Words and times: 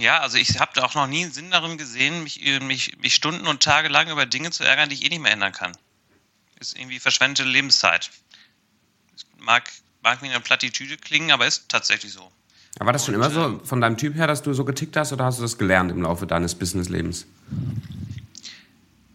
Ja, 0.00 0.20
also 0.20 0.38
ich 0.38 0.58
habe 0.58 0.82
auch 0.82 0.94
noch 0.94 1.06
nie 1.06 1.24
einen 1.24 1.32
Sinn 1.32 1.50
darin 1.50 1.76
gesehen, 1.76 2.22
mich, 2.22 2.40
mich, 2.62 2.96
mich 2.98 3.14
Stunden 3.14 3.46
und 3.46 3.62
Tage 3.62 3.88
lang 3.88 4.10
über 4.10 4.24
Dinge 4.24 4.50
zu 4.50 4.64
ärgern, 4.64 4.88
die 4.88 4.94
ich 4.94 5.04
eh 5.04 5.10
nicht 5.10 5.20
mehr 5.20 5.32
ändern 5.32 5.52
kann. 5.52 5.72
Ist 6.58 6.76
irgendwie 6.78 6.98
verschwendete 6.98 7.46
Lebenszeit. 7.46 8.10
Mag, 9.38 9.70
mag 10.02 10.22
wie 10.22 10.28
eine 10.28 10.40
Plattitüde 10.40 10.96
klingen, 10.96 11.30
aber 11.30 11.46
ist 11.46 11.68
tatsächlich 11.68 12.12
so. 12.12 12.32
Aber 12.76 12.86
war 12.86 12.92
das 12.94 13.04
schon 13.04 13.14
und, 13.14 13.20
immer 13.20 13.30
so 13.30 13.60
von 13.62 13.82
deinem 13.82 13.98
Typ 13.98 14.14
her, 14.14 14.26
dass 14.26 14.42
du 14.42 14.54
so 14.54 14.64
getickt 14.64 14.96
hast 14.96 15.12
oder 15.12 15.26
hast 15.26 15.38
du 15.38 15.42
das 15.42 15.58
gelernt 15.58 15.90
im 15.90 16.02
Laufe 16.02 16.26
deines 16.26 16.54
Businesslebens? 16.54 17.26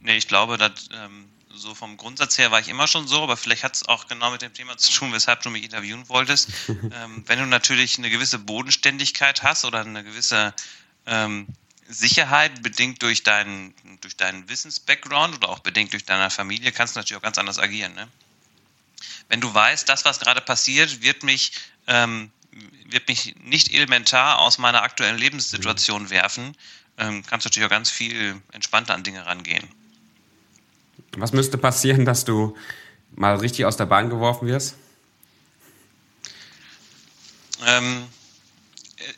Nee, 0.02 0.18
ich 0.18 0.28
glaube, 0.28 0.58
dass 0.58 0.90
ähm, 0.94 1.26
so 1.58 1.76
vom 1.76 1.98
Grundsatz 1.98 2.38
her 2.38 2.52
war 2.52 2.60
ich 2.60 2.68
immer 2.68 2.88
schon 2.88 3.08
so, 3.08 3.22
aber 3.24 3.38
vielleicht 3.38 3.64
hat 3.64 3.76
es 3.76 3.88
auch 3.88 4.08
genau 4.08 4.32
mit 4.32 4.42
dem 4.42 4.54
Thema 4.54 4.78
zu 4.78 4.92
tun, 4.92 5.14
weshalb 5.14 5.42
du 5.42 5.50
mich 5.50 5.64
interviewen 5.64 6.08
wolltest. 6.10 6.50
ähm, 6.68 7.24
wenn 7.26 7.40
du 7.40 7.46
natürlich 7.46 7.98
eine 7.98 8.10
gewisse 8.10 8.40
Bodenständigkeit 8.40 9.44
hast 9.44 9.66
oder 9.66 9.82
eine 9.82 10.04
gewisse 10.04 10.54
ähm, 11.06 11.48
Sicherheit, 11.88 12.64
bedingt 12.64 13.02
durch 13.02 13.24
deinen, 13.24 13.74
durch 14.02 14.18
deinen 14.18 14.50
Wissens-Background 14.50 15.36
oder 15.36 15.50
auch 15.50 15.60
bedingt 15.60 15.94
durch 15.94 16.06
deine 16.06 16.30
Familie, 16.30 16.72
kannst 16.72 16.96
du 16.96 17.00
natürlich 17.00 17.18
auch 17.18 17.24
ganz 17.24 17.38
anders 17.38 17.60
agieren. 17.60 17.94
Ne? 17.94 18.08
Wenn 19.30 19.42
du 19.42 19.54
weißt, 19.54 19.88
das, 19.88 20.06
was 20.06 20.20
gerade 20.20 20.42
passiert, 20.42 21.02
wird 21.02 21.24
mich, 21.24 21.52
ähm, 21.88 22.32
wird 22.86 23.08
mich 23.08 23.36
nicht 23.38 23.74
elementar 23.74 24.40
aus 24.40 24.58
meiner 24.58 24.82
aktuellen 24.82 25.18
Lebenssituation 25.18 26.04
mhm. 26.04 26.10
werfen, 26.10 26.58
ähm, 26.98 27.24
kannst 27.26 27.46
du 27.46 27.50
natürlich 27.50 27.68
auch 27.68 27.72
ganz 27.72 27.92
viel 27.92 28.42
entspannter 28.52 28.94
an 28.94 29.04
Dinge 29.04 29.26
rangehen. 29.26 29.68
Was 31.18 31.32
müsste 31.32 31.58
passieren, 31.58 32.06
dass 32.06 32.26
du 32.26 32.56
mal 33.16 33.36
richtig 33.38 33.66
aus 33.66 33.78
der 33.78 33.86
Bahn 33.86 34.10
geworfen 34.10 34.48
wirst? 34.48 34.76
Ähm, 37.66 38.08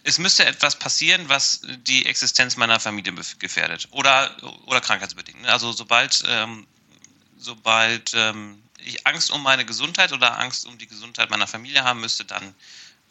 es 0.04 0.20
müsste 0.20 0.46
etwas 0.46 0.78
passieren, 0.78 1.28
was 1.28 1.62
die 1.88 2.06
Existenz 2.06 2.58
meiner 2.58 2.80
Familie 2.80 3.14
gefährdet 3.40 3.88
oder, 3.92 4.36
oder 4.66 4.82
krankheitsbedingt. 4.82 5.42
Ne? 5.42 5.52
Also 5.52 5.72
sobald, 5.72 6.24
ähm, 6.28 6.68
sobald 7.38 8.12
ähm, 8.14 8.62
ich 8.84 9.06
Angst 9.08 9.32
um 9.32 9.42
meine 9.44 9.66
Gesundheit 9.66 10.14
oder 10.14 10.40
Angst 10.40 10.66
um 10.66 10.78
die 10.78 10.88
Gesundheit 10.88 11.30
meiner 11.30 11.48
Familie 11.48 11.84
haben 11.84 12.02
müsste, 12.02 12.26
dann 12.26 12.54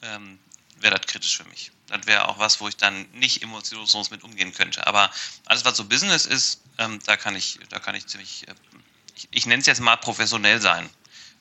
ähm, 0.03 0.39
wäre 0.78 0.97
das 0.97 1.06
kritisch 1.06 1.37
für 1.37 1.45
mich. 1.45 1.71
Das 1.89 2.06
wäre 2.06 2.28
auch 2.28 2.39
was, 2.39 2.61
wo 2.61 2.69
ich 2.69 2.77
dann 2.77 3.06
nicht 3.12 3.43
emotionslos 3.43 4.11
mit 4.11 4.23
umgehen 4.25 4.53
könnte. 4.53 4.87
Aber 4.87 5.11
alles, 5.45 5.65
was 5.65 5.77
so 5.77 5.84
Business 5.84 6.27
ist, 6.27 6.61
ähm, 6.78 6.98
da 7.06 7.17
kann 7.17 7.37
ich, 7.37 7.59
da 7.69 7.78
kann 7.78 7.95
ich 7.95 8.06
ziemlich, 8.06 8.47
äh, 8.48 8.55
ich, 9.17 9.28
ich 9.31 9.47
nenne 9.47 9.61
es 9.61 9.67
jetzt 9.67 9.81
mal 9.81 9.97
professionell 9.97 10.61
sein. 10.61 10.89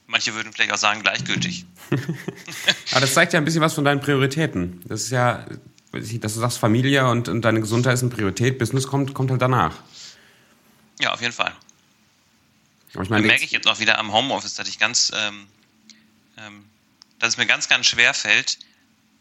Manche 0.08 0.34
würden 0.34 0.54
vielleicht 0.54 0.72
auch 0.72 0.78
sagen, 0.78 1.02
gleichgültig. 1.02 1.66
Aber 2.92 3.02
das 3.02 3.14
zeigt 3.14 3.34
ja 3.34 3.40
ein 3.40 3.46
bisschen 3.46 3.62
was 3.62 3.74
von 3.74 3.84
deinen 3.84 4.02
Prioritäten. 4.02 4.82
Das 4.86 5.02
ist 5.02 5.12
ja, 5.12 5.46
dass 5.92 6.34
du 6.34 6.40
sagst, 6.40 6.60
Familie 6.60 7.08
und, 7.10 7.28
und 7.28 7.42
deine 7.42 7.60
Gesundheit 7.60 7.96
ist 7.96 8.02
eine 8.02 8.12
Priorität, 8.12 8.60
Business 8.60 8.88
kommt, 8.88 9.14
kommt 9.14 9.32
halt 9.32 9.42
danach. 9.42 9.76
Ja, 11.00 11.14
auf 11.14 11.22
jeden 11.22 11.34
Fall. 11.34 11.54
Aber 12.94 13.04
ich 13.04 13.10
meine, 13.10 13.28
merke 13.28 13.44
ich 13.44 13.52
jetzt 13.52 13.68
auch 13.68 13.80
wieder 13.80 13.98
am 13.98 14.14
Homeoffice, 14.14 14.54
dass 14.54 14.70
ich 14.70 14.80
ganz, 14.80 15.12
ähm, 15.14 15.48
ähm, 16.38 16.66
dass 17.20 17.30
es 17.30 17.38
mir 17.38 17.46
ganz, 17.46 17.68
ganz 17.68 17.88
schwer 17.88 18.14
fällt, 18.14 18.60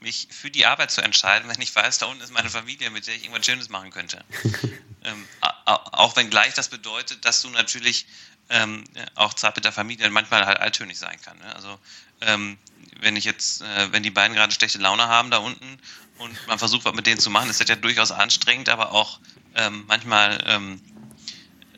mich 0.01 0.29
für 0.31 0.51
die 0.51 0.67
Arbeit 0.67 0.91
zu 0.91 1.01
entscheiden, 1.01 1.49
wenn 1.49 1.61
ich 1.61 1.75
weiß, 1.75 1.99
da 1.99 2.07
unten 2.07 2.23
ist 2.23 2.33
meine 2.33 2.51
Familie, 2.51 2.91
mit 2.91 3.07
der 3.07 3.15
ich 3.15 3.25
irgendwas 3.25 3.47
Schönes 3.47 3.71
machen 3.71 3.91
könnte. 3.91 4.23
ähm, 5.03 5.25
auch 5.65 6.15
wenn 6.15 6.31
gleich 6.31 6.55
das 6.55 6.69
bedeutet, 6.69 7.25
dass 7.25 7.43
du 7.43 7.49
natürlich 7.51 8.07
ähm, 8.49 8.85
auch 9.15 9.33
der 9.35 9.73
Familie 9.73 10.09
manchmal 10.11 10.47
halt 10.47 10.61
alltönig 10.61 10.99
sein 10.99 11.21
kann. 11.23 11.39
Ne? 11.39 11.55
Also 11.55 11.79
ähm, 12.21 12.59
wenn 13.01 13.17
ich 13.17 13.25
jetzt, 13.25 13.63
äh, 13.63 13.93
wenn 13.93 14.03
die 14.03 14.11
beiden 14.11 14.37
gerade 14.37 14.53
schlechte 14.53 14.79
Laune 14.79 15.09
haben 15.09 15.31
da 15.31 15.39
unten 15.39 15.79
und 16.19 16.47
man 16.47 16.59
versucht, 16.59 16.85
was 16.85 16.95
mit 16.95 17.07
denen 17.07 17.21
zu 17.21 17.31
machen, 17.31 17.51
ist 17.51 17.61
das 17.61 17.69
ja 17.69 17.77
durchaus 17.77 18.13
anstrengend, 18.13 18.69
aber 18.69 18.93
auch 18.93 19.19
ähm, 19.55 19.85
manchmal 19.87 20.43
ähm, 20.47 20.81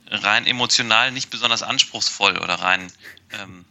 rein 0.09 0.47
emotional 0.47 1.13
nicht 1.13 1.31
besonders 1.31 1.63
anspruchsvoll 1.63 2.39
oder 2.39 2.55
rein 2.55 2.93
ähm, 3.33 3.65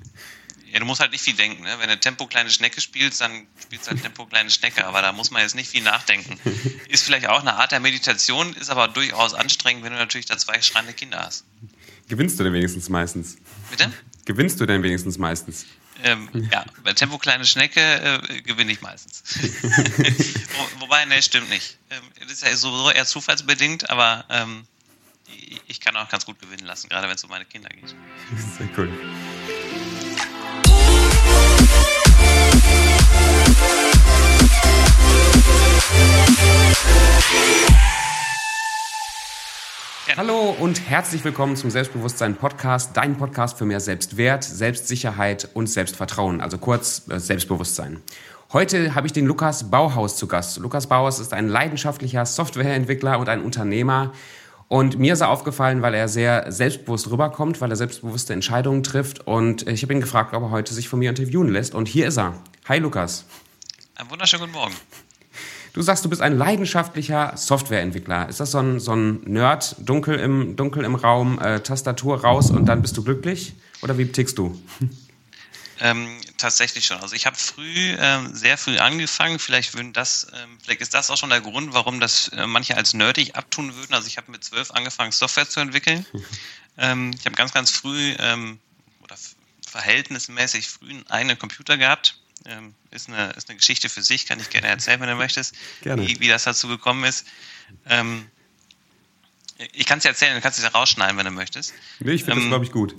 ja, 0.75 0.79
du 0.79 0.85
musst 0.85 0.99
halt 0.99 1.13
nicht 1.13 1.21
viel 1.21 1.35
denken. 1.35 1.63
Ne? 1.63 1.73
Wenn 1.79 1.87
du 1.87 1.97
Tempo 1.97 2.27
kleine 2.27 2.49
Schnecke 2.49 2.81
spielst, 2.81 3.21
dann 3.21 3.47
spielst 3.63 3.87
du 3.87 3.91
halt 3.91 4.01
Tempo 4.01 4.25
kleine 4.25 4.51
Schnecke. 4.51 4.85
Aber 4.85 5.01
da 5.01 5.13
muss 5.13 5.31
man 5.31 5.41
jetzt 5.41 5.55
nicht 5.55 5.69
viel 5.69 5.81
nachdenken. 5.81 6.37
Ist 6.89 7.05
vielleicht 7.05 7.27
auch 7.27 7.39
eine 7.39 7.53
Art 7.53 7.71
der 7.71 7.79
Meditation, 7.79 8.53
ist 8.55 8.69
aber 8.69 8.89
durchaus 8.89 9.33
anstrengend, 9.33 9.85
wenn 9.85 9.93
du 9.93 9.97
natürlich 9.97 10.25
da 10.25 10.37
zwei 10.37 10.61
schreiende 10.61 10.91
Kinder 10.91 11.21
hast. 11.21 11.45
Gewinnst 12.07 12.39
du 12.39 12.43
denn 12.43 12.53
wenigstens 12.53 12.89
meistens? 12.89 13.37
Bitte? 13.71 13.91
Gewinnst 14.25 14.59
du 14.59 14.65
denn 14.65 14.83
wenigstens 14.83 15.17
meistens? 15.17 15.65
Ähm, 16.03 16.29
ja, 16.51 16.65
bei 16.83 16.93
Tempo 16.93 17.17
kleine 17.17 17.45
Schnecke 17.45 17.79
äh, 17.79 18.41
gewinne 18.41 18.71
ich 18.71 18.81
meistens. 18.81 19.23
Wo, 19.41 20.81
wobei, 20.81 21.05
ne, 21.05 21.21
stimmt 21.21 21.49
nicht. 21.49 21.77
Ähm, 21.89 22.03
das 22.21 22.33
ist 22.33 22.43
ja 22.43 22.55
sowieso 22.55 22.91
eher 22.91 23.05
zufallsbedingt, 23.05 23.89
aber 23.89 24.25
ähm, 24.29 24.67
ich 25.67 25.79
kann 25.79 25.95
auch 25.95 26.09
ganz 26.09 26.25
gut 26.25 26.39
gewinnen 26.39 26.65
lassen, 26.65 26.89
gerade 26.89 27.07
wenn 27.07 27.15
es 27.15 27.23
um 27.23 27.29
meine 27.29 27.45
Kinder 27.45 27.69
geht. 27.69 27.95
Sehr 28.57 28.69
cool. 28.77 28.89
Hallo 40.13 40.55
und 40.59 40.87
herzlich 40.87 41.25
willkommen 41.25 41.55
zum 41.57 41.71
Selbstbewusstsein 41.71 42.35
Podcast, 42.35 42.95
dein 42.95 43.17
Podcast 43.17 43.57
für 43.57 43.65
mehr 43.65 43.79
Selbstwert, 43.79 44.43
Selbstsicherheit 44.43 45.49
und 45.55 45.67
Selbstvertrauen, 45.67 46.41
also 46.41 46.59
kurz 46.59 47.07
äh, 47.09 47.19
Selbstbewusstsein. 47.19 48.01
Heute 48.53 48.93
habe 48.93 49.07
ich 49.07 49.13
den 49.13 49.25
Lukas 49.25 49.71
Bauhaus 49.71 50.15
zu 50.15 50.27
Gast. 50.27 50.57
Lukas 50.59 50.87
Bauhaus 50.87 51.19
ist 51.19 51.33
ein 51.33 51.49
leidenschaftlicher 51.49 52.25
Softwareentwickler 52.25 53.17
und 53.19 53.27
ein 53.29 53.41
Unternehmer. 53.41 54.13
Und 54.67 54.99
mir 54.99 55.13
ist 55.13 55.21
er 55.21 55.29
aufgefallen, 55.29 55.81
weil 55.81 55.95
er 55.95 56.07
sehr 56.07 56.51
selbstbewusst 56.51 57.09
rüberkommt, 57.09 57.59
weil 57.59 57.71
er 57.71 57.75
selbstbewusste 57.75 58.33
Entscheidungen 58.33 58.83
trifft. 58.83 59.27
Und 59.27 59.67
ich 59.67 59.81
habe 59.81 59.93
ihn 59.93 60.01
gefragt, 60.01 60.33
ob 60.33 60.43
er 60.43 60.51
heute 60.51 60.73
sich 60.73 60.87
von 60.87 60.99
mir 60.99 61.09
interviewen 61.09 61.49
lässt. 61.49 61.73
Und 61.75 61.87
hier 61.87 62.07
ist 62.07 62.17
er. 62.17 62.35
Hi 62.69 62.77
Lukas. 62.77 63.25
Einen 63.95 64.09
wunderschönen 64.11 64.43
guten 64.43 64.53
Morgen. 64.53 64.75
Du 65.75 65.81
sagst, 65.81 66.05
du 66.05 66.09
bist 66.09 66.21
ein 66.21 66.37
leidenschaftlicher 66.37 67.33
Softwareentwickler. 67.35 68.29
Ist 68.29 68.39
das 68.39 68.51
so 68.51 68.59
ein, 68.59 68.79
so 68.79 68.95
ein 68.95 69.19
Nerd, 69.25 69.75
dunkel 69.79 70.17
im, 70.17 70.55
dunkel 70.55 70.85
im 70.85 70.95
Raum, 70.95 71.37
äh, 71.37 71.59
Tastatur 71.59 72.21
raus 72.21 72.49
und 72.49 72.65
dann 72.65 72.81
bist 72.81 72.95
du 72.95 73.03
glücklich? 73.03 73.51
Oder 73.81 73.97
wie 73.97 74.09
tickst 74.11 74.37
du? 74.37 74.59
Ähm, 75.81 76.21
tatsächlich 76.37 76.85
schon. 76.85 77.01
Also 77.01 77.17
ich 77.17 77.25
habe 77.25 77.35
früh, 77.35 77.97
ähm, 77.99 78.33
sehr 78.33 78.57
früh 78.57 78.77
angefangen. 78.77 79.39
Vielleicht 79.39 79.73
würden 79.73 79.91
das, 79.91 80.25
ähm, 80.33 80.57
vielleicht 80.63 80.79
ist 80.79 80.93
das 80.93 81.11
auch 81.11 81.17
schon 81.17 81.31
der 81.31 81.41
Grund, 81.41 81.73
warum 81.73 81.99
das 81.99 82.29
äh, 82.29 82.47
manche 82.47 82.77
als 82.77 82.93
nerdig 82.93 83.35
abtun 83.35 83.75
würden. 83.75 83.93
Also 83.93 84.07
ich 84.07 84.15
habe 84.15 84.31
mit 84.31 84.41
zwölf 84.41 84.71
angefangen, 84.71 85.11
Software 85.11 85.49
zu 85.49 85.59
entwickeln. 85.59 86.05
Ähm, 86.77 87.11
ich 87.17 87.25
habe 87.25 87.37
ganz, 87.37 87.53
ganz 87.53 87.71
früh 87.71 88.15
ähm, 88.19 88.59
oder 89.01 89.15
verhältnismäßig 89.65 90.67
früh 90.67 90.89
einen 90.89 91.07
eigenen 91.07 91.39
Computer 91.39 91.77
gehabt. 91.77 92.19
Ähm, 92.47 92.75
ist, 92.91 93.09
eine, 93.09 93.31
ist 93.31 93.49
eine 93.49 93.57
Geschichte 93.57 93.89
für 93.89 94.03
sich, 94.03 94.25
kann 94.25 94.39
ich 94.39 94.49
gerne 94.49 94.67
erzählen, 94.67 94.99
wenn 95.01 95.09
du 95.09 95.15
möchtest, 95.15 95.55
Gerne. 95.81 96.07
Wie, 96.07 96.19
wie 96.19 96.27
das 96.27 96.43
dazu 96.43 96.67
gekommen 96.67 97.03
ist. 97.03 97.25
Ähm, 97.87 98.29
ich 99.71 99.85
kann 99.85 99.99
es 99.99 100.03
dir 100.03 100.09
erzählen, 100.09 100.35
du 100.35 100.41
kannst 100.41 100.57
es 100.57 100.65
ja 100.65 100.71
rausschneiden, 100.71 101.17
wenn 101.17 101.25
du 101.25 101.31
möchtest. 101.31 101.73
Nee, 101.99 102.11
ich 102.11 102.23
finde 102.23 102.41
ähm, 102.41 102.43
das, 102.43 102.49
glaube 102.49 102.65
ich, 102.65 102.71
gut. 102.71 102.95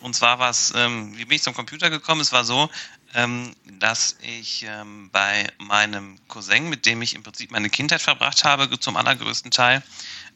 Und 0.00 0.14
zwar 0.14 0.38
war 0.38 0.50
es, 0.50 0.72
ähm, 0.76 1.16
wie 1.16 1.24
bin 1.24 1.36
ich 1.36 1.42
zum 1.42 1.54
Computer 1.54 1.90
gekommen? 1.90 2.20
Es 2.20 2.32
war 2.32 2.44
so, 2.44 2.70
ähm, 3.14 3.54
dass 3.78 4.16
ich 4.20 4.66
ähm, 4.68 5.10
bei 5.10 5.46
meinem 5.58 6.18
Cousin, 6.28 6.68
mit 6.68 6.84
dem 6.84 7.00
ich 7.00 7.14
im 7.14 7.22
Prinzip 7.22 7.50
meine 7.50 7.70
Kindheit 7.70 8.02
verbracht 8.02 8.44
habe, 8.44 8.78
zum 8.78 8.96
allergrößten 8.96 9.50
Teil, 9.50 9.82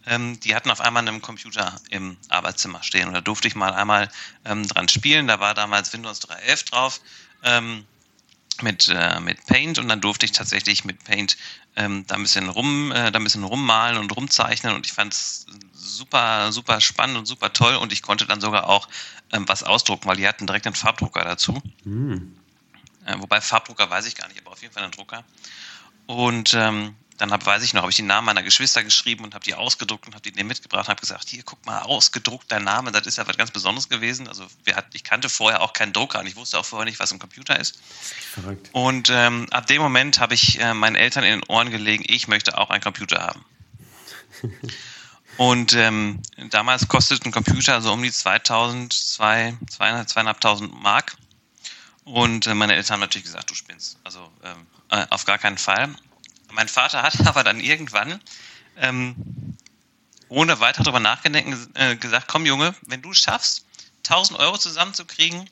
ähm, 0.07 0.41
die 0.41 0.55
hatten 0.55 0.71
auf 0.71 0.81
einmal 0.81 1.07
einen 1.07 1.21
Computer 1.21 1.79
im 1.91 2.17
Arbeitszimmer 2.31 2.83
stehen. 2.83 3.09
Und 3.09 3.15
da 3.15 3.21
durfte 3.21 3.49
ich 3.49 3.55
mal 3.55 3.75
einmal 3.75 4.11
ähm, 4.47 4.67
dran 4.67 4.89
spielen. 4.89 5.27
Da 5.27 5.41
war 5.41 5.55
damals 5.55 5.93
Windows 5.93 6.23
3.11 6.23 6.71
drauf. 6.71 7.01
Mit, 8.63 8.89
äh, 8.89 9.21
mit 9.21 9.47
Paint 9.47 9.79
und 9.79 9.89
dann 9.89 10.01
durfte 10.01 10.27
ich 10.27 10.33
tatsächlich 10.33 10.85
mit 10.85 11.03
Paint 11.05 11.37
ähm, 11.77 12.05
da 12.07 12.17
ein 12.17 12.23
bisschen 12.23 12.49
rum, 12.49 12.93
äh, 12.93 13.11
da 13.11 13.19
ein 13.19 13.25
bisschen 13.25 13.45
rummalen 13.45 13.97
und 13.97 14.15
rumzeichnen 14.15 14.75
und 14.75 14.87
ich 14.87 14.93
fand 14.93 15.15
es 15.15 15.47
super, 15.73 16.53
super 16.53 16.81
spannend 16.81 17.17
und 17.17 17.27
super 17.27 17.53
toll 17.53 17.77
und 17.77 17.93
ich 17.93 18.03
konnte 18.03 18.27
dann 18.27 18.41
sogar 18.41 18.69
auch 18.69 18.89
ähm, 19.33 19.49
was 19.49 19.63
ausdrucken, 19.63 20.09
weil 20.09 20.17
die 20.17 20.29
hatten 20.29 20.47
direkt 20.47 20.67
einen 20.67 20.75
Farbdrucker 20.75 21.25
dazu. 21.25 21.63
Mhm. 21.85 22.37
Äh, 23.07 23.17
wobei 23.19 23.41
Farbdrucker 23.41 23.89
weiß 23.89 24.07
ich 24.07 24.15
gar 24.15 24.29
nicht, 24.29 24.41
aber 24.41 24.53
auf 24.53 24.63
jeden 24.63 24.75
Fall 24.75 24.83
einen 24.83 24.93
Drucker. 24.93 25.25
Und 26.07 26.55
ähm, 26.55 26.97
dann 27.21 27.33
hab, 27.33 27.45
weiß 27.45 27.63
ich 27.63 27.75
noch, 27.75 27.83
habe 27.83 27.91
ich 27.91 27.97
die 27.97 28.03
Namen 28.03 28.27
meiner 28.27 28.43
Geschwister 28.43 28.83
geschrieben 28.83 29.25
und 29.25 29.35
habe 29.35 29.45
die 29.45 29.55
ausgedruckt 29.55 30.07
und 30.07 30.15
habe 30.15 30.23
die 30.23 30.33
denen 30.33 30.49
mitgebracht 30.49 30.87
und 30.87 30.89
habe 30.89 31.01
gesagt, 31.01 31.29
hier, 31.29 31.43
guck 31.43 31.65
mal, 31.67 31.81
ausgedruckt, 31.81 32.51
dein 32.51 32.65
Name, 32.65 32.93
das 32.93 33.07
ist 33.07 33.19
ja 33.19 33.27
was 33.27 33.37
ganz 33.37 33.51
Besonderes 33.51 33.89
gewesen. 33.89 34.27
Also 34.27 34.47
wir 34.65 34.75
hat, 34.75 34.87
ich 34.95 35.05
kannte 35.05 35.29
vorher 35.29 35.61
auch 35.61 35.75
keinen 35.75 35.93
Drucker 35.93 36.21
und 36.21 36.27
ich 36.27 36.37
wusste 36.37 36.59
auch 36.59 36.65
vorher 36.65 36.87
nicht, 36.87 36.99
was 36.99 37.13
ein 37.13 37.19
Computer 37.19 37.59
ist. 37.61 37.79
Verrückt. 38.33 38.71
Und 38.73 39.11
ähm, 39.11 39.47
ab 39.51 39.67
dem 39.67 39.83
Moment 39.83 40.19
habe 40.19 40.35
ich 40.35 40.59
äh, 40.61 40.73
meinen 40.73 40.97
Eltern 40.97 41.25
in 41.25 41.41
den 41.41 41.49
Ohren 41.49 41.71
gelegen, 41.71 42.05
ich 42.07 42.27
möchte 42.27 42.57
auch 42.57 42.71
einen 42.71 42.83
Computer 42.83 43.21
haben. 43.21 43.45
und 45.37 45.75
ähm, 45.75 46.23
damals 46.49 46.89
kostete 46.89 47.29
ein 47.29 47.33
Computer 47.33 47.83
so 47.83 47.93
um 47.93 48.03
die 48.03 48.13
2000, 48.13 48.93
200, 48.93 49.69
2500 50.09 50.83
Mark. 50.83 51.17
Und 52.05 52.47
äh, 52.47 52.55
meine 52.55 52.75
Eltern 52.77 52.95
haben 52.95 53.01
natürlich 53.01 53.27
gesagt, 53.27 53.51
du 53.51 53.55
spinnst. 53.55 53.99
Also 54.05 54.31
ähm, 54.43 54.67
äh, 54.89 55.07
auf 55.11 55.27
gar 55.27 55.37
keinen 55.37 55.59
Fall. 55.59 55.95
Mein 56.53 56.69
Vater 56.69 57.03
hat 57.03 57.27
aber 57.27 57.45
dann 57.45 57.61
irgendwann 57.61 58.21
ähm, 58.77 59.17
ohne 60.29 60.61
weiter 60.61 60.83
darüber 60.83 61.01
nachgedenken 61.01 61.57
äh, 61.75 61.97
gesagt, 61.97 62.29
komm 62.29 62.47
Junge, 62.47 62.75
wenn 62.83 63.03
du 63.03 63.11
es 63.11 63.19
schaffst, 63.19 63.65
1000 64.07 64.39
Euro 64.39 64.59
zusammenzukriegen, 64.59 65.49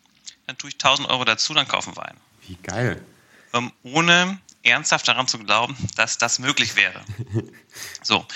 dann 0.47 0.57
tue 0.57 0.71
ich 0.71 0.77
1000 0.77 1.09
Euro 1.09 1.25
dazu, 1.25 1.53
dann 1.53 1.69
kaufen 1.69 1.97
wir 1.97 2.07
einen. 2.07 2.21
Wie 2.47 2.57
geil. 2.63 3.05
Ähm, 3.53 3.73
ohne 3.83 4.39
ernsthaft 4.63 5.07
daran 5.09 5.29
zu 5.29 5.39
glauben, 5.39 5.77
dass 5.97 6.19
das 6.19 6.39
möglich 6.39 6.77
wäre. 6.77 7.05
So. 8.03 8.27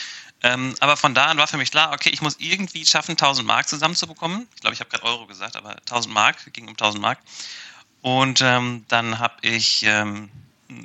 Ähm, 0.44 0.74
aber 0.80 0.96
von 0.96 1.14
da 1.14 1.26
an 1.26 1.38
war 1.38 1.46
für 1.46 1.56
mich 1.56 1.70
klar, 1.70 1.92
okay, 1.92 2.10
ich 2.10 2.20
muss 2.20 2.36
irgendwie 2.38 2.84
schaffen, 2.84 3.12
1000 3.12 3.46
Mark 3.46 3.68
zusammenzubekommen. 3.68 4.48
Ich 4.54 4.60
glaube, 4.60 4.74
ich 4.74 4.80
habe 4.80 4.90
gerade 4.90 5.04
Euro 5.04 5.26
gesagt, 5.26 5.56
aber 5.56 5.70
1000 5.70 6.12
Mark, 6.12 6.52
ging 6.52 6.64
um 6.64 6.72
1000 6.72 7.00
Mark. 7.00 7.18
Und 8.02 8.40
ähm, 8.42 8.84
dann 8.88 9.18
habe 9.18 9.34
ich 9.42 9.84
ähm, 9.84 10.30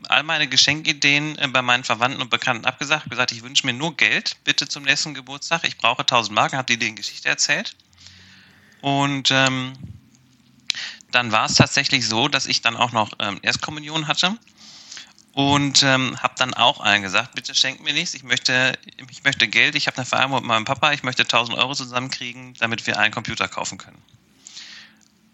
all 0.09 0.23
meine 0.23 0.47
Geschenkideen 0.47 1.37
äh, 1.37 1.47
bei 1.47 1.61
meinen 1.61 1.83
Verwandten 1.83 2.21
und 2.21 2.29
Bekannten 2.29 2.65
abgesagt, 2.65 3.01
habe 3.01 3.09
gesagt, 3.09 3.31
ich 3.31 3.43
wünsche 3.43 3.65
mir 3.65 3.73
nur 3.73 3.95
Geld, 3.95 4.37
bitte 4.43 4.67
zum 4.67 4.83
nächsten 4.83 5.13
Geburtstag. 5.13 5.63
Ich 5.63 5.77
brauche 5.77 6.01
1000 6.01 6.35
Mark, 6.35 6.53
habe 6.53 6.65
die 6.65 6.77
denen 6.77 6.95
Geschichte 6.95 7.29
erzählt. 7.29 7.75
Und 8.81 9.31
ähm, 9.31 9.73
dann 11.11 11.31
war 11.31 11.45
es 11.45 11.55
tatsächlich 11.55 12.07
so, 12.07 12.27
dass 12.27 12.45
ich 12.45 12.61
dann 12.61 12.75
auch 12.75 12.91
noch 12.91 13.11
ähm, 13.19 13.39
Erstkommunion 13.41 14.07
hatte 14.07 14.37
und 15.33 15.83
ähm, 15.83 16.17
habe 16.21 16.33
dann 16.37 16.53
auch 16.55 16.79
allen 16.79 17.03
gesagt, 17.03 17.35
bitte 17.35 17.53
schenkt 17.53 17.83
mir 17.83 17.93
nichts, 17.93 18.15
ich 18.15 18.23
möchte, 18.23 18.77
ich 19.11 19.23
möchte 19.23 19.47
Geld, 19.47 19.75
ich 19.75 19.85
habe 19.85 19.97
eine 19.97 20.05
Vereinbarung 20.05 20.43
mit 20.43 20.47
meinem 20.47 20.65
Papa, 20.65 20.93
ich 20.93 21.03
möchte 21.03 21.23
1000 21.23 21.57
Euro 21.57 21.75
zusammenkriegen, 21.75 22.55
damit 22.59 22.87
wir 22.87 22.97
einen 22.97 23.13
Computer 23.13 23.47
kaufen 23.47 23.77
können. 23.77 24.01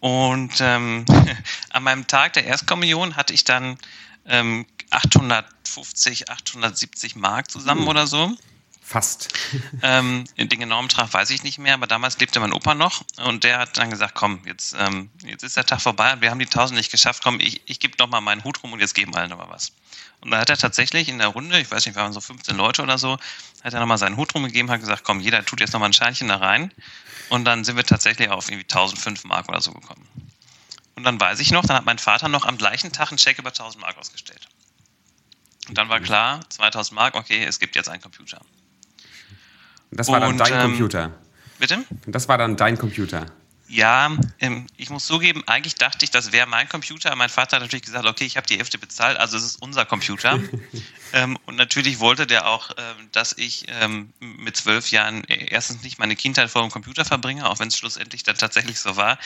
Und 0.00 0.60
ähm, 0.60 1.06
an 1.70 1.82
meinem 1.82 2.06
Tag 2.06 2.34
der 2.34 2.44
Erstkommunion 2.44 3.16
hatte 3.16 3.32
ich 3.32 3.44
dann 3.44 3.78
ähm, 4.26 4.66
850, 4.90 6.30
870 6.30 7.16
Mark 7.16 7.50
zusammen 7.50 7.86
uh, 7.86 7.90
oder 7.90 8.06
so. 8.06 8.36
Fast. 8.82 9.32
ähm, 9.82 10.24
den 10.36 10.60
genauen 10.60 10.88
Betrag 10.88 11.12
weiß 11.12 11.30
ich 11.30 11.42
nicht 11.42 11.58
mehr, 11.58 11.74
aber 11.74 11.86
damals 11.86 12.18
lebte 12.18 12.38
mein 12.38 12.52
Opa 12.52 12.74
noch 12.74 13.02
und 13.24 13.42
der 13.42 13.58
hat 13.58 13.78
dann 13.78 13.90
gesagt, 13.90 14.14
komm, 14.14 14.40
jetzt, 14.44 14.76
ähm, 14.78 15.10
jetzt 15.24 15.42
ist 15.42 15.56
der 15.56 15.64
Tag 15.64 15.80
vorbei 15.80 16.12
und 16.12 16.20
wir 16.20 16.30
haben 16.30 16.38
die 16.38 16.44
1000 16.44 16.78
nicht 16.78 16.90
geschafft, 16.90 17.22
komm, 17.22 17.40
ich, 17.40 17.62
ich 17.64 17.80
gebe 17.80 17.94
noch 17.98 18.08
mal 18.08 18.20
meinen 18.20 18.44
Hut 18.44 18.62
rum 18.62 18.74
und 18.74 18.80
jetzt 18.80 18.94
geben 18.94 19.14
alle 19.14 19.28
noch 19.28 19.38
mal 19.38 19.48
was. 19.48 19.72
Und 20.20 20.30
dann 20.30 20.40
hat 20.40 20.50
er 20.50 20.58
tatsächlich 20.58 21.08
in 21.08 21.18
der 21.18 21.28
Runde, 21.28 21.58
ich 21.60 21.70
weiß 21.70 21.86
nicht, 21.86 21.96
waren 21.96 22.12
so 22.12 22.20
15 22.20 22.56
Leute 22.56 22.82
oder 22.82 22.98
so, 22.98 23.18
hat 23.62 23.72
er 23.72 23.80
nochmal 23.80 23.98
seinen 23.98 24.16
Hut 24.16 24.34
rumgegeben, 24.34 24.70
hat 24.70 24.80
gesagt, 24.80 25.02
komm, 25.04 25.20
jeder 25.20 25.44
tut 25.44 25.60
jetzt 25.60 25.72
nochmal 25.72 25.88
ein 25.88 25.94
Scheinchen 25.94 26.28
da 26.28 26.36
rein. 26.36 26.70
Und 27.30 27.46
dann 27.46 27.64
sind 27.64 27.76
wir 27.76 27.84
tatsächlich 27.84 28.28
auf 28.28 28.50
irgendwie 28.50 28.64
1005 28.64 29.24
Mark 29.24 29.48
oder 29.48 29.60
so 29.60 29.72
gekommen. 29.72 30.06
Und 30.96 31.04
dann 31.04 31.20
weiß 31.20 31.40
ich 31.40 31.50
noch, 31.50 31.64
dann 31.64 31.76
hat 31.76 31.84
mein 31.84 31.98
Vater 31.98 32.28
noch 32.28 32.46
am 32.46 32.56
gleichen 32.56 32.92
Tag 32.92 33.08
einen 33.08 33.18
Check 33.18 33.38
über 33.38 33.50
1000 33.50 33.80
Mark 33.80 33.98
ausgestellt. 33.98 34.48
Und 35.68 35.78
dann 35.78 35.88
war 35.88 36.00
klar, 36.00 36.40
2000 36.50 36.94
Mark, 36.94 37.14
okay, 37.14 37.44
es 37.44 37.58
gibt 37.58 37.74
jetzt 37.74 37.88
einen 37.88 38.02
Computer. 38.02 38.40
Das 39.90 40.08
war 40.08 40.20
dann 40.20 40.36
dein 40.36 40.52
ähm, 40.52 40.60
Computer. 40.62 41.12
Bitte? 41.58 41.84
Das 42.06 42.28
war 42.28 42.38
dann 42.38 42.56
dein 42.56 42.76
Computer. 42.78 43.26
Ja, 43.66 44.14
ähm, 44.40 44.66
ich 44.76 44.90
muss 44.90 45.06
zugeben, 45.06 45.42
eigentlich 45.46 45.76
dachte 45.76 46.04
ich, 46.04 46.10
das 46.10 46.32
wäre 46.32 46.46
mein 46.46 46.68
Computer. 46.68 47.14
Mein 47.16 47.30
Vater 47.30 47.56
hat 47.56 47.62
natürlich 47.62 47.84
gesagt, 47.84 48.06
okay, 48.06 48.24
ich 48.24 48.36
habe 48.36 48.46
die 48.46 48.58
Hälfte 48.58 48.78
bezahlt, 48.78 49.16
also 49.16 49.38
es 49.38 49.44
ist 49.44 49.62
unser 49.62 49.86
Computer. 49.86 50.38
ähm, 51.14 51.38
und 51.46 51.56
natürlich 51.56 51.98
wollte 51.98 52.26
der 52.26 52.46
auch, 52.46 52.70
ähm, 52.76 53.08
dass 53.12 53.32
ich 53.36 53.66
mit 54.20 54.56
zwölf 54.56 54.90
Jahren 54.90 55.24
erstens 55.24 55.82
nicht 55.82 55.98
meine 55.98 56.14
Kindheit 56.16 56.50
vor 56.50 56.62
dem 56.62 56.70
Computer 56.70 57.04
verbringe, 57.04 57.48
auch 57.48 57.58
wenn 57.58 57.68
es 57.68 57.76
schlussendlich 57.76 58.22
dann 58.22 58.36
tatsächlich 58.36 58.78
so 58.78 58.96
war. 58.96 59.18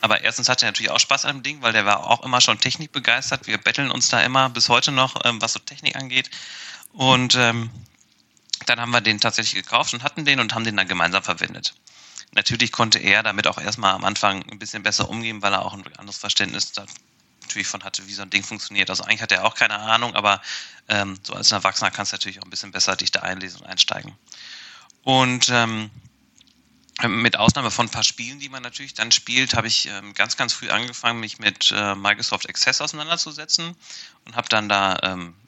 Aber 0.00 0.22
erstens 0.22 0.48
hat 0.48 0.62
er 0.62 0.68
natürlich 0.68 0.90
auch 0.90 1.00
Spaß 1.00 1.24
an 1.24 1.38
dem 1.38 1.42
Ding, 1.42 1.62
weil 1.62 1.72
der 1.72 1.84
war 1.84 2.06
auch 2.06 2.24
immer 2.24 2.40
schon 2.40 2.60
technikbegeistert. 2.60 3.46
Wir 3.46 3.58
betteln 3.58 3.90
uns 3.90 4.08
da 4.08 4.20
immer 4.20 4.48
bis 4.50 4.68
heute 4.68 4.92
noch, 4.92 5.14
was 5.24 5.54
so 5.54 5.58
Technik 5.58 5.96
angeht. 5.96 6.30
Und 6.92 7.34
dann 7.34 7.70
haben 8.68 8.90
wir 8.90 9.00
den 9.00 9.20
tatsächlich 9.20 9.62
gekauft 9.62 9.94
und 9.94 10.02
hatten 10.02 10.24
den 10.24 10.40
und 10.40 10.54
haben 10.54 10.64
den 10.64 10.76
dann 10.76 10.88
gemeinsam 10.88 11.22
verwendet. 11.22 11.74
Natürlich 12.32 12.72
konnte 12.72 12.98
er 12.98 13.22
damit 13.22 13.46
auch 13.46 13.58
erstmal 13.58 13.94
am 13.94 14.04
Anfang 14.04 14.42
ein 14.50 14.58
bisschen 14.58 14.82
besser 14.82 15.08
umgehen, 15.08 15.42
weil 15.42 15.52
er 15.52 15.64
auch 15.64 15.72
ein 15.72 15.84
anderes 15.96 16.18
Verständnis 16.18 16.72
natürlich 17.42 17.66
von 17.66 17.84
hatte, 17.84 18.06
wie 18.06 18.12
so 18.12 18.22
ein 18.22 18.30
Ding 18.30 18.42
funktioniert. 18.42 18.90
Also 18.90 19.04
eigentlich 19.04 19.22
hat 19.22 19.32
er 19.32 19.44
auch 19.44 19.54
keine 19.54 19.78
Ahnung, 19.78 20.14
aber 20.14 20.42
ähm, 20.88 21.18
so 21.22 21.32
als 21.34 21.50
Erwachsener 21.50 21.90
kannst 21.90 22.12
du 22.12 22.16
natürlich 22.16 22.40
auch 22.40 22.44
ein 22.44 22.50
bisschen 22.50 22.72
besser 22.72 22.96
dich 22.96 23.10
da 23.10 23.20
einlesen 23.20 23.60
und 23.60 23.66
einsteigen. 23.66 24.14
Und 25.02 25.48
ähm, 25.48 25.90
mit 27.06 27.38
Ausnahme 27.38 27.70
von 27.70 27.86
ein 27.86 27.90
paar 27.90 28.02
Spielen, 28.02 28.40
die 28.40 28.48
man 28.48 28.62
natürlich 28.62 28.92
dann 28.92 29.12
spielt, 29.12 29.54
habe 29.54 29.68
ich 29.68 29.86
ähm, 29.86 30.14
ganz, 30.14 30.36
ganz 30.36 30.52
früh 30.52 30.68
angefangen, 30.68 31.20
mich 31.20 31.38
mit 31.38 31.72
äh, 31.74 31.94
Microsoft 31.94 32.48
Access 32.48 32.80
auseinanderzusetzen 32.80 33.76
und 34.24 34.36
habe 34.36 34.48
dann 34.48 34.68
da 34.68 34.98
ähm, 35.02 35.34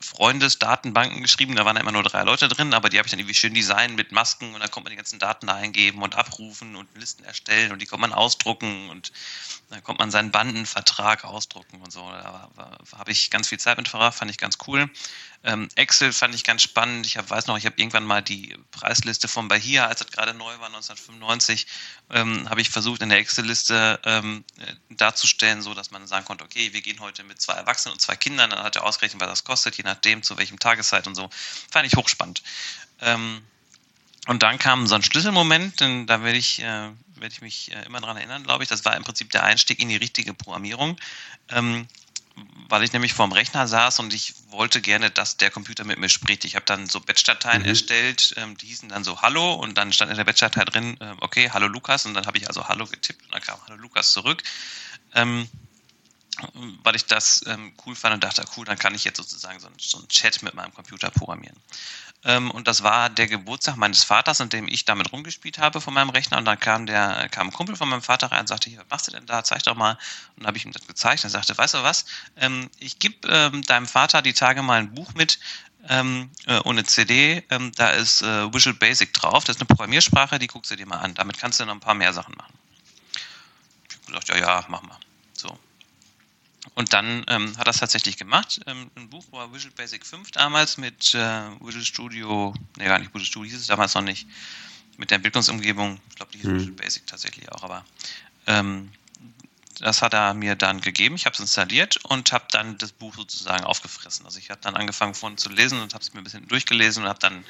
Freundesdatenbanken 0.00 1.22
geschrieben. 1.22 1.56
Da 1.56 1.64
waren 1.64 1.76
immer 1.76 1.92
nur 1.92 2.02
drei 2.02 2.22
Leute 2.22 2.48
drin, 2.48 2.74
aber 2.74 2.88
die 2.88 2.98
habe 2.98 3.06
ich 3.06 3.10
dann 3.10 3.18
irgendwie 3.18 3.34
schön 3.34 3.54
designen 3.54 3.96
mit 3.96 4.12
Masken 4.12 4.54
und 4.54 4.60
dann 4.60 4.70
konnte 4.70 4.84
man 4.84 4.90
die 4.90 4.96
ganzen 4.96 5.18
Daten 5.18 5.46
da 5.46 5.54
eingeben 5.54 6.02
und 6.02 6.14
abrufen 6.14 6.76
und 6.76 6.88
Listen 6.96 7.24
erstellen 7.24 7.72
und 7.72 7.80
die 7.80 7.86
konnte 7.86 8.02
man 8.02 8.12
ausdrucken 8.12 8.90
und 8.90 9.12
dann 9.70 9.82
konnte 9.82 10.02
man 10.02 10.10
seinen 10.10 10.30
Bandenvertrag 10.30 11.24
ausdrucken 11.24 11.80
und 11.80 11.90
so. 11.90 12.08
Da 12.10 12.50
habe 12.96 13.10
ich 13.10 13.30
ganz 13.30 13.48
viel 13.48 13.58
Zeit 13.58 13.78
mit 13.78 13.88
verbracht, 13.88 14.14
fand 14.14 14.30
ich 14.30 14.38
ganz 14.38 14.58
cool. 14.66 14.90
Ähm, 15.46 15.68
Excel 15.74 16.12
fand 16.12 16.34
ich 16.34 16.42
ganz 16.42 16.62
spannend. 16.62 17.04
Ich 17.04 17.18
hab, 17.18 17.28
weiß 17.28 17.46
noch, 17.48 17.58
ich 17.58 17.66
habe 17.66 17.76
irgendwann 17.76 18.04
mal 18.04 18.22
die 18.22 18.56
Preisliste 18.70 19.28
von 19.28 19.48
Bahia, 19.48 19.86
als 19.86 19.98
das 19.98 20.10
gerade 20.10 20.32
neu 20.32 20.58
war, 20.58 20.68
1995, 20.68 21.66
ähm, 22.10 22.48
habe 22.48 22.62
ich 22.62 22.70
versucht, 22.70 23.02
in 23.02 23.10
der 23.10 23.18
Excel-Liste 23.18 24.00
ähm, 24.04 24.44
äh, 24.58 24.94
darzustellen, 24.94 25.60
so 25.60 25.74
dass 25.74 25.90
man 25.90 26.06
sagen 26.06 26.24
konnte, 26.24 26.44
okay, 26.44 26.72
wir 26.72 26.80
gehen 26.80 27.00
heute 27.00 27.24
mit 27.24 27.42
zwei 27.42 27.54
Erwachsenen 27.54 27.92
und 27.92 28.00
zwei 28.00 28.16
Kindern, 28.16 28.50
dann 28.50 28.62
hat 28.62 28.76
er 28.76 28.84
ausgerechnet, 28.84 29.20
was 29.20 29.28
das 29.28 29.43
kostet, 29.44 29.76
je 29.76 29.84
nachdem, 29.84 30.22
zu 30.22 30.36
welchem 30.36 30.58
Tageszeit 30.58 31.06
und 31.06 31.14
so. 31.14 31.30
Fand 31.70 31.86
ich 31.86 31.96
hochspannend. 31.96 32.42
Ähm, 33.00 33.42
und 34.26 34.42
dann 34.42 34.58
kam 34.58 34.86
so 34.86 34.94
ein 34.94 35.02
Schlüsselmoment, 35.02 35.80
denn 35.80 36.06
da 36.06 36.22
werde 36.22 36.38
ich, 36.38 36.60
äh, 36.60 36.90
werde 37.16 37.32
ich 37.32 37.42
mich 37.42 37.72
äh, 37.72 37.84
immer 37.84 38.00
dran 38.00 38.16
erinnern, 38.16 38.42
glaube 38.42 38.62
ich. 38.62 38.68
Das 38.68 38.84
war 38.84 38.96
im 38.96 39.04
Prinzip 39.04 39.30
der 39.30 39.44
Einstieg 39.44 39.80
in 39.80 39.88
die 39.88 39.96
richtige 39.96 40.32
Programmierung. 40.32 40.98
Ähm, 41.50 41.86
weil 42.68 42.82
ich 42.82 42.92
nämlich 42.92 43.14
vorm 43.14 43.32
Rechner 43.32 43.68
saß 43.68 44.00
und 44.00 44.12
ich 44.12 44.34
wollte 44.48 44.80
gerne, 44.80 45.10
dass 45.10 45.36
der 45.36 45.50
Computer 45.50 45.84
mit 45.84 45.98
mir 45.98 46.08
spricht. 46.08 46.44
Ich 46.44 46.56
habe 46.56 46.66
dann 46.66 46.86
so 46.86 47.00
Batch-Dateien 47.00 47.62
mhm. 47.62 47.68
erstellt, 47.68 48.34
ähm, 48.36 48.56
die 48.56 48.66
hießen 48.66 48.88
dann 48.88 49.04
so 49.04 49.22
Hallo 49.22 49.54
und 49.54 49.78
dann 49.78 49.92
stand 49.92 50.10
in 50.10 50.16
der 50.16 50.24
Batch-Datei 50.24 50.64
drin, 50.64 50.96
äh, 51.00 51.14
okay, 51.20 51.50
Hallo 51.52 51.68
Lukas 51.68 52.06
und 52.06 52.14
dann 52.14 52.26
habe 52.26 52.38
ich 52.38 52.48
also 52.48 52.66
Hallo 52.66 52.86
getippt 52.86 53.22
und 53.24 53.34
dann 53.34 53.42
kam 53.42 53.58
Hallo 53.66 53.76
Lukas 53.76 54.12
zurück. 54.12 54.42
Ähm, 55.14 55.48
weil 56.82 56.96
ich 56.96 57.06
das 57.06 57.44
ähm, 57.46 57.72
cool 57.84 57.94
fand 57.94 58.14
und 58.14 58.24
dachte, 58.24 58.44
cool, 58.56 58.64
dann 58.64 58.78
kann 58.78 58.94
ich 58.94 59.04
jetzt 59.04 59.16
sozusagen 59.16 59.60
so, 59.60 59.68
so 59.78 59.98
einen 59.98 60.08
Chat 60.08 60.42
mit 60.42 60.54
meinem 60.54 60.74
Computer 60.74 61.10
programmieren. 61.10 61.56
Ähm, 62.24 62.50
und 62.50 62.66
das 62.66 62.82
war 62.82 63.10
der 63.10 63.26
Geburtstag 63.26 63.76
meines 63.76 64.02
Vaters, 64.02 64.40
an 64.40 64.48
dem 64.48 64.66
ich 64.66 64.84
damit 64.84 65.12
rumgespielt 65.12 65.58
habe 65.58 65.80
von 65.80 65.92
meinem 65.92 66.10
Rechner. 66.10 66.38
Und 66.38 66.46
dann 66.46 66.58
kam 66.58 66.86
der, 66.86 67.28
kam 67.30 67.48
ein 67.48 67.52
Kumpel 67.52 67.76
von 67.76 67.88
meinem 67.88 68.02
Vater 68.02 68.32
rein 68.32 68.40
und 68.40 68.48
sagte, 68.48 68.70
was 68.76 68.86
machst 68.90 69.06
du 69.08 69.10
denn 69.12 69.26
da? 69.26 69.44
Zeig 69.44 69.62
doch 69.64 69.76
mal. 69.76 69.92
Und 69.92 70.38
dann 70.38 70.46
habe 70.46 70.56
ich 70.56 70.64
ihm 70.64 70.72
das 70.72 70.86
gezeigt. 70.86 71.24
Er 71.24 71.30
sagte, 71.30 71.56
weißt 71.56 71.74
du 71.74 71.82
was? 71.82 72.06
Ähm, 72.36 72.70
ich 72.78 72.98
gebe 72.98 73.28
ähm, 73.28 73.62
deinem 73.62 73.86
Vater 73.86 74.22
die 74.22 74.32
Tage 74.32 74.62
mal 74.62 74.80
ein 74.80 74.94
Buch 74.94 75.12
mit, 75.14 75.38
ähm, 75.88 76.30
äh, 76.46 76.58
ohne 76.64 76.84
CD. 76.84 77.44
Ähm, 77.50 77.72
da 77.76 77.90
ist 77.90 78.22
äh, 78.22 78.52
Visual 78.52 78.74
Basic 78.74 79.12
drauf. 79.12 79.44
Das 79.44 79.56
ist 79.56 79.60
eine 79.60 79.66
Programmiersprache, 79.66 80.38
die 80.38 80.46
guckst 80.46 80.70
du 80.70 80.76
dir 80.76 80.86
mal 80.86 80.98
an. 80.98 81.14
Damit 81.14 81.38
kannst 81.38 81.60
du 81.60 81.66
noch 81.66 81.74
ein 81.74 81.80
paar 81.80 81.94
mehr 81.94 82.12
Sachen 82.14 82.34
machen. 82.36 82.54
Ich 83.88 83.96
habe 83.96 84.06
gesagt, 84.06 84.28
ja, 84.28 84.38
ja, 84.38 84.64
mach 84.68 84.82
mal. 84.82 84.98
So. 85.34 85.58
Und 86.74 86.92
dann 86.92 87.24
ähm, 87.28 87.56
hat 87.58 87.66
er 87.66 87.70
es 87.70 87.78
tatsächlich 87.78 88.16
gemacht. 88.16 88.60
Ähm, 88.66 88.90
ein 88.96 89.10
Buch 89.10 89.24
war 89.30 89.52
Visual 89.52 89.72
Basic 89.76 90.04
5 90.04 90.30
damals 90.30 90.78
mit 90.78 91.14
äh, 91.14 91.50
Visual 91.60 91.84
Studio, 91.84 92.54
ne 92.78 92.86
gar 92.86 92.98
nicht 92.98 93.10
Visual 93.12 93.26
Studio 93.26 93.50
hieß 93.50 93.60
es 93.60 93.66
damals 93.66 93.94
noch 93.94 94.02
nicht, 94.02 94.26
mit 94.96 95.10
der 95.10 95.16
Entwicklungsumgebung, 95.16 96.00
ich 96.08 96.16
glaube, 96.16 96.32
die 96.32 96.38
hieß 96.38 96.46
mhm. 96.46 96.56
Visual 96.56 96.72
Basic 96.72 97.06
tatsächlich 97.06 97.52
auch, 97.52 97.62
aber 97.62 97.84
ähm, 98.46 98.90
das 99.80 100.02
hat 100.02 100.14
er 100.14 100.34
mir 100.34 100.54
dann 100.54 100.80
gegeben. 100.80 101.16
Ich 101.16 101.26
habe 101.26 101.34
es 101.34 101.40
installiert 101.40 101.96
und 102.04 102.32
habe 102.32 102.46
dann 102.50 102.78
das 102.78 102.92
Buch 102.92 103.14
sozusagen 103.14 103.64
aufgefressen. 103.64 104.24
Also 104.24 104.38
ich 104.38 104.50
habe 104.50 104.60
dann 104.60 104.76
angefangen 104.76 105.14
von 105.14 105.36
zu 105.36 105.48
lesen 105.48 105.80
und 105.80 105.94
habe 105.94 106.02
es 106.02 106.14
mir 106.14 106.20
ein 106.20 106.24
bisschen 106.24 106.46
durchgelesen 106.46 107.02
und 107.02 107.08
habe 107.08 107.18
dann, 107.18 107.44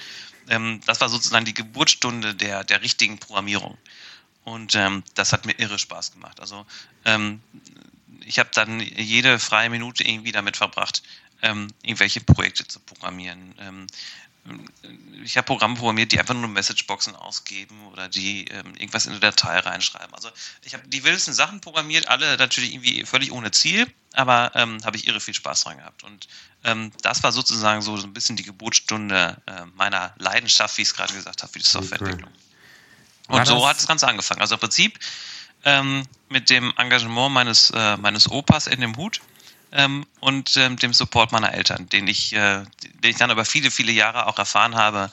ähm, 0.49 0.81
das 0.87 1.01
war 1.01 1.09
sozusagen 1.09 1.45
die 1.45 1.55
Geburtsstunde 1.55 2.35
der, 2.35 2.65
der 2.65 2.83
richtigen 2.83 3.19
Programmierung. 3.19 3.77
Und 4.45 4.75
ähm, 4.75 5.03
das 5.15 5.33
hat 5.33 5.47
mir 5.47 5.59
irre 5.59 5.79
Spaß 5.79 6.13
gemacht. 6.13 6.41
Also 6.41 6.67
ähm, 7.05 7.43
ich 8.25 8.39
habe 8.39 8.51
dann 8.53 8.81
jede 8.81 9.39
freie 9.39 9.71
Minute 9.71 10.05
irgendwie 10.05 10.33
damit 10.33 10.57
verbracht, 10.57 11.03
ähm, 11.43 11.69
irgendwelche 11.83 12.21
Projekte 12.21 12.67
zu 12.67 12.81
programmieren. 12.81 13.55
Ähm, 13.59 13.87
ich 15.23 15.39
habe 15.39 15.47
Programme 15.47 15.75
programmiert, 15.75 16.13
die 16.13 16.21
einfach 16.21 16.35
nur 16.35 16.49
Messageboxen 16.49 17.17
ausgeben 17.17 17.87
oder 17.93 18.09
die 18.09 18.47
ähm, 18.49 18.75
irgendwas 18.75 19.07
in 19.07 19.13
eine 19.13 19.21
Datei 19.21 19.59
reinschreiben. 19.59 20.13
Also 20.13 20.29
ich 20.65 20.75
habe 20.75 20.87
die 20.87 21.03
wildesten 21.03 21.33
Sachen 21.33 21.63
programmiert, 21.63 22.09
alle 22.09 22.37
natürlich 22.37 22.75
irgendwie 22.75 23.07
völlig 23.07 23.33
ohne 23.33 23.51
Ziel, 23.53 23.91
aber 24.13 24.53
ähm, 24.55 24.85
habe 24.85 24.97
ich 24.99 25.07
irre 25.07 25.21
viel 25.21 25.33
Spaß 25.33 25.65
dran 25.65 25.79
gehabt. 25.79 26.05
Und 26.05 26.29
ähm, 26.65 26.93
das 27.01 27.23
war 27.23 27.33
sozusagen 27.33 27.81
so, 27.81 27.97
so 27.97 28.07
ein 28.07 28.13
bisschen 28.13 28.37
die 28.37 28.43
Geburtsstunde 28.43 29.41
äh, 29.47 29.65
meiner 29.77 30.15
Leidenschaft, 30.19 30.77
wie 30.77 30.83
ich 30.83 30.89
es 30.89 30.95
gerade 30.95 31.15
gesagt 31.15 31.43
habe, 31.43 31.51
für 31.51 31.59
die 31.59 31.65
Softwareentwicklung. 31.65 32.31
Und 33.29 33.47
so 33.47 33.67
hat 33.67 33.79
das 33.79 33.87
Ganze 33.87 34.07
angefangen. 34.07 34.43
Also 34.43 34.57
im 34.57 34.61
Prinzip 34.61 34.99
ähm, 35.65 36.05
mit 36.29 36.51
dem 36.51 36.73
Engagement 36.77 37.33
meines, 37.33 37.71
äh, 37.71 37.97
meines 37.97 38.31
Opas 38.31 38.67
in 38.67 38.81
dem 38.81 38.97
Hut 38.97 39.21
ähm, 39.73 40.07
und 40.21 40.57
ähm, 40.57 40.77
dem 40.77 40.93
Support 40.93 41.33
meiner 41.33 41.53
Eltern, 41.53 41.89
den 41.89 42.07
ich, 42.07 42.33
äh, 42.33 42.65
den 42.83 43.11
ich 43.11 43.17
dann 43.17 43.31
über 43.31 43.45
viele, 43.45 43.71
viele 43.71 43.93
Jahre 43.93 44.27
auch 44.27 44.39
erfahren 44.39 44.75
habe 44.77 45.11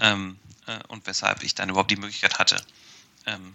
ähm, 0.00 0.38
äh, 0.66 0.78
und 0.88 1.06
weshalb 1.06 1.42
ich 1.42 1.54
dann 1.54 1.68
überhaupt 1.68 1.90
die 1.90 1.96
Möglichkeit 1.96 2.38
hatte, 2.38 2.62
ähm, 3.26 3.54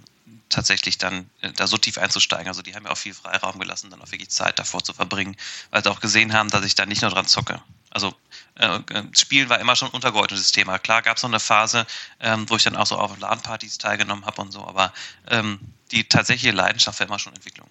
tatsächlich 0.50 0.98
dann 0.98 1.30
äh, 1.42 1.52
da 1.52 1.68
so 1.68 1.78
tief 1.78 1.98
einzusteigen. 1.98 2.48
Also 2.48 2.62
die 2.62 2.76
haben 2.76 2.84
mir 2.84 2.92
auch 2.92 2.98
viel 2.98 3.14
Freiraum 3.14 3.60
gelassen, 3.60 3.90
dann 3.90 4.02
auch 4.02 4.12
wirklich 4.12 4.30
Zeit 4.30 4.60
davor 4.60 4.84
zu 4.84 4.94
verbringen, 4.94 5.36
weil 5.72 5.84
sie 5.84 5.92
auch 5.92 6.00
gesehen 6.00 6.34
haben, 6.34 6.50
dass 6.50 6.66
ich 6.66 6.76
da 6.76 6.86
nicht 6.86 7.02
nur 7.02 7.12
dran 7.12 7.26
zocke. 7.26 7.62
Also 7.90 8.14
äh, 8.56 8.66
äh 8.76 9.04
Spielen 9.14 9.50
war 9.50 9.60
immer 9.60 9.76
schon 9.76 9.90
ein 9.90 9.94
untergeordnetes 9.94 10.52
Thema. 10.52 10.80
Klar 10.80 11.02
gab 11.02 11.18
es 11.18 11.24
noch 11.24 11.30
eine 11.30 11.40
Phase, 11.40 11.86
ähm, 12.20 12.46
wo 12.50 12.56
ich 12.56 12.64
dann 12.64 12.76
auch 12.76 12.88
so 12.88 12.96
auf 12.96 13.18
LAN-Partys 13.20 13.78
teilgenommen 13.78 14.26
habe 14.26 14.42
und 14.42 14.52
so, 14.52 14.66
aber 14.66 14.94
ähm, 15.30 15.60
die 15.92 16.04
tatsächliche 16.04 16.56
Leidenschaft 16.56 17.00
war 17.00 17.08
immer 17.08 17.20
schon 17.20 17.34
Entwicklung. 17.34 17.68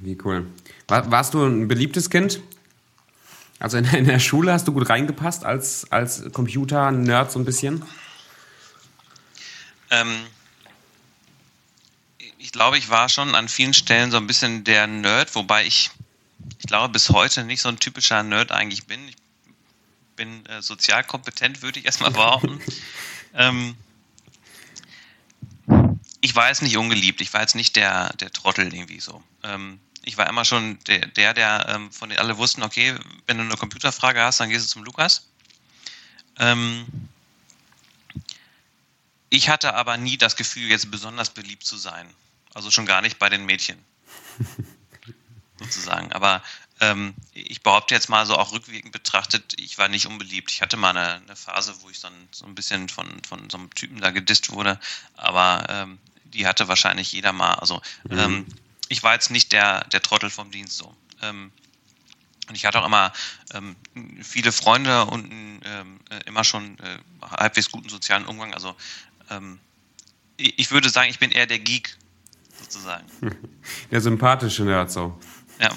Wie 0.00 0.16
cool. 0.24 0.46
War, 0.86 1.10
warst 1.10 1.34
du 1.34 1.44
ein 1.44 1.66
beliebtes 1.66 2.10
Kind? 2.10 2.40
Also 3.58 3.76
in, 3.76 3.84
in, 3.86 4.04
der 4.04 4.20
Schule 4.20 4.52
hast 4.52 4.68
du 4.68 4.72
gut 4.72 4.88
reingepasst 4.88 5.44
als, 5.44 5.90
als 5.90 6.32
Computer-Nerd 6.32 7.32
so 7.32 7.40
ein 7.40 7.44
bisschen? 7.44 7.84
Ähm, 9.90 10.26
ich 12.48 12.52
glaube, 12.52 12.78
ich 12.78 12.88
war 12.88 13.10
schon 13.10 13.34
an 13.34 13.46
vielen 13.46 13.74
Stellen 13.74 14.10
so 14.10 14.16
ein 14.16 14.26
bisschen 14.26 14.64
der 14.64 14.86
Nerd, 14.86 15.34
wobei 15.34 15.66
ich, 15.66 15.90
ich 16.58 16.66
glaube, 16.66 16.88
bis 16.88 17.10
heute 17.10 17.44
nicht 17.44 17.60
so 17.60 17.68
ein 17.68 17.78
typischer 17.78 18.22
Nerd 18.22 18.52
eigentlich 18.52 18.86
bin. 18.86 19.06
Ich 19.06 19.16
bin 20.16 20.46
äh, 20.46 20.62
sozial 20.62 21.04
kompetent, 21.04 21.60
würde 21.60 21.78
ich 21.78 21.84
erstmal 21.84 22.10
behaupten. 22.10 22.58
ähm, 23.34 23.76
ich 26.22 26.34
war 26.36 26.48
jetzt 26.48 26.62
nicht 26.62 26.78
ungeliebt, 26.78 27.20
ich 27.20 27.34
war 27.34 27.42
jetzt 27.42 27.54
nicht 27.54 27.76
der, 27.76 28.14
der 28.14 28.32
Trottel 28.32 28.72
irgendwie 28.72 29.00
so. 29.00 29.22
Ähm, 29.42 29.78
ich 30.02 30.16
war 30.16 30.26
immer 30.26 30.46
schon 30.46 30.78
der, 30.86 31.00
der, 31.06 31.34
der 31.34 31.66
ähm, 31.68 31.92
von 31.92 32.08
denen 32.08 32.18
alle 32.18 32.38
wussten, 32.38 32.62
okay, 32.62 32.94
wenn 33.26 33.36
du 33.36 33.42
eine 33.44 33.56
Computerfrage 33.58 34.22
hast, 34.22 34.40
dann 34.40 34.48
gehst 34.48 34.64
du 34.64 34.70
zum 34.70 34.84
Lukas. 34.84 35.28
Ähm, 36.38 36.86
ich 39.28 39.50
hatte 39.50 39.74
aber 39.74 39.98
nie 39.98 40.16
das 40.16 40.34
Gefühl, 40.34 40.70
jetzt 40.70 40.90
besonders 40.90 41.28
beliebt 41.28 41.66
zu 41.66 41.76
sein. 41.76 42.08
Also 42.58 42.72
schon 42.72 42.86
gar 42.86 43.02
nicht 43.02 43.20
bei 43.20 43.28
den 43.28 43.46
Mädchen. 43.46 43.78
sozusagen. 45.58 46.12
Aber 46.12 46.42
ähm, 46.80 47.14
ich 47.32 47.62
behaupte 47.62 47.94
jetzt 47.94 48.08
mal 48.08 48.26
so 48.26 48.36
auch 48.36 48.50
rückwirkend 48.50 48.90
betrachtet, 48.90 49.54
ich 49.60 49.78
war 49.78 49.86
nicht 49.86 50.08
unbeliebt. 50.08 50.50
Ich 50.50 50.60
hatte 50.60 50.76
mal 50.76 50.90
eine, 50.90 51.22
eine 51.22 51.36
Phase, 51.36 51.72
wo 51.82 51.88
ich 51.88 52.00
dann 52.00 52.12
so 52.32 52.46
ein 52.46 52.56
bisschen 52.56 52.88
von, 52.88 53.06
von 53.22 53.48
so 53.48 53.58
einem 53.58 53.72
Typen 53.74 54.00
da 54.00 54.10
gedisst 54.10 54.50
wurde, 54.50 54.80
aber 55.16 55.66
ähm, 55.68 55.98
die 56.24 56.48
hatte 56.48 56.66
wahrscheinlich 56.66 57.12
jeder 57.12 57.32
mal. 57.32 57.54
Also 57.54 57.80
mhm. 58.08 58.18
ähm, 58.18 58.46
ich 58.88 59.04
war 59.04 59.14
jetzt 59.14 59.30
nicht 59.30 59.52
der, 59.52 59.84
der 59.84 60.02
Trottel 60.02 60.28
vom 60.28 60.50
Dienst 60.50 60.78
so. 60.78 60.92
Ähm, 61.22 61.52
und 62.48 62.56
ich 62.56 62.66
hatte 62.66 62.80
auch 62.80 62.86
immer 62.86 63.12
ähm, 63.54 63.76
viele 64.20 64.50
Freunde 64.50 65.04
und 65.04 65.30
ähm, 65.30 66.00
äh, 66.10 66.26
immer 66.26 66.42
schon 66.42 66.76
äh, 66.80 66.98
halbwegs 67.22 67.70
guten 67.70 67.88
sozialen 67.88 68.26
Umgang. 68.26 68.52
Also 68.52 68.74
ich 70.38 70.70
würde 70.70 70.88
sagen, 70.88 71.10
ich 71.10 71.18
bin 71.18 71.30
eher 71.30 71.46
der 71.46 71.58
Geek 71.58 71.98
sozusagen. 72.68 73.04
Der 73.90 74.00
sympathische 74.00 74.64
Nerd 74.64 74.90
so. 74.90 75.18
Ja. 75.60 75.70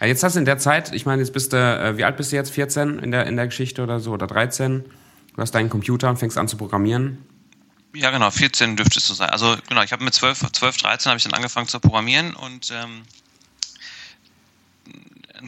Jetzt 0.06 0.22
hast 0.22 0.34
du 0.34 0.40
in 0.40 0.44
der 0.44 0.58
Zeit, 0.58 0.92
ich 0.92 1.06
meine, 1.06 1.22
jetzt 1.22 1.32
bist 1.32 1.52
du, 1.52 1.56
äh, 1.56 1.96
wie 1.96 2.04
alt 2.04 2.16
bist 2.16 2.32
du 2.32 2.36
jetzt? 2.36 2.50
14 2.50 2.98
in 2.98 3.12
der, 3.12 3.26
in 3.26 3.36
der 3.36 3.46
Geschichte 3.46 3.82
oder 3.82 4.00
so 4.00 4.10
oder 4.10 4.26
13? 4.26 4.84
Du 5.34 5.42
hast 5.42 5.52
deinen 5.52 5.70
Computer 5.70 6.10
und 6.10 6.16
fängst 6.16 6.36
an 6.36 6.48
zu 6.48 6.56
programmieren. 6.56 7.24
Ja, 7.94 8.10
genau, 8.10 8.30
14 8.30 8.76
dürfte 8.76 8.98
es 8.98 9.06
so 9.06 9.14
sein. 9.14 9.30
Also 9.30 9.56
genau, 9.68 9.82
ich 9.82 9.92
habe 9.92 10.02
mit 10.02 10.14
12, 10.14 10.50
12 10.52 10.76
13 10.78 11.10
habe 11.10 11.16
ich 11.16 11.22
dann 11.22 11.34
angefangen 11.34 11.68
zu 11.68 11.78
programmieren 11.78 12.34
und 12.34 12.72
ähm, 12.72 13.02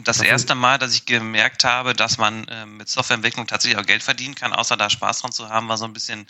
das 0.03 0.21
erste 0.21 0.55
Mal, 0.55 0.77
dass 0.77 0.93
ich 0.93 1.05
gemerkt 1.05 1.63
habe, 1.63 1.93
dass 1.93 2.17
man 2.17 2.45
äh, 2.47 2.65
mit 2.65 2.89
Softwareentwicklung 2.89 3.47
tatsächlich 3.47 3.79
auch 3.79 3.85
Geld 3.85 4.01
verdienen 4.01 4.35
kann, 4.35 4.53
außer 4.53 4.77
da 4.77 4.89
Spaß 4.89 5.19
dran 5.19 5.31
zu 5.31 5.49
haben, 5.49 5.67
war 5.67 5.77
so 5.77 5.85
ein 5.85 5.93
bisschen 5.93 6.27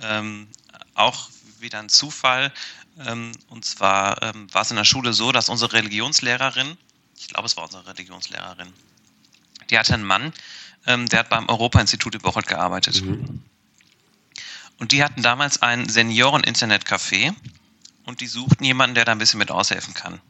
ähm, 0.00 0.48
auch 0.94 1.28
wieder 1.60 1.78
ein 1.78 1.88
Zufall. 1.88 2.52
Ähm, 2.98 3.32
und 3.48 3.64
zwar 3.64 4.22
ähm, 4.22 4.52
war 4.52 4.62
es 4.62 4.70
in 4.70 4.76
der 4.76 4.84
Schule 4.84 5.12
so, 5.12 5.32
dass 5.32 5.48
unsere 5.48 5.72
Religionslehrerin, 5.72 6.76
ich 7.16 7.28
glaube, 7.28 7.46
es 7.46 7.56
war 7.56 7.64
unsere 7.64 7.86
Religionslehrerin, 7.86 8.72
die 9.70 9.78
hatte 9.78 9.94
einen 9.94 10.04
Mann, 10.04 10.32
ähm, 10.86 11.08
der 11.08 11.20
hat 11.20 11.30
beim 11.30 11.48
Europa-Institut 11.48 12.14
in 12.14 12.20
Bocholt 12.20 12.46
gearbeitet. 12.46 13.02
Mhm. 13.02 13.42
Und 14.78 14.92
die 14.92 15.04
hatten 15.04 15.22
damals 15.22 15.62
ein 15.62 15.88
Senioren-Internet-Café 15.88 17.34
und 18.04 18.20
die 18.20 18.26
suchten 18.26 18.64
jemanden, 18.64 18.94
der 18.94 19.04
da 19.04 19.12
ein 19.12 19.18
bisschen 19.18 19.38
mit 19.38 19.50
aushelfen 19.50 19.94
kann. 19.94 20.20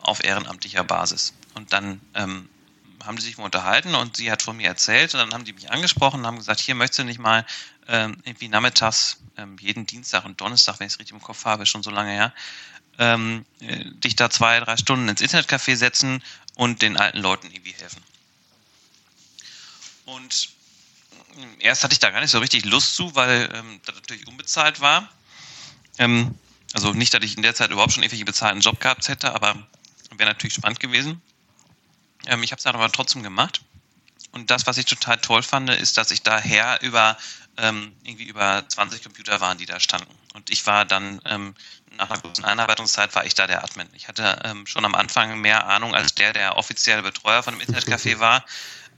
Auf 0.00 0.24
ehrenamtlicher 0.24 0.84
Basis. 0.84 1.32
Und 1.54 1.72
dann 1.72 2.00
ähm, 2.14 2.48
haben 3.04 3.16
die 3.16 3.22
sich 3.22 3.38
mal 3.38 3.44
unterhalten 3.44 3.94
und 3.94 4.16
sie 4.16 4.30
hat 4.30 4.42
von 4.42 4.56
mir 4.56 4.68
erzählt 4.68 5.14
und 5.14 5.20
dann 5.20 5.32
haben 5.32 5.44
die 5.44 5.52
mich 5.52 5.70
angesprochen 5.70 6.20
und 6.20 6.26
haben 6.26 6.38
gesagt, 6.38 6.60
hier 6.60 6.74
möchtest 6.74 7.00
du 7.00 7.04
nicht 7.04 7.18
mal 7.18 7.44
ähm, 7.88 8.16
irgendwie 8.24 8.48
nachmittags, 8.48 9.18
ähm, 9.36 9.56
jeden 9.60 9.86
Dienstag 9.86 10.24
und 10.24 10.40
Donnerstag, 10.40 10.78
wenn 10.78 10.86
ich 10.86 10.94
es 10.94 10.98
richtig 10.98 11.14
im 11.14 11.22
Kopf 11.22 11.44
habe, 11.44 11.66
schon 11.66 11.82
so 11.82 11.90
lange 11.90 12.12
her, 12.12 12.32
ähm, 12.98 13.44
äh, 13.60 13.84
dich 13.84 14.16
da 14.16 14.30
zwei, 14.30 14.60
drei 14.60 14.76
Stunden 14.76 15.08
ins 15.08 15.20
Internetcafé 15.20 15.76
setzen 15.76 16.22
und 16.54 16.82
den 16.82 16.96
alten 16.96 17.18
Leuten 17.18 17.50
irgendwie 17.50 17.72
helfen. 17.72 18.02
Und 20.04 20.50
erst 21.58 21.84
hatte 21.84 21.94
ich 21.94 21.98
da 21.98 22.10
gar 22.10 22.20
nicht 22.20 22.30
so 22.30 22.38
richtig 22.38 22.64
Lust 22.64 22.94
zu, 22.94 23.14
weil 23.14 23.50
ähm, 23.54 23.80
das 23.84 23.94
natürlich 23.94 24.26
unbezahlt 24.26 24.80
war. 24.80 25.08
Ähm, 25.98 26.34
also 26.74 26.92
nicht, 26.92 27.14
dass 27.14 27.22
ich 27.22 27.36
in 27.36 27.42
der 27.42 27.54
Zeit 27.54 27.70
überhaupt 27.70 27.92
schon 27.92 28.02
irgendwelche 28.02 28.24
bezahlten 28.24 28.60
Job 28.60 28.80
gehabt 28.80 29.08
hätte, 29.08 29.34
aber 29.34 29.56
wäre 30.16 30.30
natürlich 30.30 30.54
spannend 30.54 30.80
gewesen. 30.80 31.20
Ähm, 32.26 32.42
ich 32.42 32.52
habe 32.52 32.58
es 32.58 32.64
dann 32.64 32.74
aber 32.74 32.90
trotzdem 32.90 33.22
gemacht. 33.22 33.62
Und 34.32 34.50
das, 34.50 34.66
was 34.66 34.78
ich 34.78 34.86
total 34.86 35.18
toll 35.18 35.42
fand, 35.42 35.68
ist, 35.70 35.98
dass 35.98 36.10
ich 36.10 36.22
daher 36.22 36.80
über 36.82 37.18
ähm, 37.58 37.92
irgendwie 38.02 38.24
über 38.24 38.64
20 38.66 39.02
Computer 39.02 39.40
waren, 39.40 39.58
die 39.58 39.66
da 39.66 39.78
standen. 39.78 40.14
Und 40.32 40.50
ich 40.50 40.66
war 40.66 40.84
dann 40.84 41.20
ähm, 41.26 41.54
nach 41.96 42.08
einer 42.08 42.20
kurzen 42.20 42.44
Einarbeitungszeit 42.44 43.14
war 43.14 43.26
ich 43.26 43.34
da 43.34 43.46
der 43.46 43.62
Admin. 43.62 43.88
Ich 43.92 44.08
hatte 44.08 44.40
ähm, 44.44 44.66
schon 44.66 44.84
am 44.84 44.94
Anfang 44.94 45.40
mehr 45.40 45.66
Ahnung 45.66 45.94
als 45.94 46.14
der, 46.14 46.32
der 46.32 46.56
offizielle 46.56 47.02
Betreuer 47.02 47.42
von 47.42 47.58
dem 47.58 47.66
Internetcafé 47.66 48.18
war 48.18 48.44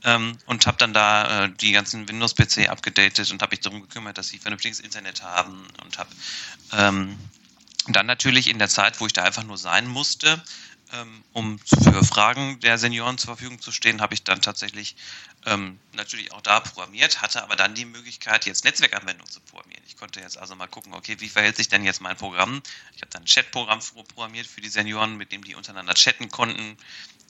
ähm, 0.03 0.37
und 0.45 0.65
habe 0.67 0.77
dann 0.77 0.93
da 0.93 1.45
äh, 1.45 1.49
die 1.49 1.71
ganzen 1.73 2.07
Windows-PC 2.07 2.69
abgedatet 2.69 3.31
und 3.31 3.41
habe 3.41 3.51
mich 3.51 3.61
darum 3.61 3.81
gekümmert, 3.81 4.17
dass 4.17 4.29
sie 4.29 4.39
vernünftiges 4.39 4.79
Internet 4.79 5.23
haben 5.23 5.67
und 5.83 5.97
habe 5.97 6.09
ähm, 6.71 7.17
dann 7.87 8.05
natürlich 8.05 8.49
in 8.49 8.59
der 8.59 8.69
Zeit, 8.69 8.99
wo 8.99 9.05
ich 9.07 9.13
da 9.13 9.23
einfach 9.23 9.43
nur 9.43 9.57
sein 9.57 9.87
musste, 9.87 10.41
um 11.33 11.59
für 11.59 12.03
Fragen 12.03 12.59
der 12.59 12.77
Senioren 12.77 13.17
zur 13.17 13.35
Verfügung 13.35 13.59
zu 13.61 13.71
stehen, 13.71 14.01
habe 14.01 14.13
ich 14.13 14.23
dann 14.23 14.41
tatsächlich 14.41 14.95
ähm, 15.45 15.79
natürlich 15.93 16.31
auch 16.31 16.41
da 16.41 16.59
programmiert, 16.59 17.21
hatte 17.21 17.43
aber 17.43 17.55
dann 17.55 17.75
die 17.75 17.85
Möglichkeit, 17.85 18.45
jetzt 18.45 18.63
Netzwerkanwendungen 18.65 19.31
zu 19.31 19.39
programmieren. 19.41 19.83
Ich 19.87 19.97
konnte 19.97 20.19
jetzt 20.19 20.37
also 20.37 20.55
mal 20.55 20.67
gucken, 20.67 20.93
okay, 20.93 21.17
wie 21.19 21.29
verhält 21.29 21.57
sich 21.57 21.69
denn 21.69 21.83
jetzt 21.85 22.01
mein 22.01 22.17
Programm? 22.17 22.61
Ich 22.95 23.01
habe 23.01 23.11
dann 23.11 23.23
ein 23.23 23.27
Chatprogramm 23.27 23.79
programmiert 24.07 24.47
für 24.47 24.61
die 24.61 24.69
Senioren, 24.69 25.17
mit 25.17 25.31
dem 25.31 25.43
die 25.43 25.55
untereinander 25.55 25.93
chatten 25.93 26.29
konnten 26.29 26.77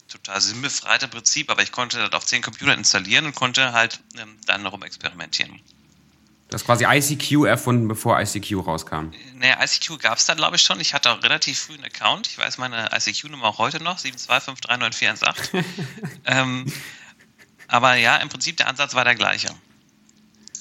total 0.08 0.40
sinnbefreite 0.40 1.08
Prinzip, 1.08 1.50
aber 1.50 1.62
ich 1.62 1.72
konnte 1.72 1.98
das 1.98 2.12
auf 2.12 2.26
zehn 2.26 2.42
Computer 2.42 2.74
installieren 2.74 3.26
und 3.26 3.34
konnte 3.34 3.72
halt 3.72 4.00
ähm, 4.18 4.38
dann 4.46 4.64
darum 4.64 4.82
experimentieren. 4.82 5.60
Das 6.48 6.62
ist 6.62 6.66
quasi 6.66 6.84
ICQ 6.84 7.44
erfunden, 7.46 7.88
bevor 7.88 8.20
ICQ 8.20 8.66
rauskam. 8.66 9.10
Naja, 9.34 9.62
ICQ 9.62 9.98
gab 10.00 10.18
es 10.18 10.26
da, 10.26 10.34
glaube 10.34 10.56
ich, 10.56 10.62
schon. 10.62 10.80
Ich 10.80 10.94
hatte 10.94 11.10
auch 11.10 11.22
relativ 11.22 11.58
früh 11.58 11.74
einen 11.74 11.84
Account. 11.84 12.28
Ich 12.28 12.38
weiß 12.38 12.58
meine 12.58 12.88
ICQ-Nummer 12.92 13.46
auch 13.46 13.58
heute 13.58 13.82
noch, 13.82 13.98
725391418. 13.98 15.64
ähm, 16.24 16.72
aber 17.66 17.94
ja, 17.96 18.16
im 18.18 18.28
Prinzip 18.28 18.56
der 18.58 18.68
Ansatz 18.68 18.94
war 18.94 19.04
der 19.04 19.16
gleiche. 19.16 19.48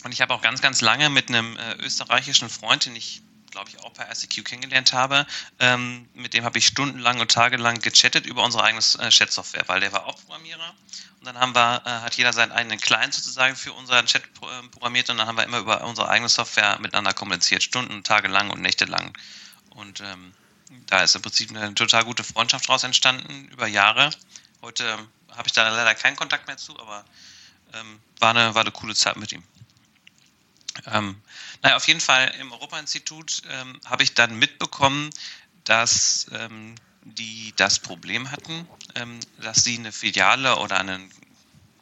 Und 0.03 0.11
ich 0.11 0.21
habe 0.21 0.33
auch 0.33 0.41
ganz, 0.41 0.61
ganz 0.61 0.81
lange 0.81 1.09
mit 1.09 1.29
einem 1.29 1.55
äh, 1.55 1.75
österreichischen 1.83 2.49
Freund, 2.49 2.85
den 2.85 2.95
ich 2.95 3.21
glaube 3.55 3.69
ich, 3.69 3.79
auch 3.79 3.93
per 3.93 4.11
ICQ 4.11 4.43
kennengelernt 4.43 4.91
habe. 4.91 5.25
Ähm, 5.59 6.09
mit 6.13 6.33
dem 6.33 6.43
habe 6.43 6.57
ich 6.57 6.67
stundenlang 6.67 7.21
und 7.21 7.31
tagelang 7.31 7.79
gechattet 7.79 8.25
über 8.25 8.43
unsere 8.43 8.63
eigene 8.65 8.83
äh, 8.99 9.09
Chat-Software, 9.09 9.63
weil 9.67 9.79
der 9.79 9.93
war 9.93 10.05
auch 10.07 10.17
Programmierer. 10.17 10.73
Dann 11.25 11.39
haben 11.39 11.55
wir, 11.55 11.81
äh, 11.85 11.89
hat 11.89 12.15
jeder 12.15 12.33
seinen 12.33 12.51
eigenen 12.51 12.79
Client 12.79 13.13
sozusagen 13.13 13.55
für 13.55 13.73
unseren 13.73 14.05
Chat 14.05 14.23
äh, 14.23 14.67
programmiert 14.69 15.09
und 15.09 15.17
dann 15.17 15.27
haben 15.27 15.37
wir 15.37 15.43
immer 15.43 15.59
über 15.59 15.83
unsere 15.83 16.09
eigene 16.09 16.29
Software 16.29 16.77
miteinander 16.79 17.13
kommuniziert, 17.13 17.63
Stunden, 17.63 18.03
tagelang 18.03 18.51
und 18.51 18.61
nächtelang. 18.61 19.11
Und 19.71 20.01
ähm, 20.01 20.33
da 20.87 21.03
ist 21.03 21.15
im 21.15 21.21
Prinzip 21.21 21.49
eine 21.49 21.73
total 21.75 22.05
gute 22.05 22.23
Freundschaft 22.23 22.69
daraus 22.69 22.83
entstanden 22.83 23.47
über 23.49 23.67
Jahre. 23.67 24.11
Heute 24.61 24.97
habe 25.31 25.47
ich 25.47 25.53
da 25.53 25.67
leider 25.67 25.95
keinen 25.95 26.15
Kontakt 26.15 26.47
mehr 26.47 26.57
zu, 26.57 26.79
aber 26.79 27.03
ähm, 27.73 27.99
war, 28.19 28.29
eine, 28.31 28.55
war 28.55 28.61
eine 28.61 28.71
coole 28.71 28.95
Zeit 28.95 29.17
mit 29.17 29.31
ihm. 29.31 29.43
Ähm, 30.85 31.21
naja, 31.61 31.77
auf 31.77 31.87
jeden 31.87 32.01
Fall 32.01 32.33
im 32.39 32.51
Europa-Institut 32.51 33.41
ähm, 33.49 33.79
habe 33.85 34.03
ich 34.03 34.13
dann 34.13 34.37
mitbekommen, 34.37 35.09
dass 35.63 36.27
ähm, 36.31 36.75
die 37.05 37.53
das 37.55 37.79
Problem 37.79 38.31
hatten, 38.31 38.67
ähm, 38.95 39.19
dass 39.41 39.63
sie 39.63 39.77
eine 39.77 39.91
Filiale 39.91 40.57
oder 40.57 40.79
einen, 40.79 41.09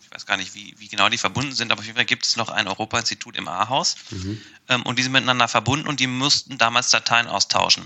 ich 0.01 0.11
weiß 0.11 0.25
gar 0.25 0.37
nicht, 0.37 0.53
wie, 0.53 0.75
wie 0.77 0.89
genau 0.89 1.09
die 1.09 1.17
verbunden 1.17 1.53
sind, 1.53 1.71
aber 1.71 1.79
auf 1.79 1.85
jeden 1.85 1.95
Fall 1.95 2.05
gibt 2.05 2.25
es 2.25 2.35
noch 2.35 2.49
ein 2.49 2.67
Europa-Institut 2.67 3.35
im 3.37 3.47
A-Haus 3.47 3.95
mhm. 4.11 4.41
Ähm, 4.69 4.83
und 4.83 4.97
die 4.97 5.03
sind 5.03 5.11
miteinander 5.11 5.47
verbunden 5.47 5.87
und 5.87 5.99
die 5.99 6.07
mussten 6.07 6.57
damals 6.57 6.89
Dateien 6.89 7.27
austauschen. 7.27 7.83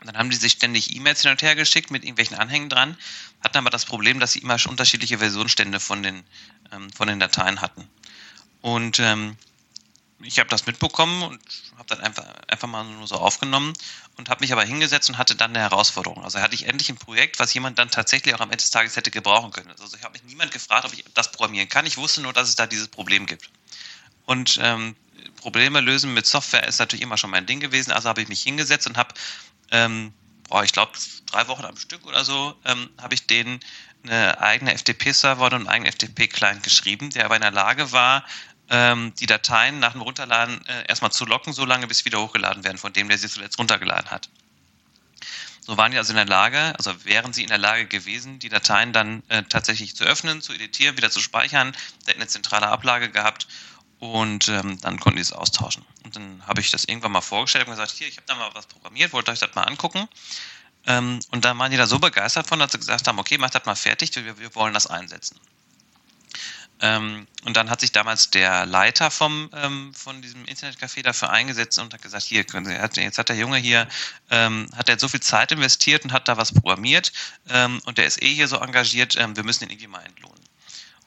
Und 0.00 0.08
dann 0.08 0.18
haben 0.18 0.30
die 0.30 0.36
sich 0.36 0.52
ständig 0.52 0.94
E-Mails 0.94 1.22
hin 1.22 1.30
und 1.30 1.42
her 1.42 1.54
geschickt 1.54 1.90
mit 1.90 2.02
irgendwelchen 2.02 2.36
Anhängen 2.36 2.68
dran, 2.68 2.96
hatten 3.40 3.58
aber 3.58 3.70
das 3.70 3.84
Problem, 3.84 4.20
dass 4.20 4.32
sie 4.32 4.40
immer 4.40 4.56
unterschiedliche 4.68 5.18
Versionsstände 5.18 5.80
von 5.80 6.02
den, 6.02 6.24
ähm, 6.72 6.90
von 6.90 7.08
den 7.08 7.20
Dateien 7.20 7.60
hatten. 7.60 7.88
Und 8.62 8.98
ähm, 8.98 9.36
ich 10.24 10.38
habe 10.38 10.48
das 10.48 10.66
mitbekommen 10.66 11.22
und 11.22 11.40
habe 11.76 11.88
dann 11.88 12.00
einfach, 12.00 12.24
einfach 12.46 12.68
mal 12.68 12.84
nur 12.84 13.06
so 13.06 13.16
aufgenommen 13.16 13.72
und 14.16 14.28
habe 14.28 14.40
mich 14.40 14.52
aber 14.52 14.64
hingesetzt 14.64 15.08
und 15.08 15.18
hatte 15.18 15.34
dann 15.34 15.50
eine 15.50 15.60
Herausforderung. 15.60 16.22
Also 16.22 16.40
hatte 16.40 16.54
ich 16.54 16.66
endlich 16.66 16.88
ein 16.90 16.96
Projekt, 16.96 17.38
was 17.38 17.52
jemand 17.54 17.78
dann 17.78 17.90
tatsächlich 17.90 18.34
auch 18.34 18.40
am 18.40 18.50
Ende 18.50 18.58
des 18.58 18.70
Tages 18.70 18.96
hätte 18.96 19.10
gebrauchen 19.10 19.50
können. 19.50 19.70
Also 19.70 19.96
ich 19.96 20.02
habe 20.02 20.12
mich 20.12 20.24
niemand 20.24 20.52
gefragt, 20.52 20.84
ob 20.84 20.92
ich 20.92 21.04
das 21.14 21.32
programmieren 21.32 21.68
kann. 21.68 21.86
Ich 21.86 21.96
wusste 21.96 22.20
nur, 22.20 22.32
dass 22.32 22.48
es 22.48 22.56
da 22.56 22.66
dieses 22.66 22.88
Problem 22.88 23.26
gibt. 23.26 23.50
Und 24.26 24.58
ähm, 24.62 24.96
Probleme 25.36 25.80
lösen 25.80 26.14
mit 26.14 26.26
Software 26.26 26.66
ist 26.66 26.78
natürlich 26.78 27.02
immer 27.02 27.16
schon 27.16 27.30
mein 27.30 27.46
Ding 27.46 27.60
gewesen. 27.60 27.92
Also 27.92 28.08
habe 28.08 28.22
ich 28.22 28.28
mich 28.28 28.42
hingesetzt 28.42 28.86
und 28.86 28.96
habe, 28.96 29.14
ähm, 29.70 30.12
boah, 30.48 30.64
ich 30.64 30.72
glaube, 30.72 30.92
drei 31.26 31.48
Wochen 31.48 31.64
am 31.64 31.76
Stück 31.76 32.06
oder 32.06 32.24
so, 32.24 32.54
ähm, 32.64 32.90
habe 33.00 33.14
ich 33.14 33.26
denen 33.26 33.60
eine 34.04 34.40
eigene 34.40 34.76
FTP-Server 34.76 35.46
und 35.46 35.54
einen 35.54 35.68
eigenen 35.68 35.92
FTP-Client 35.92 36.62
geschrieben, 36.62 37.10
der 37.10 37.24
aber 37.24 37.36
in 37.36 37.42
der 37.42 37.52
Lage 37.52 37.92
war, 37.92 38.24
ähm, 38.72 39.12
die 39.20 39.26
Dateien 39.26 39.78
nach 39.78 39.92
dem 39.92 40.00
Runterladen 40.00 40.66
äh, 40.66 40.86
erstmal 40.88 41.12
zu 41.12 41.26
locken, 41.26 41.52
so 41.52 41.66
lange 41.66 41.86
bis 41.86 41.98
sie 41.98 42.06
wieder 42.06 42.20
hochgeladen 42.20 42.64
werden, 42.64 42.78
von 42.78 42.92
dem, 42.92 43.08
der 43.08 43.18
sie 43.18 43.28
zuletzt 43.28 43.58
runtergeladen 43.58 44.10
hat. 44.10 44.30
So 45.60 45.76
waren 45.76 45.92
die 45.92 45.98
also 45.98 46.10
in 46.10 46.16
der 46.16 46.24
Lage, 46.24 46.74
also 46.76 47.04
wären 47.04 47.32
sie 47.32 47.42
in 47.42 47.48
der 47.48 47.58
Lage 47.58 47.86
gewesen, 47.86 48.38
die 48.38 48.48
Dateien 48.48 48.92
dann 48.92 49.22
äh, 49.28 49.42
tatsächlich 49.44 49.94
zu 49.94 50.04
öffnen, 50.04 50.40
zu 50.40 50.54
editieren, 50.54 50.96
wieder 50.96 51.10
zu 51.10 51.20
speichern. 51.20 51.76
Der 52.06 52.14
hat 52.14 52.16
eine 52.16 52.26
zentrale 52.26 52.66
Ablage 52.66 53.10
gehabt 53.10 53.46
und 54.00 54.48
ähm, 54.48 54.80
dann 54.80 54.98
konnten 54.98 55.16
die 55.16 55.22
es 55.22 55.32
austauschen. 55.32 55.84
Und 56.02 56.16
dann 56.16 56.42
habe 56.46 56.62
ich 56.62 56.70
das 56.70 56.86
irgendwann 56.86 57.12
mal 57.12 57.20
vorgestellt 57.20 57.66
und 57.66 57.72
gesagt, 57.72 57.92
hier, 57.92 58.08
ich 58.08 58.16
habe 58.16 58.26
da 58.26 58.34
mal 58.34 58.50
was 58.54 58.66
programmiert, 58.66 59.12
wollt 59.12 59.28
euch 59.28 59.38
das 59.38 59.54
mal 59.54 59.62
angucken. 59.64 60.08
Ähm, 60.86 61.20
und 61.30 61.44
dann 61.44 61.58
waren 61.58 61.70
die 61.70 61.76
da 61.76 61.86
so 61.86 61.98
begeistert 61.98 62.46
von, 62.46 62.58
dass 62.58 62.72
sie 62.72 62.78
gesagt 62.78 63.06
haben, 63.06 63.18
okay, 63.18 63.38
macht 63.38 63.54
das 63.54 63.66
mal 63.66 63.76
fertig, 63.76 64.12
wir, 64.16 64.38
wir 64.38 64.54
wollen 64.54 64.74
das 64.74 64.86
einsetzen. 64.88 65.38
Ähm, 66.82 67.28
und 67.44 67.56
dann 67.56 67.70
hat 67.70 67.80
sich 67.80 67.92
damals 67.92 68.30
der 68.30 68.66
Leiter 68.66 69.12
vom, 69.12 69.48
ähm, 69.54 69.94
von 69.94 70.20
diesem 70.20 70.44
Internetcafé 70.44 71.02
dafür 71.02 71.30
eingesetzt 71.30 71.78
und 71.78 71.94
hat 71.94 72.02
gesagt, 72.02 72.24
hier, 72.24 72.42
können 72.42 72.66
Sie, 72.66 73.00
jetzt 73.00 73.18
hat 73.18 73.28
der 73.28 73.36
Junge 73.36 73.56
hier, 73.56 73.86
ähm, 74.30 74.68
hat 74.76 74.88
er 74.88 74.98
so 74.98 75.06
viel 75.06 75.20
Zeit 75.20 75.52
investiert 75.52 76.04
und 76.04 76.12
hat 76.12 76.26
da 76.26 76.36
was 76.36 76.52
programmiert 76.52 77.12
ähm, 77.48 77.80
und 77.84 77.98
der 77.98 78.06
ist 78.06 78.20
eh 78.20 78.34
hier 78.34 78.48
so 78.48 78.56
engagiert, 78.56 79.16
ähm, 79.16 79.36
wir 79.36 79.44
müssen 79.44 79.64
ihn 79.64 79.70
irgendwie 79.70 79.86
mal 79.86 80.04
entlohnen. 80.04 80.40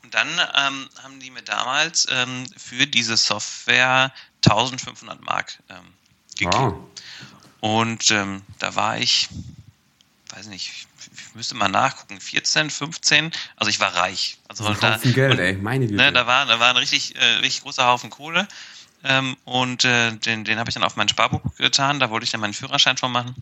Und 0.01 0.13
dann 0.13 0.29
ähm, 0.29 0.89
haben 1.03 1.20
die 1.20 1.32
mir 1.32 1.41
damals 1.41 2.08
für 2.58 2.86
diese 2.86 3.17
Software 3.17 4.13
1500 4.46 5.22
Mark 5.24 5.58
gegeben. 6.38 6.53
Wow. 6.53 6.75
Und 7.60 8.12
da 8.12 8.75
war 8.75 9.00
ich, 9.00 9.29
weiß 10.36 10.48
nicht, 10.48 10.88
ich 11.13 11.36
müsste 11.36 11.56
mal 11.56 11.70
nachgucken, 11.70 12.20
14, 12.20 12.70
15, 12.70 13.32
also 13.56 13.70
ich 13.70 13.80
war 13.80 13.96
reich. 13.96 14.38
Also 14.48 14.65
ein 14.65 14.77
da, 14.80 14.98
Geld, 14.98 15.34
und, 15.34 15.39
ey, 15.39 15.54
meine 15.54 15.88
Güte. 15.88 15.98
Ne, 15.98 16.12
da, 16.12 16.27
war, 16.27 16.46
da 16.46 16.60
war 16.60 16.70
ein 16.70 16.77
richtig, 16.77 17.15
äh, 17.15 17.24
richtig 17.38 17.63
großer 17.63 17.86
Haufen 17.86 18.10
Kohle 18.10 18.48
ähm, 19.04 19.38
und 19.46 19.86
äh, 19.86 20.12
den, 20.13 20.44
den 20.46 20.58
habe 20.58 20.70
ich 20.70 20.74
dann 20.74 20.84
auf 20.84 20.96
mein 20.96 21.08
Sparbuch 21.08 21.42
getan, 21.58 22.00
da 22.00 22.10
wollte 22.10 22.24
ich 22.24 22.32
dann 22.32 22.42
meinen 22.42 22.54
Führerschein 22.54 22.98
schon 22.98 23.12
machen. 23.12 23.36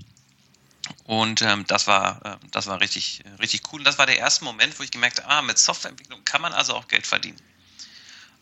Und 1.05 1.41
ähm, 1.41 1.63
das 1.67 1.87
war, 1.87 2.19
äh, 2.25 2.47
das 2.51 2.67
war 2.67 2.81
richtig, 2.81 3.23
richtig 3.39 3.61
cool. 3.71 3.79
Und 3.79 3.85
das 3.85 3.97
war 3.97 4.05
der 4.05 4.17
erste 4.17 4.43
Moment, 4.43 4.77
wo 4.77 4.83
ich 4.83 4.91
gemerkt 4.91 5.23
habe, 5.23 5.29
ah, 5.29 5.41
mit 5.41 5.57
Softwareentwicklung 5.57 6.23
kann 6.25 6.41
man 6.41 6.51
also 6.51 6.73
auch 6.73 6.87
Geld 6.89 7.07
verdienen. 7.07 7.37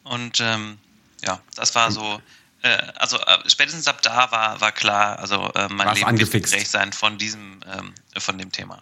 Und 0.03 0.39
ähm, 0.39 0.79
ja, 1.23 1.39
das 1.55 1.75
war 1.75 1.91
so, 1.91 2.21
äh, 2.61 2.77
also 2.95 3.17
äh, 3.17 3.49
spätestens 3.49 3.87
ab 3.87 4.01
da 4.01 4.31
war, 4.31 4.61
war 4.61 4.71
klar, 4.71 5.19
also 5.19 5.51
äh, 5.55 5.67
mein 5.69 5.87
War's 5.87 5.97
Leben 5.97 6.09
angefixt. 6.09 6.53
wird 6.53 6.67
sein 6.67 6.93
von 6.93 7.17
diesem, 7.17 7.59
ähm, 7.65 7.93
von 8.17 8.37
dem 8.37 8.51
Thema. 8.51 8.79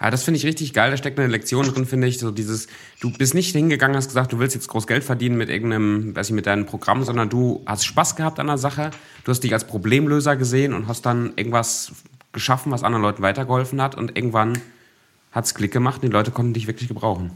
Ja, 0.00 0.10
das 0.10 0.24
finde 0.24 0.38
ich 0.38 0.44
richtig 0.44 0.72
geil. 0.72 0.90
Da 0.90 0.96
steckt 0.96 1.18
eine 1.18 1.28
Lektion 1.28 1.66
drin, 1.66 1.86
finde 1.86 2.06
ich. 2.06 2.18
So 2.18 2.30
dieses, 2.30 2.66
du 3.00 3.10
bist 3.10 3.34
nicht 3.34 3.52
hingegangen, 3.52 3.96
hast 3.96 4.08
gesagt, 4.08 4.32
du 4.32 4.38
willst 4.38 4.54
jetzt 4.54 4.68
groß 4.68 4.86
Geld 4.86 5.04
verdienen 5.04 5.36
mit 5.36 5.48
irgendeinem, 5.48 6.14
weiß 6.14 6.28
ich, 6.28 6.34
mit 6.34 6.46
deinem 6.46 6.66
Programm, 6.66 7.04
sondern 7.04 7.30
du 7.30 7.62
hast 7.66 7.84
Spaß 7.84 8.16
gehabt 8.16 8.40
an 8.40 8.48
der 8.48 8.58
Sache. 8.58 8.90
Du 9.24 9.30
hast 9.30 9.40
dich 9.40 9.52
als 9.52 9.66
Problemlöser 9.66 10.36
gesehen 10.36 10.74
und 10.74 10.88
hast 10.88 11.06
dann 11.06 11.32
irgendwas 11.36 11.92
geschaffen, 12.32 12.72
was 12.72 12.82
anderen 12.82 13.02
Leuten 13.02 13.22
weitergeholfen 13.22 13.80
hat. 13.80 13.94
Und 13.94 14.16
irgendwann 14.16 14.60
hat 15.30 15.44
es 15.44 15.54
Klick 15.54 15.72
gemacht 15.72 16.02
und 16.02 16.10
die 16.10 16.12
Leute 16.12 16.32
konnten 16.32 16.54
dich 16.54 16.66
wirklich 16.66 16.88
gebrauchen. 16.88 17.30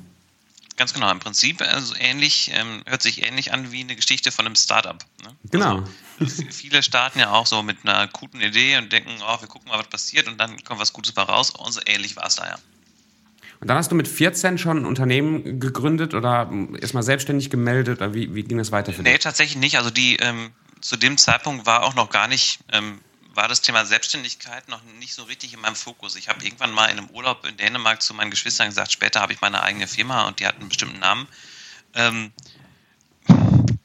Ganz 0.78 0.94
genau, 0.94 1.10
im 1.10 1.18
Prinzip 1.18 1.60
also 1.60 1.94
ähnlich, 1.98 2.52
ähm, 2.54 2.84
hört 2.86 3.02
sich 3.02 3.26
ähnlich 3.26 3.52
an 3.52 3.72
wie 3.72 3.80
eine 3.80 3.96
Geschichte 3.96 4.30
von 4.30 4.46
einem 4.46 4.54
Startup. 4.54 5.04
Ne? 5.24 5.36
Genau. 5.50 5.82
Also, 6.20 6.44
viele 6.50 6.84
starten 6.84 7.18
ja 7.18 7.32
auch 7.32 7.46
so 7.46 7.64
mit 7.64 7.78
einer 7.82 8.06
guten 8.06 8.40
Idee 8.40 8.78
und 8.78 8.92
denken, 8.92 9.10
oh, 9.20 9.40
wir 9.40 9.48
gucken 9.48 9.68
mal, 9.68 9.78
was 9.80 9.88
passiert 9.88 10.28
und 10.28 10.38
dann 10.38 10.62
kommt 10.62 10.80
was 10.80 10.92
Gutes 10.92 11.16
mal 11.16 11.24
raus. 11.24 11.50
Und 11.50 11.72
so 11.72 11.80
ähnlich 11.84 12.14
war 12.14 12.26
es 12.26 12.36
da 12.36 12.46
ja. 12.46 12.58
Und 13.60 13.66
dann 13.66 13.76
hast 13.76 13.90
du 13.90 13.96
mit 13.96 14.06
14 14.06 14.56
schon 14.56 14.78
ein 14.78 14.86
Unternehmen 14.86 15.58
gegründet 15.58 16.14
oder 16.14 16.48
erstmal 16.80 17.02
selbstständig 17.02 17.50
gemeldet 17.50 17.98
oder 17.98 18.14
wie, 18.14 18.32
wie 18.36 18.44
ging 18.44 18.58
das 18.58 18.70
weiter 18.70 18.92
für 18.92 19.02
dich? 19.02 19.12
Nee, 19.12 19.18
tatsächlich 19.18 19.56
nicht. 19.58 19.78
Also 19.78 19.90
die 19.90 20.14
ähm, 20.16 20.52
zu 20.80 20.96
dem 20.96 21.18
Zeitpunkt 21.18 21.66
war 21.66 21.82
auch 21.82 21.94
noch 21.94 22.08
gar 22.08 22.28
nicht 22.28 22.60
ähm, 22.72 23.00
war 23.38 23.46
das 23.46 23.60
Thema 23.60 23.86
Selbstständigkeit 23.86 24.68
noch 24.68 24.82
nicht 24.98 25.14
so 25.14 25.22
richtig 25.22 25.54
in 25.54 25.60
meinem 25.60 25.76
Fokus. 25.76 26.16
Ich 26.16 26.28
habe 26.28 26.44
irgendwann 26.44 26.72
mal 26.72 26.86
in 26.86 26.98
einem 26.98 27.08
Urlaub 27.10 27.46
in 27.46 27.56
Dänemark 27.56 28.02
zu 28.02 28.12
meinen 28.12 28.32
Geschwistern 28.32 28.66
gesagt, 28.66 28.90
später 28.90 29.20
habe 29.20 29.32
ich 29.32 29.40
meine 29.40 29.62
eigene 29.62 29.86
Firma 29.86 30.26
und 30.26 30.40
die 30.40 30.46
hat 30.46 30.56
einen 30.56 30.68
bestimmten 30.68 30.98
Namen. 30.98 31.28
Ähm, 31.94 32.32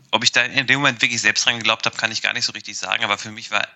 ob 0.10 0.24
ich 0.24 0.32
da 0.32 0.42
in 0.42 0.66
dem 0.66 0.80
Moment 0.80 1.04
wirklich 1.04 1.22
selbst 1.22 1.46
dran 1.46 1.60
geglaubt 1.60 1.86
habe, 1.86 1.96
kann 1.96 2.12
ich 2.12 2.24
gar 2.24 2.34
nicht 2.34 2.46
so 2.46 2.52
richtig 2.54 2.80
sagen, 2.80 3.04
aber 3.04 3.20
für 3.20 3.30
mich 3.30 3.52
war 3.52 3.68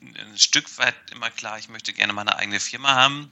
ein 0.00 0.38
Stück 0.38 0.78
weit 0.78 0.94
immer 1.10 1.28
klar, 1.28 1.58
ich 1.58 1.68
möchte 1.68 1.92
gerne 1.92 2.14
meine 2.14 2.36
eigene 2.36 2.58
Firma 2.58 2.94
haben. 2.94 3.30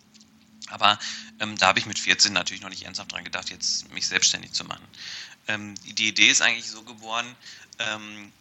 Aber 0.69 0.99
ähm, 1.41 1.57
da 1.57 1.69
habe 1.69 1.79
ich 1.79 1.87
mit 1.87 1.99
14 1.99 2.35
natürlich 2.35 2.61
noch 2.61 2.69
nicht 2.69 2.85
ernsthaft 2.85 3.11
dran 3.11 3.25
gedacht, 3.25 3.49
jetzt 3.49 3.91
mich 3.91 4.07
selbstständig 4.07 4.53
zu 4.53 4.65
machen. 4.65 4.87
Ähm, 5.49 5.75
die 5.97 6.09
Idee 6.09 6.29
ist 6.29 6.43
eigentlich 6.43 6.69
so 6.69 6.83
geboren, 6.83 7.35
ähm, 7.79 8.33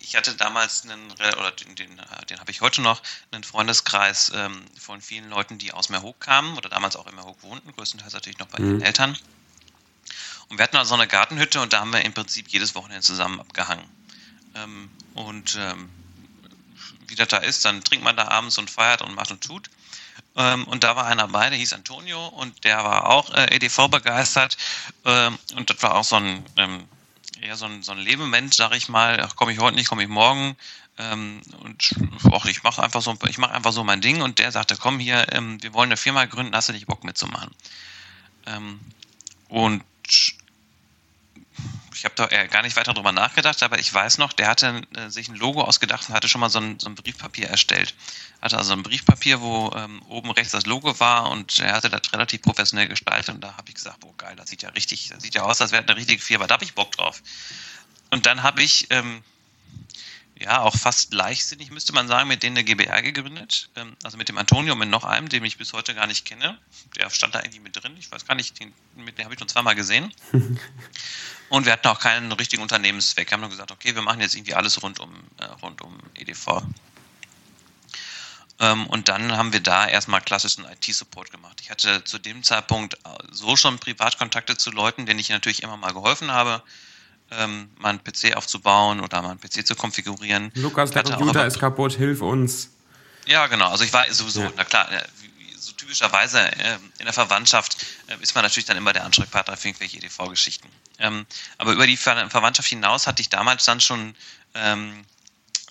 ich 0.00 0.16
hatte 0.16 0.34
damals 0.34 0.84
einen, 0.84 1.10
oder 1.12 1.50
den, 1.52 1.74
den, 1.74 1.98
äh, 1.98 2.26
den 2.26 2.40
habe 2.40 2.50
ich 2.50 2.60
heute 2.60 2.80
noch, 2.82 3.02
einen 3.30 3.44
Freundeskreis 3.44 4.32
ähm, 4.34 4.64
von 4.78 5.00
vielen 5.00 5.28
Leuten, 5.30 5.58
die 5.58 5.72
aus 5.72 5.88
Meerhoek 5.88 6.20
kamen 6.20 6.56
oder 6.56 6.68
damals 6.68 6.96
auch 6.96 7.06
in 7.06 7.14
Meerhoek 7.14 7.42
wohnten, 7.42 7.72
größtenteils 7.72 8.12
natürlich 8.12 8.38
noch 8.38 8.48
bei 8.48 8.60
mhm. 8.60 8.78
den 8.78 8.82
Eltern. 8.82 9.16
Und 10.48 10.58
wir 10.58 10.62
hatten 10.62 10.76
also 10.76 10.94
eine 10.94 11.06
Gartenhütte 11.06 11.60
und 11.60 11.72
da 11.72 11.80
haben 11.80 11.92
wir 11.92 12.04
im 12.04 12.14
Prinzip 12.14 12.48
jedes 12.48 12.74
Wochenende 12.74 13.02
zusammen 13.02 13.40
abgehangen. 13.40 13.84
Ähm, 14.54 14.90
und 15.14 15.56
ähm, 15.60 15.90
wie 17.06 17.14
das 17.14 17.28
da 17.28 17.38
ist, 17.38 17.64
dann 17.64 17.82
trinkt 17.84 18.04
man 18.04 18.16
da 18.16 18.28
abends 18.28 18.58
und 18.58 18.70
feiert 18.70 19.02
und 19.02 19.14
macht 19.14 19.30
und 19.30 19.42
tut. 19.42 19.68
Ähm, 20.36 20.64
und 20.64 20.84
da 20.84 20.96
war 20.96 21.06
einer 21.06 21.22
dabei, 21.22 21.50
der 21.50 21.58
hieß 21.58 21.72
Antonio 21.72 22.28
und 22.28 22.64
der 22.64 22.84
war 22.84 23.06
auch 23.08 23.32
äh, 23.34 23.54
EDV 23.56 23.88
begeistert. 23.88 24.56
Ähm, 25.04 25.38
und 25.56 25.70
das 25.70 25.82
war 25.82 25.94
auch 25.96 26.04
so 26.04 26.16
ein 26.16 26.44
eher 27.40 27.56
so 27.56 27.66
ein, 27.66 27.82
so 27.82 27.92
ein 27.92 27.98
Lebemensch, 27.98 28.56
sag 28.56 28.74
ich 28.74 28.88
mal, 28.88 29.28
komme 29.36 29.52
ich 29.52 29.58
heute 29.58 29.76
nicht, 29.76 29.88
komme 29.88 30.02
ich 30.02 30.08
morgen. 30.08 30.56
Ähm, 30.98 31.42
und 31.60 31.94
auch 32.32 32.46
ich 32.46 32.62
mache 32.62 32.82
einfach 32.82 33.02
so, 33.02 33.16
ich 33.28 33.38
einfach 33.38 33.72
so 33.72 33.84
mein 33.84 34.00
Ding 34.00 34.20
und 34.20 34.38
der 34.38 34.50
sagte, 34.50 34.76
komm 34.76 34.98
hier, 34.98 35.32
ähm, 35.32 35.62
wir 35.62 35.72
wollen 35.72 35.88
eine 35.88 35.96
Firma 35.96 36.24
gründen, 36.24 36.54
hast 36.54 36.68
du 36.68 36.72
nicht 36.72 36.86
Bock 36.86 37.04
mitzumachen? 37.04 37.50
Ähm, 38.46 38.80
und 39.48 39.82
ich 41.98 42.04
habe 42.04 42.14
da 42.14 42.26
gar 42.46 42.62
nicht 42.62 42.76
weiter 42.76 42.94
drüber 42.94 43.10
nachgedacht, 43.10 43.60
aber 43.64 43.80
ich 43.80 43.92
weiß 43.92 44.18
noch, 44.18 44.32
der 44.32 44.46
hatte 44.46 44.82
äh, 44.94 45.10
sich 45.10 45.28
ein 45.28 45.34
Logo 45.34 45.62
ausgedacht 45.62 46.08
und 46.08 46.14
hatte 46.14 46.28
schon 46.28 46.40
mal 46.40 46.48
so 46.48 46.60
ein, 46.60 46.78
so 46.78 46.88
ein 46.88 46.94
Briefpapier 46.94 47.48
erstellt. 47.48 47.92
Hatte 48.40 48.56
also 48.56 48.72
ein 48.72 48.84
Briefpapier, 48.84 49.40
wo 49.40 49.72
ähm, 49.74 50.00
oben 50.08 50.30
rechts 50.30 50.52
das 50.52 50.64
Logo 50.64 51.00
war 51.00 51.28
und 51.28 51.58
er 51.58 51.72
hatte 51.72 51.90
das 51.90 52.12
relativ 52.12 52.42
professionell 52.42 52.86
gestaltet 52.86 53.34
und 53.34 53.40
da 53.40 53.56
habe 53.56 53.68
ich 53.68 53.74
gesagt, 53.74 53.98
boah 53.98 54.16
geil, 54.16 54.36
das 54.36 54.48
sieht 54.48 54.62
ja 54.62 54.68
richtig, 54.68 55.08
das 55.08 55.24
sieht 55.24 55.34
ja 55.34 55.42
aus, 55.42 55.60
als 55.60 55.72
wäre 55.72 55.82
eine 55.82 55.96
richtige 55.96 56.22
Firma, 56.22 56.46
da 56.46 56.54
habe 56.54 56.64
ich 56.64 56.74
Bock 56.74 56.92
drauf. 56.92 57.20
Und 58.10 58.26
dann 58.26 58.44
habe 58.44 58.62
ich 58.62 58.86
ähm, 58.90 59.24
ja, 60.40 60.60
auch 60.60 60.76
fast 60.76 61.12
leichtsinnig, 61.12 61.70
müsste 61.70 61.92
man 61.92 62.06
sagen, 62.06 62.28
mit 62.28 62.42
denen 62.42 62.56
eine 62.56 62.64
GBR 62.64 63.02
gegründet. 63.02 63.70
Ähm, 63.76 63.96
also 64.02 64.16
mit 64.16 64.28
dem 64.28 64.38
Antonio, 64.38 64.74
mit 64.74 64.88
noch 64.88 65.04
einem, 65.04 65.28
den 65.28 65.44
ich 65.44 65.58
bis 65.58 65.72
heute 65.72 65.94
gar 65.94 66.06
nicht 66.06 66.24
kenne. 66.24 66.58
Der 66.96 67.10
stand 67.10 67.34
da 67.34 67.40
irgendwie 67.40 67.60
mit 67.60 67.76
drin. 67.76 67.96
Ich 67.98 68.10
weiß 68.10 68.26
gar 68.26 68.34
nicht, 68.34 68.58
den, 68.60 68.72
mit 68.96 69.18
dem 69.18 69.24
habe 69.24 69.34
ich 69.34 69.40
nur 69.40 69.48
zweimal 69.48 69.74
gesehen. 69.74 70.12
Und 71.48 71.64
wir 71.64 71.72
hatten 71.72 71.88
auch 71.88 71.98
keinen 71.98 72.30
richtigen 72.32 72.62
Unternehmenszweck. 72.62 73.30
Wir 73.30 73.32
haben 73.32 73.40
nur 73.40 73.50
gesagt, 73.50 73.72
okay, 73.72 73.94
wir 73.94 74.02
machen 74.02 74.20
jetzt 74.20 74.34
irgendwie 74.34 74.54
alles 74.54 74.82
rund 74.82 75.00
um, 75.00 75.12
äh, 75.38 75.44
rund 75.62 75.80
um 75.80 75.98
EDV. 76.14 76.62
Ähm, 78.60 78.86
und 78.88 79.08
dann 79.08 79.36
haben 79.36 79.52
wir 79.52 79.60
da 79.60 79.86
erstmal 79.86 80.20
klassischen 80.20 80.64
IT-Support 80.64 81.30
gemacht. 81.30 81.60
Ich 81.62 81.70
hatte 81.70 82.04
zu 82.04 82.18
dem 82.18 82.42
Zeitpunkt 82.42 82.98
so 83.30 83.56
schon 83.56 83.78
Privatkontakte 83.78 84.56
zu 84.56 84.70
Leuten, 84.70 85.06
denen 85.06 85.20
ich 85.20 85.30
natürlich 85.30 85.62
immer 85.62 85.76
mal 85.76 85.92
geholfen 85.92 86.32
habe 86.32 86.62
ähm, 87.30 87.70
mal 87.76 87.90
einen 87.90 88.02
PC 88.02 88.36
aufzubauen 88.36 89.00
oder 89.00 89.22
mal 89.22 89.30
einen 89.30 89.40
PC 89.40 89.66
zu 89.66 89.74
konfigurieren. 89.74 90.50
Lukas, 90.54 90.90
der 90.90 91.02
Computer 91.02 91.46
ist 91.46 91.58
kaputt, 91.58 91.94
hilf 91.94 92.22
uns. 92.22 92.70
Ja, 93.26 93.46
genau. 93.46 93.68
Also 93.68 93.84
ich 93.84 93.92
war 93.92 94.10
sowieso, 94.10 94.42
ja. 94.42 94.52
na 94.56 94.64
klar, 94.64 94.90
äh, 94.90 95.02
so 95.58 95.72
typischerweise 95.72 96.40
äh, 96.40 96.78
in 96.98 97.04
der 97.04 97.12
Verwandtschaft 97.12 97.84
äh, 98.06 98.16
ist 98.22 98.34
man 98.34 98.42
natürlich 98.42 98.64
dann 98.64 98.76
immer 98.76 98.92
der 98.92 99.04
Ansprechpartner 99.04 99.56
für 99.56 99.68
irgendwelche 99.68 99.98
EDV-Geschichten. 99.98 100.68
Ähm, 100.98 101.26
aber 101.58 101.72
über 101.72 101.86
die 101.86 101.96
Ver 101.96 102.30
Verwandtschaft 102.30 102.68
hinaus 102.68 103.06
hatte 103.06 103.20
ich 103.20 103.28
damals 103.28 103.64
dann 103.64 103.80
schon, 103.80 104.14
ähm, 104.54 105.04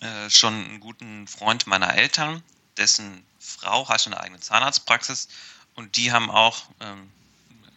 äh, 0.02 0.30
schon 0.30 0.54
einen 0.54 0.80
guten 0.80 1.28
Freund 1.28 1.66
meiner 1.66 1.96
Eltern, 1.96 2.44
dessen 2.78 3.26
Frau 3.40 3.90
hatte 3.90 4.08
eine 4.08 4.20
eigene 4.20 4.40
Zahnarztpraxis 4.40 5.30
und 5.74 5.96
die 5.96 6.12
haben 6.12 6.30
auch 6.30 6.64
ähm, 6.80 7.10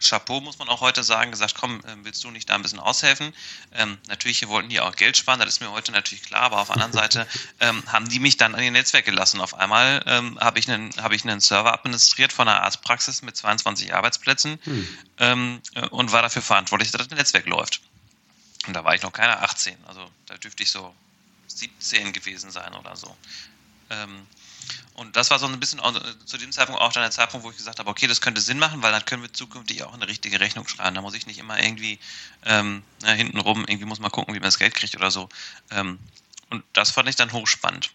Chapeau, 0.01 0.41
muss 0.41 0.59
man 0.59 0.67
auch 0.69 0.81
heute 0.81 1.03
sagen, 1.03 1.31
gesagt, 1.31 1.55
komm, 1.59 1.81
ähm, 1.87 2.03
willst 2.03 2.23
du 2.23 2.31
nicht 2.31 2.49
da 2.49 2.55
ein 2.55 2.61
bisschen 2.61 2.79
aushelfen? 2.79 3.33
Ähm, 3.73 3.97
natürlich 4.07 4.47
wollten 4.47 4.69
die 4.69 4.79
auch 4.79 4.95
Geld 4.95 5.17
sparen, 5.17 5.39
das 5.39 5.49
ist 5.49 5.61
mir 5.61 5.71
heute 5.71 5.91
natürlich 5.91 6.23
klar, 6.23 6.43
aber 6.43 6.59
auf 6.59 6.67
der 6.67 6.75
anderen 6.75 6.93
Seite 6.93 7.27
ähm, 7.59 7.83
haben 7.87 8.09
die 8.09 8.19
mich 8.19 8.37
dann 8.37 8.55
an 8.55 8.63
ihr 8.63 8.71
Netzwerk 8.71 9.05
gelassen. 9.05 9.39
Auf 9.41 9.53
einmal 9.53 10.03
ähm, 10.07 10.39
habe 10.39 10.59
ich, 10.59 10.69
einen, 10.69 10.91
hab 11.01 11.11
ich 11.11 11.23
einen 11.23 11.39
Server 11.39 11.73
administriert 11.73 12.33
von 12.33 12.47
einer 12.47 12.61
Arztpraxis 12.63 13.21
mit 13.21 13.37
22 13.37 13.93
Arbeitsplätzen 13.93 14.59
hm. 14.63 14.97
ähm, 15.19 15.61
äh, 15.75 15.87
und 15.87 16.11
war 16.11 16.21
dafür 16.21 16.41
verantwortlich, 16.41 16.91
dass 16.91 17.07
das 17.07 17.17
Netzwerk 17.17 17.45
läuft. 17.45 17.81
Und 18.67 18.73
da 18.73 18.83
war 18.83 18.93
ich 18.93 19.01
noch 19.01 19.13
keine 19.13 19.39
18, 19.39 19.75
also 19.87 20.09
da 20.27 20.37
dürfte 20.37 20.63
ich 20.63 20.71
so 20.71 20.93
17 21.47 22.13
gewesen 22.13 22.51
sein 22.51 22.73
oder 22.73 22.95
so. 22.95 23.15
Und 24.93 25.15
das 25.15 25.31
war 25.31 25.39
so 25.39 25.47
ein 25.47 25.59
bisschen 25.59 25.81
zu 26.25 26.37
dem 26.37 26.51
Zeitpunkt 26.51 26.81
auch 26.81 26.93
dann 26.93 27.03
der 27.03 27.11
Zeitpunkt, 27.11 27.45
wo 27.45 27.51
ich 27.51 27.57
gesagt 27.57 27.79
habe, 27.79 27.89
okay, 27.89 28.07
das 28.07 28.21
könnte 28.21 28.41
Sinn 28.41 28.59
machen, 28.59 28.81
weil 28.81 28.91
dann 28.91 29.05
können 29.05 29.23
wir 29.23 29.33
zukünftig 29.33 29.83
auch 29.83 29.93
eine 29.93 30.07
richtige 30.07 30.39
Rechnung 30.39 30.67
schreiben. 30.67 30.95
Da 30.95 31.01
muss 31.01 31.13
ich 31.13 31.25
nicht 31.25 31.39
immer 31.39 31.61
irgendwie 31.61 31.99
ähm, 32.45 32.83
na, 33.01 33.11
hintenrum, 33.11 33.65
irgendwie 33.67 33.85
muss 33.85 33.99
man 33.99 34.11
gucken, 34.11 34.33
wie 34.33 34.39
man 34.39 34.47
das 34.47 34.59
Geld 34.59 34.75
kriegt 34.75 34.95
oder 34.95 35.11
so. 35.11 35.29
Ähm, 35.71 35.99
und 36.49 36.63
das 36.73 36.91
fand 36.91 37.09
ich 37.09 37.15
dann 37.15 37.31
hochspannend. 37.31 37.91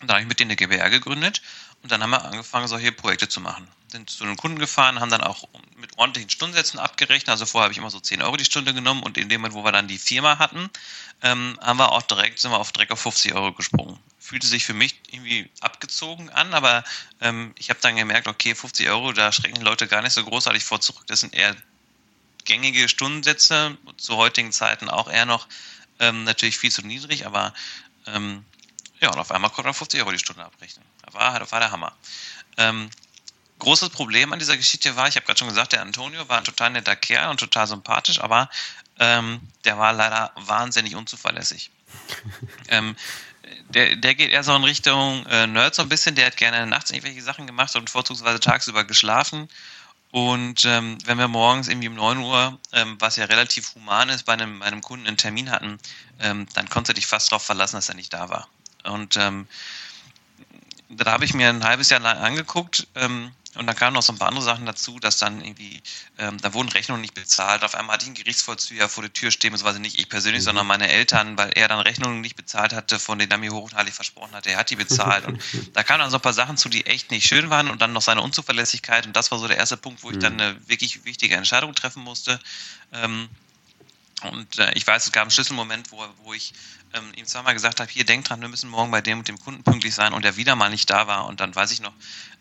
Und 0.00 0.08
dann 0.08 0.16
habe 0.16 0.22
ich 0.22 0.28
mit 0.28 0.38
denen 0.38 0.50
eine 0.50 0.56
GBR 0.56 0.90
gegründet 0.90 1.42
und 1.82 1.90
dann 1.90 2.02
haben 2.02 2.10
wir 2.10 2.24
angefangen, 2.24 2.68
solche 2.68 2.92
Projekte 2.92 3.28
zu 3.28 3.40
machen. 3.40 3.66
Sind 3.94 4.10
zu 4.10 4.24
den 4.24 4.36
Kunden 4.36 4.58
gefahren, 4.58 4.98
haben 4.98 5.10
dann 5.10 5.20
auch 5.20 5.48
mit 5.76 5.96
ordentlichen 5.98 6.28
Stundensätzen 6.28 6.80
abgerechnet. 6.80 7.28
Also 7.28 7.46
vorher 7.46 7.66
habe 7.66 7.72
ich 7.72 7.78
immer 7.78 7.90
so 7.90 8.00
10 8.00 8.22
Euro 8.22 8.36
die 8.36 8.44
Stunde 8.44 8.74
genommen 8.74 9.04
und 9.04 9.16
in 9.16 9.28
dem 9.28 9.40
Moment, 9.40 9.54
wo 9.54 9.64
wir 9.64 9.70
dann 9.70 9.86
die 9.86 9.98
Firma 9.98 10.38
hatten, 10.38 10.68
ähm, 11.22 11.58
haben 11.62 11.78
wir 11.78 11.92
auch 11.92 12.02
direkt, 12.02 12.40
sind 12.40 12.50
wir 12.50 12.58
auf 12.58 12.72
direkt 12.72 12.90
auf 12.90 13.00
50 13.00 13.34
Euro 13.34 13.52
gesprungen 13.52 13.98
fühlte 14.24 14.46
sich 14.46 14.64
für 14.64 14.72
mich 14.72 14.98
irgendwie 15.10 15.50
abgezogen 15.60 16.30
an, 16.30 16.54
aber 16.54 16.82
ähm, 17.20 17.54
ich 17.58 17.68
habe 17.68 17.78
dann 17.82 17.94
gemerkt, 17.94 18.26
okay, 18.26 18.54
50 18.54 18.88
Euro, 18.88 19.12
da 19.12 19.30
schrecken 19.32 19.60
Leute 19.60 19.86
gar 19.86 20.00
nicht 20.00 20.14
so 20.14 20.24
großartig 20.24 20.64
vor 20.64 20.80
zurück. 20.80 21.04
Das 21.08 21.20
sind 21.20 21.34
eher 21.34 21.54
gängige 22.46 22.88
Stundensätze, 22.88 23.76
zu 23.98 24.16
heutigen 24.16 24.50
Zeiten 24.50 24.88
auch 24.88 25.10
eher 25.10 25.26
noch 25.26 25.46
ähm, 25.98 26.24
natürlich 26.24 26.56
viel 26.56 26.72
zu 26.72 26.80
niedrig, 26.80 27.26
aber 27.26 27.52
ähm, 28.06 28.46
ja, 29.00 29.10
und 29.10 29.18
auf 29.18 29.30
einmal 29.30 29.50
konnte 29.50 29.68
man 29.68 29.74
50 29.74 30.00
Euro 30.00 30.12
die 30.12 30.18
Stunde 30.18 30.42
abrechnen. 30.42 30.86
Das 31.04 31.12
war, 31.12 31.50
war 31.50 31.60
der 31.60 31.70
Hammer. 31.70 31.92
Ähm, 32.56 32.88
großes 33.64 33.90
Problem 33.90 34.32
an 34.32 34.38
dieser 34.38 34.56
Geschichte 34.56 34.94
war, 34.96 35.08
ich 35.08 35.16
habe 35.16 35.26
gerade 35.26 35.38
schon 35.38 35.48
gesagt, 35.48 35.72
der 35.72 35.82
Antonio 35.82 36.28
war 36.28 36.38
ein 36.38 36.44
total 36.44 36.70
netter 36.70 36.96
Kerl 36.96 37.30
und 37.30 37.40
total 37.40 37.66
sympathisch, 37.66 38.20
aber 38.20 38.48
ähm, 38.98 39.40
der 39.64 39.78
war 39.78 39.92
leider 39.92 40.32
wahnsinnig 40.36 40.94
unzuverlässig. 40.94 41.70
ähm, 42.68 42.96
der, 43.68 43.96
der 43.96 44.14
geht 44.14 44.30
eher 44.30 44.44
so 44.44 44.54
in 44.54 44.64
Richtung 44.64 45.26
äh, 45.26 45.46
Nerd 45.46 45.74
so 45.74 45.82
ein 45.82 45.88
bisschen. 45.88 46.14
Der 46.14 46.26
hat 46.26 46.36
gerne 46.36 46.66
nachts 46.66 46.90
irgendwelche 46.90 47.22
Sachen 47.22 47.46
gemacht 47.46 47.74
und 47.76 47.90
vorzugsweise 47.90 48.40
tagsüber 48.40 48.84
geschlafen. 48.84 49.48
Und 50.10 50.64
ähm, 50.64 50.98
wenn 51.06 51.18
wir 51.18 51.26
morgens 51.26 51.66
irgendwie 51.66 51.88
um 51.88 51.94
9 51.94 52.18
Uhr, 52.18 52.58
ähm, 52.72 52.96
was 53.00 53.16
ja 53.16 53.24
relativ 53.24 53.74
human 53.74 54.08
ist, 54.10 54.24
bei 54.24 54.34
einem, 54.34 54.60
bei 54.60 54.66
einem 54.66 54.80
Kunden 54.80 55.08
einen 55.08 55.16
Termin 55.16 55.50
hatten, 55.50 55.78
ähm, 56.20 56.46
dann 56.54 56.68
konnte 56.68 56.92
er 56.92 56.94
dich 56.94 57.06
fast 57.06 57.32
darauf 57.32 57.42
verlassen, 57.42 57.76
dass 57.76 57.88
er 57.88 57.96
nicht 57.96 58.12
da 58.12 58.28
war. 58.28 58.46
Und 58.84 59.16
ähm, 59.16 59.48
da 60.88 61.12
habe 61.12 61.24
ich 61.24 61.34
mir 61.34 61.48
ein 61.48 61.64
halbes 61.64 61.90
Jahr 61.90 62.00
lang 62.00 62.18
angeguckt, 62.18 62.86
ähm, 62.94 63.32
und 63.56 63.66
dann 63.66 63.76
kamen 63.76 63.94
noch 63.94 64.02
so 64.02 64.12
ein 64.12 64.18
paar 64.18 64.28
andere 64.28 64.44
Sachen 64.44 64.66
dazu, 64.66 64.98
dass 64.98 65.18
dann 65.18 65.44
irgendwie, 65.44 65.80
ähm, 66.18 66.38
da 66.40 66.54
wurden 66.54 66.68
Rechnungen 66.68 67.00
nicht 67.00 67.14
bezahlt. 67.14 67.62
Auf 67.62 67.74
einmal 67.74 67.94
hatte 67.94 68.04
ich 68.04 68.08
einen 68.08 68.16
Gerichtsvollzieher 68.16 68.88
vor 68.88 69.02
der 69.02 69.12
Tür 69.12 69.30
stehen, 69.30 69.54
war 69.62 69.72
nicht 69.78 69.98
ich 69.98 70.08
persönlich, 70.08 70.42
mhm. 70.42 70.46
sondern 70.46 70.66
meine 70.66 70.88
Eltern, 70.88 71.38
weil 71.38 71.50
er 71.54 71.68
dann 71.68 71.80
Rechnungen 71.80 72.20
nicht 72.20 72.36
bezahlt 72.36 72.72
hatte, 72.72 72.98
von 72.98 73.18
denen 73.18 73.30
er 73.30 73.38
mir 73.38 73.52
hoch 73.52 73.70
und 73.70 73.74
heilig 73.74 73.94
versprochen 73.94 74.32
hatte, 74.34 74.50
er 74.50 74.58
hat 74.58 74.70
die 74.70 74.76
bezahlt. 74.76 75.26
und 75.26 75.40
da 75.72 75.82
kamen 75.82 76.00
dann 76.00 76.10
so 76.10 76.16
ein 76.16 76.22
paar 76.22 76.32
Sachen 76.32 76.56
zu, 76.56 76.68
die 76.68 76.86
echt 76.86 77.10
nicht 77.10 77.26
schön 77.26 77.50
waren 77.50 77.70
und 77.70 77.80
dann 77.80 77.92
noch 77.92 78.02
seine 78.02 78.22
Unzuverlässigkeit. 78.22 79.06
Und 79.06 79.14
das 79.14 79.30
war 79.30 79.38
so 79.38 79.46
der 79.46 79.56
erste 79.56 79.76
Punkt, 79.76 80.02
wo 80.02 80.10
ich 80.10 80.16
mhm. 80.16 80.20
dann 80.20 80.40
eine 80.40 80.68
wirklich 80.68 81.04
wichtige 81.04 81.36
Entscheidung 81.36 81.74
treffen 81.74 82.02
musste. 82.02 82.40
Ähm, 82.92 83.28
und 84.22 84.58
äh, 84.58 84.72
ich 84.74 84.86
weiß, 84.86 85.04
es 85.04 85.12
gab 85.12 85.22
einen 85.22 85.30
Schlüsselmoment, 85.30 85.92
wo, 85.92 86.04
wo 86.22 86.34
ich 86.34 86.54
ähm, 86.94 87.12
ihm 87.16 87.26
zweimal 87.26 87.54
gesagt 87.54 87.80
habe, 87.80 87.90
hier, 87.90 88.04
denk 88.04 88.24
dran, 88.24 88.40
wir 88.40 88.48
müssen 88.48 88.70
morgen 88.70 88.90
bei 88.90 89.00
dem 89.00 89.18
und 89.18 89.28
dem 89.28 89.38
Kunden 89.38 89.62
pünktlich 89.62 89.94
sein 89.94 90.12
und 90.12 90.24
er 90.24 90.36
wieder 90.36 90.56
mal 90.56 90.70
nicht 90.70 90.88
da 90.90 91.06
war. 91.06 91.26
Und 91.26 91.40
dann 91.40 91.54
weiß 91.54 91.70
ich 91.72 91.80
noch, 91.80 91.92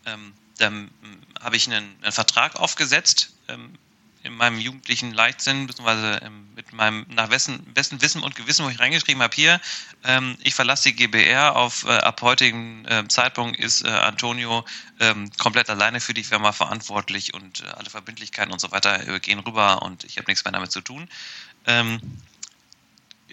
ähm, 0.05 0.33
dann 0.57 0.89
hm, 1.01 1.17
habe 1.41 1.55
ich 1.55 1.67
einen, 1.67 1.95
einen, 2.01 2.11
Vertrag 2.11 2.55
aufgesetzt 2.55 3.33
ähm, 3.47 3.73
in 4.21 4.33
meinem 4.33 4.57
jugendlichen 4.57 5.11
Leichtsinn, 5.11 5.67
beziehungsweise 5.67 6.21
ähm, 6.23 6.47
mit 6.55 6.71
meinem 6.71 7.05
nach 7.09 7.27
besten, 7.27 7.61
besten 7.73 8.01
Wissen 8.01 8.23
und 8.23 8.35
Gewissen, 8.35 8.65
wo 8.65 8.69
ich 8.69 8.79
reingeschrieben 8.79 9.21
habe, 9.21 9.35
hier, 9.35 9.59
ähm, 10.05 10.37
ich 10.43 10.55
verlasse 10.55 10.89
die 10.89 10.95
GBR, 10.95 11.55
auf, 11.57 11.83
äh, 11.83 11.89
ab 11.89 12.21
heutigem 12.21 12.85
äh, 12.85 13.05
Zeitpunkt 13.09 13.59
ist 13.59 13.83
äh, 13.83 13.89
Antonio 13.89 14.63
ähm, 14.99 15.29
komplett 15.37 15.69
alleine 15.69 15.99
für 15.99 16.13
die 16.13 16.23
Firma 16.23 16.53
verantwortlich 16.53 17.33
und 17.33 17.61
äh, 17.61 17.67
alle 17.67 17.89
Verbindlichkeiten 17.89 18.53
und 18.53 18.59
so 18.59 18.71
weiter 18.71 19.07
äh, 19.07 19.19
gehen 19.19 19.39
rüber 19.39 19.81
und 19.81 20.05
ich 20.05 20.17
habe 20.17 20.31
nichts 20.31 20.45
mehr 20.45 20.53
damit 20.53 20.71
zu 20.71 20.79
tun. 20.79 21.09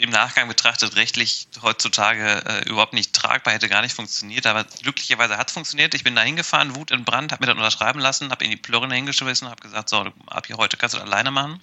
Im 0.01 0.09
Nachgang 0.09 0.49
betrachtet 0.49 0.97
rechtlich 0.97 1.47
heutzutage 1.61 2.43
äh, 2.47 2.67
überhaupt 2.67 2.95
nicht 2.95 3.13
tragbar, 3.13 3.53
hätte 3.53 3.69
gar 3.69 3.83
nicht 3.83 3.95
funktioniert, 3.95 4.47
aber 4.47 4.65
glücklicherweise 4.65 5.37
hat 5.37 5.49
es 5.49 5.53
funktioniert. 5.53 5.93
Ich 5.93 6.05
bin 6.05 6.15
da 6.15 6.23
hingefahren, 6.23 6.75
Wut 6.75 6.91
in 6.91 7.05
Brand, 7.05 7.33
habe 7.33 7.43
mir 7.43 7.49
das 7.49 7.57
unterschreiben 7.57 8.01
lassen, 8.01 8.31
habe 8.31 8.43
in 8.47 8.51
die 8.51 8.57
Plörre 8.57 8.91
hingeschmissen, 8.91 9.51
habe 9.51 9.61
gesagt, 9.61 9.91
so, 9.91 10.11
ab 10.27 10.47
hier 10.47 10.57
heute 10.57 10.79
kannst 10.79 10.95
du 10.95 10.99
das 10.99 11.07
alleine 11.07 11.31
machen. 11.31 11.61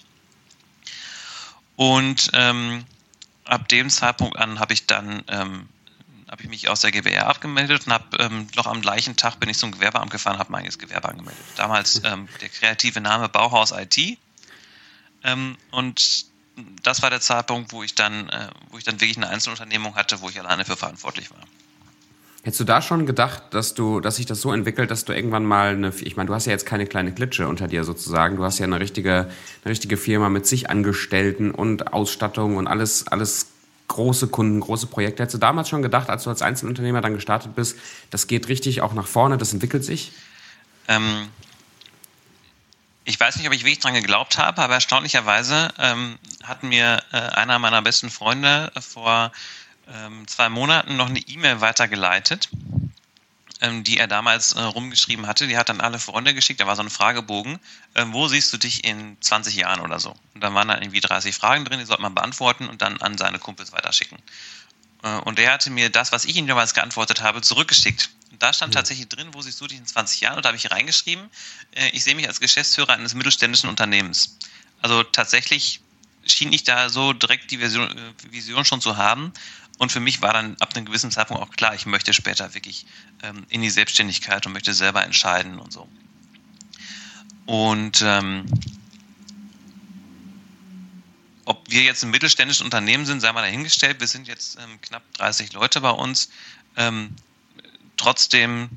Und 1.74 2.30
ähm, 2.32 2.86
ab 3.44 3.66
dem 3.66 3.90
Zeitpunkt 3.90 4.36
an 4.36 4.60
habe 4.60 4.72
ich 4.72 4.86
dann 4.86 5.24
ähm, 5.26 5.68
habe 6.30 6.42
ich 6.44 6.48
mich 6.48 6.68
aus 6.68 6.80
der 6.80 6.92
GBR 6.92 7.26
abgemeldet 7.26 7.86
und 7.86 7.92
habe 7.92 8.18
ähm, 8.18 8.46
noch 8.54 8.68
am 8.68 8.82
gleichen 8.82 9.16
Tag 9.16 9.40
bin 9.40 9.48
ich 9.48 9.58
zum 9.58 9.72
Gewerbeamt 9.72 10.12
gefahren, 10.12 10.38
habe 10.38 10.52
mein 10.52 10.60
eigenes 10.60 10.78
Gewerbe 10.78 11.08
angemeldet. 11.08 11.42
Damals 11.56 12.02
ähm, 12.04 12.28
der 12.40 12.50
kreative 12.50 13.00
Name 13.00 13.28
Bauhaus 13.28 13.72
IT. 13.72 14.16
Ähm, 15.24 15.58
und 15.72 16.27
das 16.82 17.02
war 17.02 17.10
der 17.10 17.20
Zeitpunkt, 17.20 17.72
wo 17.72 17.82
ich 17.82 17.94
dann, 17.94 18.28
äh, 18.28 18.48
wo 18.70 18.78
ich 18.78 18.84
dann 18.84 19.00
wirklich 19.00 19.16
eine 19.16 19.28
Einzelunternehmung 19.28 19.94
hatte, 19.96 20.20
wo 20.20 20.28
ich 20.28 20.38
alleine 20.38 20.64
für 20.64 20.76
verantwortlich 20.76 21.30
war. 21.30 21.40
Hättest 22.42 22.60
du 22.60 22.64
da 22.64 22.80
schon 22.80 23.04
gedacht, 23.04 23.42
dass 23.50 23.74
du, 23.74 24.00
dass 24.00 24.16
sich 24.16 24.26
das 24.26 24.40
so 24.40 24.52
entwickelt, 24.52 24.90
dass 24.90 25.04
du 25.04 25.12
irgendwann 25.12 25.44
mal 25.44 25.72
eine, 25.72 25.92
ich 26.00 26.16
meine, 26.16 26.28
du 26.28 26.34
hast 26.34 26.46
ja 26.46 26.52
jetzt 26.52 26.66
keine 26.66 26.86
kleine 26.86 27.12
Klitsche 27.12 27.48
unter 27.48 27.66
dir 27.66 27.84
sozusagen, 27.84 28.36
du 28.36 28.44
hast 28.44 28.58
ja 28.58 28.64
eine 28.64 28.80
richtige, 28.80 29.30
eine 29.64 29.70
richtige 29.70 29.96
Firma 29.96 30.28
mit 30.28 30.46
sich 30.46 30.70
Angestellten 30.70 31.50
und 31.50 31.92
Ausstattung 31.92 32.56
und 32.56 32.66
alles, 32.66 33.06
alles 33.08 33.48
große 33.88 34.28
Kunden, 34.28 34.60
große 34.60 34.86
Projekte. 34.86 35.22
Hättest 35.22 35.34
du 35.34 35.38
damals 35.38 35.68
schon 35.68 35.82
gedacht, 35.82 36.08
als 36.10 36.24
du 36.24 36.30
als 36.30 36.40
Einzelunternehmer 36.40 37.00
dann 37.00 37.14
gestartet 37.14 37.54
bist, 37.54 37.76
das 38.10 38.28
geht 38.28 38.48
richtig 38.48 38.82
auch 38.82 38.94
nach 38.94 39.06
vorne, 39.06 39.36
das 39.36 39.52
entwickelt 39.52 39.84
sich? 39.84 40.12
Ähm, 40.86 41.28
ich 43.08 43.18
weiß 43.18 43.36
nicht, 43.36 43.46
ob 43.46 43.54
ich 43.54 43.64
wirklich 43.64 43.78
dran 43.78 43.94
geglaubt 43.94 44.36
habe, 44.36 44.60
aber 44.60 44.74
erstaunlicherweise 44.74 45.72
ähm, 45.78 46.18
hat 46.42 46.62
mir 46.62 47.02
äh, 47.10 47.16
einer 47.16 47.58
meiner 47.58 47.80
besten 47.80 48.10
Freunde 48.10 48.70
vor 48.78 49.32
ähm, 49.90 50.28
zwei 50.28 50.50
Monaten 50.50 50.96
noch 50.96 51.08
eine 51.08 51.20
E-Mail 51.20 51.62
weitergeleitet, 51.62 52.50
ähm, 53.62 53.82
die 53.82 53.96
er 53.96 54.08
damals 54.08 54.52
äh, 54.52 54.60
rumgeschrieben 54.60 55.26
hatte. 55.26 55.46
Die 55.46 55.56
hat 55.56 55.70
dann 55.70 55.80
alle 55.80 55.98
Freunde 55.98 56.34
geschickt. 56.34 56.60
Da 56.60 56.66
war 56.66 56.76
so 56.76 56.82
ein 56.82 56.90
Fragebogen. 56.90 57.58
Ähm, 57.94 58.12
wo 58.12 58.28
siehst 58.28 58.52
du 58.52 58.58
dich 58.58 58.84
in 58.84 59.16
20 59.22 59.56
Jahren 59.56 59.80
oder 59.80 60.00
so? 60.00 60.14
Und 60.34 60.44
dann 60.44 60.52
waren 60.52 60.68
da 60.68 60.78
irgendwie 60.78 61.00
30 61.00 61.34
Fragen 61.34 61.64
drin, 61.64 61.78
die 61.78 61.86
sollte 61.86 62.02
man 62.02 62.14
beantworten 62.14 62.68
und 62.68 62.82
dann 62.82 63.00
an 63.00 63.16
seine 63.16 63.38
Kumpels 63.38 63.72
weiterschicken. 63.72 64.18
Äh, 65.02 65.18
und 65.20 65.38
er 65.38 65.52
hatte 65.52 65.70
mir 65.70 65.90
das, 65.90 66.12
was 66.12 66.24
ich 66.24 66.36
ihm 66.36 66.46
damals 66.46 66.74
geantwortet 66.74 67.22
habe, 67.22 67.40
zurückgeschickt. 67.40 68.10
Und 68.30 68.42
da 68.42 68.52
stand 68.52 68.74
tatsächlich 68.74 69.08
drin, 69.08 69.28
wo 69.32 69.42
siehst 69.42 69.60
du 69.60 69.66
dich 69.66 69.78
in 69.78 69.86
20 69.86 70.20
Jahren? 70.20 70.36
Und 70.36 70.44
da 70.44 70.48
habe 70.48 70.56
ich 70.56 70.70
reingeschrieben, 70.70 71.30
äh, 71.72 71.88
ich 71.90 72.04
sehe 72.04 72.14
mich 72.14 72.28
als 72.28 72.40
Geschäftsführer 72.40 72.92
eines 72.92 73.14
mittelständischen 73.14 73.68
Unternehmens. 73.68 74.36
Also 74.80 75.02
tatsächlich 75.02 75.80
schien 76.24 76.52
ich 76.52 76.64
da 76.64 76.88
so 76.88 77.12
direkt 77.12 77.50
die 77.50 77.60
Vision, 77.60 77.90
äh, 77.90 78.32
Vision 78.32 78.64
schon 78.64 78.80
zu 78.80 78.96
haben. 78.96 79.32
Und 79.78 79.92
für 79.92 80.00
mich 80.00 80.22
war 80.22 80.32
dann 80.32 80.56
ab 80.58 80.74
einem 80.74 80.86
gewissen 80.86 81.10
Zeitpunkt 81.10 81.42
auch 81.42 81.50
klar, 81.50 81.74
ich 81.74 81.86
möchte 81.86 82.12
später 82.12 82.52
wirklich 82.54 82.84
ähm, 83.22 83.46
in 83.48 83.62
die 83.62 83.70
Selbstständigkeit 83.70 84.44
und 84.44 84.52
möchte 84.52 84.74
selber 84.74 85.04
entscheiden 85.04 85.58
und 85.58 85.72
so. 85.72 85.88
Und 87.46 88.02
ähm, 88.04 88.44
ob 91.48 91.70
wir 91.70 91.82
jetzt 91.82 92.04
ein 92.04 92.10
mittelständisches 92.10 92.62
Unternehmen 92.62 93.06
sind, 93.06 93.20
sei 93.20 93.32
mal 93.32 93.40
dahingestellt. 93.40 94.00
Wir 94.00 94.06
sind 94.06 94.28
jetzt 94.28 94.58
ähm, 94.58 94.78
knapp 94.82 95.02
30 95.14 95.54
Leute 95.54 95.80
bei 95.80 95.90
uns. 95.90 96.28
Ähm, 96.76 97.16
trotzdem 97.96 98.68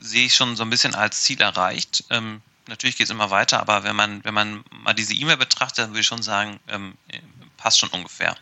sehe 0.00 0.26
ich 0.26 0.36
schon 0.36 0.54
so 0.54 0.62
ein 0.62 0.70
bisschen 0.70 0.94
als 0.94 1.24
Ziel 1.24 1.40
erreicht. 1.40 2.04
Ähm, 2.10 2.40
natürlich 2.68 2.96
geht 2.96 3.06
es 3.06 3.10
immer 3.10 3.30
weiter, 3.30 3.58
aber 3.58 3.82
wenn 3.82 3.96
man, 3.96 4.22
wenn 4.22 4.32
man 4.32 4.64
mal 4.70 4.94
diese 4.94 5.12
E-Mail 5.12 5.38
betrachtet, 5.38 5.78
dann 5.78 5.90
würde 5.90 6.00
ich 6.00 6.06
schon 6.06 6.22
sagen, 6.22 6.60
ähm, 6.68 6.94
passt 7.56 7.80
schon 7.80 7.88
ungefähr. 7.88 8.36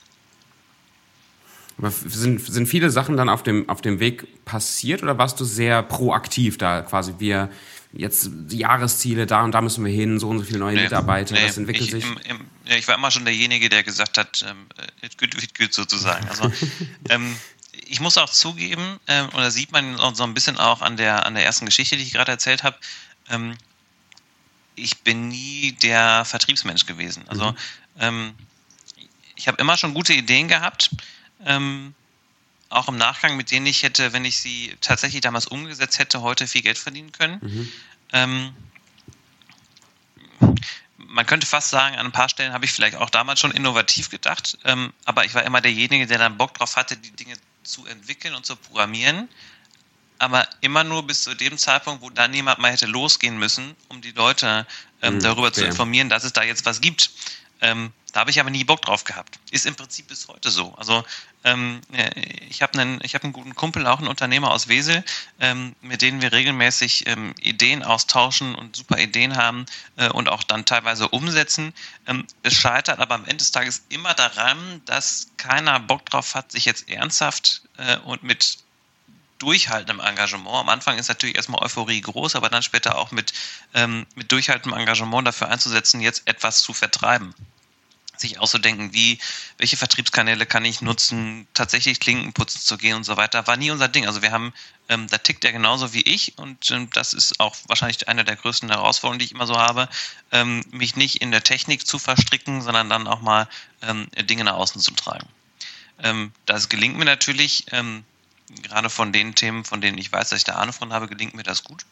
Sind, 1.78 2.40
sind 2.40 2.66
viele 2.66 2.90
Sachen 2.90 3.16
dann 3.16 3.30
auf 3.30 3.42
dem, 3.42 3.68
auf 3.70 3.80
dem 3.80 4.00
Weg 4.00 4.44
passiert 4.44 5.02
oder 5.02 5.16
warst 5.16 5.40
du 5.40 5.44
sehr 5.44 5.82
proaktiv 5.82 6.58
da 6.58 6.82
quasi? 6.82 7.14
Wir 7.18 7.50
jetzt 7.98 8.30
Jahresziele, 8.50 9.26
da 9.26 9.42
und 9.42 9.52
da 9.52 9.60
müssen 9.60 9.84
wir 9.84 9.92
hin, 9.92 10.18
so 10.18 10.28
und 10.28 10.38
so 10.38 10.44
viele 10.44 10.58
neue 10.58 10.76
nee, 10.76 10.82
Mitarbeiter, 10.82 11.34
nee, 11.34 11.46
das 11.46 11.56
entwickelt 11.56 11.86
ich, 11.86 11.90
sich. 11.90 12.04
Im, 12.04 12.18
im, 12.24 12.40
ich 12.64 12.86
war 12.88 12.94
immer 12.94 13.10
schon 13.10 13.24
derjenige, 13.24 13.68
der 13.68 13.82
gesagt 13.82 14.18
hat, 14.18 14.44
ähm, 14.48 14.66
it 15.02 15.18
good, 15.18 15.34
it 15.42 15.58
good 15.58 15.72
sozusagen. 15.72 16.28
Also 16.28 16.50
ähm, 17.08 17.36
ich 17.88 18.00
muss 18.00 18.18
auch 18.18 18.30
zugeben, 18.30 18.98
äh, 19.06 19.22
und 19.22 19.36
da 19.36 19.50
sieht 19.50 19.72
man 19.72 19.96
so 20.14 20.24
ein 20.24 20.34
bisschen 20.34 20.58
auch 20.58 20.82
an 20.82 20.96
der, 20.96 21.26
an 21.26 21.34
der 21.34 21.44
ersten 21.44 21.66
Geschichte, 21.66 21.96
die 21.96 22.02
ich 22.02 22.12
gerade 22.12 22.32
erzählt 22.32 22.62
habe, 22.62 22.76
ähm, 23.30 23.56
ich 24.74 24.98
bin 24.98 25.28
nie 25.28 25.72
der 25.82 26.24
Vertriebsmensch 26.24 26.86
gewesen. 26.86 27.24
Also 27.28 27.52
mhm. 27.52 27.56
ähm, 28.00 28.34
ich 29.34 29.48
habe 29.48 29.60
immer 29.60 29.76
schon 29.76 29.94
gute 29.94 30.12
Ideen 30.12 30.48
gehabt, 30.48 30.90
ähm, 31.44 31.94
auch 32.68 32.88
im 32.88 32.96
Nachgang, 32.96 33.36
mit 33.36 33.50
denen 33.50 33.66
ich 33.66 33.82
hätte, 33.82 34.12
wenn 34.12 34.24
ich 34.24 34.38
sie 34.38 34.76
tatsächlich 34.80 35.20
damals 35.20 35.46
umgesetzt 35.46 35.98
hätte, 35.98 36.22
heute 36.22 36.46
viel 36.46 36.62
Geld 36.62 36.78
verdienen 36.78 37.12
können. 37.12 37.38
Mhm. 37.40 37.72
Ähm, 38.12 38.56
man 40.96 41.26
könnte 41.26 41.46
fast 41.46 41.70
sagen, 41.70 41.96
an 41.96 42.06
ein 42.06 42.12
paar 42.12 42.28
Stellen 42.28 42.52
habe 42.52 42.64
ich 42.64 42.72
vielleicht 42.72 42.96
auch 42.96 43.10
damals 43.10 43.40
schon 43.40 43.50
innovativ 43.50 44.10
gedacht, 44.10 44.58
ähm, 44.64 44.92
aber 45.04 45.24
ich 45.24 45.34
war 45.34 45.44
immer 45.44 45.60
derjenige, 45.60 46.06
der 46.06 46.18
dann 46.18 46.36
Bock 46.36 46.54
drauf 46.54 46.76
hatte, 46.76 46.96
die 46.96 47.10
Dinge 47.10 47.34
zu 47.62 47.86
entwickeln 47.86 48.34
und 48.34 48.44
zu 48.44 48.56
programmieren, 48.56 49.28
aber 50.18 50.48
immer 50.60 50.84
nur 50.84 51.06
bis 51.06 51.22
zu 51.22 51.34
dem 51.34 51.58
Zeitpunkt, 51.58 52.02
wo 52.02 52.10
dann 52.10 52.32
jemand 52.34 52.58
mal 52.58 52.72
hätte 52.72 52.86
losgehen 52.86 53.38
müssen, 53.38 53.76
um 53.88 54.00
die 54.00 54.12
Leute 54.12 54.66
ähm, 55.02 55.14
mhm, 55.14 55.20
darüber 55.20 55.48
okay. 55.48 55.60
zu 55.60 55.64
informieren, 55.66 56.08
dass 56.08 56.24
es 56.24 56.32
da 56.32 56.42
jetzt 56.42 56.64
was 56.64 56.80
gibt. 56.80 57.10
Ähm, 57.60 57.92
da 58.16 58.20
habe 58.20 58.30
ich 58.30 58.40
aber 58.40 58.48
nie 58.48 58.64
Bock 58.64 58.80
drauf 58.80 59.04
gehabt. 59.04 59.38
Ist 59.50 59.66
im 59.66 59.74
Prinzip 59.74 60.08
bis 60.08 60.26
heute 60.28 60.50
so. 60.50 60.74
Also 60.78 61.04
ähm, 61.44 61.82
äh, 61.92 62.18
ich 62.48 62.62
habe 62.62 62.78
einen, 62.78 62.98
ich 63.02 63.14
habe 63.14 63.24
einen 63.24 63.34
guten 63.34 63.54
Kumpel, 63.54 63.86
auch 63.86 63.98
einen 63.98 64.08
Unternehmer 64.08 64.52
aus 64.52 64.68
Wesel, 64.68 65.04
ähm, 65.38 65.76
mit 65.82 66.00
denen 66.00 66.22
wir 66.22 66.32
regelmäßig 66.32 67.06
ähm, 67.08 67.34
Ideen 67.38 67.82
austauschen 67.82 68.54
und 68.54 68.74
super 68.74 68.98
Ideen 68.98 69.36
haben 69.36 69.66
äh, 69.96 70.08
und 70.08 70.30
auch 70.30 70.44
dann 70.44 70.64
teilweise 70.64 71.08
umsetzen. 71.08 71.74
Ähm, 72.06 72.26
es 72.42 72.54
scheitert 72.54 73.00
aber 73.00 73.16
am 73.16 73.24
Ende 73.26 73.36
des 73.36 73.52
Tages 73.52 73.82
immer 73.90 74.14
daran, 74.14 74.80
dass 74.86 75.26
keiner 75.36 75.78
Bock 75.78 76.06
drauf 76.06 76.34
hat, 76.34 76.52
sich 76.52 76.64
jetzt 76.64 76.88
ernsthaft 76.88 77.64
äh, 77.76 77.98
und 77.98 78.22
mit 78.22 78.60
durchhaltendem 79.40 80.00
Engagement. 80.00 80.56
Am 80.56 80.70
Anfang 80.70 80.96
ist 80.96 81.08
natürlich 81.08 81.36
erstmal 81.36 81.62
Euphorie 81.62 82.00
groß, 82.00 82.34
aber 82.34 82.48
dann 82.48 82.62
später 82.62 82.96
auch 82.96 83.10
mit, 83.10 83.34
ähm, 83.74 84.06
mit 84.14 84.32
durchhaltendem 84.32 84.80
Engagement 84.80 85.26
dafür 85.26 85.50
einzusetzen, 85.50 86.00
jetzt 86.00 86.22
etwas 86.24 86.62
zu 86.62 86.72
vertreiben 86.72 87.34
sich 88.20 88.38
auszudenken, 88.38 88.92
wie, 88.92 89.18
welche 89.58 89.76
Vertriebskanäle 89.76 90.46
kann 90.46 90.64
ich 90.64 90.80
nutzen, 90.80 91.46
tatsächlich 91.54 92.00
Klinken 92.00 92.32
putzen 92.32 92.60
zu 92.60 92.78
gehen 92.78 92.96
und 92.96 93.04
so 93.04 93.16
weiter, 93.16 93.46
war 93.46 93.56
nie 93.56 93.70
unser 93.70 93.88
Ding. 93.88 94.06
Also 94.06 94.22
wir 94.22 94.32
haben, 94.32 94.52
ähm, 94.88 95.06
da 95.08 95.18
tickt 95.18 95.44
er 95.44 95.52
genauso 95.52 95.92
wie 95.92 96.02
ich 96.02 96.36
und 96.38 96.70
ähm, 96.70 96.88
das 96.92 97.12
ist 97.12 97.40
auch 97.40 97.56
wahrscheinlich 97.66 98.08
eine 98.08 98.24
der 98.24 98.36
größten 98.36 98.68
Herausforderungen, 98.68 99.18
die 99.18 99.26
ich 99.26 99.32
immer 99.32 99.46
so 99.46 99.56
habe, 99.56 99.88
ähm, 100.32 100.64
mich 100.70 100.96
nicht 100.96 101.22
in 101.22 101.30
der 101.30 101.42
Technik 101.42 101.86
zu 101.86 101.98
verstricken, 101.98 102.62
sondern 102.62 102.88
dann 102.88 103.06
auch 103.06 103.20
mal 103.20 103.48
ähm, 103.82 104.08
Dinge 104.22 104.44
nach 104.44 104.54
außen 104.54 104.80
zu 104.80 104.92
tragen. 104.92 105.26
Ähm, 106.02 106.32
das 106.46 106.68
gelingt 106.68 106.96
mir 106.96 107.04
natürlich, 107.04 107.66
ähm, 107.72 108.04
gerade 108.62 108.90
von 108.90 109.12
den 109.12 109.34
Themen, 109.34 109.64
von 109.64 109.80
denen 109.80 109.98
ich 109.98 110.12
weiß, 110.12 110.28
dass 110.30 110.38
ich 110.38 110.44
da 110.44 110.54
Ahnung 110.54 110.74
von 110.74 110.92
habe, 110.92 111.08
gelingt 111.08 111.34
mir 111.34 111.42
das 111.42 111.64
gut. 111.64 111.84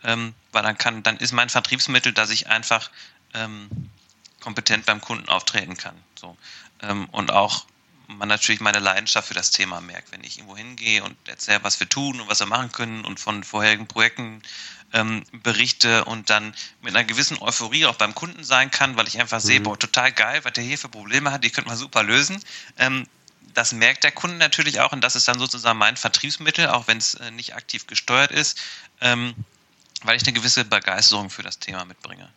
Weil 0.00 0.62
dann 0.62 0.78
kann, 0.78 1.02
dann 1.02 1.16
ist 1.16 1.32
mein 1.32 1.48
Vertriebsmittel, 1.48 2.12
dass 2.12 2.30
ich 2.30 2.46
einfach 2.46 2.88
kompetent 4.48 4.86
beim 4.86 5.02
Kunden 5.02 5.28
auftreten 5.28 5.76
kann. 5.76 5.94
So. 6.18 6.34
Ähm, 6.80 7.06
und 7.10 7.30
auch 7.30 7.66
man 8.06 8.28
natürlich 8.28 8.62
meine 8.62 8.78
Leidenschaft 8.78 9.28
für 9.28 9.34
das 9.34 9.50
Thema 9.50 9.82
merkt, 9.82 10.10
wenn 10.10 10.24
ich 10.24 10.38
irgendwo 10.38 10.56
hingehe 10.56 11.04
und 11.04 11.14
erzähle, 11.28 11.62
was 11.64 11.78
wir 11.80 11.86
tun 11.86 12.18
und 12.18 12.28
was 12.28 12.40
wir 12.40 12.46
machen 12.46 12.72
können 12.72 13.04
und 13.04 13.20
von 13.20 13.44
vorherigen 13.44 13.86
Projekten 13.86 14.42
ähm, 14.94 15.22
berichte 15.32 16.06
und 16.06 16.30
dann 16.30 16.54
mit 16.80 16.96
einer 16.96 17.04
gewissen 17.04 17.36
Euphorie 17.42 17.84
auch 17.84 17.96
beim 17.96 18.14
Kunden 18.14 18.42
sein 18.42 18.70
kann, 18.70 18.96
weil 18.96 19.06
ich 19.06 19.20
einfach 19.20 19.42
mhm. 19.42 19.46
sehe, 19.46 19.60
boah, 19.60 19.78
total 19.78 20.12
geil, 20.12 20.40
was 20.44 20.54
der 20.54 20.64
hier 20.64 20.78
für 20.78 20.88
Probleme 20.88 21.30
hat, 21.30 21.44
die 21.44 21.50
könnte 21.50 21.68
man 21.68 21.76
super 21.76 22.02
lösen. 22.02 22.42
Ähm, 22.78 23.06
das 23.52 23.72
merkt 23.72 24.02
der 24.02 24.12
Kunde 24.12 24.38
natürlich 24.38 24.80
auch 24.80 24.92
und 24.92 25.02
das 25.02 25.14
ist 25.14 25.28
dann 25.28 25.38
sozusagen 25.38 25.78
mein 25.78 25.98
Vertriebsmittel, 25.98 26.68
auch 26.68 26.86
wenn 26.86 26.96
es 26.96 27.12
äh, 27.16 27.30
nicht 27.32 27.54
aktiv 27.54 27.86
gesteuert 27.86 28.30
ist, 28.30 28.58
ähm, 29.02 29.34
weil 30.04 30.16
ich 30.16 30.22
eine 30.22 30.32
gewisse 30.32 30.64
Begeisterung 30.64 31.28
für 31.28 31.42
das 31.42 31.58
Thema 31.58 31.84
mitbringe. 31.84 32.32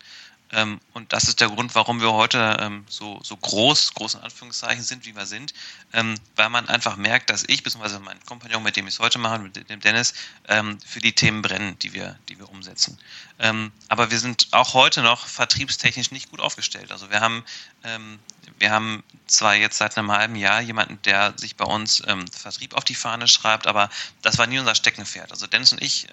Ähm, 0.53 0.79
und 0.93 1.13
das 1.13 1.25
ist 1.25 1.39
der 1.39 1.49
Grund, 1.49 1.75
warum 1.75 2.01
wir 2.01 2.11
heute 2.13 2.57
ähm, 2.59 2.85
so, 2.89 3.19
so 3.23 3.37
groß, 3.37 3.93
großen 3.93 4.21
Anführungszeichen 4.21 4.83
sind, 4.83 5.05
wie 5.05 5.15
wir 5.15 5.25
sind, 5.25 5.53
ähm, 5.93 6.15
weil 6.35 6.49
man 6.49 6.67
einfach 6.67 6.97
merkt, 6.97 7.29
dass 7.29 7.43
ich, 7.47 7.63
beziehungsweise 7.63 7.99
mein 7.99 8.19
Kompagnon, 8.25 8.63
mit 8.63 8.75
dem 8.75 8.87
ich 8.87 8.95
es 8.95 8.99
heute 8.99 9.19
mache, 9.19 9.39
mit 9.39 9.69
dem 9.69 9.79
Dennis, 9.79 10.13
ähm, 10.47 10.79
für 10.85 10.99
die 10.99 11.13
Themen 11.13 11.41
brennen, 11.41 11.79
die 11.79 11.93
wir, 11.93 12.17
die 12.29 12.37
wir 12.37 12.49
umsetzen. 12.49 12.97
Ähm, 13.39 13.71
aber 13.87 14.11
wir 14.11 14.19
sind 14.19 14.47
auch 14.51 14.73
heute 14.73 15.01
noch 15.01 15.25
vertriebstechnisch 15.25 16.11
nicht 16.11 16.29
gut 16.29 16.41
aufgestellt. 16.41 16.91
Also 16.91 17.09
wir 17.09 17.21
haben, 17.21 17.45
ähm, 17.83 18.19
wir 18.59 18.71
haben 18.71 19.03
zwar 19.27 19.55
jetzt 19.55 19.77
seit 19.77 19.97
einem 19.97 20.11
halben 20.11 20.35
Jahr 20.35 20.61
jemanden, 20.61 21.01
der 21.03 21.33
sich 21.37 21.55
bei 21.55 21.65
uns 21.65 22.03
Vertrieb 22.31 22.75
auf 22.75 22.83
die 22.83 22.95
Fahne 22.95 23.27
schreibt, 23.27 23.65
aber 23.65 23.89
das 24.21 24.37
war 24.37 24.47
nie 24.47 24.59
unser 24.59 24.75
Steckenpferd. 24.75 25.31
Also 25.31 25.47
Dennis 25.47 25.71
und 25.71 25.81
ich 25.81 26.07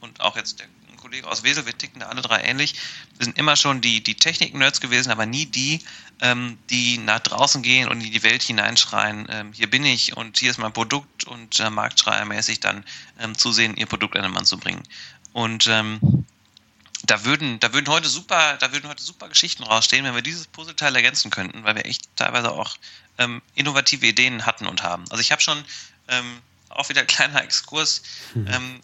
und 0.00 0.20
auch 0.20 0.36
jetzt 0.36 0.60
der 0.60 0.66
Kollege 1.04 1.28
aus 1.28 1.42
Wesel, 1.42 1.66
wir 1.66 1.76
ticken 1.76 2.00
da 2.00 2.06
alle 2.06 2.22
drei 2.22 2.40
ähnlich. 2.40 2.76
Wir 3.18 3.26
sind 3.26 3.36
immer 3.36 3.56
schon 3.56 3.82
die, 3.82 4.02
die 4.02 4.14
Technik-Nerds 4.14 4.80
gewesen, 4.80 5.10
aber 5.12 5.26
nie 5.26 5.44
die, 5.44 5.80
ähm, 6.22 6.56
die 6.70 6.96
nach 6.96 7.20
draußen 7.20 7.62
gehen 7.62 7.90
und 7.90 8.00
in 8.00 8.10
die 8.10 8.22
Welt 8.22 8.42
hineinschreien, 8.42 9.26
ähm, 9.28 9.52
hier 9.52 9.68
bin 9.68 9.84
ich 9.84 10.16
und 10.16 10.38
hier 10.38 10.50
ist 10.50 10.56
mein 10.56 10.72
Produkt 10.72 11.24
und 11.24 11.60
äh, 11.60 11.68
marktschreiermäßig 11.68 12.60
dann 12.60 12.86
ähm, 13.20 13.36
zusehen, 13.36 13.76
ihr 13.76 13.84
Produkt 13.84 14.16
an 14.16 14.22
den 14.22 14.32
Mann 14.32 14.46
zu 14.46 14.56
bringen. 14.56 14.82
Und 15.34 15.66
ähm, 15.66 16.24
da 17.02 17.22
würden, 17.22 17.60
da 17.60 17.74
würden 17.74 17.88
heute 17.88 18.08
super, 18.08 18.56
da 18.56 18.72
würden 18.72 18.88
heute 18.88 19.02
super 19.02 19.28
Geschichten 19.28 19.62
rausstehen, 19.62 20.06
wenn 20.06 20.14
wir 20.14 20.22
dieses 20.22 20.46
Puzzleteil 20.46 20.96
ergänzen 20.96 21.30
könnten, 21.30 21.64
weil 21.64 21.74
wir 21.74 21.84
echt 21.84 22.08
teilweise 22.16 22.50
auch 22.50 22.78
ähm, 23.18 23.42
innovative 23.54 24.06
Ideen 24.06 24.46
hatten 24.46 24.66
und 24.66 24.82
haben. 24.82 25.04
Also 25.10 25.20
ich 25.20 25.32
habe 25.32 25.42
schon 25.42 25.62
ähm, 26.08 26.38
auch 26.70 26.88
wieder 26.88 27.02
ein 27.02 27.06
kleiner 27.08 27.42
Exkurs. 27.42 28.02
Mhm. 28.32 28.46
Ähm, 28.46 28.80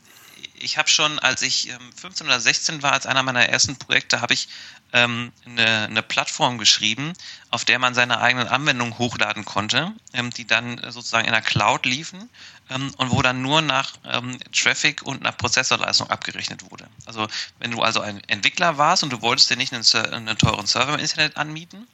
ich 0.55 0.79
habe 0.79 0.89
schon, 0.89 1.19
als 1.19 1.43
ich 1.43 1.73
15 1.97 2.27
ähm, 2.27 2.31
oder 2.31 2.41
16 2.41 2.83
war, 2.83 2.93
als 2.93 3.07
einer 3.07 3.23
meiner 3.23 3.49
ersten 3.49 3.77
Projekte, 3.77 4.21
habe 4.21 4.35
ich 4.35 4.49
ähm, 4.93 5.33
eine, 5.47 5.85
eine, 5.85 6.03
Plattform 6.03 6.59
geschrieben, 6.59 7.13
auf 7.51 7.65
der 7.65 7.79
man 7.79 7.95
seine 7.95 8.21
eigenen 8.21 8.49
Anwendungen 8.49 8.99
hochladen 8.99 9.45
konnte, 9.45 9.93
ähm, 10.13 10.31
die 10.31 10.47
dann 10.47 10.79
sozusagen 10.91 11.27
in 11.27 11.33
der 11.33 11.43
Cloud 11.43 11.87
liefen 11.87 12.29
ähm, 12.71 12.93
und 12.97 13.11
wo 13.11 13.23
dann 13.23 13.43
nur 13.43 13.63
nach 13.63 13.93
ähm, 14.05 14.39
Traffic 14.53 15.03
und 15.03 15.23
nach 15.23 15.37
Prozessorleistung 15.37 16.11
abgerechnet 16.11 16.71
wurde. 16.71 16.89
Also 17.07 17.29
wenn 17.59 17.71
du 17.71 17.83
also 17.83 18.01
ein 18.01 18.23
Entwickler 18.29 18.79
warst 18.79 19.03
und 19.03 19.13
du 19.13 19.23
wolltest 19.23 19.51
dir 19.51 19.57
nicht 19.57 19.73
einen, 19.73 19.85
einen 20.13 20.39
teuren 20.39 20.67
Server 20.67 20.95
im 20.95 21.01
Internet 21.01 21.37
anmieten, 21.37 21.87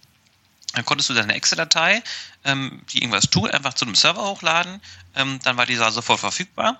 dann 0.72 0.84
konntest 0.84 1.08
du 1.08 1.14
deine 1.14 1.34
Excel-Datei, 1.34 2.02
ähm, 2.44 2.82
die 2.90 2.98
irgendwas 2.98 3.28
tut, 3.30 3.50
einfach 3.50 3.74
zu 3.74 3.84
einem 3.84 3.94
Server 3.94 4.22
hochladen, 4.22 4.80
dann 5.14 5.56
war 5.56 5.64
dieser 5.64 5.90
sofort 5.92 6.20
verfügbar 6.20 6.78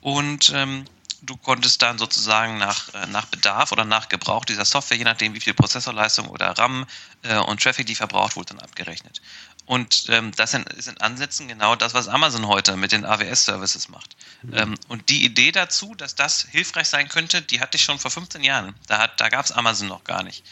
und 0.00 0.52
ähm, 0.54 0.84
du 1.26 1.36
konntest 1.36 1.82
dann 1.82 1.98
sozusagen 1.98 2.58
nach, 2.58 2.92
äh, 2.94 3.06
nach 3.06 3.26
Bedarf 3.26 3.72
oder 3.72 3.84
nach 3.84 4.08
Gebrauch 4.08 4.44
dieser 4.44 4.64
Software, 4.64 4.96
je 4.96 5.04
nachdem 5.04 5.34
wie 5.34 5.40
viel 5.40 5.54
Prozessorleistung 5.54 6.28
oder 6.28 6.50
RAM 6.50 6.86
äh, 7.22 7.36
und 7.36 7.62
Traffic 7.62 7.86
die 7.86 7.94
verbraucht 7.94 8.36
wurde, 8.36 8.54
dann 8.54 8.60
abgerechnet. 8.60 9.20
Und 9.66 10.06
ähm, 10.10 10.32
das 10.36 10.52
ist 10.52 10.88
in 10.88 10.98
Ansätzen 10.98 11.48
genau 11.48 11.74
das, 11.74 11.94
was 11.94 12.06
Amazon 12.06 12.46
heute 12.48 12.76
mit 12.76 12.92
den 12.92 13.06
AWS-Services 13.06 13.88
macht. 13.88 14.14
Mhm. 14.42 14.54
Ähm, 14.54 14.74
und 14.88 15.08
die 15.08 15.24
Idee 15.24 15.52
dazu, 15.52 15.94
dass 15.94 16.14
das 16.14 16.46
hilfreich 16.50 16.88
sein 16.88 17.08
könnte, 17.08 17.40
die 17.40 17.60
hatte 17.60 17.76
ich 17.76 17.82
schon 17.82 17.98
vor 17.98 18.10
15 18.10 18.44
Jahren. 18.44 18.74
Da, 18.88 18.98
hat, 18.98 19.20
da 19.20 19.30
gab 19.30 19.44
es 19.44 19.52
Amazon 19.52 19.88
noch 19.88 20.04
gar 20.04 20.22
nicht. 20.22 20.44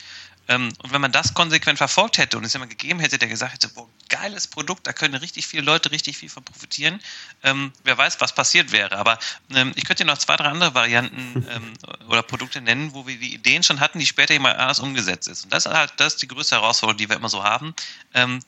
Ähm, 0.52 0.68
und 0.82 0.92
wenn 0.92 1.00
man 1.00 1.12
das 1.12 1.34
konsequent 1.34 1.78
verfolgt 1.78 2.18
hätte 2.18 2.36
und 2.36 2.44
es 2.44 2.52
jemand 2.52 2.70
gegeben 2.70 3.00
hätte, 3.00 3.18
der 3.18 3.28
gesagt 3.28 3.54
hätte, 3.54 3.68
boah, 3.68 3.88
geiles 4.08 4.46
Produkt, 4.46 4.86
da 4.86 4.92
können 4.92 5.14
richtig 5.14 5.46
viele 5.46 5.62
Leute 5.62 5.90
richtig 5.90 6.18
viel 6.18 6.28
von 6.28 6.44
profitieren, 6.44 7.00
ähm, 7.42 7.72
wer 7.84 7.96
weiß, 7.96 8.20
was 8.20 8.34
passiert 8.34 8.70
wäre. 8.70 8.96
Aber 8.98 9.18
ähm, 9.54 9.72
ich 9.74 9.84
könnte 9.84 10.04
dir 10.04 10.10
noch 10.10 10.18
zwei, 10.18 10.36
drei 10.36 10.46
andere 10.46 10.74
Varianten 10.74 11.46
ähm, 11.54 11.72
oder 12.08 12.22
Produkte 12.22 12.60
nennen, 12.60 12.92
wo 12.92 13.06
wir 13.06 13.16
die 13.16 13.34
Ideen 13.34 13.62
schon 13.62 13.80
hatten, 13.80 13.98
die 13.98 14.06
später 14.06 14.34
jemand 14.34 14.58
anders 14.58 14.80
umgesetzt 14.80 15.28
ist. 15.28 15.44
Und 15.44 15.52
das 15.52 15.66
ist 15.66 15.72
halt 15.72 15.92
das 15.96 16.14
ist 16.14 16.22
die 16.22 16.28
größte 16.28 16.56
Herausforderung, 16.56 16.98
die 16.98 17.08
wir 17.08 17.16
immer 17.16 17.30
so 17.30 17.42
haben, 17.42 17.74
ähm, 18.14 18.40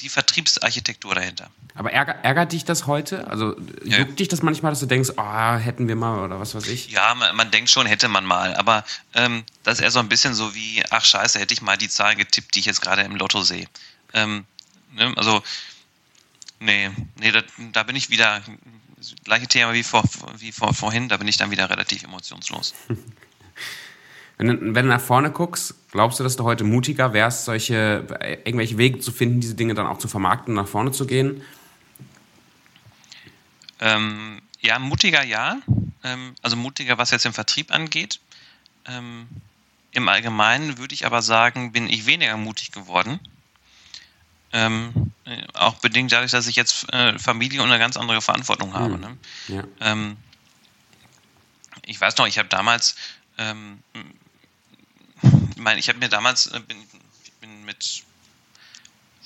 die 0.00 0.08
Vertriebsarchitektur 0.08 1.14
dahinter. 1.14 1.50
Aber 1.74 1.92
ärgert, 1.92 2.24
ärgert 2.24 2.52
dich 2.52 2.64
das 2.64 2.86
heute? 2.86 3.26
Also 3.28 3.56
ja. 3.84 3.98
juckt 3.98 4.18
dich 4.18 4.28
das 4.28 4.42
manchmal, 4.42 4.72
dass 4.72 4.80
du 4.80 4.86
denkst, 4.86 5.10
oh, 5.16 5.54
hätten 5.56 5.88
wir 5.88 5.96
mal 5.96 6.20
oder 6.20 6.38
was 6.38 6.54
weiß 6.54 6.66
ich? 6.68 6.90
Ja, 6.90 7.14
man, 7.14 7.34
man 7.34 7.50
denkt 7.50 7.70
schon, 7.70 7.86
hätte 7.86 8.08
man 8.08 8.24
mal. 8.24 8.54
Aber 8.54 8.84
ähm, 9.14 9.44
das 9.62 9.74
ist 9.78 9.80
eher 9.80 9.90
so 9.90 9.98
ein 9.98 10.08
bisschen 10.08 10.34
so 10.34 10.54
wie, 10.54 10.82
ach 10.90 11.04
scheiße, 11.04 11.38
hätte 11.42 11.54
ich 11.54 11.62
mal 11.62 11.76
die 11.76 11.88
Zahlen 11.88 12.18
getippt, 12.18 12.54
die 12.54 12.60
ich 12.60 12.66
jetzt 12.66 12.80
gerade 12.80 13.02
im 13.02 13.16
Lotto 13.16 13.42
sehe. 13.42 13.66
Ähm, 14.14 14.44
ne, 14.92 15.12
also, 15.16 15.42
nee, 16.60 16.90
nee, 17.18 17.32
da, 17.32 17.42
da, 17.72 17.82
bin 17.82 17.96
ich 17.96 18.10
wieder, 18.10 18.42
gleiche 19.24 19.48
Thema 19.48 19.74
wie, 19.74 19.82
vor, 19.82 20.04
wie 20.38 20.52
vor, 20.52 20.72
vorhin, 20.74 21.08
da 21.08 21.16
bin 21.16 21.28
ich 21.28 21.36
dann 21.36 21.50
wieder 21.50 21.68
relativ 21.68 22.04
emotionslos. 22.04 22.74
Wenn 24.38 24.46
du, 24.46 24.74
wenn 24.74 24.86
du 24.86 24.92
nach 24.92 25.00
vorne 25.00 25.30
guckst, 25.30 25.74
glaubst 25.92 26.18
du, 26.18 26.24
dass 26.24 26.36
du 26.36 26.42
heute 26.42 26.64
mutiger 26.64 27.12
wärst, 27.12 27.44
solche 27.44 28.06
irgendwelche 28.44 28.76
Wege 28.76 28.98
zu 28.98 29.12
finden, 29.12 29.40
diese 29.40 29.54
Dinge 29.54 29.74
dann 29.74 29.86
auch 29.86 29.98
zu 29.98 30.08
vermarkten 30.08 30.56
und 30.56 30.64
nach 30.64 30.68
vorne 30.68 30.90
zu 30.90 31.06
gehen? 31.06 31.42
Ähm, 33.78 34.40
ja, 34.60 34.80
mutiger 34.80 35.22
ja. 35.22 35.58
Ähm, 36.02 36.34
also 36.42 36.56
mutiger, 36.56 36.98
was 36.98 37.12
jetzt 37.12 37.24
den 37.24 37.32
Vertrieb 37.32 37.72
angeht. 37.72 38.18
Ähm, 38.86 39.28
Im 39.92 40.08
Allgemeinen 40.08 40.78
würde 40.78 40.94
ich 40.94 41.06
aber 41.06 41.22
sagen, 41.22 41.72
bin 41.72 41.88
ich 41.88 42.06
weniger 42.06 42.36
mutig 42.36 42.72
geworden. 42.72 43.20
Ähm, 44.52 45.12
auch 45.54 45.74
bedingt 45.76 46.12
dadurch, 46.12 46.30
dass 46.30 46.46
ich 46.46 46.56
jetzt 46.56 46.92
äh, 46.92 47.18
Familie 47.18 47.62
und 47.62 47.70
eine 47.70 47.78
ganz 47.78 47.96
andere 47.96 48.20
Verantwortung 48.20 48.74
habe. 48.74 48.96
Mhm. 48.96 49.00
Ne? 49.00 49.16
Ja. 49.48 49.64
Ähm, 49.80 50.16
ich 51.84 52.00
weiß 52.00 52.16
noch, 52.18 52.26
ich 52.26 52.38
habe 52.38 52.48
damals, 52.48 52.96
ähm, 53.38 53.82
ich 55.22 55.56
meine, 55.56 55.80
ich 55.80 55.88
habe 55.88 55.98
mir 55.98 56.08
damals, 56.08 56.46
äh, 56.48 56.60
bin, 56.60 56.76
bin 57.40 57.64
mit 57.64 58.04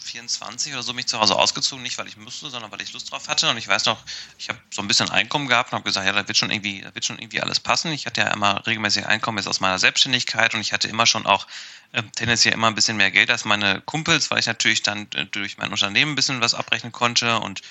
24 0.07 0.73
oder 0.73 0.83
so 0.83 0.93
mich 0.93 1.07
zu 1.07 1.21
Hause 1.21 1.37
ausgezogen, 1.37 1.83
nicht 1.83 1.99
weil 1.99 2.07
ich 2.07 2.17
musste, 2.17 2.49
sondern 2.51 2.71
weil 2.71 2.81
ich 2.81 2.93
Lust 2.93 3.11
drauf 3.11 3.29
hatte. 3.29 3.51
Und 3.51 3.57
ich 3.57 3.69
weiß 3.69 3.85
noch, 3.87 3.99
ich 4.39 4.49
habe 4.49 4.59
so 4.71 4.81
ein 4.83 4.89
bisschen 4.89 5.11
Einkommen 5.11 5.49
gehabt 5.49 5.73
und 5.73 5.77
habe 5.77 5.85
gesagt, 5.85 6.07
ja, 6.07 6.13
da 6.13 6.27
wird 6.27 6.37
schon 6.37 6.51
irgendwie, 6.51 6.81
da 6.81 6.95
wird 6.95 7.05
schon 7.05 7.19
irgendwie 7.19 7.41
alles 7.41 7.61
passen. 7.61 7.93
Ich 7.93 8.07
hatte 8.07 8.21
ja 8.21 8.29
immer 8.29 8.67
regelmäßig 8.67 9.07
Einkommen 9.07 9.39
jetzt 9.39 9.49
aus 9.49 9.61
meiner 9.61 9.79
Selbstständigkeit 9.79 10.55
und 10.55 10.61
ich 10.61 10.73
hatte 10.73 10.89
immer 10.89 11.07
schon 11.07 11.27
auch 11.27 11.47
äh, 11.93 12.03
tendenziell 12.15 12.55
immer 12.55 12.69
ein 12.69 12.75
bisschen 12.75 12.97
mehr 12.97 13.11
Geld 13.11 13.31
als 13.31 13.45
meine 13.45 13.81
Kumpels, 13.83 14.31
weil 14.31 14.39
ich 14.39 14.47
natürlich 14.47 14.83
dann 14.83 15.09
äh, 15.15 15.27
durch 15.27 15.59
mein 15.59 15.71
Unternehmen 15.71 16.13
ein 16.13 16.17
bisschen 16.17 16.41
was 16.41 16.55
abrechnen 16.55 16.93
konnte 16.93 17.41
und 17.41 17.63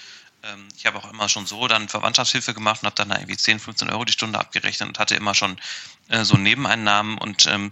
ähm, 0.44 0.68
ich 0.78 0.86
habe 0.86 0.98
auch 0.98 1.10
immer 1.12 1.30
schon 1.30 1.46
so 1.46 1.68
dann 1.68 1.90
Verwandtschaftshilfe 1.90 2.54
gemacht 2.54 2.82
und 2.82 2.88
habe 2.88 2.96
dann 2.96 3.12
irgendwie 3.12 3.38
10, 3.38 3.60
15 3.60 3.90
Euro 3.90 4.06
die 4.06 4.14
Stunde 4.14 4.40
abgerechnet 4.40 4.90
und 4.90 5.00
hatte 5.00 5.16
immer 5.16 5.34
schon 5.34 5.58
äh, 6.10 6.24
so 6.24 6.38
Nebeneinnahmen 6.38 7.18
und 7.18 7.48
ähm, 7.48 7.72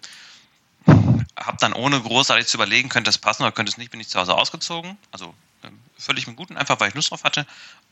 habe 1.38 1.58
dann 1.60 1.74
ohne 1.74 2.00
großartig 2.02 2.48
zu 2.48 2.58
überlegen, 2.58 2.90
könnte 2.90 3.10
es 3.10 3.18
passen 3.18 3.44
oder 3.44 3.52
könnte 3.52 3.72
es 3.72 3.78
nicht, 3.78 3.92
bin 3.92 4.00
ich 4.00 4.08
zu 4.08 4.20
Hause 4.20 4.36
ausgezogen. 4.36 4.98
Also 5.12 5.34
ähm, 5.64 5.80
völlig 5.98 6.28
mit 6.28 6.36
Guten, 6.36 6.58
einfach 6.58 6.80
weil 6.80 6.90
ich 6.90 6.96
Lust 6.96 7.12
drauf 7.12 7.24
hatte. 7.24 7.46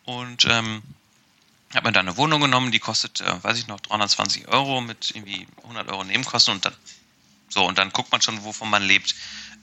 Und 0.05 0.45
ähm, 0.45 0.81
habe 1.73 1.87
mir 1.87 1.93
dann 1.93 2.07
eine 2.07 2.17
Wohnung 2.17 2.41
genommen, 2.41 2.71
die 2.71 2.79
kostet, 2.79 3.21
äh, 3.21 3.43
weiß 3.43 3.57
ich 3.57 3.67
noch, 3.67 3.79
320 3.79 4.47
Euro 4.47 4.81
mit 4.81 5.11
irgendwie 5.15 5.47
100 5.63 5.87
Euro 5.89 6.03
Nebenkosten 6.03 6.53
und 6.55 6.65
dann 6.65 6.73
so 7.49 7.65
und 7.65 7.77
dann 7.77 7.91
guckt 7.91 8.11
man 8.11 8.21
schon, 8.21 8.43
wovon 8.43 8.69
man 8.69 8.83
lebt. 8.83 9.15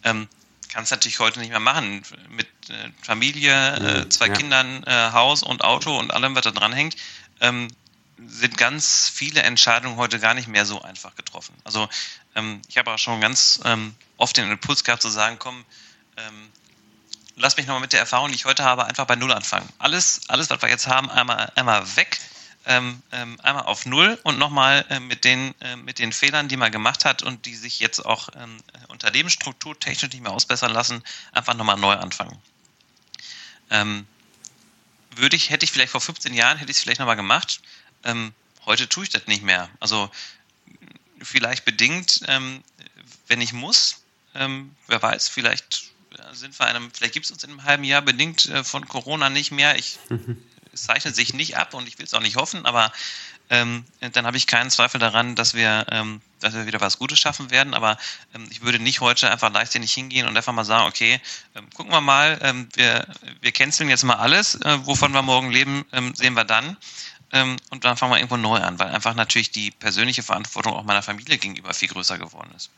Ähm, 0.04 0.28
Kann 0.70 0.84
es 0.84 0.90
natürlich 0.90 1.18
heute 1.20 1.40
nicht 1.40 1.50
mehr 1.50 1.60
machen 1.60 2.02
mit 2.28 2.46
äh, 2.68 2.90
Familie, 3.02 3.76
äh, 3.76 4.08
zwei 4.10 4.26
ja. 4.26 4.34
Kindern, 4.34 4.84
äh, 4.84 5.12
Haus 5.12 5.42
und 5.42 5.64
Auto 5.64 5.98
und 5.98 6.12
allem, 6.12 6.34
was 6.34 6.42
da 6.42 6.50
dran 6.50 6.72
hängt. 6.72 6.96
Ähm, 7.40 7.68
sind 8.26 8.58
ganz 8.58 9.08
viele 9.08 9.42
Entscheidungen 9.42 9.96
heute 9.96 10.18
gar 10.18 10.34
nicht 10.34 10.48
mehr 10.48 10.66
so 10.66 10.82
einfach 10.82 11.14
getroffen. 11.14 11.54
Also 11.64 11.88
ähm, 12.34 12.62
ich 12.68 12.78
habe 12.78 12.92
auch 12.92 12.98
schon 12.98 13.20
ganz 13.20 13.60
ähm, 13.64 13.94
oft 14.16 14.36
den 14.36 14.50
Impuls 14.50 14.84
gehabt 14.84 15.02
zu 15.02 15.08
sagen, 15.08 15.36
komm, 15.38 15.64
ähm, 16.16 16.48
lass 17.36 17.56
mich 17.56 17.66
nochmal 17.66 17.80
mit 17.80 17.92
der 17.92 18.00
Erfahrung, 18.00 18.28
die 18.28 18.34
ich 18.34 18.44
heute 18.44 18.64
habe, 18.64 18.84
einfach 18.86 19.06
bei 19.06 19.16
Null 19.16 19.32
anfangen. 19.32 19.68
Alles, 19.78 20.22
alles 20.28 20.50
was 20.50 20.60
wir 20.60 20.68
jetzt 20.68 20.86
haben, 20.86 21.10
einmal, 21.10 21.50
einmal 21.54 21.96
weg, 21.96 22.18
ähm, 22.66 23.02
ähm, 23.12 23.38
einmal 23.42 23.64
auf 23.64 23.86
Null 23.86 24.18
und 24.24 24.38
nochmal 24.38 24.84
äh, 24.90 25.00
mit, 25.00 25.24
den, 25.24 25.54
äh, 25.60 25.76
mit 25.76 25.98
den 25.98 26.12
Fehlern, 26.12 26.48
die 26.48 26.56
man 26.56 26.70
gemacht 26.70 27.04
hat 27.04 27.22
und 27.22 27.46
die 27.46 27.56
sich 27.56 27.78
jetzt 27.78 28.04
auch 28.04 28.28
ähm, 28.36 28.58
Unternehmensstruktur 28.88 29.78
technisch 29.78 30.12
nicht 30.12 30.22
mehr 30.22 30.32
ausbessern 30.32 30.72
lassen, 30.72 31.02
einfach 31.32 31.54
nochmal 31.54 31.76
neu 31.76 31.94
anfangen. 31.94 32.38
Würde 35.14 35.36
ich, 35.36 35.50
hätte 35.50 35.64
ich 35.64 35.72
vielleicht 35.72 35.92
vor 35.92 36.00
15 36.00 36.32
Jahren, 36.32 36.56
hätte 36.56 36.70
ich 36.70 36.78
es 36.78 36.82
vielleicht 36.82 37.00
nochmal 37.00 37.16
gemacht. 37.16 37.60
Heute 38.64 38.88
tue 38.88 39.04
ich 39.04 39.10
das 39.10 39.26
nicht 39.26 39.42
mehr. 39.42 39.68
Also 39.78 40.10
vielleicht 41.22 41.64
bedingt, 41.64 42.22
ähm, 42.26 42.62
wenn 43.26 43.40
ich 43.40 43.52
muss. 43.52 44.02
Ähm, 44.34 44.74
wer 44.86 45.02
weiß, 45.02 45.28
vielleicht 45.28 45.92
sind 46.32 46.58
wir 46.58 46.66
einem, 46.66 46.90
vielleicht 46.90 47.14
gibt 47.14 47.26
es 47.26 47.32
uns 47.32 47.44
in 47.44 47.50
einem 47.50 47.64
halben 47.64 47.84
Jahr 47.84 48.02
bedingt 48.02 48.46
äh, 48.46 48.64
von 48.64 48.86
Corona 48.86 49.30
nicht 49.30 49.50
mehr. 49.50 49.76
Ich, 49.76 49.98
es 50.72 50.84
zeichnet 50.84 51.14
sich 51.14 51.34
nicht 51.34 51.56
ab 51.56 51.74
und 51.74 51.88
ich 51.88 51.98
will 51.98 52.06
es 52.06 52.14
auch 52.14 52.20
nicht 52.20 52.36
hoffen, 52.36 52.66
aber 52.66 52.92
ähm, 53.50 53.84
dann 54.12 54.26
habe 54.26 54.36
ich 54.36 54.46
keinen 54.46 54.70
Zweifel 54.70 54.98
daran, 54.98 55.34
dass 55.34 55.54
wir, 55.54 55.86
ähm, 55.90 56.20
dass 56.40 56.54
wir 56.54 56.66
wieder 56.66 56.80
was 56.80 56.98
Gutes 56.98 57.18
schaffen 57.18 57.50
werden. 57.50 57.72
Aber 57.72 57.96
ähm, 58.34 58.46
ich 58.50 58.60
würde 58.62 58.78
nicht 58.78 59.00
heute 59.00 59.30
einfach 59.30 59.50
leichtsinnig 59.52 59.92
hingehen 59.92 60.26
und 60.26 60.36
einfach 60.36 60.52
mal 60.52 60.64
sagen, 60.64 60.86
okay, 60.86 61.20
ähm, 61.54 61.68
gucken 61.74 61.92
wir 61.92 62.02
mal, 62.02 62.38
ähm, 62.42 62.68
wir, 62.74 63.06
wir 63.40 63.52
canceln 63.52 63.88
jetzt 63.88 64.04
mal 64.04 64.16
alles, 64.16 64.56
äh, 64.56 64.78
wovon 64.86 65.12
wir 65.12 65.22
morgen 65.22 65.50
leben, 65.50 65.86
ähm, 65.92 66.14
sehen 66.14 66.34
wir 66.34 66.44
dann 66.44 66.76
ähm, 67.32 67.56
und 67.70 67.84
dann 67.84 67.96
fangen 67.96 68.12
wir 68.12 68.18
irgendwo 68.18 68.36
neu 68.36 68.58
an, 68.58 68.78
weil 68.78 68.88
einfach 68.88 69.14
natürlich 69.14 69.50
die 69.50 69.70
persönliche 69.70 70.22
Verantwortung 70.22 70.72
auch 70.72 70.84
meiner 70.84 71.02
Familie 71.02 71.38
gegenüber 71.38 71.74
viel 71.74 71.88
größer 71.88 72.18
geworden 72.18 72.50
ist. 72.56 72.70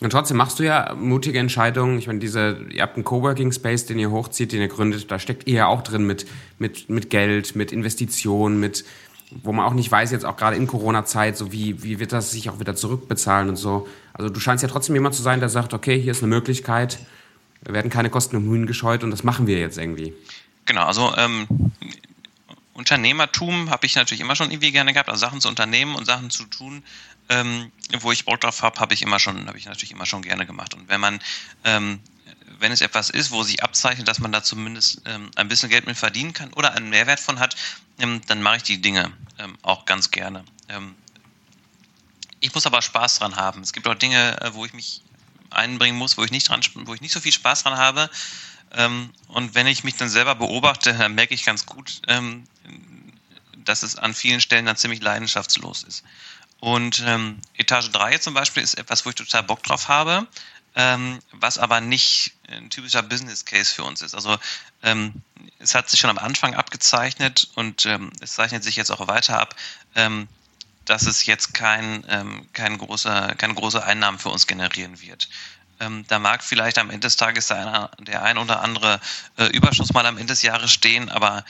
Und 0.00 0.10
trotzdem 0.10 0.36
machst 0.36 0.58
du 0.58 0.64
ja 0.64 0.94
mutige 0.94 1.38
Entscheidungen. 1.38 1.98
Ich 1.98 2.06
meine, 2.08 2.18
diese, 2.18 2.66
ihr 2.70 2.82
habt 2.82 2.96
einen 2.96 3.04
Coworking 3.04 3.52
Space, 3.52 3.86
den 3.86 3.98
ihr 3.98 4.10
hochzieht, 4.10 4.52
den 4.52 4.60
ihr 4.60 4.68
gründet, 4.68 5.10
da 5.10 5.18
steckt 5.18 5.46
ihr 5.46 5.54
ja 5.54 5.66
auch 5.66 5.82
drin 5.82 6.04
mit, 6.04 6.26
mit, 6.58 6.90
mit 6.90 7.10
Geld, 7.10 7.54
mit 7.54 7.70
Investitionen, 7.70 8.58
mit, 8.58 8.84
wo 9.30 9.52
man 9.52 9.64
auch 9.64 9.72
nicht 9.72 9.90
weiß, 9.90 10.10
jetzt 10.10 10.24
auch 10.24 10.36
gerade 10.36 10.56
in 10.56 10.66
Corona-Zeit, 10.66 11.36
so 11.36 11.52
wie, 11.52 11.82
wie 11.84 12.00
wird 12.00 12.12
das 12.12 12.32
sich 12.32 12.50
auch 12.50 12.58
wieder 12.58 12.74
zurückbezahlen 12.74 13.48
und 13.48 13.56
so. 13.56 13.88
Also 14.12 14.30
du 14.30 14.40
scheinst 14.40 14.62
ja 14.62 14.68
trotzdem 14.68 14.96
jemand 14.96 15.14
zu 15.14 15.22
sein, 15.22 15.38
der 15.40 15.48
sagt, 15.48 15.74
okay, 15.74 16.00
hier 16.00 16.10
ist 16.10 16.22
eine 16.22 16.34
Möglichkeit, 16.34 16.98
wir 17.62 17.72
werden 17.72 17.90
keine 17.90 18.10
Kosten 18.10 18.36
und 18.36 18.46
Mühen 18.46 18.66
gescheut 18.66 19.04
und 19.04 19.10
das 19.10 19.22
machen 19.22 19.46
wir 19.46 19.58
jetzt 19.58 19.78
irgendwie. 19.78 20.12
Genau, 20.66 20.84
also 20.86 21.14
ähm, 21.16 21.46
Unternehmertum 22.74 23.70
habe 23.70 23.86
ich 23.86 23.94
natürlich 23.94 24.20
immer 24.20 24.34
schon 24.34 24.50
irgendwie 24.50 24.72
gerne 24.72 24.92
gehabt, 24.92 25.08
also 25.08 25.20
Sachen 25.20 25.40
zu 25.40 25.48
unternehmen 25.48 25.94
und 25.94 26.06
Sachen 26.06 26.30
zu 26.30 26.44
tun, 26.44 26.82
ähm, 27.28 27.70
wo 28.00 28.12
ich 28.12 28.24
Bock 28.24 28.40
drauf 28.40 28.62
habe, 28.62 28.80
habe 28.80 28.94
ich 28.94 29.02
immer 29.02 29.20
schon, 29.20 29.46
habe 29.46 29.56
ich 29.56 29.66
natürlich 29.66 29.92
immer 29.92 30.06
schon 30.06 30.22
gerne 30.22 30.44
gemacht. 30.44 30.74
Und 30.74 30.88
wenn 30.88 31.00
man, 31.00 31.20
ähm, 31.62 32.00
wenn 32.58 32.72
es 32.72 32.80
etwas 32.80 33.10
ist, 33.10 33.30
wo 33.30 33.44
sich 33.44 33.62
abzeichnet, 33.62 34.08
dass 34.08 34.18
man 34.18 34.32
da 34.32 34.42
zumindest 34.42 35.02
ähm, 35.06 35.30
ein 35.36 35.48
bisschen 35.48 35.70
Geld 35.70 35.86
mit 35.86 35.96
verdienen 35.96 36.32
kann 36.32 36.52
oder 36.52 36.72
einen 36.72 36.90
Mehrwert 36.90 37.20
von 37.20 37.38
hat, 37.38 37.56
ähm, 37.98 38.20
dann 38.26 38.42
mache 38.42 38.56
ich 38.56 38.62
die 38.64 38.80
Dinge 38.80 39.12
ähm, 39.38 39.56
auch 39.62 39.84
ganz 39.84 40.10
gerne. 40.10 40.44
Ähm, 40.68 40.96
ich 42.40 42.52
muss 42.54 42.66
aber 42.66 42.82
Spaß 42.82 43.20
dran 43.20 43.36
haben. 43.36 43.62
Es 43.62 43.72
gibt 43.72 43.86
auch 43.86 43.94
Dinge, 43.94 44.40
äh, 44.42 44.52
wo 44.52 44.64
ich 44.64 44.72
mich 44.72 45.00
einbringen 45.50 45.96
muss, 45.96 46.18
wo 46.18 46.24
ich 46.24 46.32
nicht 46.32 46.48
dran, 46.48 46.60
wo 46.84 46.92
ich 46.92 47.00
nicht 47.00 47.12
so 47.12 47.20
viel 47.20 47.32
Spaß 47.32 47.62
dran 47.62 47.76
habe. 47.76 48.10
Und 49.28 49.54
wenn 49.54 49.68
ich 49.68 49.84
mich 49.84 49.94
dann 49.94 50.08
selber 50.08 50.34
beobachte, 50.34 50.94
dann 50.94 51.14
merke 51.14 51.32
ich 51.32 51.44
ganz 51.44 51.64
gut, 51.64 52.02
dass 53.64 53.82
es 53.82 53.96
an 53.96 54.14
vielen 54.14 54.40
Stellen 54.40 54.66
dann 54.66 54.76
ziemlich 54.76 55.02
leidenschaftslos 55.02 55.82
ist. 55.82 56.04
Und 56.60 57.02
ähm, 57.06 57.40
Etage 57.56 57.90
3 57.90 58.18
zum 58.18 58.34
Beispiel 58.34 58.62
ist 58.62 58.74
etwas, 58.74 59.04
wo 59.04 59.10
ich 59.10 59.16
total 59.16 59.42
Bock 59.42 59.62
drauf 59.62 59.88
habe, 59.88 60.26
ähm, 60.76 61.18
was 61.32 61.58
aber 61.58 61.80
nicht 61.80 62.32
ein 62.48 62.70
typischer 62.70 63.02
Business 63.02 63.44
Case 63.44 63.74
für 63.74 63.84
uns 63.84 64.02
ist. 64.02 64.14
Also 64.14 64.38
ähm, 64.82 65.12
es 65.58 65.74
hat 65.74 65.90
sich 65.90 66.00
schon 66.00 66.10
am 66.10 66.18
Anfang 66.18 66.54
abgezeichnet 66.54 67.50
und 67.54 67.86
ähm, 67.86 68.10
es 68.20 68.34
zeichnet 68.34 68.64
sich 68.64 68.76
jetzt 68.76 68.90
auch 68.90 69.06
weiter 69.06 69.40
ab, 69.40 69.54
ähm, 69.94 70.28
dass 70.84 71.06
es 71.06 71.26
jetzt 71.26 71.54
kein, 71.54 72.04
ähm, 72.08 72.48
kein 72.52 72.78
großer, 72.78 73.34
keine 73.36 73.54
große 73.54 73.84
Einnahmen 73.84 74.18
für 74.18 74.30
uns 74.30 74.46
generieren 74.46 75.00
wird. 75.00 75.28
Ähm, 75.80 76.04
da 76.08 76.18
mag 76.18 76.42
vielleicht 76.42 76.78
am 76.78 76.90
Ende 76.90 77.06
des 77.06 77.16
Tages 77.16 77.48
der, 77.48 77.90
ein 78.22 78.38
oder 78.38 78.62
andere 78.62 79.00
äh, 79.36 79.46
Überschuss 79.46 79.92
mal 79.92 80.06
am 80.06 80.16
Ende 80.16 80.32
des 80.32 80.42
Jahres 80.42 80.72
stehen, 80.72 81.10
aber 81.10 81.44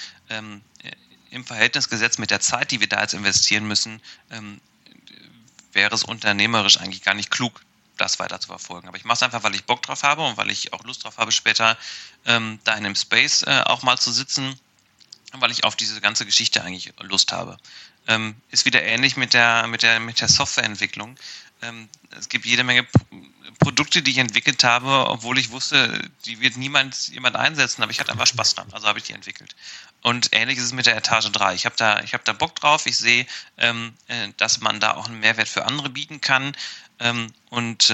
im 1.34 1.44
Verhältnis 1.44 1.88
gesetzt 1.88 2.18
mit 2.18 2.30
der 2.30 2.40
Zeit, 2.40 2.70
die 2.70 2.80
wir 2.80 2.88
da 2.88 3.00
jetzt 3.00 3.14
investieren 3.14 3.66
müssen, 3.66 4.00
ähm, 4.30 4.60
wäre 5.72 5.94
es 5.94 6.04
unternehmerisch 6.04 6.78
eigentlich 6.78 7.02
gar 7.02 7.14
nicht 7.14 7.30
klug, 7.30 7.60
das 7.96 8.20
weiter 8.20 8.40
zu 8.40 8.46
verfolgen. 8.46 8.86
Aber 8.86 8.96
ich 8.96 9.04
mache 9.04 9.16
es 9.16 9.22
einfach, 9.22 9.42
weil 9.42 9.54
ich 9.54 9.64
Bock 9.64 9.82
drauf 9.82 10.04
habe 10.04 10.22
und 10.22 10.36
weil 10.36 10.50
ich 10.50 10.72
auch 10.72 10.84
Lust 10.84 11.04
drauf 11.04 11.18
habe, 11.18 11.32
später 11.32 11.76
ähm, 12.24 12.60
da 12.62 12.72
in 12.74 12.86
einem 12.86 12.94
Space 12.94 13.42
äh, 13.42 13.62
auch 13.66 13.82
mal 13.82 13.98
zu 13.98 14.12
sitzen, 14.12 14.58
weil 15.32 15.50
ich 15.50 15.64
auf 15.64 15.74
diese 15.74 16.00
ganze 16.00 16.24
Geschichte 16.24 16.62
eigentlich 16.62 16.92
Lust 17.00 17.32
habe. 17.32 17.58
Ähm, 18.06 18.36
ist 18.50 18.64
wieder 18.64 18.82
ähnlich 18.82 19.16
mit 19.16 19.34
der, 19.34 19.66
mit 19.66 19.82
der, 19.82 19.98
mit 19.98 20.20
der 20.20 20.28
Softwareentwicklung. 20.28 21.16
Ähm, 21.62 21.88
es 22.18 22.28
gibt 22.28 22.46
jede 22.46 22.64
Menge 22.64 22.86
Produkte, 23.58 24.02
die 24.02 24.10
ich 24.10 24.18
entwickelt 24.18 24.64
habe, 24.64 25.08
obwohl 25.08 25.38
ich 25.38 25.50
wusste, 25.50 26.10
die 26.26 26.40
wird 26.40 26.56
niemand 26.56 27.08
jemand 27.08 27.36
einsetzen, 27.36 27.82
aber 27.82 27.92
ich 27.92 28.00
hatte 28.00 28.12
einfach 28.12 28.26
Spaß 28.26 28.54
dran, 28.54 28.68
also 28.72 28.86
habe 28.86 28.98
ich 28.98 29.04
die 29.04 29.12
entwickelt. 29.12 29.54
Und 30.02 30.28
ähnlich 30.32 30.58
ist 30.58 30.64
es 30.64 30.72
mit 30.72 30.86
der 30.86 30.96
Etage 30.96 31.30
3. 31.30 31.54
Ich 31.54 31.64
habe 31.64 31.76
da, 31.76 32.00
ich 32.00 32.12
da 32.24 32.32
Bock 32.32 32.54
drauf, 32.56 32.86
ich 32.86 32.98
sehe, 32.98 33.26
ähm, 33.56 33.94
äh, 34.08 34.28
dass 34.36 34.60
man 34.60 34.80
da 34.80 34.94
auch 34.94 35.06
einen 35.06 35.20
Mehrwert 35.20 35.48
für 35.48 35.64
andere 35.64 35.88
bieten 35.88 36.20
kann. 36.20 36.56
Ähm, 37.00 37.32
und 37.50 37.90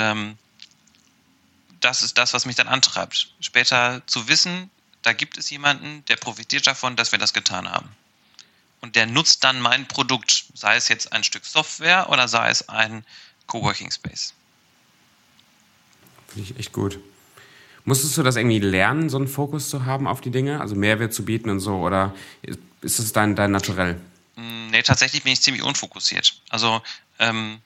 das 1.81 2.03
ist 2.03 2.18
das, 2.18 2.33
was 2.33 2.46
mich 2.46 2.57
dann 2.57 2.68
antreibt. 2.68 3.33
Später 3.40 4.03
zu 4.07 4.29
wissen, 4.29 4.70
da 5.03 5.12
gibt 5.12 5.38
es 5.38 5.51
jemanden, 5.51 6.05
der 6.07 6.16
profitiert 6.16 6.66
davon, 6.66 6.96
dass 6.96 7.12
wir 7.12 7.18
das 7.18 7.33
getan 7.33 7.70
haben. 7.70 7.88
Und 8.81 8.96
der 8.96 9.07
nutzt 9.07 9.44
dann 9.44 9.61
mein 9.61 9.88
Produkt, 9.88 10.46
sei 10.55 10.77
es 10.77 10.88
jetzt 10.88 11.12
ein 11.12 11.25
Stück 11.25 11.44
Software 11.44 12.09
oder 12.09 12.29
sei 12.29 12.49
es 12.49 12.68
ein 12.68 13.05
Coworking 13.51 13.91
Space. 13.91 14.33
Finde 16.29 16.51
ich 16.51 16.59
echt 16.59 16.72
gut. 16.72 17.01
Musstest 17.85 18.16
du 18.16 18.22
das 18.22 18.37
irgendwie 18.37 18.61
lernen, 18.61 19.11
so 19.11 19.16
einen 19.16 19.27
Fokus 19.27 19.68
zu 19.68 19.85
haben 19.87 20.07
auf 20.07 20.20
die 20.20 20.31
Dinge, 20.31 20.61
also 20.61 20.77
Mehrwert 20.77 21.12
zu 21.12 21.24
bieten 21.24 21.51
und 21.51 21.59
so, 21.59 21.79
oder 21.79 22.14
ist 22.81 23.01
es 23.01 23.12
dein, 23.12 23.35
dein 23.35 23.51
Naturell? 23.51 24.01
Mm, 24.37 24.68
nee, 24.70 24.83
tatsächlich 24.83 25.24
bin 25.24 25.33
ich 25.33 25.41
ziemlich 25.41 25.64
unfokussiert. 25.64 26.41
Also, 26.51 26.81
ähm, 27.18 27.61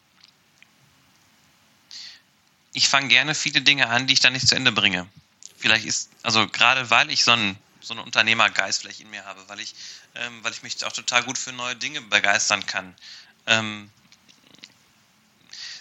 ich 2.73 2.89
fange 2.89 3.09
gerne 3.09 3.35
viele 3.35 3.61
Dinge 3.61 3.89
an, 3.89 4.07
die 4.07 4.15
ich 4.15 4.21
dann 4.21 4.33
nicht 4.33 4.49
zu 4.49 4.55
Ende 4.55 4.73
bringe. 4.73 5.07
Vielleicht 5.59 5.85
ist, 5.85 6.11
also 6.23 6.47
gerade 6.47 6.89
weil 6.91 7.11
ich 7.11 7.25
so 7.25 7.33
einen, 7.33 7.59
so 7.83 7.93
einen 7.93 8.03
Unternehmergeist 8.03 8.81
vielleicht 8.81 9.01
in 9.01 9.11
mir 9.11 9.25
habe, 9.27 9.43
weil 9.49 9.61
ich, 9.61 9.75
ähm, 10.15 10.33
weil 10.43 10.53
ich 10.53 10.63
mich 10.63 10.83
auch 10.87 10.93
total 10.93 11.25
gut 11.25 11.37
für 11.37 11.53
neue 11.53 11.77
Dinge 11.77 12.01
begeistern 12.01 12.65
kann. 12.65 12.95
Ähm, 13.47 13.91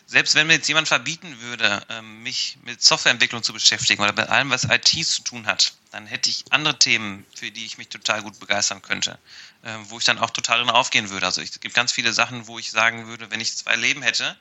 selbst 0.05 0.35
wenn 0.35 0.47
mir 0.47 0.53
jetzt 0.53 0.67
jemand 0.67 0.87
verbieten 0.87 1.37
würde, 1.41 1.81
ähm, 1.89 2.23
mich 2.23 2.57
mit 2.63 2.81
Softwareentwicklung 2.81 3.41
zu 3.41 3.53
beschäftigen 3.53 4.01
oder 4.01 4.13
mit 4.13 4.29
allem, 4.29 4.49
was 4.49 4.65
IT 4.65 5.05
zu 5.05 5.23
tun 5.23 5.47
hat, 5.47 5.73
dann 5.91 6.05
hätte 6.05 6.29
ich 6.29 6.45
andere 6.49 6.77
Themen, 6.77 7.25
für 7.35 7.51
die 7.51 7.65
ich 7.65 7.77
mich 7.77 7.89
total 7.89 8.21
gut 8.21 8.39
begeistern 8.39 8.81
könnte, 8.81 9.17
äh, 9.63 9.71
wo 9.89 9.97
ich 9.97 10.05
dann 10.05 10.19
auch 10.19 10.29
total 10.29 10.59
drin 10.59 10.69
aufgehen 10.69 11.09
würde. 11.09 11.25
Also 11.25 11.41
es 11.41 11.59
gibt 11.59 11.73
ganz 11.73 11.91
viele 11.91 12.13
Sachen, 12.13 12.47
wo 12.47 12.59
ich 12.59 12.71
sagen 12.71 13.07
würde, 13.07 13.31
wenn 13.31 13.41
ich 13.41 13.55
zwei 13.55 13.75
Leben 13.75 14.01
hätte 14.01 14.35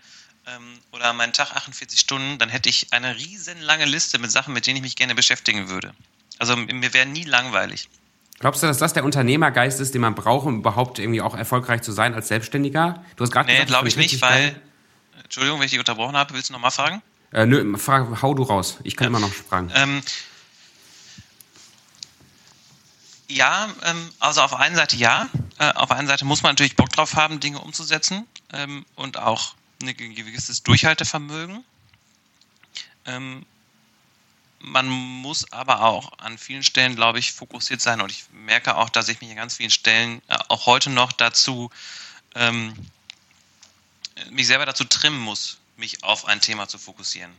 ähm, 0.46 0.78
oder 0.92 1.12
meinen 1.12 1.32
Tag 1.32 1.52
48 1.52 1.98
Stunden, 1.98 2.38
dann 2.38 2.48
hätte 2.48 2.68
ich 2.68 2.92
eine 2.92 3.16
riesenlange 3.16 3.84
Liste 3.84 4.18
mit 4.18 4.30
Sachen, 4.30 4.52
mit 4.54 4.66
denen 4.66 4.76
ich 4.76 4.82
mich 4.82 4.96
gerne 4.96 5.14
beschäftigen 5.14 5.68
würde. 5.68 5.94
Also 6.38 6.56
mir 6.56 6.92
wäre 6.92 7.06
nie 7.06 7.24
langweilig. 7.24 7.88
Glaubst 8.40 8.62
du, 8.62 8.66
dass 8.66 8.78
das 8.78 8.92
der 8.92 9.04
Unternehmergeist 9.04 9.80
ist, 9.80 9.94
den 9.94 10.00
man 10.00 10.16
braucht, 10.16 10.46
um 10.46 10.58
überhaupt 10.58 10.98
irgendwie 10.98 11.20
auch 11.20 11.36
erfolgreich 11.36 11.82
zu 11.82 11.92
sein 11.92 12.14
als 12.14 12.26
Selbstständiger? 12.26 13.04
Du 13.14 13.22
hast 13.22 13.30
gerade 13.30 13.52
Nee, 13.52 13.64
glaube 13.64 13.88
ich 13.88 13.96
nicht, 13.96 14.20
weil. 14.20 14.60
Entschuldigung, 15.24 15.58
wenn 15.58 15.66
ich 15.66 15.72
dich 15.72 15.78
unterbrochen 15.78 16.16
habe, 16.16 16.34
willst 16.34 16.48
du 16.48 16.52
nochmal 16.52 16.70
fragen? 16.70 17.02
Äh, 17.32 17.46
nö, 17.46 17.78
frag, 17.78 18.22
hau 18.22 18.34
du 18.34 18.42
raus. 18.42 18.78
Ich 18.84 18.96
kann 18.96 19.06
ja. 19.06 19.08
immer 19.08 19.20
noch 19.20 19.32
fragen. 19.32 19.70
Ähm, 19.74 20.02
ja, 23.28 23.70
ähm, 23.84 24.10
also 24.18 24.42
auf 24.42 24.50
der 24.50 24.60
einen 24.60 24.76
Seite 24.76 24.96
ja. 24.96 25.28
Äh, 25.58 25.72
auf 25.72 25.88
der 25.88 25.96
einen 25.96 26.08
Seite 26.08 26.24
muss 26.24 26.42
man 26.42 26.52
natürlich 26.52 26.76
Bock 26.76 26.90
drauf 26.90 27.14
haben, 27.14 27.40
Dinge 27.40 27.60
umzusetzen 27.60 28.26
ähm, 28.52 28.84
und 28.94 29.18
auch 29.18 29.54
ein 29.82 29.96
gewisses 29.96 30.62
Durchhaltevermögen. 30.62 31.64
Ähm, 33.06 33.46
man 34.60 34.88
muss 34.88 35.50
aber 35.52 35.82
auch 35.82 36.18
an 36.18 36.38
vielen 36.38 36.62
Stellen, 36.62 36.94
glaube 36.94 37.18
ich, 37.18 37.32
fokussiert 37.32 37.80
sein. 37.80 38.00
Und 38.00 38.12
ich 38.12 38.24
merke 38.32 38.76
auch, 38.76 38.90
dass 38.90 39.08
ich 39.08 39.20
mich 39.20 39.30
an 39.30 39.36
ganz 39.36 39.56
vielen 39.56 39.70
Stellen 39.70 40.22
äh, 40.28 40.36
auch 40.48 40.66
heute 40.66 40.90
noch 40.90 41.10
dazu, 41.12 41.70
ähm, 42.34 42.74
mich 44.30 44.46
selber 44.46 44.66
dazu 44.66 44.84
trimmen 44.84 45.20
muss, 45.20 45.58
mich 45.76 46.02
auf 46.04 46.26
ein 46.26 46.40
Thema 46.40 46.68
zu 46.68 46.78
fokussieren. 46.78 47.32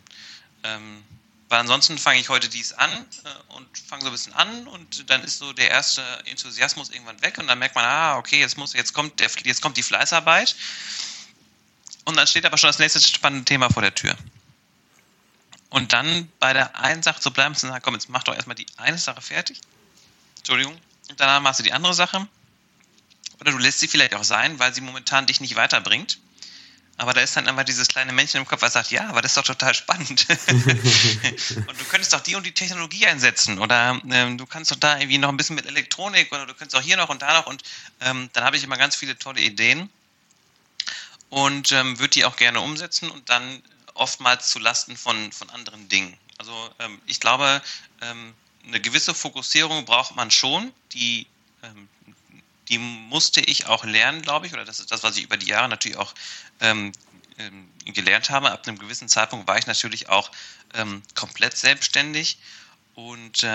Ähm, 0.63 1.03
weil 1.49 1.59
ansonsten 1.59 1.97
fange 1.97 2.19
ich 2.19 2.29
heute 2.29 2.49
dies 2.49 2.73
an 2.73 2.89
äh, 2.91 3.53
und 3.53 3.77
fange 3.77 4.01
so 4.01 4.07
ein 4.09 4.13
bisschen 4.13 4.33
an 4.33 4.67
und 4.67 5.09
dann 5.09 5.23
ist 5.23 5.37
so 5.37 5.53
der 5.53 5.69
erste 5.69 6.01
Enthusiasmus 6.25 6.89
irgendwann 6.89 7.21
weg 7.21 7.37
und 7.37 7.47
dann 7.47 7.59
merkt 7.59 7.75
man, 7.75 7.85
ah, 7.85 8.17
okay, 8.17 8.39
jetzt 8.39 8.57
muss, 8.57 8.73
jetzt 8.73 8.93
kommt 8.93 9.19
der, 9.19 9.29
jetzt 9.43 9.61
kommt 9.61 9.77
die 9.77 9.83
Fleißarbeit 9.83 10.55
und 12.05 12.17
dann 12.17 12.27
steht 12.27 12.45
aber 12.45 12.57
schon 12.57 12.69
das 12.69 12.79
nächste 12.79 13.01
spannende 13.01 13.45
Thema 13.45 13.69
vor 13.69 13.81
der 13.81 13.93
Tür. 13.93 14.15
Und 15.69 15.93
dann 15.93 16.31
bei 16.39 16.53
der 16.53 16.75
einen 16.75 17.01
Sache 17.01 17.19
zu 17.19 17.31
bleiben, 17.31 17.55
zu 17.55 17.67
sagen, 17.67 17.81
komm, 17.83 17.95
jetzt 17.95 18.09
mach 18.09 18.23
doch 18.23 18.35
erstmal 18.35 18.55
die 18.55 18.67
eine 18.77 18.97
Sache 18.97 19.21
fertig. 19.21 19.59
Entschuldigung. 20.37 20.79
Und 21.09 21.19
danach 21.19 21.41
machst 21.41 21.59
du 21.59 21.63
die 21.63 21.73
andere 21.73 21.93
Sache. 21.93 22.27
Oder 23.39 23.51
du 23.51 23.57
lässt 23.57 23.79
sie 23.79 23.87
vielleicht 23.87 24.13
auch 24.13 24.23
sein, 24.23 24.59
weil 24.59 24.73
sie 24.73 24.81
momentan 24.81 25.25
dich 25.25 25.41
nicht 25.41 25.55
weiterbringt. 25.55 26.19
Aber 26.97 27.13
da 27.13 27.21
ist 27.21 27.35
dann 27.35 27.47
immer 27.47 27.63
dieses 27.63 27.87
kleine 27.87 28.13
Männchen 28.13 28.39
im 28.39 28.47
Kopf, 28.47 28.61
was 28.61 28.73
sagt, 28.73 28.91
ja, 28.91 29.07
aber 29.07 29.21
das 29.21 29.31
ist 29.31 29.37
doch 29.37 29.43
total 29.43 29.73
spannend. 29.73 30.27
und 30.47 31.79
du 31.79 31.85
könntest 31.89 32.13
doch 32.13 32.21
die 32.21 32.35
und 32.35 32.45
die 32.45 32.53
Technologie 32.53 33.07
einsetzen. 33.07 33.57
Oder 33.57 33.99
ähm, 34.09 34.37
du 34.37 34.45
kannst 34.45 34.71
doch 34.71 34.75
da 34.75 34.99
irgendwie 34.99 35.17
noch 35.17 35.29
ein 35.29 35.37
bisschen 35.37 35.55
mit 35.55 35.65
Elektronik 35.65 36.31
oder 36.31 36.45
du 36.45 36.53
könntest 36.53 36.75
auch 36.75 36.85
hier 36.85 36.97
noch 36.97 37.09
und 37.09 37.21
da 37.21 37.33
noch. 37.33 37.47
Und 37.47 37.63
ähm, 38.01 38.29
dann 38.33 38.43
habe 38.43 38.57
ich 38.57 38.63
immer 38.63 38.77
ganz 38.77 38.95
viele 38.95 39.17
tolle 39.17 39.41
Ideen 39.41 39.89
und 41.29 41.71
ähm, 41.71 41.97
würde 41.97 42.11
die 42.11 42.25
auch 42.25 42.35
gerne 42.35 42.61
umsetzen 42.61 43.09
und 43.09 43.27
dann 43.27 43.63
oftmals 43.95 44.49
zu 44.49 44.59
Lasten 44.59 44.95
von, 44.95 45.31
von 45.31 45.49
anderen 45.49 45.89
Dingen. 45.89 46.15
Also 46.37 46.53
ähm, 46.79 47.01
ich 47.07 47.19
glaube, 47.19 47.61
ähm, 48.01 48.33
eine 48.67 48.79
gewisse 48.79 49.13
Fokussierung 49.13 49.85
braucht 49.85 50.15
man 50.15 50.29
schon, 50.29 50.71
die, 50.93 51.27
ähm, 51.63 51.89
die 52.73 52.79
musste 52.79 53.39
ich 53.39 53.67
auch 53.67 53.83
lernen, 53.83 54.23
glaube 54.23 54.47
ich, 54.47 54.53
oder 54.53 54.65
das 54.65 54.79
ist 54.79 54.91
das, 54.91 55.03
was 55.03 55.15
ich 55.15 55.23
über 55.23 55.37
die 55.37 55.47
Jahre 55.47 55.69
natürlich 55.69 55.97
auch 55.97 56.13
ähm, 56.59 56.91
ähm, 57.37 57.69
gelernt 57.85 58.31
habe. 58.31 58.51
Ab 58.51 58.67
einem 58.67 58.79
gewissen 58.79 59.07
Zeitpunkt 59.07 59.47
war 59.47 59.57
ich 59.59 59.67
natürlich 59.67 60.09
auch 60.09 60.31
ähm, 60.73 61.03
komplett 61.13 61.55
selbstständig 61.55 62.37
und 62.95 63.45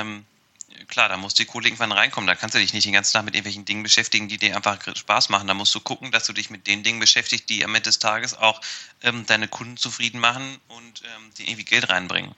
klar, 0.87 1.09
da 1.09 1.17
muss 1.17 1.35
die 1.35 1.45
Kohle 1.45 1.67
irgendwann 1.67 1.93
reinkommen. 1.93 2.27
Da 2.27 2.35
kannst 2.35 2.55
du 2.55 2.59
dich 2.59 2.73
nicht 2.73 2.87
den 2.87 2.93
ganzen 2.93 3.13
Tag 3.13 3.25
mit 3.25 3.35
irgendwelchen 3.35 3.65
Dingen 3.65 3.83
beschäftigen, 3.83 4.29
die 4.29 4.39
dir 4.39 4.55
einfach 4.55 4.79
Spaß 4.95 5.29
machen. 5.31 5.49
Da 5.49 5.55
musst 5.55 5.75
du 5.75 5.81
gucken, 5.81 6.13
dass 6.13 6.27
du 6.27 6.33
dich 6.33 6.51
mit 6.51 6.67
den 6.67 6.83
Dingen 6.83 7.01
beschäftigst, 7.01 7.49
die 7.49 7.65
am 7.65 7.75
Ende 7.75 7.89
des 7.89 7.99
Tages 7.99 8.35
auch 8.35 8.61
ähm, 9.03 9.27
deine 9.27 9.49
Kunden 9.49 9.77
zufrieden 9.77 10.21
machen 10.21 10.59
und 10.69 11.03
ähm, 11.05 11.33
die 11.39 11.45
irgendwie 11.45 11.65
Geld 11.65 11.89
reinbringen. 11.89 12.35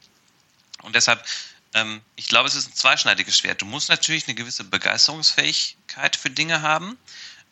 Und 0.83 0.95
deshalb, 0.95 1.25
ähm, 1.75 2.01
ich 2.17 2.29
glaube, 2.29 2.49
es 2.49 2.55
ist 2.55 2.69
ein 2.69 2.75
zweischneidiges 2.75 3.37
Schwert. 3.37 3.63
Du 3.63 3.67
musst 3.67 3.89
natürlich 3.89 4.27
eine 4.27 4.35
gewisse 4.35 4.65
Begeisterungsfähigkeit 4.65 6.17
für 6.17 6.31
Dinge 6.31 6.63
haben. 6.63 6.97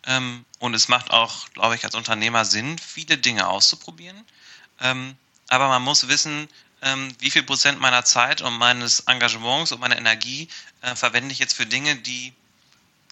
Ähm, 0.06 0.44
und 0.58 0.74
es 0.74 0.88
macht 0.88 1.10
auch, 1.10 1.48
glaube 1.50 1.74
ich, 1.74 1.84
als 1.84 1.94
Unternehmer 1.94 2.44
Sinn, 2.44 2.78
viele 2.78 3.18
Dinge 3.18 3.48
auszuprobieren. 3.48 4.24
Ähm, 4.80 5.16
aber 5.48 5.68
man 5.68 5.82
muss 5.82 6.08
wissen, 6.08 6.48
ähm, 6.82 7.14
wie 7.18 7.30
viel 7.30 7.42
Prozent 7.42 7.80
meiner 7.80 8.04
Zeit 8.04 8.40
und 8.40 8.54
meines 8.54 9.00
Engagements 9.00 9.72
und 9.72 9.80
meiner 9.80 9.98
Energie 9.98 10.48
äh, 10.82 10.94
verwende 10.94 11.32
ich 11.32 11.38
jetzt 11.38 11.54
für 11.54 11.66
Dinge, 11.66 11.96
die 11.96 12.32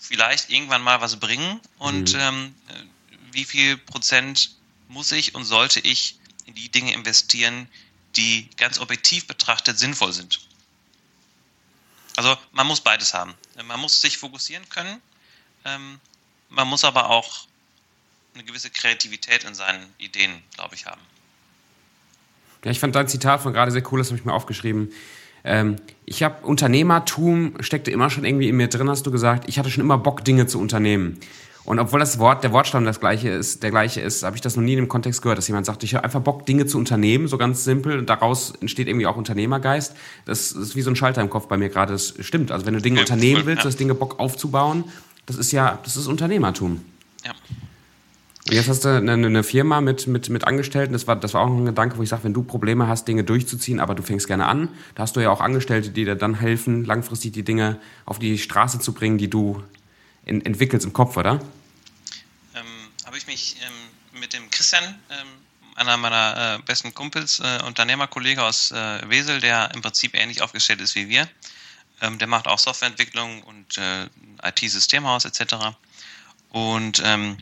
vielleicht 0.00 0.50
irgendwann 0.50 0.82
mal 0.82 1.00
was 1.00 1.16
bringen 1.16 1.60
und 1.78 2.12
mhm. 2.12 2.20
ähm, 2.20 2.54
wie 3.32 3.44
viel 3.44 3.76
Prozent 3.76 4.50
muss 4.88 5.10
ich 5.10 5.34
und 5.34 5.44
sollte 5.44 5.80
ich 5.80 6.18
in 6.44 6.54
die 6.54 6.68
Dinge 6.68 6.92
investieren, 6.92 7.68
die 8.14 8.48
ganz 8.56 8.78
objektiv 8.78 9.26
betrachtet 9.26 9.78
sinnvoll 9.78 10.12
sind. 10.12 10.45
Also 12.16 12.36
man 12.52 12.66
muss 12.66 12.80
beides 12.80 13.14
haben. 13.14 13.34
Man 13.66 13.78
muss 13.80 14.00
sich 14.00 14.18
fokussieren 14.18 14.68
können, 14.68 15.00
ähm, 15.64 16.00
man 16.48 16.68
muss 16.68 16.84
aber 16.84 17.10
auch 17.10 17.46
eine 18.34 18.44
gewisse 18.44 18.70
Kreativität 18.70 19.44
in 19.44 19.54
seinen 19.54 19.84
Ideen, 19.98 20.42
glaube 20.54 20.74
ich, 20.74 20.86
haben. 20.86 21.00
Ja, 22.64 22.70
ich 22.70 22.80
fand 22.80 22.94
dein 22.94 23.08
Zitat 23.08 23.42
von 23.42 23.52
gerade 23.52 23.70
sehr 23.70 23.82
cool, 23.92 23.98
das 23.98 24.08
habe 24.08 24.18
ich 24.18 24.24
mir 24.24 24.32
aufgeschrieben. 24.32 24.92
Ähm, 25.44 25.76
ich 26.04 26.22
habe 26.22 26.44
Unternehmertum 26.44 27.54
steckte 27.60 27.90
immer 27.90 28.10
schon 28.10 28.24
irgendwie 28.24 28.48
in 28.48 28.56
mir 28.56 28.68
drin, 28.68 28.90
hast 28.90 29.06
du 29.06 29.10
gesagt. 29.10 29.48
Ich 29.48 29.58
hatte 29.58 29.70
schon 29.70 29.82
immer 29.82 29.98
Bock, 29.98 30.24
Dinge 30.24 30.46
zu 30.46 30.58
unternehmen. 30.58 31.20
Und 31.66 31.80
obwohl 31.80 31.98
das 31.98 32.20
Wort, 32.20 32.44
der 32.44 32.52
Wortstamm 32.52 32.84
das 32.84 33.00
gleiche 33.00 33.28
ist, 33.28 33.64
der 33.64 33.70
gleiche 33.70 34.00
ist, 34.00 34.22
habe 34.22 34.36
ich 34.36 34.40
das 34.40 34.54
noch 34.54 34.62
nie 34.62 34.74
in 34.74 34.78
dem 34.78 34.88
Kontext 34.88 35.20
gehört, 35.20 35.36
dass 35.36 35.48
jemand 35.48 35.66
sagt, 35.66 35.82
ich 35.82 35.96
habe 35.96 36.04
einfach 36.04 36.20
Bock, 36.20 36.46
Dinge 36.46 36.66
zu 36.66 36.78
unternehmen, 36.78 37.26
so 37.26 37.38
ganz 37.38 37.64
simpel. 37.64 37.98
Und 37.98 38.08
daraus 38.08 38.54
entsteht 38.60 38.86
irgendwie 38.86 39.06
auch 39.06 39.16
Unternehmergeist. 39.16 39.96
Das 40.26 40.52
ist 40.52 40.76
wie 40.76 40.82
so 40.82 40.90
ein 40.90 40.96
Schalter 40.96 41.20
im 41.20 41.28
Kopf 41.28 41.48
bei 41.48 41.56
mir 41.56 41.68
gerade. 41.68 41.92
Das 41.92 42.14
stimmt. 42.20 42.52
Also 42.52 42.66
wenn 42.66 42.74
du 42.74 42.80
Dinge 42.80 42.98
ja, 42.98 43.02
unternehmen 43.02 43.46
willst, 43.46 43.64
ja. 43.64 43.64
das 43.64 43.76
Dinge 43.76 43.94
Bock 43.94 44.20
aufzubauen, 44.20 44.84
das 45.26 45.36
ist 45.36 45.50
ja, 45.50 45.80
das 45.82 45.96
ist 45.96 46.06
Unternehmertum. 46.06 46.82
Ja. 47.24 47.32
Und 48.48 48.54
jetzt 48.54 48.68
hast 48.68 48.84
du 48.84 48.90
eine, 48.90 49.14
eine, 49.14 49.42
Firma 49.42 49.80
mit, 49.80 50.06
mit, 50.06 50.30
mit 50.30 50.46
Angestellten. 50.46 50.92
Das 50.92 51.08
war, 51.08 51.16
das 51.16 51.34
war 51.34 51.40
auch 51.40 51.48
ein 51.48 51.64
Gedanke, 51.64 51.98
wo 51.98 52.02
ich 52.02 52.08
sage, 52.08 52.22
wenn 52.22 52.32
du 52.32 52.44
Probleme 52.44 52.86
hast, 52.86 53.08
Dinge 53.08 53.24
durchzuziehen, 53.24 53.80
aber 53.80 53.96
du 53.96 54.04
fängst 54.04 54.28
gerne 54.28 54.46
an, 54.46 54.68
da 54.94 55.02
hast 55.02 55.16
du 55.16 55.20
ja 55.20 55.30
auch 55.30 55.40
Angestellte, 55.40 55.90
die 55.90 56.04
dir 56.04 56.14
dann 56.14 56.34
helfen, 56.34 56.84
langfristig 56.84 57.32
die 57.32 57.42
Dinge 57.42 57.80
auf 58.04 58.20
die 58.20 58.38
Straße 58.38 58.78
zu 58.78 58.92
bringen, 58.92 59.18
die 59.18 59.28
du 59.28 59.64
in, 60.26 60.44
entwickelst 60.44 60.84
im 60.84 60.92
Kopf, 60.92 61.16
oder? 61.16 61.40
Ähm, 62.54 62.66
Habe 63.06 63.16
ich 63.16 63.26
mich 63.26 63.56
ähm, 63.62 64.20
mit 64.20 64.34
dem 64.34 64.50
Christian, 64.50 64.84
ähm, 65.10 65.26
einer 65.76 65.96
meiner 65.96 66.56
äh, 66.56 66.62
besten 66.62 66.92
Kumpels, 66.92 67.40
äh, 67.40 67.62
Unternehmerkollege 67.64 68.42
aus 68.42 68.70
äh, 68.72 69.08
Wesel, 69.08 69.40
der 69.40 69.70
im 69.74 69.82
Prinzip 69.82 70.14
ähnlich 70.14 70.42
aufgestellt 70.42 70.80
ist 70.80 70.94
wie 70.94 71.08
wir, 71.08 71.28
ähm, 72.00 72.18
der 72.18 72.28
macht 72.28 72.46
auch 72.46 72.58
Softwareentwicklung 72.58 73.42
und 73.44 73.78
äh, 73.78 74.08
IT-Systemhaus 74.42 75.24
etc. 75.24 75.76
Und 76.50 77.00
ähm, 77.04 77.38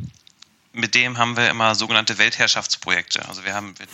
mit 0.72 0.94
dem 0.94 1.18
haben 1.18 1.36
wir 1.36 1.48
immer 1.48 1.74
sogenannte 1.74 2.18
Weltherrschaftsprojekte. 2.18 3.26
Also 3.28 3.44
wir 3.44 3.54
haben, 3.54 3.74
wir 3.78 3.86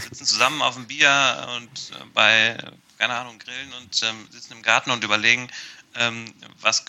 sitzen 0.00 0.26
zusammen 0.26 0.62
auf 0.62 0.74
dem 0.74 0.86
Bier 0.86 1.48
und 1.56 1.92
äh, 1.92 2.04
bei, 2.14 2.58
keine 2.98 3.14
Ahnung, 3.14 3.38
Grillen 3.38 3.72
und 3.80 4.02
ähm, 4.02 4.28
sitzen 4.30 4.52
im 4.52 4.62
Garten 4.62 4.90
und 4.90 5.02
überlegen, 5.02 5.48
ähm, 5.94 6.26
was, 6.60 6.84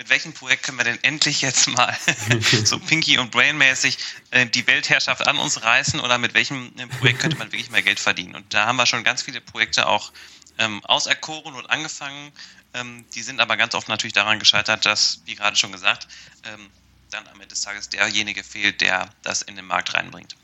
mit 0.00 0.08
welchem 0.08 0.32
Projekt 0.32 0.62
können 0.62 0.78
wir 0.78 0.84
denn 0.84 0.98
endlich 1.04 1.42
jetzt 1.42 1.68
mal 1.68 1.94
so 2.64 2.78
Pinky 2.78 3.18
und 3.18 3.30
Brain-mäßig 3.32 3.98
äh, 4.30 4.46
die 4.46 4.66
Weltherrschaft 4.66 5.28
an 5.28 5.38
uns 5.38 5.62
reißen 5.62 6.00
oder 6.00 6.16
mit 6.16 6.32
welchem 6.32 6.72
äh, 6.78 6.86
Projekt 6.86 7.20
könnte 7.20 7.36
man 7.36 7.52
wirklich 7.52 7.70
mehr 7.70 7.82
Geld 7.82 8.00
verdienen? 8.00 8.34
Und 8.34 8.54
da 8.54 8.64
haben 8.64 8.76
wir 8.76 8.86
schon 8.86 9.04
ganz 9.04 9.20
viele 9.20 9.42
Projekte 9.42 9.86
auch 9.86 10.10
ähm, 10.56 10.82
auserkoren 10.86 11.54
und 11.54 11.68
angefangen. 11.68 12.32
Ähm, 12.72 13.04
die 13.14 13.20
sind 13.20 13.42
aber 13.42 13.58
ganz 13.58 13.74
oft 13.74 13.90
natürlich 13.90 14.14
daran 14.14 14.38
gescheitert, 14.38 14.86
dass, 14.86 15.20
wie 15.26 15.34
gerade 15.34 15.56
schon 15.56 15.70
gesagt, 15.70 16.08
ähm, 16.44 16.70
dann 17.10 17.26
am 17.26 17.34
Ende 17.34 17.48
des 17.48 17.60
Tages 17.60 17.90
derjenige 17.90 18.42
fehlt, 18.42 18.80
der 18.80 19.10
das 19.20 19.42
in 19.42 19.54
den 19.54 19.66
Markt 19.66 19.92
reinbringt. 19.92 20.34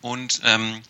Und 0.00 0.40
ähm, 0.44 0.82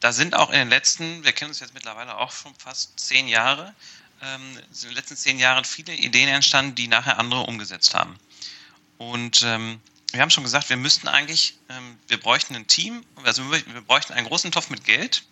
da 0.00 0.12
sind 0.12 0.34
auch 0.34 0.50
in 0.50 0.58
den 0.58 0.68
letzten, 0.68 1.24
wir 1.24 1.32
kennen 1.32 1.48
uns 1.48 1.60
jetzt 1.60 1.72
mittlerweile 1.72 2.18
auch 2.18 2.30
schon 2.30 2.54
fast 2.56 3.00
zehn 3.00 3.26
Jahre, 3.26 3.74
ähm, 4.22 4.58
in 4.58 4.88
den 4.88 4.94
letzten 4.94 5.16
zehn 5.16 5.38
Jahren 5.38 5.64
viele 5.64 5.94
Ideen 5.94 6.28
entstanden, 6.28 6.74
die 6.74 6.88
nachher 6.88 7.18
andere 7.18 7.42
umgesetzt 7.42 7.94
haben. 7.94 8.18
Und 8.98 9.42
ähm, 9.44 9.80
wir 10.12 10.20
haben 10.20 10.30
schon 10.30 10.44
gesagt, 10.44 10.70
wir 10.70 10.76
müssten 10.76 11.08
eigentlich, 11.08 11.54
ähm, 11.68 11.98
wir 12.08 12.18
bräuchten 12.18 12.54
ein 12.56 12.66
Team, 12.66 13.04
also 13.24 13.50
wir, 13.50 13.60
bräuchten 13.82 14.14
einen 14.14 14.26
großen 14.26 14.50
Topf 14.52 14.70
mit 14.70 14.84
Geld 14.84 15.24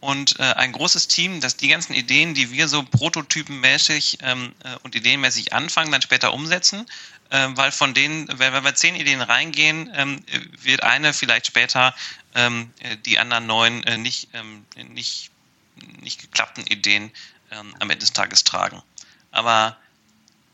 und 0.00 0.38
äh, 0.38 0.42
ein 0.42 0.72
großes 0.72 1.08
Team, 1.08 1.40
das 1.40 1.56
die 1.56 1.68
ganzen 1.68 1.94
Ideen, 1.94 2.34
die 2.34 2.50
wir 2.50 2.68
so 2.68 2.82
prototypenmäßig 2.82 4.18
ähm, 4.22 4.54
äh, 4.64 4.76
und 4.82 4.94
ideenmäßig 4.94 5.52
anfangen, 5.52 5.92
dann 5.92 6.02
später 6.02 6.32
umsetzen. 6.32 6.86
Äh, 7.30 7.48
weil 7.52 7.70
von 7.70 7.94
denen, 7.94 8.28
wenn, 8.28 8.52
wenn 8.52 8.64
wir 8.64 8.74
zehn 8.74 8.96
Ideen 8.96 9.20
reingehen, 9.20 9.90
ähm, 9.94 10.24
wird 10.62 10.82
eine 10.82 11.12
vielleicht 11.12 11.46
später 11.46 11.94
ähm, 12.34 12.72
äh, 12.80 12.96
die 12.96 13.18
anderen 13.18 13.46
neun 13.46 13.82
äh, 13.84 13.98
nicht, 13.98 14.28
ähm, 14.32 14.64
nicht, 14.88 15.30
nicht 16.00 16.20
geklappten 16.20 16.66
Ideen 16.66 17.10
ähm, 17.50 17.74
am 17.78 17.90
Ende 17.90 18.00
des 18.00 18.12
Tages 18.12 18.44
tragen. 18.44 18.82
Aber 19.30 19.76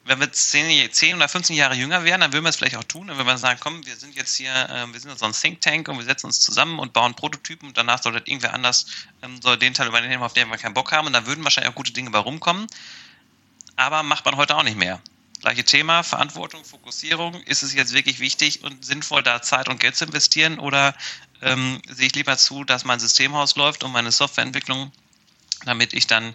wenn 0.06 0.20
wir 0.20 0.32
10, 0.32 0.92
10 0.92 1.16
oder 1.16 1.28
15 1.28 1.56
Jahre 1.56 1.74
jünger 1.74 2.04
wären, 2.04 2.20
dann 2.20 2.32
würden 2.32 2.44
wir 2.44 2.50
es 2.50 2.56
vielleicht 2.56 2.76
auch 2.76 2.84
tun. 2.84 3.08
Dann 3.08 3.16
würden 3.16 3.26
wir 3.26 3.38
sagen, 3.38 3.58
komm, 3.60 3.84
wir 3.84 3.96
sind 3.96 4.14
jetzt 4.14 4.36
hier, 4.36 4.52
äh, 4.52 4.92
wir 4.92 5.00
sind 5.00 5.18
so 5.18 5.26
ein 5.26 5.32
Think 5.32 5.60
Tank 5.60 5.88
und 5.88 5.98
wir 5.98 6.04
setzen 6.04 6.26
uns 6.26 6.40
zusammen 6.40 6.78
und 6.78 6.92
bauen 6.92 7.14
Prototypen 7.14 7.68
und 7.68 7.76
danach 7.76 8.00
soll 8.00 8.12
das 8.12 8.22
irgendwer 8.26 8.54
anders 8.54 8.86
ähm, 9.22 9.40
soll 9.42 9.56
den 9.56 9.74
Teil 9.74 9.88
übernehmen, 9.88 10.22
auf 10.22 10.32
den 10.32 10.48
wir 10.48 10.58
keinen 10.58 10.74
Bock 10.74 10.92
haben 10.92 11.06
und 11.08 11.12
dann 11.12 11.26
würden 11.26 11.42
wahrscheinlich 11.42 11.70
auch 11.70 11.76
gute 11.76 11.92
Dinge 11.92 12.10
bei 12.10 12.18
rumkommen. 12.18 12.68
Aber 13.74 14.02
macht 14.02 14.24
man 14.24 14.36
heute 14.36 14.56
auch 14.56 14.62
nicht 14.62 14.78
mehr. 14.78 15.00
Gleiche 15.40 15.64
Thema, 15.64 16.02
Verantwortung, 16.02 16.64
Fokussierung. 16.64 17.42
Ist 17.42 17.62
es 17.62 17.74
jetzt 17.74 17.92
wirklich 17.92 18.20
wichtig 18.20 18.62
und 18.62 18.84
sinnvoll, 18.84 19.22
da 19.22 19.42
Zeit 19.42 19.68
und 19.68 19.80
Geld 19.80 19.96
zu 19.96 20.04
investieren 20.04 20.58
oder 20.58 20.94
ähm, 21.42 21.82
sehe 21.88 22.06
ich 22.06 22.14
lieber 22.14 22.38
zu, 22.38 22.64
dass 22.64 22.84
mein 22.84 23.00
Systemhaus 23.00 23.56
läuft 23.56 23.84
und 23.84 23.92
meine 23.92 24.12
Softwareentwicklung, 24.12 24.92
damit 25.64 25.92
ich 25.94 26.06
dann 26.06 26.34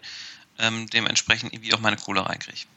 ähm, 0.62 0.88
dementsprechend 0.90 1.54
irgendwie 1.54 1.74
auch 1.74 1.80
meine 1.80 1.98
Kohle 1.98 2.26
reinkriege? 2.26 2.68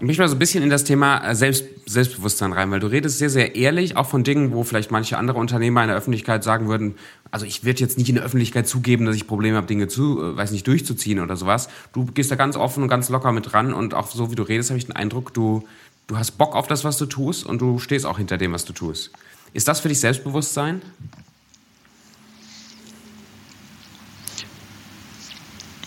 Ich 0.00 0.06
möchte 0.06 0.22
mal 0.22 0.28
so 0.28 0.36
ein 0.36 0.38
bisschen 0.38 0.62
in 0.62 0.70
das 0.70 0.84
Thema 0.84 1.28
äh, 1.28 1.34
Selbst, 1.34 1.64
Selbstbewusstsein 1.86 2.52
rein, 2.52 2.70
weil 2.70 2.78
du 2.78 2.86
redest 2.86 3.18
sehr, 3.18 3.30
sehr 3.30 3.56
ehrlich, 3.56 3.96
auch 3.96 4.06
von 4.06 4.22
Dingen, 4.22 4.52
wo 4.52 4.62
vielleicht 4.62 4.92
manche 4.92 5.18
andere 5.18 5.38
Unternehmer 5.40 5.82
in 5.82 5.88
der 5.88 5.96
Öffentlichkeit 5.96 6.44
sagen 6.44 6.68
würden, 6.68 6.94
also 7.32 7.46
ich 7.46 7.64
werde 7.64 7.80
jetzt 7.80 7.98
nicht 7.98 8.08
in 8.08 8.14
der 8.14 8.24
Öffentlichkeit 8.24 8.68
zugeben, 8.68 9.06
dass 9.06 9.16
ich 9.16 9.26
Probleme 9.26 9.56
habe, 9.56 9.66
Dinge 9.66 9.88
zu, 9.88 10.22
äh, 10.22 10.36
weiß 10.36 10.52
nicht, 10.52 10.66
durchzuziehen 10.68 11.18
oder 11.18 11.36
sowas. 11.36 11.68
Du 11.92 12.04
gehst 12.06 12.30
da 12.30 12.36
ganz 12.36 12.54
offen 12.54 12.84
und 12.84 12.88
ganz 12.88 13.08
locker 13.08 13.32
mit 13.32 13.52
ran 13.54 13.74
und 13.74 13.92
auch 13.92 14.06
so 14.06 14.30
wie 14.30 14.36
du 14.36 14.44
redest, 14.44 14.70
habe 14.70 14.78
ich 14.78 14.86
den 14.86 14.94
Eindruck, 14.94 15.34
du, 15.34 15.66
du 16.06 16.16
hast 16.16 16.32
Bock 16.38 16.54
auf 16.54 16.68
das, 16.68 16.84
was 16.84 16.96
du 16.96 17.06
tust 17.06 17.44
und 17.44 17.60
du 17.60 17.80
stehst 17.80 18.06
auch 18.06 18.18
hinter 18.18 18.38
dem, 18.38 18.52
was 18.52 18.64
du 18.64 18.72
tust. 18.72 19.10
Ist 19.52 19.66
das 19.66 19.80
für 19.80 19.88
dich 19.88 19.98
Selbstbewusstsein? 19.98 20.80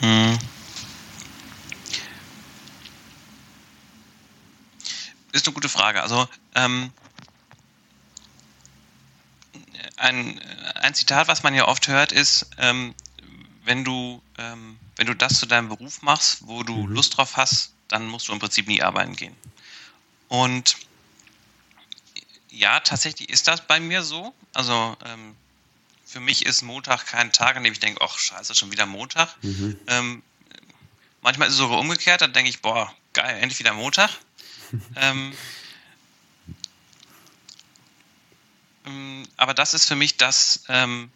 Hm. 0.02 0.38
ist 5.32 5.47
eine 5.47 5.54
gute 5.54 5.70
Frage. 5.70 6.02
Also 6.02 6.28
ähm, 6.56 6.91
ein, 9.97 10.39
ein 10.76 10.93
Zitat, 10.93 11.28
was 11.28 11.43
man 11.43 11.54
ja 11.56 11.68
oft 11.68 11.88
hört, 11.88 12.12
ist, 12.12 12.47
ähm, 12.58 12.93
wenn 13.64 13.84
du 13.84 14.22
ähm, 14.38 14.78
wenn 14.95 15.08
du 15.08 15.16
das 15.16 15.39
zu 15.39 15.45
deinem 15.45 15.70
Beruf 15.70 16.02
machst, 16.02 16.47
wo 16.47 16.64
du 16.64 16.76
mhm. 16.76 16.93
Lust 16.93 17.18
drauf 17.18 17.38
hast, 17.38 17.74
dann 17.88 18.08
musst 18.08 18.28
du 18.28 18.34
im 18.34 18.39
Prinzip 18.39 18.68
nie 18.68 18.82
arbeiten 18.82 19.16
gehen. 19.16 19.36
Und 20.28 20.76
ja, 22.49 22.80
tatsächlich 22.80 23.30
ist 23.30 23.47
das 23.47 23.66
bei 23.66 23.80
mir 23.80 24.04
so. 24.04 24.34
Also 24.54 24.97
ähm, 25.06 25.36
für 26.12 26.20
mich 26.20 26.45
ist 26.45 26.62
Montag 26.62 27.05
kein 27.05 27.32
Tag, 27.32 27.55
an 27.55 27.64
dem 27.64 27.72
ich 27.72 27.80
denke, 27.80 28.01
ach 28.03 28.20
scheiße, 28.20 28.53
schon 28.53 28.72
wieder 28.72 28.86
Montag. 28.86 29.30
Mhm. 29.41 29.80
Ähm, 29.88 30.24
manchmal 31.22 31.47
ist 31.47 31.53
es 31.53 31.59
sogar 31.59 31.80
umgekehrt, 31.80 32.20
dann 32.20 32.34
denke 32.34 32.49
ich, 32.49 32.62
boah, 32.62 32.93
geil, 33.14 33.38
endlich 33.39 33.59
wieder 33.59 33.74
Montag. 33.74 34.09
ähm, 34.97 35.34
ähm, 38.86 39.26
aber 39.38 39.53
das 39.53 39.74
ist 39.74 39.86
für 39.86 39.95
mich 39.95 40.18
das, 40.18 40.66
ähm, 40.68 41.12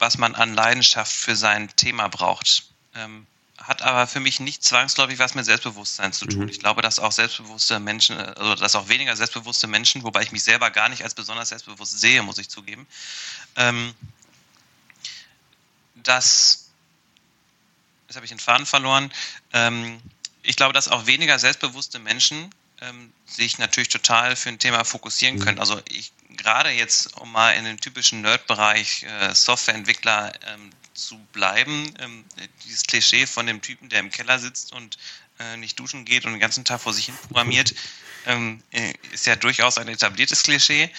was 0.00 0.18
man 0.18 0.34
an 0.34 0.52
Leidenschaft 0.54 1.12
für 1.12 1.36
sein 1.36 1.68
Thema 1.76 2.08
braucht. 2.08 2.64
Ähm, 2.96 3.28
hat 3.56 3.82
aber 3.82 4.08
für 4.08 4.20
mich 4.20 4.40
nicht 4.40 4.64
zwangsläufig 4.64 5.20
was 5.20 5.34
mit 5.34 5.44
Selbstbewusstsein 5.44 6.12
zu 6.12 6.26
tun. 6.26 6.44
Mhm. 6.44 6.48
Ich 6.48 6.58
glaube, 6.58 6.82
dass 6.82 6.98
auch 6.98 7.12
selbstbewusste 7.12 7.78
Menschen, 7.78 8.16
also 8.18 8.56
dass 8.56 8.74
auch 8.74 8.88
weniger 8.88 9.14
selbstbewusste 9.14 9.68
Menschen, 9.68 10.02
wobei 10.02 10.22
ich 10.22 10.32
mich 10.32 10.42
selber 10.42 10.70
gar 10.70 10.88
nicht 10.88 11.04
als 11.04 11.14
besonders 11.14 11.50
selbstbewusst 11.50 12.00
sehe, 12.00 12.22
muss 12.22 12.38
ich 12.38 12.48
zugeben, 12.48 12.86
ähm, 13.54 13.94
dass, 16.02 16.70
jetzt 18.06 18.16
habe 18.16 18.26
ich 18.26 18.30
den 18.30 18.38
Faden 18.38 18.66
verloren, 18.66 19.12
ähm, 19.52 20.00
ich 20.42 20.56
glaube, 20.56 20.72
dass 20.72 20.88
auch 20.88 21.06
weniger 21.06 21.38
selbstbewusste 21.38 21.98
Menschen 21.98 22.50
ähm, 22.80 23.12
sich 23.26 23.58
natürlich 23.58 23.88
total 23.88 24.36
für 24.36 24.48
ein 24.48 24.58
Thema 24.58 24.84
fokussieren 24.84 25.36
mhm. 25.36 25.40
können. 25.40 25.58
Also 25.58 25.80
ich 25.88 26.12
gerade 26.36 26.70
jetzt, 26.70 27.16
um 27.18 27.30
mal 27.30 27.52
in 27.52 27.64
den 27.64 27.78
typischen 27.78 28.22
Nerd-Bereich 28.22 29.04
äh, 29.04 29.34
Softwareentwickler 29.34 30.32
ähm, 30.48 30.70
zu 30.94 31.18
bleiben, 31.32 31.94
ähm, 31.98 32.24
dieses 32.64 32.84
Klischee 32.84 33.26
von 33.26 33.46
dem 33.46 33.60
Typen, 33.60 33.88
der 33.88 34.00
im 34.00 34.10
Keller 34.10 34.38
sitzt 34.38 34.72
und 34.72 34.98
äh, 35.38 35.56
nicht 35.56 35.78
duschen 35.78 36.04
geht 36.04 36.24
und 36.24 36.32
den 36.32 36.40
ganzen 36.40 36.64
Tag 36.64 36.80
vor 36.80 36.92
sich 36.94 37.06
hin 37.06 37.16
programmiert, 37.28 37.74
ähm, 38.26 38.62
äh, 38.70 38.92
ist 39.12 39.26
ja 39.26 39.36
durchaus 39.36 39.78
ein 39.78 39.88
etabliertes 39.88 40.42
Klischee. 40.42 40.90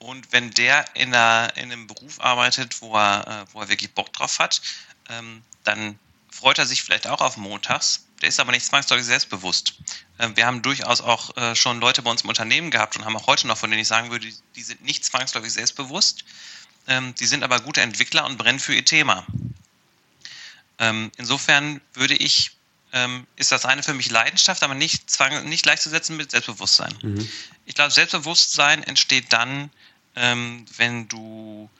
Ähm, 0.00 0.08
und 0.08 0.32
wenn 0.32 0.50
der 0.50 0.84
in, 0.94 1.14
einer, 1.14 1.56
in 1.56 1.72
einem 1.72 1.86
Beruf 1.86 2.20
arbeitet, 2.20 2.80
wo 2.80 2.96
er, 2.96 3.46
äh, 3.48 3.52
wo 3.52 3.60
er 3.60 3.68
wirklich 3.68 3.92
Bock 3.92 4.12
drauf 4.12 4.38
hat, 4.38 4.60
ähm, 5.08 5.42
dann 5.64 5.98
freut 6.30 6.58
er 6.58 6.66
sich 6.66 6.82
vielleicht 6.82 7.06
auch 7.06 7.20
auf 7.20 7.36
montags, 7.36 8.04
der 8.20 8.28
ist 8.28 8.40
aber 8.40 8.52
nicht 8.52 8.66
zwangsläufig 8.66 9.06
selbstbewusst. 9.06 9.74
Ähm, 10.18 10.36
wir 10.36 10.46
haben 10.46 10.62
durchaus 10.62 11.00
auch 11.00 11.36
äh, 11.36 11.54
schon 11.54 11.80
Leute 11.80 12.02
bei 12.02 12.10
uns 12.10 12.22
im 12.22 12.28
Unternehmen 12.28 12.70
gehabt 12.70 12.96
und 12.96 13.04
haben 13.04 13.16
auch 13.16 13.26
heute 13.26 13.46
noch, 13.46 13.58
von 13.58 13.70
denen 13.70 13.82
ich 13.82 13.88
sagen 13.88 14.10
würde, 14.10 14.28
die 14.56 14.62
sind 14.62 14.82
nicht 14.82 15.04
zwangsläufig 15.04 15.52
selbstbewusst, 15.52 16.24
ähm, 16.86 17.14
die 17.16 17.26
sind 17.26 17.42
aber 17.42 17.60
gute 17.60 17.80
Entwickler 17.80 18.24
und 18.24 18.38
brennen 18.38 18.60
für 18.60 18.74
ihr 18.74 18.84
Thema. 18.84 19.26
Ähm, 20.78 21.10
insofern 21.16 21.80
würde 21.94 22.14
ich, 22.14 22.52
ist 23.36 23.52
das 23.52 23.66
eine 23.66 23.82
für 23.82 23.92
mich 23.92 24.10
Leidenschaft, 24.10 24.62
aber 24.62 24.74
nicht, 24.74 25.10
zwang, 25.10 25.46
nicht 25.46 25.62
gleichzusetzen 25.62 26.16
mit 26.16 26.30
Selbstbewusstsein. 26.30 26.96
Mhm. 27.02 27.28
Ich 27.66 27.74
glaube, 27.74 27.90
Selbstbewusstsein 27.90 28.82
entsteht 28.82 29.30
dann, 29.30 29.70
wenn 30.18 31.08
du 31.08 31.70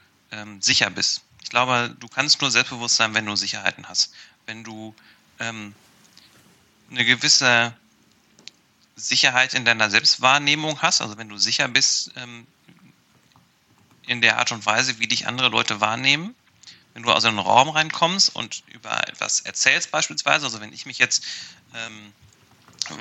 sicher 0.61 0.91
bist. 0.91 1.22
Ich 1.43 1.51
glaube, 1.51 1.97
du 1.99 2.09
kannst 2.09 2.41
nur 2.43 2.51
selbstbewusst 2.51 2.97
sein, 2.97 3.14
wenn 3.14 3.24
du 3.24 3.34
Sicherheiten 3.34 3.89
hast. 3.89 4.12
Wenn 4.45 4.64
du 4.64 4.95
ähm, 5.39 5.74
eine 6.91 7.05
gewisse 7.05 7.74
Sicherheit 8.97 9.55
in 9.55 9.64
deiner 9.64 9.91
Selbstwahrnehmung 9.91 10.82
hast, 10.82 11.01
also 11.01 11.16
wenn 11.16 11.28
du 11.28 11.39
sicher 11.39 11.68
bist 11.68 12.12
ähm, 12.16 12.47
in 14.07 14.20
der 14.20 14.39
Art 14.39 14.53
und 14.53 14.66
Weise, 14.66 14.99
wie 14.99 15.07
dich 15.07 15.26
andere 15.26 15.49
Leute 15.49 15.80
wahrnehmen, 15.80 16.34
wenn 16.95 17.03
du 17.03 17.11
in 17.11 17.16
einen 17.16 17.39
Raum 17.39 17.68
reinkommst 17.68 18.34
und 18.34 18.64
über 18.66 19.09
etwas 19.09 19.41
erzählst 19.41 19.91
beispielsweise, 19.91 20.47
also 20.47 20.61
wenn 20.61 20.72
ich 20.72 20.84
mich 20.84 20.99
jetzt 20.99 21.24
ähm, 21.74 22.12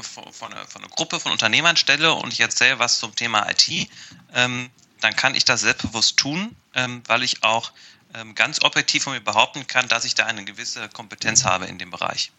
von, 0.02 0.32
von, 0.32 0.54
einer, 0.54 0.66
von, 0.68 0.84
einer, 0.84 0.90
Gruppe 0.92 1.20
von 1.20 1.32
Unternehmern 1.32 1.78
stelle 1.78 2.14
und 2.14 2.32
ich 2.32 2.42
erzähle 2.42 2.80
was 2.80 3.00
zum 3.00 3.16
Thema 3.16 3.50
IT, 3.50 3.90
ähm, 4.34 4.70
dann 5.02 5.16
kann 5.16 5.36
ich 5.36 5.46
das 5.46 5.62
selbstbewusst 5.62 6.18
tun, 6.18 6.56
ähm, 6.74 7.04
weil 7.08 7.24
ich 7.24 7.44
auch 7.44 7.72
ähm, 8.14 8.36
ganz 8.36 8.64
objektiv 8.64 9.04
von 9.04 9.14
mir 9.14 9.22
behaupten 9.22 9.68
kann, 9.68 9.88
dass 9.88 10.06
ich 10.06 10.16
da 10.16 10.26
eine 10.26 10.46
gewisse 10.46 10.90
Kompetenz 10.90 11.46
habe 11.46 11.66
in 11.66 11.78
dem 11.78 11.92
Bereich. 11.92 12.32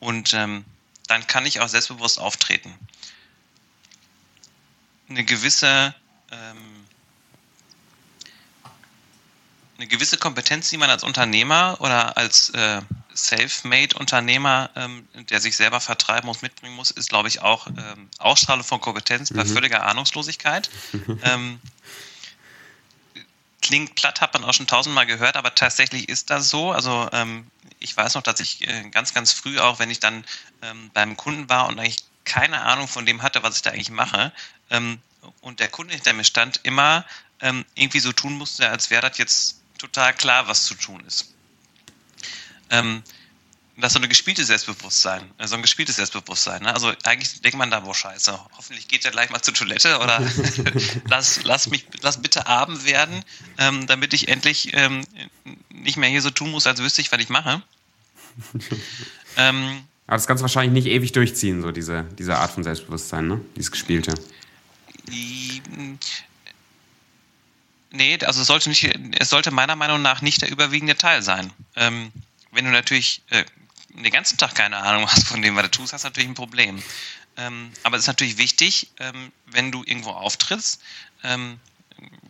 Und 0.00 0.34
ähm, 0.34 0.64
dann 1.06 1.26
kann 1.26 1.46
ich 1.46 1.60
auch 1.60 1.68
selbstbewusst 1.68 2.18
auftreten. 2.18 2.72
Eine 5.08 5.24
gewisse, 5.24 5.94
ähm, 6.30 6.86
eine 9.78 9.86
gewisse 9.86 10.16
Kompetenz, 10.16 10.70
die 10.70 10.76
man 10.76 10.90
als 10.90 11.02
Unternehmer 11.02 11.76
oder 11.80 12.16
als 12.16 12.50
äh, 12.50 12.80
Self-Made-Unternehmer, 13.14 14.70
ähm, 14.76 15.08
der 15.30 15.40
sich 15.40 15.56
selber 15.56 15.80
vertreiben 15.80 16.26
muss, 16.26 16.42
mitbringen 16.42 16.74
muss, 16.74 16.90
ist, 16.90 17.08
glaube 17.08 17.28
ich, 17.28 17.42
auch 17.42 17.66
ähm, 17.66 18.08
Ausstrahlung 18.18 18.64
von 18.64 18.80
Kompetenz 18.80 19.32
bei 19.32 19.44
mhm. 19.44 19.48
völliger 19.48 19.84
Ahnungslosigkeit. 19.84 20.70
ähm, 21.22 21.60
klingt 23.62 23.94
platt, 23.94 24.20
hat 24.20 24.34
man 24.34 24.44
auch 24.44 24.52
schon 24.52 24.66
tausendmal 24.66 25.06
gehört, 25.06 25.36
aber 25.36 25.54
tatsächlich 25.54 26.08
ist 26.08 26.30
das 26.30 26.50
so. 26.50 26.72
Also 26.72 27.08
ähm, 27.12 27.46
ich 27.78 27.96
weiß 27.96 28.14
noch, 28.14 28.22
dass 28.22 28.40
ich 28.40 28.66
äh, 28.66 28.88
ganz, 28.90 29.14
ganz 29.14 29.32
früh 29.32 29.58
auch, 29.58 29.78
wenn 29.78 29.90
ich 29.90 30.00
dann 30.00 30.24
ähm, 30.62 30.90
beim 30.92 31.16
Kunden 31.16 31.48
war 31.48 31.68
und 31.68 31.78
eigentlich 31.78 32.04
keine 32.24 32.62
Ahnung 32.62 32.88
von 32.88 33.06
dem 33.06 33.22
hatte, 33.22 33.42
was 33.42 33.56
ich 33.56 33.62
da 33.62 33.70
eigentlich 33.70 33.90
mache, 33.90 34.32
ähm, 34.70 35.00
und 35.40 35.60
der 35.60 35.68
Kunde 35.68 35.94
hinter 35.94 36.12
mir 36.12 36.24
stand, 36.24 36.60
immer 36.64 37.04
irgendwie 37.74 38.00
so 38.00 38.12
tun 38.12 38.38
musste, 38.38 38.70
als 38.70 38.88
wäre 38.88 39.06
das 39.06 39.18
jetzt 39.18 39.60
total 39.76 40.14
klar, 40.14 40.48
was 40.48 40.64
zu 40.64 40.74
tun 40.74 41.04
ist. 41.06 41.33
Ähm, 42.70 43.02
das 43.76 43.88
ist 43.88 43.92
so 43.94 43.98
eine 43.98 44.08
gespielte 44.08 44.44
Selbstbewusstsein, 44.44 45.22
äh, 45.38 45.46
so 45.48 45.56
ein 45.56 45.62
gespieltes 45.62 45.96
Selbstbewusstsein. 45.96 46.62
Ne? 46.62 46.72
Also 46.72 46.92
eigentlich 47.04 47.40
denkt 47.40 47.58
man 47.58 47.70
da, 47.70 47.80
boah, 47.80 47.94
scheiße, 47.94 48.38
hoffentlich 48.56 48.86
geht 48.86 49.04
er 49.04 49.10
gleich 49.10 49.30
mal 49.30 49.42
zur 49.42 49.54
Toilette 49.54 49.98
oder 49.98 50.22
lass, 51.08 51.42
lass 51.42 51.68
mich, 51.68 51.86
lass 52.00 52.22
bitte 52.22 52.46
Abend 52.46 52.84
werden, 52.84 53.24
ähm, 53.58 53.86
damit 53.86 54.14
ich 54.14 54.28
endlich 54.28 54.72
ähm, 54.74 55.04
nicht 55.70 55.96
mehr 55.96 56.08
hier 56.08 56.22
so 56.22 56.30
tun 56.30 56.50
muss, 56.50 56.66
als 56.66 56.80
wüsste 56.80 57.00
ich, 57.00 57.10
was 57.10 57.20
ich 57.20 57.28
mache. 57.30 57.62
ähm, 59.36 59.84
Aber 60.06 60.16
das 60.16 60.26
kannst 60.26 60.40
du 60.40 60.44
wahrscheinlich 60.44 60.84
nicht 60.84 60.92
ewig 60.92 61.12
durchziehen, 61.12 61.60
so 61.60 61.72
diese, 61.72 62.04
diese 62.16 62.36
Art 62.36 62.52
von 62.52 62.62
Selbstbewusstsein, 62.62 63.26
ne? 63.26 63.40
Dieses 63.56 63.72
Gespielte. 63.72 64.14
nee, 67.90 68.18
also 68.24 68.40
es 68.40 68.46
sollte, 68.46 68.68
nicht, 68.68 68.84
es 69.18 69.30
sollte 69.30 69.50
meiner 69.50 69.74
Meinung 69.74 70.00
nach 70.00 70.22
nicht 70.22 70.42
der 70.42 70.50
überwiegende 70.50 70.96
Teil 70.96 71.22
sein. 71.22 71.52
Ähm, 71.74 72.12
wenn 72.54 72.64
du 72.64 72.70
natürlich 72.70 73.22
äh, 73.30 73.44
den 73.90 74.12
ganzen 74.12 74.38
Tag 74.38 74.54
keine 74.54 74.78
Ahnung 74.78 75.08
hast 75.08 75.26
von 75.26 75.42
dem, 75.42 75.56
was 75.56 75.64
du 75.64 75.70
tust, 75.70 75.92
hast 75.92 76.04
du 76.04 76.08
natürlich 76.08 76.28
ein 76.28 76.34
Problem. 76.34 76.82
Ähm, 77.36 77.72
aber 77.82 77.96
es 77.96 78.04
ist 78.04 78.08
natürlich 78.08 78.38
wichtig, 78.38 78.90
ähm, 78.98 79.32
wenn 79.46 79.72
du 79.72 79.82
irgendwo 79.84 80.10
auftrittst, 80.10 80.80
ähm, 81.22 81.58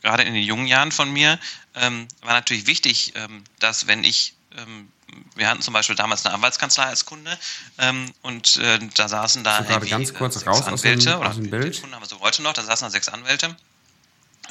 gerade 0.02 0.22
in 0.22 0.34
den 0.34 0.42
jungen 0.42 0.66
Jahren 0.66 0.92
von 0.92 1.12
mir, 1.12 1.38
ähm, 1.74 2.08
war 2.22 2.32
natürlich 2.32 2.66
wichtig, 2.66 3.12
ähm, 3.16 3.44
dass 3.58 3.86
wenn 3.86 4.04
ich 4.04 4.34
ähm, 4.56 4.88
wir 5.34 5.48
hatten 5.48 5.62
zum 5.62 5.74
Beispiel 5.74 5.96
damals 5.96 6.24
eine 6.24 6.34
Anwaltskanzlei 6.34 6.84
als 6.84 7.04
Kunde 7.04 7.36
ähm, 7.78 8.12
und 8.22 8.56
äh, 8.56 8.78
da 8.94 9.08
saßen 9.08 9.44
da 9.44 9.60
gerade 9.60 9.86
ganz 9.86 10.10
äh, 10.10 10.14
kurz 10.14 10.46
raus 10.46 10.66
Anwälte 10.66 11.16
aus 11.16 11.20
dem, 11.20 11.28
aus 11.28 11.36
dem 11.36 11.50
Bild. 11.50 11.80
Kunden 11.80 11.94
haben 11.94 12.02
wir 12.02 12.08
so 12.08 12.20
heute 12.20 12.42
noch, 12.42 12.52
da 12.52 12.62
saßen 12.62 12.86
da 12.86 12.90
sechs 12.90 13.08
Anwälte 13.08 13.54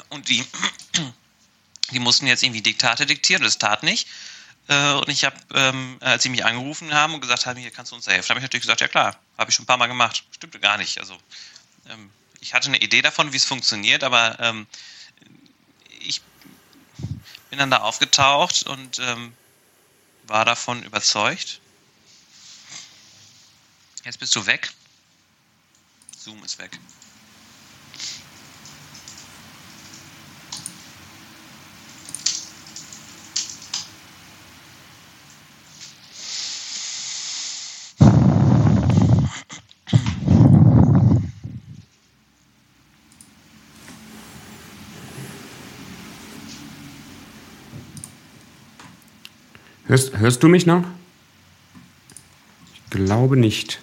und 0.10 0.30
die, 0.30 0.46
die 1.92 2.00
mussten 2.00 2.28
jetzt 2.28 2.44
irgendwie 2.44 2.62
Diktate 2.62 3.06
diktieren, 3.06 3.44
das 3.44 3.58
tat 3.58 3.84
nicht. 3.84 4.08
Äh, 4.68 4.94
und 4.94 5.10
ich 5.10 5.26
habe, 5.26 5.36
ähm, 5.54 5.98
als 6.00 6.24
sie 6.24 6.30
mich 6.30 6.46
angerufen 6.46 6.94
haben 6.94 7.14
und 7.14 7.22
gesagt 7.22 7.46
haben, 7.46 7.60
hier 7.60 7.72
kannst 7.72 7.92
du 7.92 7.96
uns 7.96 8.08
helfen, 8.08 8.30
habe 8.30 8.40
ich 8.40 8.44
natürlich 8.44 8.64
gesagt, 8.64 8.82
ja 8.82 8.88
klar, 8.88 9.20
habe 9.38 9.50
ich 9.50 9.56
schon 9.56 9.64
ein 9.64 9.68
paar 9.68 9.78
Mal 9.78 9.88
gemacht. 9.88 10.24
Stimmte 10.32 10.60
gar 10.60 10.78
nicht. 10.78 11.00
Also 11.00 11.18
ähm, 11.90 12.10
ich 12.40 12.54
hatte 12.54 12.68
eine 12.68 12.78
Idee 12.78 13.02
davon, 13.02 13.34
wie 13.34 13.38
es 13.38 13.46
funktioniert, 13.46 14.04
aber 14.04 14.40
ähm, 14.40 14.68
ich 16.00 16.22
bin 17.50 17.60
dann 17.60 17.72
da 17.72 17.78
aufgetaucht 17.78 18.64
und 18.64 19.00
ähm, 19.00 19.34
war 20.24 20.46
davon 20.46 20.84
überzeugt. 20.84 21.60
Jetzt 24.04 24.20
bist 24.20 24.36
du 24.36 24.46
weg. 24.46 24.72
Zoom 26.18 26.44
ist 26.44 26.58
weg. 26.58 26.80
Hörst, 49.94 50.18
hörst 50.18 50.42
du 50.42 50.48
mich 50.48 50.66
noch? 50.66 50.84
Ich 52.74 52.90
glaube 52.90 53.38
nicht. 53.38 53.80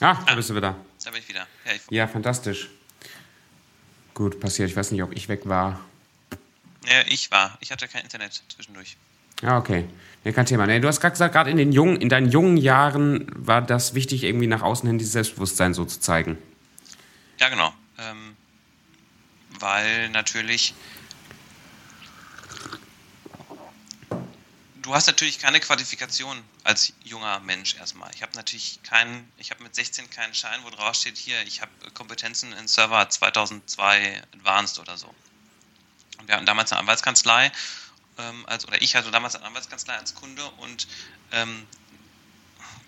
Ah, 0.00 0.14
da 0.14 0.32
ah, 0.32 0.34
bist 0.34 0.50
du 0.50 0.54
wieder. 0.54 0.76
Da 1.04 1.10
bin 1.10 1.20
ich 1.20 1.28
wieder. 1.28 1.46
Ja, 1.64 1.72
ich 1.72 1.82
ja, 1.90 2.06
fantastisch. 2.06 2.68
Gut, 4.14 4.40
passiert. 4.40 4.70
Ich 4.70 4.76
weiß 4.76 4.92
nicht, 4.92 5.02
ob 5.02 5.12
ich 5.12 5.28
weg 5.28 5.42
war. 5.44 5.80
Ja, 6.86 7.02
ich 7.06 7.30
war. 7.30 7.56
Ich 7.60 7.70
hatte 7.70 7.88
kein 7.88 8.02
Internet 8.02 8.42
zwischendurch. 8.48 8.96
Ja, 9.42 9.58
okay. 9.58 9.84
Nee, 10.24 10.32
kein 10.32 10.46
Thema. 10.46 10.66
Nee, 10.66 10.80
du 10.80 10.88
hast 10.88 11.00
gerade 11.00 11.12
gesagt, 11.12 11.34
gerade 11.34 11.50
in, 11.50 11.56
den 11.56 11.72
jungen, 11.72 12.00
in 12.00 12.08
deinen 12.08 12.30
jungen 12.30 12.56
Jahren 12.56 13.26
war 13.34 13.62
das 13.62 13.94
wichtig, 13.94 14.24
irgendwie 14.24 14.46
nach 14.46 14.62
außen 14.62 14.88
hin 14.88 14.98
dieses 14.98 15.12
Selbstbewusstsein 15.12 15.74
so 15.74 15.84
zu 15.84 16.00
zeigen. 16.00 16.38
Ja, 17.38 17.48
genau. 17.48 17.72
Ähm, 17.98 18.36
weil 19.60 20.08
natürlich 20.10 20.74
du 24.88 24.94
hast 24.94 25.06
natürlich 25.06 25.38
keine 25.38 25.60
Qualifikation 25.60 26.42
als 26.64 26.94
junger 27.04 27.40
Mensch 27.40 27.74
erstmal. 27.74 28.10
Ich 28.14 28.22
habe 28.22 28.34
natürlich 28.36 28.82
keinen, 28.82 29.30
ich 29.36 29.50
habe 29.50 29.62
mit 29.62 29.74
16 29.74 30.08
keinen 30.08 30.32
Schein, 30.32 30.60
wo 30.64 30.70
drauf 30.70 30.94
steht, 30.94 31.18
hier, 31.18 31.42
ich 31.42 31.60
habe 31.60 31.70
Kompetenzen 31.92 32.54
in 32.54 32.66
Server 32.66 33.08
2002 33.08 34.22
Advanced 34.32 34.78
oder 34.78 34.96
so. 34.96 35.14
Und 36.18 36.26
wir 36.26 36.36
hatten 36.36 36.46
damals 36.46 36.72
eine 36.72 36.80
Anwaltskanzlei, 36.80 37.52
ähm, 38.16 38.46
als, 38.46 38.66
oder 38.66 38.80
ich 38.80 38.96
hatte 38.96 39.10
damals 39.10 39.36
eine 39.36 39.44
Anwaltskanzlei 39.44 39.94
als 39.94 40.14
Kunde 40.14 40.42
und 40.52 40.88
ähm, 41.32 41.66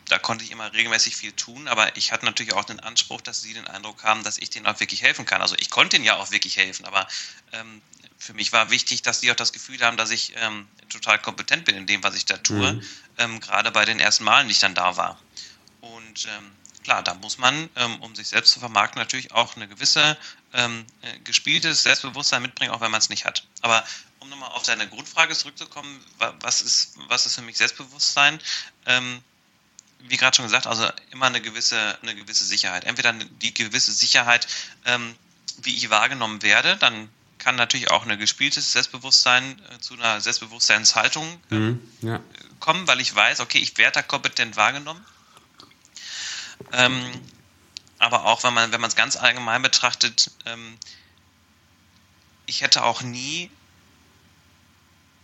da 0.08 0.18
konnte 0.18 0.42
ich 0.42 0.52
immer 0.52 0.72
regelmäßig 0.72 1.14
viel 1.14 1.32
tun, 1.32 1.68
aber 1.68 1.98
ich 1.98 2.12
hatte 2.12 2.24
natürlich 2.24 2.54
auch 2.54 2.64
den 2.64 2.80
Anspruch, 2.80 3.20
dass 3.20 3.42
sie 3.42 3.52
den 3.52 3.68
Eindruck 3.68 4.02
haben, 4.04 4.24
dass 4.24 4.38
ich 4.38 4.48
denen 4.48 4.66
auch 4.66 4.80
wirklich 4.80 5.02
helfen 5.02 5.26
kann. 5.26 5.42
Also 5.42 5.54
ich 5.58 5.68
konnte 5.68 5.96
ihnen 5.96 6.06
ja 6.06 6.16
auch 6.16 6.30
wirklich 6.30 6.56
helfen, 6.56 6.86
aber 6.86 7.06
ähm, 7.52 7.82
für 8.20 8.34
mich 8.34 8.52
war 8.52 8.70
wichtig, 8.70 9.00
dass 9.00 9.20
sie 9.20 9.32
auch 9.32 9.36
das 9.36 9.52
Gefühl 9.52 9.80
haben, 9.80 9.96
dass 9.96 10.10
ich 10.10 10.34
ähm, 10.36 10.68
total 10.90 11.18
kompetent 11.18 11.64
bin 11.64 11.74
in 11.74 11.86
dem, 11.86 12.04
was 12.04 12.14
ich 12.14 12.26
da 12.26 12.36
tue, 12.36 12.74
mhm. 12.74 12.86
ähm, 13.16 13.40
gerade 13.40 13.70
bei 13.70 13.86
den 13.86 13.98
ersten 13.98 14.24
Malen, 14.24 14.46
die 14.46 14.52
ich 14.52 14.60
dann 14.60 14.74
da 14.74 14.96
war. 14.98 15.18
Und 15.80 16.26
ähm, 16.26 16.52
klar, 16.84 17.02
da 17.02 17.14
muss 17.14 17.38
man, 17.38 17.70
ähm, 17.76 18.00
um 18.02 18.14
sich 18.14 18.28
selbst 18.28 18.52
zu 18.52 18.60
vermarkten, 18.60 19.00
natürlich 19.00 19.32
auch 19.32 19.56
eine 19.56 19.66
gewisse 19.66 20.18
ähm, 20.52 20.84
äh, 21.00 21.18
gespieltes 21.20 21.82
Selbstbewusstsein 21.82 22.42
mitbringen, 22.42 22.72
auch 22.72 22.82
wenn 22.82 22.90
man 22.90 23.00
es 23.00 23.08
nicht 23.08 23.24
hat. 23.24 23.46
Aber 23.62 23.82
um 24.18 24.28
nochmal 24.28 24.50
auf 24.50 24.64
deine 24.64 24.86
Grundfrage 24.86 25.34
zurückzukommen, 25.34 26.04
was 26.40 26.60
ist, 26.60 26.98
was 27.08 27.24
ist 27.24 27.36
für 27.36 27.42
mich 27.42 27.56
Selbstbewusstsein? 27.56 28.38
Ähm, 28.84 29.22
wie 30.00 30.18
gerade 30.18 30.36
schon 30.36 30.44
gesagt, 30.44 30.66
also 30.66 30.86
immer 31.10 31.26
eine 31.26 31.40
gewisse, 31.40 31.98
eine 32.02 32.14
gewisse 32.14 32.44
Sicherheit. 32.44 32.84
Entweder 32.84 33.12
die 33.14 33.52
gewisse 33.52 33.92
Sicherheit, 33.92 34.46
wie 35.58 35.76
ich 35.76 35.90
wahrgenommen 35.90 36.40
werde, 36.40 36.78
dann 36.78 37.10
kann 37.40 37.56
natürlich 37.56 37.90
auch 37.90 38.06
ein 38.06 38.18
gespieltes 38.18 38.72
Selbstbewusstsein 38.72 39.60
äh, 39.70 39.80
zu 39.80 39.94
einer 39.94 40.20
Selbstbewusstseinshaltung 40.20 41.40
äh, 41.50 41.54
mhm, 41.54 41.92
ja. 42.02 42.20
kommen, 42.60 42.86
weil 42.86 43.00
ich 43.00 43.14
weiß, 43.14 43.40
okay, 43.40 43.58
ich 43.58 43.76
werde 43.78 43.94
da 43.94 44.02
kompetent 44.02 44.56
wahrgenommen. 44.56 45.04
Ähm, 46.72 47.02
aber 47.98 48.26
auch 48.26 48.44
wenn 48.44 48.54
man 48.54 48.70
wenn 48.72 48.80
man 48.80 48.88
es 48.88 48.96
ganz 48.96 49.16
allgemein 49.16 49.62
betrachtet, 49.62 50.30
ähm, 50.46 50.78
ich 52.46 52.60
hätte 52.60 52.84
auch 52.84 53.02
nie 53.02 53.50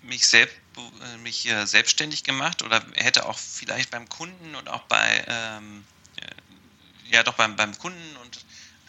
mich 0.02 0.26
selbst 0.26 0.56
äh, 0.76 1.18
mich 1.18 1.46
äh, 1.46 1.66
selbstständig 1.66 2.24
gemacht 2.24 2.62
oder 2.62 2.82
hätte 2.94 3.26
auch 3.26 3.38
vielleicht 3.38 3.90
beim 3.90 4.08
Kunden 4.08 4.54
und 4.54 4.68
auch 4.68 4.82
bei 4.82 5.24
ähm, 5.28 5.84
äh, 6.16 7.14
ja 7.14 7.22
doch 7.22 7.34
beim, 7.34 7.56
beim 7.56 7.76
Kunden 7.78 8.16
und 8.22 8.44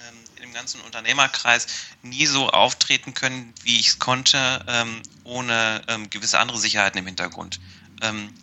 ähm, 0.07 0.43
im 0.43 0.53
ganzen 0.53 0.81
Unternehmerkreis 0.81 1.67
nie 2.01 2.25
so 2.25 2.49
auftreten 2.49 3.13
können, 3.13 3.53
wie 3.63 3.79
ich 3.79 3.87
es 3.87 3.99
konnte, 3.99 4.63
ähm, 4.67 5.01
ohne 5.23 5.81
ähm, 5.87 6.09
gewisse 6.09 6.39
andere 6.39 6.57
Sicherheiten 6.57 6.99
im 6.99 7.05
Hintergrund. 7.05 7.59
Ähm, 8.01 8.33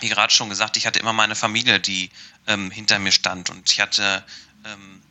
wie 0.00 0.08
gerade 0.08 0.32
schon 0.32 0.48
gesagt, 0.48 0.76
ich 0.76 0.86
hatte 0.86 0.98
immer 0.98 1.12
meine 1.12 1.34
Familie, 1.34 1.80
die 1.80 2.10
ähm, 2.46 2.70
hinter 2.70 2.98
mir 2.98 3.12
stand 3.12 3.50
und 3.50 3.70
ich 3.70 3.80
hatte 3.80 4.24
ähm, 4.64 5.02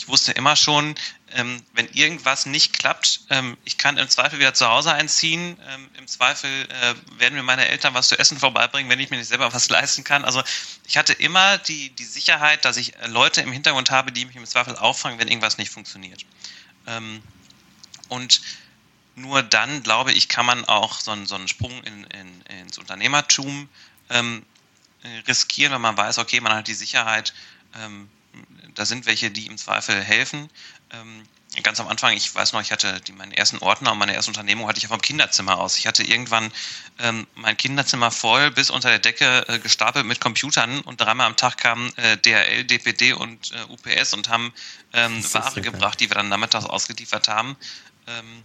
ich 0.00 0.08
wusste 0.08 0.32
immer 0.32 0.56
schon, 0.56 0.94
ähm, 1.34 1.62
wenn 1.74 1.86
irgendwas 1.92 2.46
nicht 2.46 2.72
klappt, 2.72 3.20
ähm, 3.28 3.58
ich 3.66 3.76
kann 3.76 3.98
im 3.98 4.08
Zweifel 4.08 4.38
wieder 4.38 4.54
zu 4.54 4.66
Hause 4.66 4.94
einziehen. 4.94 5.58
Ähm, 5.68 5.90
Im 5.98 6.06
Zweifel 6.06 6.48
äh, 6.48 6.94
werden 7.20 7.34
mir 7.34 7.42
meine 7.42 7.68
Eltern 7.68 7.92
was 7.92 8.08
zu 8.08 8.18
essen 8.18 8.38
vorbeibringen, 8.38 8.90
wenn 8.90 8.98
ich 8.98 9.10
mir 9.10 9.18
nicht 9.18 9.28
selber 9.28 9.52
was 9.52 9.68
leisten 9.68 10.02
kann. 10.02 10.24
Also 10.24 10.42
ich 10.86 10.96
hatte 10.96 11.12
immer 11.12 11.58
die, 11.58 11.90
die 11.90 12.04
Sicherheit, 12.04 12.64
dass 12.64 12.78
ich 12.78 12.94
Leute 13.08 13.42
im 13.42 13.52
Hintergrund 13.52 13.90
habe, 13.90 14.10
die 14.10 14.24
mich 14.24 14.36
im 14.36 14.46
Zweifel 14.46 14.74
auffangen, 14.74 15.18
wenn 15.18 15.28
irgendwas 15.28 15.58
nicht 15.58 15.70
funktioniert. 15.70 16.24
Ähm, 16.86 17.22
und 18.08 18.40
nur 19.16 19.42
dann, 19.42 19.82
glaube 19.82 20.14
ich, 20.14 20.30
kann 20.30 20.46
man 20.46 20.64
auch 20.64 20.98
so 20.98 21.10
einen, 21.10 21.26
so 21.26 21.34
einen 21.34 21.48
Sprung 21.48 21.84
in, 21.84 22.04
in, 22.04 22.42
ins 22.62 22.78
Unternehmertum 22.78 23.68
ähm, 24.08 24.46
riskieren, 25.28 25.74
wenn 25.74 25.82
man 25.82 25.98
weiß, 25.98 26.16
okay, 26.16 26.40
man 26.40 26.54
hat 26.54 26.68
die 26.68 26.74
Sicherheit, 26.74 27.34
ähm, 27.78 28.08
da 28.74 28.86
sind 28.86 29.06
welche, 29.06 29.30
die 29.30 29.46
im 29.46 29.58
Zweifel 29.58 30.02
helfen. 30.02 30.48
Ähm, 30.92 31.26
ganz 31.62 31.80
am 31.80 31.88
Anfang, 31.88 32.16
ich 32.16 32.32
weiß 32.32 32.52
noch, 32.52 32.60
ich 32.60 32.70
hatte 32.70 33.00
die, 33.00 33.12
meinen 33.12 33.32
ersten 33.32 33.58
Ordner 33.58 33.92
und 33.92 33.98
meine 33.98 34.14
erste 34.14 34.30
Unternehmung 34.30 34.68
hatte 34.68 34.78
ich 34.78 34.84
ja 34.84 34.88
vom 34.88 35.00
Kinderzimmer 35.00 35.58
aus. 35.58 35.76
Ich 35.76 35.86
hatte 35.86 36.04
irgendwann 36.04 36.52
ähm, 36.98 37.26
mein 37.34 37.56
Kinderzimmer 37.56 38.10
voll 38.10 38.50
bis 38.52 38.70
unter 38.70 38.88
der 38.88 39.00
Decke 39.00 39.48
äh, 39.48 39.58
gestapelt 39.58 40.06
mit 40.06 40.20
Computern 40.20 40.80
und 40.82 41.00
dreimal 41.00 41.26
am 41.26 41.36
Tag 41.36 41.58
kamen 41.58 41.92
äh, 41.96 42.16
DRL, 42.18 42.64
DPD 42.64 43.14
und 43.14 43.52
äh, 43.52 43.72
UPS 43.72 44.14
und 44.14 44.28
haben 44.28 44.52
ähm, 44.92 45.22
Ware 45.34 45.60
gebracht, 45.60 45.98
die 45.98 46.08
wir 46.08 46.14
dann 46.14 46.28
nachmittags 46.28 46.66
ausgeliefert 46.66 47.26
haben. 47.28 47.56
Ähm, 48.06 48.42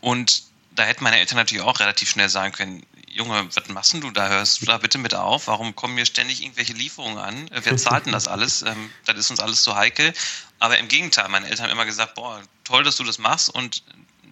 und 0.00 0.44
da 0.74 0.84
hätten 0.84 1.04
meine 1.04 1.18
Eltern 1.18 1.36
natürlich 1.36 1.62
auch 1.62 1.78
relativ 1.80 2.10
schnell 2.10 2.30
sagen 2.30 2.52
können, 2.52 2.86
Junge, 3.12 3.46
was 3.54 3.68
machst 3.68 3.92
du 3.92 4.10
da? 4.10 4.28
Hörst 4.28 4.62
du 4.62 4.66
da 4.66 4.78
bitte 4.78 4.96
mit 4.96 5.14
auf? 5.14 5.46
Warum 5.46 5.76
kommen 5.76 5.94
mir 5.94 6.06
ständig 6.06 6.42
irgendwelche 6.42 6.72
Lieferungen 6.72 7.18
an? 7.18 7.50
Wer 7.50 7.76
zahlt 7.76 8.06
denn 8.06 8.12
das 8.12 8.26
alles? 8.26 8.62
Ähm, 8.62 8.90
das 9.04 9.18
ist 9.18 9.30
uns 9.30 9.38
alles 9.38 9.62
zu 9.62 9.76
heikel. 9.76 10.14
Aber 10.58 10.78
im 10.78 10.88
Gegenteil, 10.88 11.28
meine 11.28 11.46
Eltern 11.46 11.66
haben 11.66 11.72
immer 11.72 11.84
gesagt, 11.84 12.14
boah, 12.14 12.40
toll, 12.64 12.84
dass 12.84 12.96
du 12.96 13.04
das 13.04 13.18
machst. 13.18 13.50
Und 13.50 13.82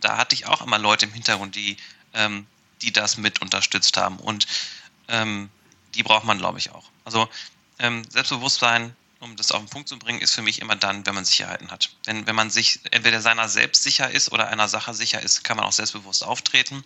da 0.00 0.16
hatte 0.16 0.34
ich 0.34 0.46
auch 0.46 0.62
immer 0.62 0.78
Leute 0.78 1.04
im 1.04 1.12
Hintergrund, 1.12 1.56
die, 1.56 1.76
ähm, 2.14 2.46
die 2.80 2.90
das 2.90 3.18
mit 3.18 3.42
unterstützt 3.42 3.98
haben. 3.98 4.18
Und 4.18 4.46
ähm, 5.08 5.50
die 5.94 6.02
braucht 6.02 6.24
man, 6.24 6.38
glaube 6.38 6.58
ich, 6.58 6.70
auch. 6.70 6.88
Also 7.04 7.28
ähm, 7.78 8.02
Selbstbewusstsein, 8.08 8.96
um 9.20 9.36
das 9.36 9.52
auf 9.52 9.60
den 9.60 9.68
Punkt 9.68 9.90
zu 9.90 9.98
bringen, 9.98 10.20
ist 10.20 10.34
für 10.34 10.42
mich 10.42 10.62
immer 10.62 10.76
dann, 10.76 11.04
wenn 11.04 11.14
man 11.14 11.26
Sicherheiten 11.26 11.70
hat. 11.70 11.90
Wenn, 12.04 12.26
wenn 12.26 12.34
man 12.34 12.48
sich 12.48 12.80
entweder 12.92 13.20
seiner 13.20 13.50
selbst 13.50 13.82
sicher 13.82 14.10
ist 14.10 14.32
oder 14.32 14.48
einer 14.48 14.68
Sache 14.68 14.94
sicher 14.94 15.20
ist, 15.20 15.44
kann 15.44 15.58
man 15.58 15.66
auch 15.66 15.72
selbstbewusst 15.72 16.24
auftreten. 16.24 16.82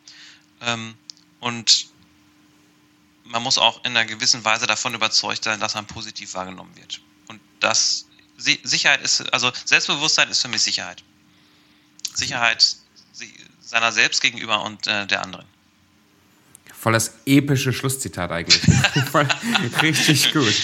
Ähm, 0.60 0.96
und 1.44 1.88
man 3.24 3.42
muss 3.42 3.58
auch 3.58 3.84
in 3.84 3.90
einer 3.90 4.06
gewissen 4.06 4.44
Weise 4.46 4.66
davon 4.66 4.94
überzeugt 4.94 5.44
sein, 5.44 5.60
dass 5.60 5.74
man 5.74 5.84
positiv 5.84 6.32
wahrgenommen 6.32 6.74
wird. 6.76 7.02
Und 7.28 7.38
das 7.60 8.06
Sicherheit 8.38 9.02
ist, 9.02 9.30
also 9.32 9.52
Selbstbewusstsein 9.66 10.30
ist 10.30 10.40
für 10.40 10.48
mich 10.48 10.62
Sicherheit. 10.62 11.04
Sicherheit 12.14 12.76
seiner 13.60 13.92
selbst 13.92 14.22
gegenüber 14.22 14.62
und 14.64 14.86
äh, 14.86 15.06
der 15.06 15.22
anderen. 15.22 15.44
Voll 16.72 16.94
das 16.94 17.12
epische 17.26 17.74
Schlusszitat 17.74 18.30
eigentlich. 18.30 18.62
Voll, 19.12 19.28
richtig 19.82 20.32
gut. 20.32 20.54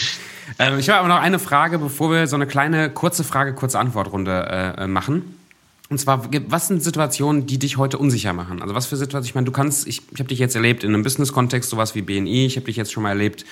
Ähm, 0.59 0.78
ich 0.78 0.89
habe 0.89 1.01
aber 1.01 1.09
noch 1.09 1.20
eine 1.20 1.39
Frage, 1.39 1.78
bevor 1.78 2.11
wir 2.11 2.26
so 2.26 2.37
eine 2.37 2.47
kleine 2.47 2.91
kurze 2.91 3.22
Frage, 3.22 3.55
kurze 3.55 3.78
Antwortrunde 3.78 4.76
äh, 4.78 4.87
machen. 4.87 5.39
Und 5.91 5.99
zwar, 5.99 6.30
was 6.47 6.68
sind 6.68 6.84
Situationen, 6.84 7.47
die 7.47 7.59
dich 7.59 7.76
heute 7.76 7.99
unsicher 7.99 8.32
machen? 8.32 8.62
Also 8.62 8.76
was 8.76 8.86
für 8.86 8.97
Situationen? 8.97 9.26
Ich 9.26 9.34
meine, 9.34 9.47
du 9.47 9.51
kannst, 9.51 9.88
ich, 9.88 10.03
ich 10.12 10.20
habe 10.20 10.28
dich 10.28 10.38
jetzt 10.38 10.55
erlebt 10.55 10.84
in 10.84 10.95
einem 10.95 11.03
Business-Kontext, 11.03 11.68
sowas 11.68 11.97
wie 11.97 12.03
BNI. 12.03 12.47
Ich 12.47 12.55
habe 12.55 12.66
dich 12.66 12.76
jetzt 12.76 12.93
schon 12.93 13.03
mal 13.03 13.09
erlebt, 13.09 13.45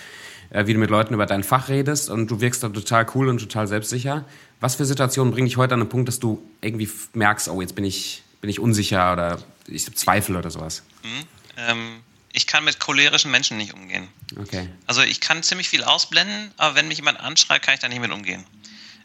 äh, 0.51 0.65
wie 0.67 0.73
du 0.73 0.79
mit 0.79 0.89
Leuten 0.89 1.15
über 1.15 1.27
dein 1.27 1.43
Fach 1.43 1.69
redest 1.69 2.09
und 2.09 2.31
du 2.31 2.41
wirkst 2.41 2.63
da 2.63 2.69
total 2.69 3.09
cool 3.17 3.29
und 3.29 3.39
total 3.39 3.67
selbstsicher. 3.67 4.25
Was 4.61 4.77
für 4.77 4.85
Situationen 4.85 5.33
bringen 5.33 5.49
dich 5.49 5.57
heute 5.57 5.75
an 5.75 5.81
den 5.81 5.89
Punkt, 5.89 6.07
dass 6.07 6.21
du 6.21 6.41
irgendwie 6.61 6.89
merkst, 7.13 7.49
oh, 7.49 7.61
jetzt 7.61 7.75
bin 7.75 7.85
ich, 7.85 8.23
bin 8.41 8.49
ich 8.49 8.61
unsicher 8.61 9.13
oder 9.13 9.43
ich 9.67 9.87
habe 9.87 9.97
Zweifel 9.97 10.37
oder 10.37 10.53
sowas? 10.53 10.85
Mhm. 11.03 11.25
Ähm, 11.57 11.97
ich 12.33 12.47
kann 12.47 12.65
mit 12.65 12.79
cholerischen 12.79 13.33
Menschen 13.33 13.57
nicht 13.57 13.75
umgehen. 13.75 14.07
Okay. 14.41 14.69
Also 14.87 15.03
ich 15.03 15.21
kann 15.21 15.43
ziemlich 15.43 15.69
viel 15.69 15.83
ausblenden, 15.83 16.53
aber 16.57 16.77
wenn 16.77 16.87
mich 16.87 16.99
jemand 16.99 17.19
anschreit, 17.19 17.63
kann 17.63 17.75
ich 17.75 17.81
da 17.81 17.89
nicht 17.89 18.01
mit 18.01 18.13
umgehen 18.13 18.45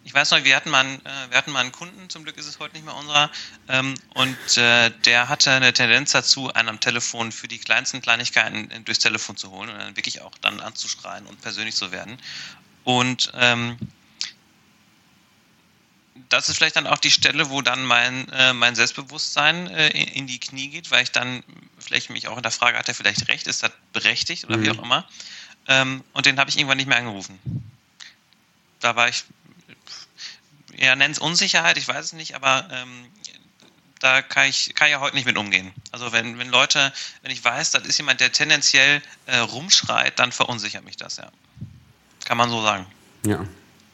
ich 0.05 0.13
weiß 0.13 0.31
noch, 0.31 0.43
wir 0.43 0.55
hatten 0.55 0.69
mal 0.69 0.85
einen, 0.85 1.05
äh, 1.05 1.29
wir 1.29 1.37
hatten 1.37 1.51
mal 1.51 1.61
einen 1.61 1.71
Kunden, 1.71 2.09
zum 2.09 2.23
Glück 2.23 2.37
ist 2.37 2.47
es 2.47 2.59
heute 2.59 2.75
nicht 2.75 2.85
mehr 2.85 2.95
unserer, 2.95 3.29
ähm, 3.69 3.95
und 4.13 4.57
äh, 4.57 4.91
der 5.05 5.29
hatte 5.29 5.51
eine 5.51 5.71
Tendenz 5.71 6.11
dazu, 6.11 6.53
einen 6.53 6.69
am 6.69 6.79
Telefon 6.79 7.31
für 7.31 7.47
die 7.47 7.59
kleinsten 7.59 8.01
Kleinigkeiten 8.01 8.69
äh, 8.71 8.79
durchs 8.81 8.99
Telefon 8.99 9.37
zu 9.37 9.51
holen 9.51 9.69
und 9.69 9.77
dann 9.77 9.95
wirklich 9.95 10.21
auch 10.21 10.37
dann 10.41 10.59
anzuschreien 10.59 11.25
und 11.25 11.41
persönlich 11.41 11.75
zu 11.75 11.91
werden. 11.91 12.17
Und 12.83 13.31
ähm, 13.35 13.77
das 16.29 16.49
ist 16.49 16.57
vielleicht 16.57 16.75
dann 16.75 16.87
auch 16.87 16.97
die 16.97 17.11
Stelle, 17.11 17.49
wo 17.49 17.61
dann 17.61 17.85
mein, 17.85 18.27
äh, 18.29 18.53
mein 18.53 18.75
Selbstbewusstsein 18.75 19.67
äh, 19.67 19.89
in, 19.89 20.07
in, 20.09 20.27
die 20.27 20.39
Knie 20.39 20.67
geht, 20.67 20.91
weil 20.91 21.03
ich 21.03 21.11
dann 21.11 21.43
vielleicht 21.79 22.09
mich 22.09 22.27
auch 22.27 22.37
in 22.37 22.43
der 22.43 22.51
Frage, 22.51 22.77
hat 22.77 22.87
er 22.87 22.95
vielleicht 22.95 23.27
recht, 23.29 23.47
ist 23.47 23.63
das 23.63 23.71
berechtigt 23.93 24.45
oder 24.45 24.57
mhm. 24.57 24.63
wie 24.63 24.71
auch 24.71 24.83
immer. 24.83 25.07
Ähm, 25.67 26.03
und 26.13 26.25
den 26.25 26.37
habe 26.39 26.49
ich 26.49 26.57
irgendwann 26.57 26.77
nicht 26.77 26.87
mehr 26.87 26.97
angerufen. 26.97 27.39
Da 28.79 28.95
war 28.95 29.07
ich 29.07 29.23
ja, 30.77 30.95
nenn 30.95 31.11
es 31.11 31.19
Unsicherheit, 31.19 31.77
ich 31.77 31.87
weiß 31.87 32.05
es 32.05 32.13
nicht, 32.13 32.35
aber 32.35 32.67
ähm, 32.71 33.05
da 33.99 34.21
kann 34.21 34.47
ich, 34.47 34.73
kann 34.75 34.87
ich 34.87 34.91
ja 34.91 34.99
heute 34.99 35.15
nicht 35.15 35.25
mit 35.25 35.37
umgehen. 35.37 35.71
Also 35.91 36.11
wenn, 36.11 36.37
wenn 36.37 36.49
Leute, 36.49 36.91
wenn 37.21 37.31
ich 37.31 37.43
weiß, 37.43 37.71
das 37.71 37.83
ist 37.83 37.97
jemand, 37.97 38.19
der 38.19 38.31
tendenziell 38.31 39.01
äh, 39.27 39.37
rumschreit, 39.37 40.19
dann 40.19 40.31
verunsichert 40.31 40.83
mich 40.83 40.97
das, 40.97 41.17
ja. 41.17 41.31
Kann 42.25 42.37
man 42.37 42.49
so 42.49 42.61
sagen. 42.61 42.85
Ja, 43.25 43.45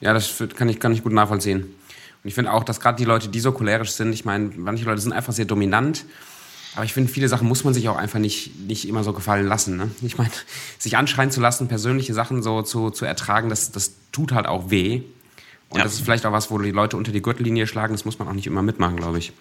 ja 0.02 0.14
das 0.14 0.44
kann 0.56 0.70
ich, 0.70 0.80
kann 0.80 0.92
ich 0.92 1.04
gut 1.04 1.14
nachvollziehen. 1.14 1.62
Und 1.62 2.28
ich 2.28 2.34
finde 2.34 2.52
auch, 2.52 2.64
dass 2.64 2.80
gerade 2.80 2.98
die 2.98 3.06
Leute, 3.06 3.30
die 3.30 3.40
so 3.40 3.52
cholerisch 3.52 3.92
sind, 3.92 4.12
ich 4.14 4.26
meine, 4.26 4.52
manche 4.56 4.84
Leute 4.86 5.02
sind 5.02 5.14
einfach 5.14 5.34
sehr 5.34 5.46
dominant, 5.46 6.06
aber 6.76 6.86
ich 6.86 6.94
finde, 6.94 7.12
viele 7.12 7.28
Sachen 7.28 7.48
muss 7.48 7.64
man 7.64 7.74
sich 7.74 7.90
auch 7.90 7.98
einfach 7.98 8.20
nicht, 8.20 8.56
nicht 8.60 8.88
immer 8.88 9.04
so 9.04 9.14
gefallen 9.14 9.48
lassen. 9.48 9.78
Ne? 9.78 9.92
Ich 10.02 10.18
meine, 10.18 10.32
sich 10.80 10.98
anschreien 10.98 11.32
zu 11.32 11.42
lassen, 11.42 11.68
persönliche 11.68 12.14
Sachen 12.14 12.44
so 12.44 12.62
zu, 12.62 12.90
zu 12.90 13.06
ertragen, 13.06 13.50
das, 13.50 13.72
das 13.72 13.94
tut 14.12 14.32
halt 14.32 14.48
auch 14.48 14.70
weh. 14.70 15.04
Und 15.70 15.78
ja. 15.78 15.84
das 15.84 15.94
ist 15.94 16.02
vielleicht 16.02 16.26
auch 16.26 16.32
was, 16.32 16.50
wo 16.50 16.58
die 16.58 16.72
Leute 16.72 16.98
unter 16.98 17.12
die 17.12 17.22
Gürtellinie 17.22 17.68
schlagen. 17.68 17.94
Das 17.94 18.06
muss 18.06 18.18
man 18.20 18.28
auch 18.28 18.34
nicht 18.34 18.48
immer 18.48 18.62
mitmachen, 18.62 18.98
glaube 18.98 19.20
ich. 19.20 19.34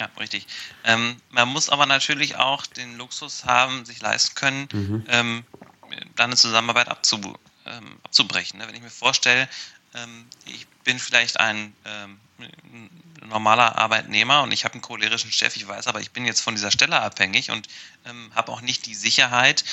Ja, 0.00 0.08
richtig. 0.18 0.46
Ähm, 0.84 1.16
man 1.30 1.48
muss 1.48 1.68
aber 1.68 1.86
natürlich 1.86 2.36
auch 2.36 2.66
den 2.66 2.96
Luxus 2.96 3.44
haben, 3.44 3.84
sich 3.84 4.00
leisten 4.00 4.34
können, 4.34 4.68
mhm. 4.72 5.04
ähm, 5.08 5.44
da 6.16 6.24
eine 6.24 6.36
Zusammenarbeit 6.36 6.88
abzu, 6.88 7.20
ähm, 7.66 7.96
abzubrechen. 8.02 8.58
Ne? 8.58 8.66
Wenn 8.66 8.74
ich 8.74 8.82
mir 8.82 8.90
vorstelle, 8.90 9.48
ähm, 9.94 10.24
ich 10.46 10.66
bin 10.84 10.98
vielleicht 10.98 11.38
ein 11.38 11.72
ähm, 11.84 12.18
normaler 13.28 13.78
Arbeitnehmer 13.78 14.42
und 14.42 14.52
ich 14.52 14.64
habe 14.64 14.74
einen 14.74 14.82
cholerischen 14.82 15.30
Chef, 15.30 15.54
ich 15.54 15.68
weiß 15.68 15.86
aber, 15.86 16.00
ich 16.00 16.10
bin 16.10 16.24
jetzt 16.24 16.40
von 16.40 16.54
dieser 16.54 16.70
Stelle 16.70 17.00
abhängig 17.00 17.50
und 17.50 17.68
ähm, 18.04 18.32
habe 18.34 18.50
auch 18.52 18.60
nicht 18.60 18.86
die 18.86 18.94
Sicherheit, 18.94 19.64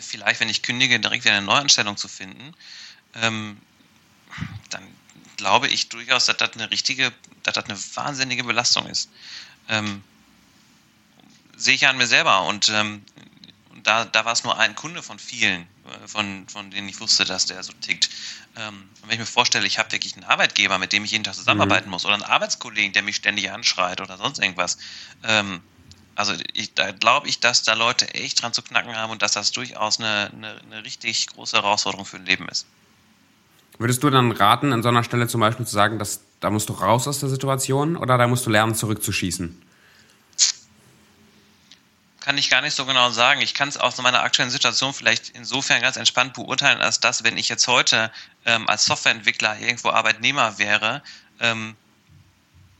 vielleicht, 0.00 0.38
wenn 0.38 0.48
ich 0.48 0.62
kündige, 0.62 1.00
direkt 1.00 1.24
wieder 1.24 1.34
eine 1.34 1.44
Neuanstellung 1.44 1.96
zu 1.96 2.06
finden 2.06 2.54
dann 4.70 4.82
glaube 5.36 5.68
ich 5.68 5.88
durchaus, 5.88 6.26
dass 6.26 6.36
das 6.36 6.52
eine 6.52 6.70
richtige, 6.70 7.12
dass 7.42 7.54
das 7.54 7.64
eine 7.64 7.78
wahnsinnige 7.94 8.44
Belastung 8.44 8.86
ist. 8.86 9.10
Ähm, 9.68 10.02
sehe 11.56 11.74
ich 11.74 11.86
an 11.86 11.96
mir 11.96 12.06
selber 12.06 12.42
und 12.42 12.68
ähm, 12.68 13.04
da, 13.82 14.04
da 14.04 14.24
war 14.24 14.32
es 14.32 14.44
nur 14.44 14.58
ein 14.58 14.74
Kunde 14.74 15.02
von 15.02 15.18
vielen, 15.18 15.62
äh, 15.62 16.08
von, 16.08 16.48
von 16.48 16.70
denen 16.70 16.88
ich 16.88 17.00
wusste, 17.00 17.24
dass 17.24 17.46
der 17.46 17.62
so 17.62 17.72
tickt. 17.72 18.10
Ähm, 18.56 18.88
wenn 19.02 19.12
ich 19.12 19.18
mir 19.18 19.26
vorstelle, 19.26 19.66
ich 19.66 19.78
habe 19.78 19.92
wirklich 19.92 20.14
einen 20.14 20.24
Arbeitgeber, 20.24 20.78
mit 20.78 20.92
dem 20.92 21.04
ich 21.04 21.10
jeden 21.10 21.24
Tag 21.24 21.34
zusammenarbeiten 21.34 21.86
mhm. 21.86 21.92
muss, 21.92 22.04
oder 22.04 22.14
einen 22.14 22.22
Arbeitskollegen, 22.22 22.92
der 22.92 23.02
mich 23.02 23.16
ständig 23.16 23.50
anschreit 23.50 24.00
oder 24.00 24.16
sonst 24.16 24.38
irgendwas. 24.38 24.78
Ähm, 25.22 25.60
also 26.14 26.34
ich, 26.52 26.74
da 26.74 26.92
glaube 26.92 27.28
ich, 27.28 27.40
dass 27.40 27.62
da 27.62 27.74
Leute 27.74 28.12
echt 28.14 28.42
dran 28.42 28.52
zu 28.52 28.62
knacken 28.62 28.94
haben 28.96 29.10
und 29.10 29.22
dass 29.22 29.32
das 29.32 29.50
durchaus 29.50 29.98
eine, 29.98 30.30
eine, 30.32 30.60
eine 30.60 30.84
richtig 30.84 31.26
große 31.28 31.56
Herausforderung 31.56 32.06
für 32.06 32.16
ein 32.16 32.26
Leben 32.26 32.48
ist. 32.48 32.66
Würdest 33.78 34.02
du 34.02 34.10
dann 34.10 34.30
raten, 34.30 34.72
an 34.72 34.82
so 34.82 34.88
einer 34.88 35.02
Stelle 35.02 35.26
zum 35.26 35.40
Beispiel 35.40 35.66
zu 35.66 35.74
sagen, 35.74 35.98
dass 35.98 36.20
da 36.40 36.50
musst 36.50 36.68
du 36.68 36.74
raus 36.74 37.08
aus 37.08 37.20
der 37.20 37.28
Situation 37.28 37.96
oder 37.96 38.18
da 38.18 38.28
musst 38.28 38.46
du 38.46 38.50
lernen, 38.50 38.74
zurückzuschießen? 38.74 39.60
Kann 42.20 42.38
ich 42.38 42.48
gar 42.48 42.62
nicht 42.62 42.74
so 42.74 42.86
genau 42.86 43.10
sagen. 43.10 43.40
Ich 43.42 43.52
kann 43.52 43.68
es 43.68 43.76
aus 43.76 43.98
meiner 43.98 44.22
aktuellen 44.22 44.50
Situation 44.50 44.94
vielleicht 44.94 45.30
insofern 45.30 45.82
ganz 45.82 45.96
entspannt 45.96 46.34
beurteilen, 46.34 46.80
als 46.80 47.00
dass, 47.00 47.24
wenn 47.24 47.36
ich 47.36 47.48
jetzt 47.48 47.66
heute 47.66 48.10
ähm, 48.46 48.68
als 48.68 48.86
Softwareentwickler 48.86 49.58
irgendwo 49.58 49.90
Arbeitnehmer 49.90 50.58
wäre 50.58 51.02
ähm, 51.40 51.76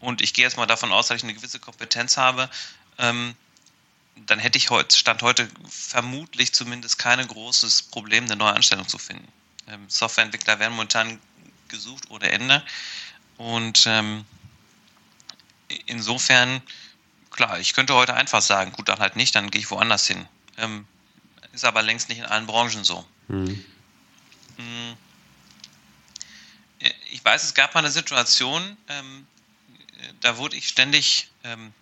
und 0.00 0.22
ich 0.22 0.32
gehe 0.32 0.44
jetzt 0.44 0.56
mal 0.56 0.66
davon 0.66 0.92
aus, 0.92 1.08
dass 1.08 1.18
ich 1.18 1.24
eine 1.24 1.34
gewisse 1.34 1.58
Kompetenz 1.58 2.16
habe, 2.16 2.48
ähm, 2.98 3.34
dann 4.26 4.38
hätte 4.38 4.58
ich 4.58 4.70
heute, 4.70 4.96
Stand 4.96 5.22
heute 5.22 5.48
vermutlich 5.68 6.54
zumindest 6.54 6.98
kein 6.98 7.26
großes 7.26 7.82
Problem, 7.82 8.24
eine 8.24 8.36
neue 8.36 8.52
Anstellung 8.52 8.86
zu 8.86 8.98
finden. 8.98 9.26
Ähm, 9.68 9.88
Softwareentwickler 9.88 10.58
werden 10.58 10.74
momentan 10.74 11.20
gesucht 11.68 12.10
ohne 12.10 12.30
Ende. 12.30 12.62
Und 13.36 13.84
ähm, 13.86 14.24
insofern, 15.86 16.62
klar, 17.30 17.58
ich 17.58 17.72
könnte 17.74 17.94
heute 17.94 18.14
einfach 18.14 18.42
sagen, 18.42 18.72
gut, 18.72 18.88
dann 18.88 19.00
halt 19.00 19.16
nicht, 19.16 19.34
dann 19.34 19.50
gehe 19.50 19.60
ich 19.60 19.70
woanders 19.70 20.06
hin. 20.06 20.26
Ähm, 20.58 20.86
ist 21.52 21.64
aber 21.64 21.82
längst 21.82 22.08
nicht 22.08 22.18
in 22.18 22.24
allen 22.24 22.46
Branchen 22.46 22.84
so. 22.84 23.06
Mhm. 23.28 23.64
Ich 27.10 27.24
weiß, 27.24 27.44
es 27.44 27.54
gab 27.54 27.74
mal 27.74 27.80
eine 27.80 27.90
Situation, 27.90 28.76
ähm, 28.88 29.26
da 30.20 30.36
wurde 30.36 30.56
ich 30.56 30.68
ständig 30.68 31.28
ähm, 31.42 31.72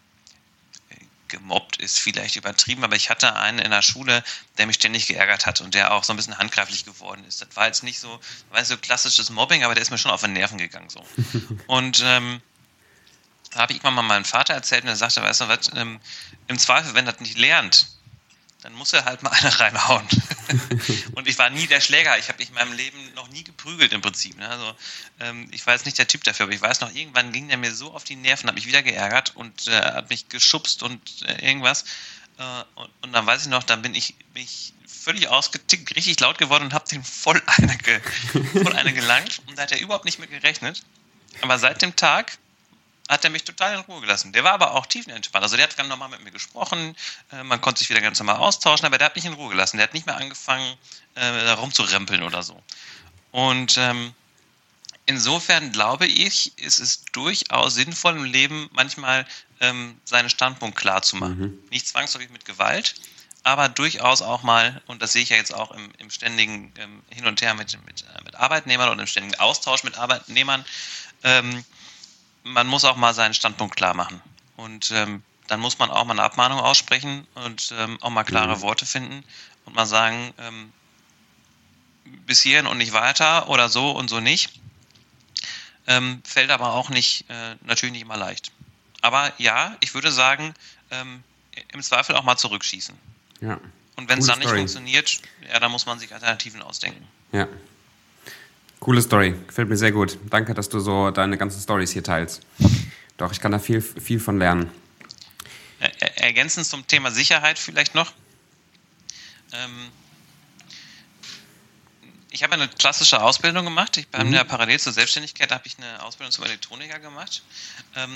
gemobbt 1.33 1.79
ist 1.79 1.99
vielleicht 1.99 2.37
übertrieben, 2.37 2.85
aber 2.85 2.95
ich 2.95 3.11
hatte 3.11 3.35
einen 3.35 3.59
in 3.59 3.73
der 3.73 3.83
Schule, 3.83 4.23
der 4.59 4.67
mich 4.67 4.77
ständig 4.77 5.09
geärgert 5.09 5.47
hat 5.47 5.61
und 5.61 5.75
der 5.75 5.93
auch 5.93 6.05
so 6.05 6.13
ein 6.13 6.17
bisschen 6.17 6.39
handgreiflich 6.39 6.85
geworden 6.85 7.25
ist. 7.27 7.43
Das 7.43 7.49
war 7.57 7.67
jetzt 7.67 7.83
nicht 7.83 7.99
so, 7.99 8.21
weißt 8.51 8.71
du, 8.71 8.77
klassisches 8.77 9.31
Mobbing, 9.31 9.65
aber 9.65 9.75
der 9.75 9.83
ist 9.83 9.91
mir 9.91 9.99
schon 9.99 10.13
auf 10.13 10.21
den 10.21 10.35
Nerven 10.35 10.59
gegangen 10.59 10.89
so. 10.89 11.05
Und 11.67 12.01
ähm, 12.05 12.41
da 13.51 13.61
habe 13.61 13.73
ich 13.73 13.83
mal 13.83 13.91
meinem 13.91 14.25
Vater 14.25 14.55
erzählt 14.55 14.85
und 14.85 14.89
er 14.89 14.97
sagte, 14.97 15.23
weißt 15.23 15.43
du 15.43 15.49
was, 15.49 15.71
ähm, 15.75 16.01
im 16.47 16.59
Zweifel, 16.59 16.95
wenn 16.95 17.05
das 17.05 17.21
nicht 17.21 17.37
lernt, 17.37 17.87
dann 18.63 18.73
muss 18.75 18.93
er 18.93 19.05
halt 19.05 19.23
mal 19.23 19.31
eine 19.33 19.61
reinhauen. 19.61 20.07
und 21.15 21.29
ich 21.29 21.39
war 21.39 21.51
nie 21.51 21.67
der 21.67 21.81
Schläger. 21.81 22.19
Ich 22.19 22.29
habe 22.29 22.39
mich 22.39 22.49
in 22.49 22.55
meinem 22.55 22.73
Leben 22.73 22.99
noch 23.15 23.29
nie 23.29 23.45
geprügelt 23.45 23.93
im 23.93 24.01
Prinzip. 24.01 24.39
Ne? 24.39 24.49
Also 24.49 24.75
ähm, 25.21 25.49
ich 25.51 25.67
war 25.67 25.75
jetzt 25.75 25.85
nicht 25.85 25.99
der 25.99 26.07
Typ 26.07 26.25
dafür, 26.25 26.45
aber 26.45 26.55
ich 26.55 26.63
weiß 26.63 26.81
noch, 26.81 26.95
irgendwann 26.95 27.33
ging 27.33 27.49
der 27.49 27.59
mir 27.59 27.75
so 27.75 27.93
auf 27.93 28.05
die 28.05 28.17
Nerven, 28.17 28.49
hat 28.49 28.55
mich 28.55 28.67
wieder 28.67 28.83
geärgert 28.83 29.37
und 29.37 29.69
äh, 29.69 29.73
hat 29.73 30.11
mich 30.11 30.29
geschubst 30.29 30.83
und 30.83 31.01
äh, 31.27 31.47
irgendwas. 31.47 31.85
Äh, 32.39 32.65
und, 32.77 32.91
und, 33.03 33.13
dann 33.13 33.27
weiß 33.27 33.43
ich 33.43 33.49
noch, 33.49 33.65
dann 33.65 33.83
bin 33.83 33.95
ich 33.95 34.15
mich 34.35 34.73
völlig 34.87 35.29
ausgetickt, 35.29 35.97
richtig 35.97 36.21
laut 36.21 36.39
geworden 36.39 36.65
und 36.65 36.75
habe 36.75 36.89
den 36.89 37.03
voll 37.03 37.43
eine, 37.47 37.77
ge 37.77 38.01
voll 38.63 38.75
eine 38.75 38.93
gelangt. 38.93 39.43
Und 39.47 39.59
da 39.59 39.63
hat 39.63 39.73
er 39.73 39.81
überhaupt 39.81 40.05
nicht 40.05 40.19
mit 40.19 40.31
gerechnet. 40.31 40.83
Aber 41.41 41.59
seit 41.59 41.83
dem 41.83 41.97
Tag 41.97 42.39
hat 43.13 43.25
er 43.25 43.31
mich 43.31 43.45
total 43.45 43.75
in 43.75 43.81
Ruhe 43.81 44.01
gelassen. 44.01 44.33
Der 44.33 44.43
war 44.43 44.53
aber 44.53 44.73
auch 44.73 44.87
tiefenentspannt. 44.87 45.43
Also 45.43 45.57
der 45.57 45.67
hat 45.67 45.77
ganz 45.77 45.89
normal 45.89 46.09
mit 46.09 46.25
mir 46.25 46.31
gesprochen, 46.31 46.97
äh, 47.31 47.43
man 47.45 47.61
konnte 47.61 47.81
sich 47.81 47.91
wieder 47.91 48.01
ganz 48.01 48.19
normal 48.19 48.37
austauschen, 48.37 48.87
aber 48.87 48.99
der 48.99 49.07
hat 49.07 49.17
mich 49.17 49.27
in 49.27 49.35
Ruhe 49.35 49.51
gelassen. 49.51 49.77
Der 49.77 49.85
hat 49.85 49.95
nicht 49.95 50.07
mehr 50.07 50.17
angefangen, 50.17 50.77
äh, 51.15 51.51
rumzurempeln 51.51 52.23
oder 52.23 52.43
so. 52.43 52.61
Und 53.31 53.77
ähm, 53.77 54.15
insofern 55.07 55.73
glaube 55.73 56.07
ich, 56.07 56.57
ist 56.59 56.81
es 56.81 57.05
durchaus 57.13 57.75
sinnvoll 57.75 58.17
im 58.17 58.25
Leben 58.25 58.71
manchmal 58.73 59.27
ähm, 59.61 60.01
seinen 60.05 60.31
Standpunkt 60.31 60.79
klar 60.79 61.03
zu 61.03 61.17
machen. 61.17 61.39
Mhm. 61.39 61.59
Nicht 61.71 61.87
zwangsläufig 61.87 62.31
mit 62.31 62.47
Gewalt, 62.47 62.95
aber 63.43 63.69
durchaus 63.69 64.23
auch 64.23 64.43
mal, 64.43 64.81
und 64.87 65.03
das 65.03 65.13
sehe 65.13 65.23
ich 65.23 65.29
ja 65.29 65.37
jetzt 65.37 65.53
auch 65.53 65.73
im, 65.73 65.93
im 65.99 66.11
ständigen 66.11 66.73
ähm, 66.79 67.03
Hin 67.11 67.27
und 67.27 67.43
Her 67.43 67.53
mit, 67.55 67.77
mit, 67.85 68.03
äh, 68.03 68.25
mit 68.25 68.37
Arbeitnehmern 68.37 68.89
und 68.89 68.99
im 68.99 69.07
ständigen 69.07 69.39
Austausch 69.39 69.85
mit 69.85 69.99
Arbeitnehmern, 69.99 70.65
ähm, 71.25 71.65
man 72.45 72.67
muss 72.67 72.85
auch 72.85 72.97
mal 72.97 73.15
seinen 73.15 73.35
Standpunkt 73.35 73.77
klar 73.77 73.95
machen. 73.95 74.21
Und 74.57 74.91
ähm, 74.93 75.23
dann 75.49 75.61
muss 75.61 75.79
man 75.79 75.91
auch 75.91 76.05
mal 76.05 76.13
eine 76.15 76.23
Abmahnung 76.23 76.61
aussprechen 76.61 77.27
und 77.35 77.75
ähm, 77.79 77.99
auch 78.01 78.11
mal 78.11 78.25
klare 78.25 78.57
mhm. 78.57 78.61
Worte 78.63 78.87
finden 78.87 79.25
und 79.65 79.75
mal 79.75 79.87
sagen, 79.87 80.33
ähm, 80.39 80.73
bis 82.27 82.43
hierhin 82.43 82.67
und 82.67 82.79
nicht 82.79 82.93
weiter 82.93 83.49
oder 83.49 83.69
so 83.69 83.91
und 83.91 84.09
so 84.09 84.21
nicht. 84.21 84.51
Ähm, 85.87 86.23
fällt 86.25 86.51
aber 86.51 86.73
auch 86.73 86.91
nicht, 86.91 87.29
äh, 87.29 87.57
natürlich 87.63 87.93
nicht 87.93 88.03
immer 88.03 88.17
leicht. 88.17 88.53
Aber 89.01 89.33
ja, 89.39 89.77
ich 89.81 89.95
würde 89.95 90.13
sagen, 90.13 90.55
ähm, 90.91 91.25
im 91.73 91.83
Zweifel 91.83 92.15
auch 92.17 92.23
mal 92.23 92.37
zurückschießen. 92.37 92.97
Ja. 93.41 93.61
Und 93.97 94.09
wenn 94.09 94.21
es 94.21 94.27
dann 94.27 94.39
nicht 94.39 94.49
Story. 94.49 94.61
funktioniert, 94.61 95.21
ja, 95.51 95.59
dann 95.59 95.73
muss 95.73 95.87
man 95.87 95.99
sich 95.99 96.15
Alternativen 96.15 96.63
ausdenken. 96.63 97.07
Ja. 97.33 97.49
Coole 98.83 99.01
Story. 99.01 99.33
Gefällt 99.47 99.69
mir 99.69 99.77
sehr 99.77 99.93
gut. 99.93 100.19
Danke, 100.29 100.55
dass 100.55 100.69
du 100.69 100.81
so 100.81 101.13
deine 101.13 101.39
ganzen 101.39 101.63
Stories 101.63 101.93
hier 101.93 102.03
teilst. 102.03 102.43
Doch, 103.17 103.31
ich 103.31 103.39
kann 103.39 103.53
da 103.53 103.61
viel, 103.61 103.81
viel 103.81 104.19
von 104.19 104.41
lernen. 104.41 104.73
Ergänzend 106.17 106.67
zum 106.67 106.85
Thema 106.89 107.13
Sicherheit 107.13 107.61
vielleicht 107.61 107.95
noch. 107.95 108.13
Ähm, 109.53 109.89
ich 112.33 112.43
habe 112.43 112.55
eine 112.55 112.67
klassische 112.67 113.23
Ausbildung 113.23 113.65
gemacht. 113.65 113.99
Ich 113.99 114.09
habe 114.13 114.25
mhm. 114.25 114.35
ja 114.35 114.43
parallel 114.43 114.81
zur 114.81 114.93
Selbstständigkeit 114.93 115.53
habe 115.53 115.65
ich 115.65 115.79
eine 115.79 116.03
Ausbildung 116.03 116.33
zum 116.33 116.45
Elektroniker 116.45 116.99
gemacht. 116.99 117.45
Ähm, 117.95 118.11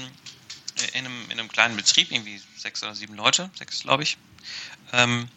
in, 0.95 1.07
einem, 1.07 1.25
in 1.27 1.39
einem 1.39 1.49
kleinen 1.49 1.77
Betrieb, 1.77 2.11
irgendwie 2.11 2.43
sechs 2.57 2.83
oder 2.83 2.97
sieben 2.97 3.15
Leute, 3.15 3.51
sechs 3.57 3.83
glaube 3.83 4.03
ich. 4.03 4.19
Ähm, 4.93 5.29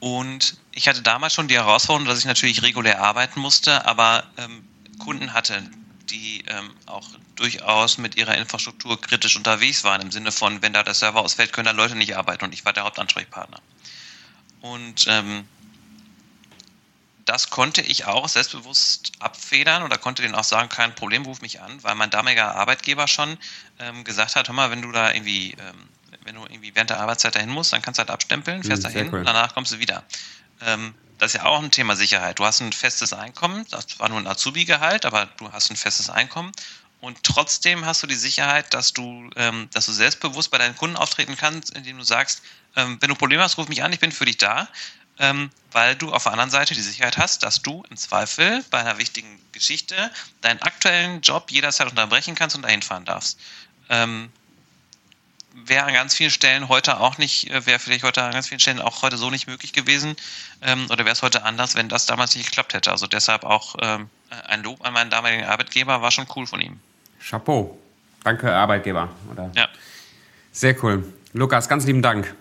und 0.00 0.56
ich 0.72 0.88
hatte 0.88 1.02
damals 1.02 1.32
schon 1.32 1.48
die 1.48 1.54
Herausforderung, 1.54 2.06
dass 2.06 2.18
ich 2.18 2.26
natürlich 2.26 2.62
regulär 2.62 3.02
arbeiten 3.02 3.40
musste, 3.40 3.86
aber 3.86 4.24
ähm, 4.36 4.66
Kunden 4.98 5.32
hatte, 5.32 5.62
die 6.10 6.44
ähm, 6.48 6.70
auch 6.86 7.08
durchaus 7.34 7.98
mit 7.98 8.16
ihrer 8.16 8.36
Infrastruktur 8.36 9.00
kritisch 9.00 9.36
unterwegs 9.36 9.84
waren, 9.84 10.00
im 10.00 10.10
Sinne 10.10 10.32
von, 10.32 10.62
wenn 10.62 10.72
da 10.72 10.82
der 10.82 10.94
Server 10.94 11.20
ausfällt, 11.20 11.52
können 11.52 11.66
da 11.66 11.72
Leute 11.72 11.96
nicht 11.96 12.16
arbeiten 12.16 12.44
und 12.44 12.54
ich 12.54 12.64
war 12.64 12.72
der 12.72 12.84
Hauptansprechpartner. 12.84 13.60
Und 14.60 15.06
ähm, 15.08 15.46
das 17.24 17.50
konnte 17.50 17.82
ich 17.82 18.06
auch 18.06 18.28
selbstbewusst 18.28 19.12
abfedern 19.18 19.82
oder 19.82 19.98
konnte 19.98 20.22
denen 20.22 20.34
auch 20.34 20.44
sagen, 20.44 20.68
kein 20.68 20.94
Problem, 20.94 21.24
ruf 21.24 21.40
mich 21.40 21.60
an, 21.60 21.82
weil 21.82 21.94
mein 21.94 22.10
damaliger 22.10 22.54
Arbeitgeber 22.54 23.08
schon 23.08 23.36
ähm, 23.80 24.04
gesagt 24.04 24.36
hat, 24.36 24.48
hör 24.48 24.54
mal, 24.54 24.70
wenn 24.70 24.82
du 24.82 24.92
da 24.92 25.12
irgendwie 25.12 25.52
ähm, 25.52 25.88
wenn 26.26 26.34
du 26.34 26.42
irgendwie 26.42 26.74
während 26.74 26.90
der 26.90 27.00
Arbeitszeit 27.00 27.34
dahin 27.34 27.50
musst, 27.50 27.72
dann 27.72 27.82
kannst 27.82 27.98
du 27.98 28.00
halt 28.00 28.10
abstempeln, 28.10 28.62
fährst 28.62 28.82
mhm, 28.82 28.92
dahin 28.92 29.12
cool. 29.12 29.20
und 29.20 29.24
danach 29.24 29.54
kommst 29.54 29.72
du 29.72 29.78
wieder. 29.78 30.04
Ähm, 30.60 30.94
das 31.18 31.34
ist 31.34 31.40
ja 31.40 31.46
auch 31.46 31.62
ein 31.62 31.70
Thema 31.70 31.96
Sicherheit. 31.96 32.38
Du 32.38 32.44
hast 32.44 32.60
ein 32.60 32.72
festes 32.72 33.12
Einkommen, 33.12 33.64
das 33.70 33.98
war 33.98 34.08
nur 34.08 34.18
ein 34.18 34.26
Azubi-Gehalt, 34.26 35.06
aber 35.06 35.26
du 35.38 35.50
hast 35.52 35.70
ein 35.70 35.76
festes 35.76 36.10
Einkommen 36.10 36.52
und 37.00 37.22
trotzdem 37.22 37.86
hast 37.86 38.02
du 38.02 38.06
die 38.06 38.14
Sicherheit, 38.14 38.74
dass 38.74 38.92
du, 38.92 39.30
ähm, 39.36 39.68
dass 39.72 39.86
du 39.86 39.92
selbstbewusst 39.92 40.50
bei 40.50 40.58
deinen 40.58 40.76
Kunden 40.76 40.96
auftreten 40.96 41.36
kannst, 41.36 41.70
indem 41.70 41.98
du 41.98 42.04
sagst, 42.04 42.42
ähm, 42.74 42.98
wenn 43.00 43.08
du 43.08 43.14
Probleme 43.14 43.42
hast, 43.42 43.56
ruf 43.58 43.68
mich 43.68 43.82
an, 43.82 43.92
ich 43.92 44.00
bin 44.00 44.12
für 44.12 44.24
dich 44.24 44.38
da, 44.38 44.68
ähm, 45.18 45.50
weil 45.72 45.94
du 45.96 46.12
auf 46.12 46.24
der 46.24 46.32
anderen 46.32 46.50
Seite 46.50 46.74
die 46.74 46.82
Sicherheit 46.82 47.16
hast, 47.16 47.42
dass 47.42 47.62
du 47.62 47.82
im 47.90 47.96
Zweifel 47.96 48.64
bei 48.70 48.78
einer 48.78 48.98
wichtigen 48.98 49.40
Geschichte 49.52 50.10
deinen 50.42 50.60
aktuellen 50.62 51.20
Job 51.22 51.50
jederzeit 51.50 51.88
unterbrechen 51.88 52.34
kannst 52.34 52.56
und 52.56 52.62
dahin 52.62 52.82
fahren 52.82 53.04
darfst. 53.04 53.38
Wäre 55.64 55.84
an 55.84 55.94
ganz 55.94 56.14
vielen 56.14 56.30
Stellen 56.30 56.68
heute 56.68 57.00
auch 57.00 57.16
nicht, 57.16 57.50
äh, 57.50 57.64
wäre 57.64 57.78
vielleicht 57.78 58.04
heute 58.04 58.22
an 58.22 58.32
ganz 58.32 58.48
vielen 58.48 58.60
Stellen 58.60 58.80
auch 58.80 59.02
heute 59.02 59.16
so 59.16 59.30
nicht 59.30 59.46
möglich 59.46 59.72
gewesen 59.72 60.16
ähm, 60.60 60.86
oder 60.90 61.04
wäre 61.04 61.12
es 61.12 61.22
heute 61.22 61.44
anders, 61.44 61.74
wenn 61.74 61.88
das 61.88 62.04
damals 62.04 62.36
nicht 62.36 62.46
geklappt 62.46 62.74
hätte. 62.74 62.90
Also 62.90 63.06
deshalb 63.06 63.44
auch 63.44 63.74
ähm, 63.80 64.10
ein 64.48 64.62
Lob 64.62 64.84
an 64.84 64.92
meinen 64.92 65.10
damaligen 65.10 65.44
Arbeitgeber 65.44 66.02
war 66.02 66.10
schon 66.10 66.26
cool 66.36 66.46
von 66.46 66.60
ihm. 66.60 66.78
Chapeau. 67.20 67.78
Danke, 68.22 68.52
Arbeitgeber. 68.52 69.08
Oder? 69.32 69.50
Ja. 69.54 69.68
Sehr 70.52 70.82
cool. 70.84 71.10
Lukas, 71.32 71.68
ganz 71.68 71.86
lieben 71.86 72.02
Dank. 72.02 72.34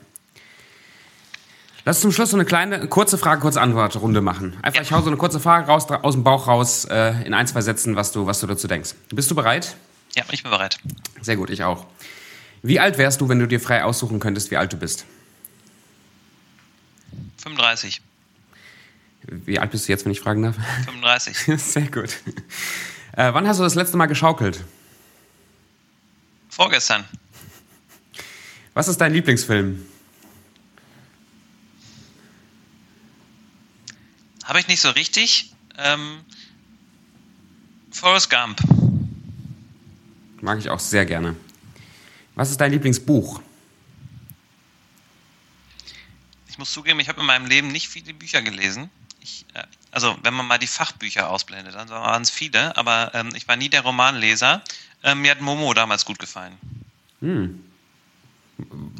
Lass 1.85 2.01
zum 2.01 2.11
Schluss 2.11 2.31
so 2.31 2.37
eine 2.37 2.45
kleine, 2.45 2.87
kurze 2.87 3.17
Frage, 3.17 3.41
kurze 3.41 3.61
Antwort-Runde 3.61 4.19
machen. 4.19 4.57
Einfach, 4.63 4.77
ja. 4.77 4.81
ich 4.81 4.91
hau 4.91 5.01
so 5.01 5.07
eine 5.07 5.17
kurze 5.17 5.39
Frage 5.39 5.67
raus, 5.67 5.87
aus 5.89 6.15
dem 6.15 6.23
Bauch 6.23 6.47
raus, 6.47 6.85
äh, 6.85 7.23
in 7.23 7.35
ein, 7.35 7.45
zwei 7.45 7.61
Sätzen, 7.61 7.95
was 7.95 8.11
du, 8.11 8.25
was 8.25 8.39
du 8.39 8.47
dazu 8.47 8.67
denkst. 8.67 8.95
Bist 9.09 9.29
du 9.29 9.35
bereit? 9.35 9.75
Ja, 10.15 10.23
ich 10.31 10.41
bin 10.41 10.49
bereit. 10.49 10.79
Sehr 11.21 11.35
gut, 11.35 11.51
ich 11.51 11.63
auch. 11.63 11.85
Wie 12.65 12.79
alt 12.79 12.97
wärst 12.97 13.21
du, 13.21 13.29
wenn 13.29 13.37
du 13.37 13.47
dir 13.47 13.59
frei 13.59 13.83
aussuchen 13.83 14.19
könntest, 14.19 14.49
wie 14.49 14.57
alt 14.57 14.73
du 14.73 14.77
bist? 14.77 15.05
35. 17.37 18.01
Wie 19.21 19.59
alt 19.59 19.69
bist 19.69 19.87
du 19.87 19.91
jetzt, 19.91 20.03
wenn 20.03 20.11
ich 20.11 20.19
fragen 20.19 20.41
darf? 20.41 20.55
35. 20.85 21.37
Sehr 21.61 21.91
gut. 21.91 22.17
Äh, 23.11 23.31
wann 23.35 23.47
hast 23.47 23.59
du 23.59 23.63
das 23.63 23.75
letzte 23.75 23.97
Mal 23.97 24.07
geschaukelt? 24.07 24.63
Vorgestern. 26.49 27.05
Was 28.73 28.87
ist 28.87 28.99
dein 28.99 29.13
Lieblingsfilm? 29.13 29.85
Habe 34.43 34.59
ich 34.59 34.67
nicht 34.67 34.81
so 34.81 34.89
richtig. 34.89 35.53
Ähm, 35.77 36.21
Forrest 37.91 38.31
Gump. 38.31 38.59
Mag 40.41 40.57
ich 40.57 40.69
auch 40.71 40.79
sehr 40.79 41.05
gerne. 41.05 41.35
Was 42.35 42.51
ist 42.51 42.59
dein 42.59 42.71
Lieblingsbuch? 42.71 43.41
Ich 46.49 46.57
muss 46.57 46.71
zugeben, 46.71 46.99
ich 46.99 47.09
habe 47.09 47.19
in 47.19 47.25
meinem 47.25 47.47
Leben 47.47 47.69
nicht 47.69 47.89
viele 47.89 48.13
Bücher 48.13 48.41
gelesen. 48.41 48.89
Ich, 49.21 49.45
äh, 49.53 49.63
also 49.91 50.17
wenn 50.21 50.33
man 50.33 50.45
mal 50.45 50.57
die 50.57 50.67
Fachbücher 50.67 51.29
ausblendet, 51.29 51.75
dann 51.75 51.89
waren 51.89 52.21
es 52.21 52.29
viele, 52.29 52.77
aber 52.77 53.11
ähm, 53.13 53.31
ich 53.35 53.47
war 53.47 53.55
nie 53.55 53.69
der 53.69 53.81
Romanleser. 53.81 54.61
Ähm, 55.03 55.21
mir 55.21 55.31
hat 55.31 55.41
Momo 55.41 55.73
damals 55.73 56.05
gut 56.05 56.19
gefallen. 56.19 56.57
Hm. 57.21 57.61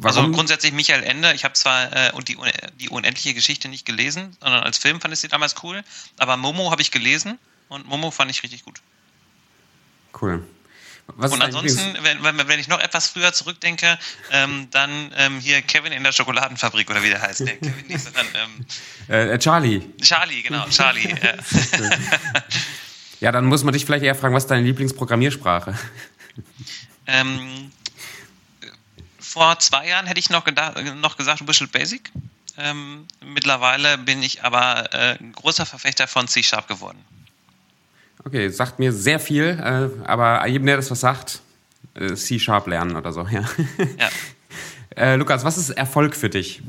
Also 0.02 0.30
grundsätzlich 0.32 0.72
Michael 0.72 1.02
Ende. 1.02 1.32
Ich 1.32 1.44
habe 1.44 1.54
zwar 1.54 1.90
äh, 1.92 2.12
die, 2.24 2.36
die 2.78 2.88
unendliche 2.90 3.32
Geschichte 3.32 3.68
nicht 3.68 3.86
gelesen, 3.86 4.36
sondern 4.40 4.62
als 4.62 4.76
Film 4.76 5.00
fand 5.00 5.14
ich 5.14 5.20
sie 5.20 5.28
damals 5.28 5.54
cool, 5.62 5.82
aber 6.18 6.36
Momo 6.36 6.70
habe 6.70 6.82
ich 6.82 6.90
gelesen 6.90 7.38
und 7.68 7.86
Momo 7.86 8.10
fand 8.10 8.30
ich 8.30 8.42
richtig 8.42 8.64
gut. 8.64 8.82
Cool. 10.20 10.46
Was 11.14 11.32
und 11.32 11.40
ansonsten, 11.40 11.96
wenn, 12.02 12.22
wenn, 12.22 12.60
ich 12.60 12.68
noch 12.68 12.80
etwas 12.80 13.08
früher 13.08 13.32
zurückdenke, 13.32 13.98
ähm, 14.32 14.68
dann 14.70 15.12
ähm, 15.16 15.38
hier 15.38 15.62
Kevin 15.62 15.92
in 15.92 16.02
der 16.02 16.12
Schokoladenfabrik 16.12 16.90
oder 16.90 17.02
wie 17.02 17.08
der 17.08 17.22
heißt. 17.22 17.42
Nee, 17.42 17.56
Kevin 17.62 17.86
nicht, 17.86 18.00
sondern 18.00 18.26
ähm, 18.34 18.66
äh, 19.08 19.34
äh 19.34 19.38
Charlie. 19.38 19.82
Charlie, 20.02 20.42
genau, 20.42 20.66
Charlie. 20.68 21.08
ja, 23.20 23.32
dann 23.32 23.46
muss 23.46 23.62
man 23.62 23.72
dich 23.72 23.86
vielleicht 23.86 24.04
eher 24.04 24.14
fragen, 24.14 24.34
was 24.34 24.44
ist 24.44 24.50
deine 24.50 24.62
Lieblingsprogrammiersprache? 24.66 25.78
Ähm, 27.06 27.70
vor 29.18 29.58
zwei 29.60 29.88
Jahren 29.88 30.06
hätte 30.06 30.18
ich 30.20 30.30
noch, 30.30 30.44
gedacht, 30.44 30.76
noch 30.96 31.16
gesagt 31.16 31.46
Visual 31.46 31.68
Basic. 31.68 32.10
Ähm, 32.58 33.06
mittlerweile 33.24 33.98
bin 33.98 34.22
ich 34.22 34.42
aber 34.44 34.92
äh, 34.92 35.18
großer 35.32 35.66
Verfechter 35.66 36.08
von 36.08 36.26
C-Sharp 36.26 36.68
geworden. 36.68 37.04
Okay, 38.26 38.48
sagt 38.48 38.80
mir 38.80 38.92
sehr 38.92 39.20
viel, 39.20 39.44
äh, 39.44 40.04
aber 40.04 40.44
jedem, 40.48 40.66
der 40.66 40.74
das 40.74 40.90
was 40.90 40.98
sagt, 40.98 41.42
äh, 41.94 42.12
C-Sharp 42.12 42.66
lernen 42.66 42.96
oder 42.96 43.12
so, 43.12 43.22
ja. 43.22 43.48
ja. 43.98 44.08
äh, 44.96 45.14
Lukas, 45.14 45.44
was 45.44 45.56
ist 45.56 45.70
Erfolg 45.70 46.16
für 46.16 46.28
dich? 46.28 46.60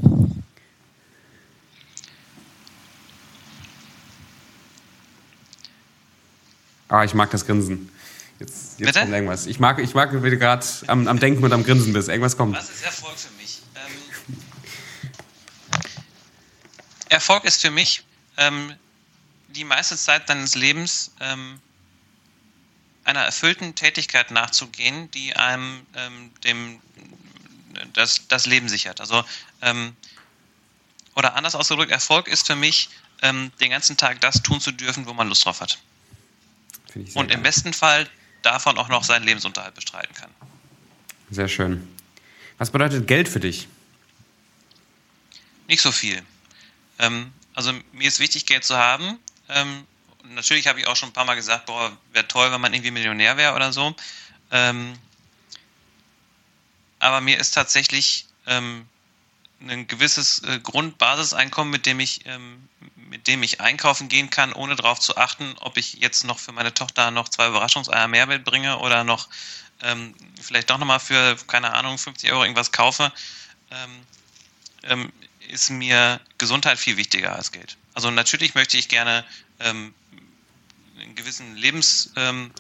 Ah, 6.90 7.04
ich 7.04 7.16
mag 7.16 7.32
das 7.32 7.48
Grinsen. 7.48 7.90
Jetzt, 8.40 8.80
jetzt 8.80 8.96
kommt 8.96 9.12
irgendwas. 9.12 9.48
Ich 9.48 9.60
mag, 9.60 9.80
ich 9.80 9.96
mag 9.96 10.14
wie 10.14 10.30
du 10.30 10.38
gerade 10.38 10.64
am, 10.86 11.08
am, 11.08 11.20
Denken 11.20 11.44
und 11.44 11.52
am 11.54 11.64
Grinsen 11.64 11.92
bist. 11.92 12.08
Irgendwas 12.08 12.38
kommt. 12.38 12.56
Was 12.56 12.70
ist 12.70 12.86
Erfolg 12.86 13.18
für 13.18 13.36
mich? 13.42 13.64
Ähm, 13.76 13.92
Erfolg 17.10 17.46
ist 17.46 17.60
für 17.62 17.72
mich, 17.72 18.06
ähm, 18.38 18.74
die 19.58 19.64
meiste 19.64 19.98
Zeit 19.98 20.30
deines 20.30 20.56
Lebens 20.56 21.12
ähm, 21.20 21.60
einer 23.04 23.22
erfüllten 23.22 23.74
Tätigkeit 23.74 24.32
nachzugehen, 24.32 25.10
die 25.12 25.36
einem 25.36 25.86
ähm, 25.96 26.32
dem, 26.44 26.80
das, 27.94 28.28
das 28.28 28.46
Leben 28.46 28.70
sichert. 28.70 29.02
Also, 29.02 29.24
ähm, 29.62 29.96
oder 31.16 31.36
anders 31.36 31.56
ausgedrückt, 31.56 31.92
Erfolg 31.92 32.28
ist 32.28 32.46
für 32.46 32.56
mich, 32.56 32.90
ähm, 33.24 33.52
den 33.60 33.72
ganzen 33.72 33.98
Tag 33.98 34.22
das 34.22 34.44
tun 34.44 34.62
zu 34.62 34.72
dürfen, 34.72 35.08
wo 35.08 35.14
man 35.14 35.28
Lust 35.28 35.46
drauf 35.46 35.62
hat. 35.62 35.80
Und 37.16 37.32
im 37.32 37.42
besten 37.42 37.74
Fall 37.74 38.08
davon 38.44 38.78
auch 38.78 38.90
noch 38.90 39.04
seinen 39.04 39.24
Lebensunterhalt 39.24 39.74
bestreiten 39.74 40.14
kann. 40.14 40.30
Sehr 41.32 41.48
schön. 41.48 41.88
Was 42.58 42.72
bedeutet 42.72 43.08
Geld 43.08 43.28
für 43.28 43.40
dich? 43.40 43.68
Nicht 45.68 45.82
so 45.82 45.92
viel. 45.92 46.22
Ähm, 47.00 47.32
also 47.54 47.74
mir 47.92 48.08
ist 48.08 48.20
wichtig, 48.20 48.46
Geld 48.46 48.64
zu 48.64 48.78
haben. 48.78 49.20
Ähm, 49.50 49.86
natürlich 50.24 50.68
habe 50.68 50.80
ich 50.80 50.88
auch 50.88 50.96
schon 50.96 51.10
ein 51.10 51.14
paar 51.14 51.26
Mal 51.26 51.36
gesagt, 51.36 51.66
boah, 51.66 51.96
wäre 52.12 52.28
toll, 52.28 52.52
wenn 52.52 52.62
man 52.62 52.74
irgendwie 52.74 52.92
Millionär 52.92 53.38
wäre 53.38 53.56
oder 53.56 53.72
so. 53.74 53.96
Ähm, 54.52 54.98
aber 57.00 57.22
mir 57.22 57.38
ist 57.38 57.52
tatsächlich 57.52 58.26
ähm, 58.46 58.88
ein 59.62 59.88
gewisses 59.88 60.40
äh, 60.44 60.60
Grundbasiseinkommen, 60.60 61.72
mit 61.72 61.86
dem 61.86 62.00
ich 62.00 62.26
ähm, 62.26 62.68
mit 63.10 63.28
dem 63.28 63.44
ich 63.44 63.62
einkaufen 63.62 64.10
gehen 64.10 64.30
kann, 64.30 64.54
ohne 64.54 64.76
darauf 64.76 65.00
zu 65.00 65.18
achten, 65.18 65.56
ob 65.60 65.78
ich 65.78 65.94
jetzt 65.94 66.24
noch 66.26 66.40
für 66.40 66.52
meine 66.52 66.74
Tochter 66.74 67.12
noch 67.12 67.30
zwei 67.30 67.48
Überraschungseier 67.48 68.08
mehr 68.08 68.28
mitbringe 68.28 68.80
oder 68.80 69.04
noch 69.04 69.30
ähm, 69.82 70.14
vielleicht 70.42 70.70
doch 70.70 70.78
nochmal 70.78 71.00
für, 71.00 71.38
keine 71.48 71.74
Ahnung, 71.74 71.98
50 71.98 72.32
Euro 72.32 72.44
irgendwas 72.44 72.72
kaufe, 72.72 73.12
ähm, 73.72 74.02
ähm, 74.84 75.14
ist 75.50 75.70
mir 75.70 76.20
Gesundheit 76.38 76.78
viel 76.78 76.98
wichtiger 76.98 77.36
als 77.36 77.52
Geld. 77.52 77.78
Also 77.98 78.12
natürlich 78.12 78.54
möchte 78.54 78.78
ich 78.78 78.90
gerne 78.90 79.26
ähm, 79.60 79.92
einen 81.02 81.16
gewissen 81.16 81.58
Lebens, 81.58 82.12
ähm, 82.16 82.52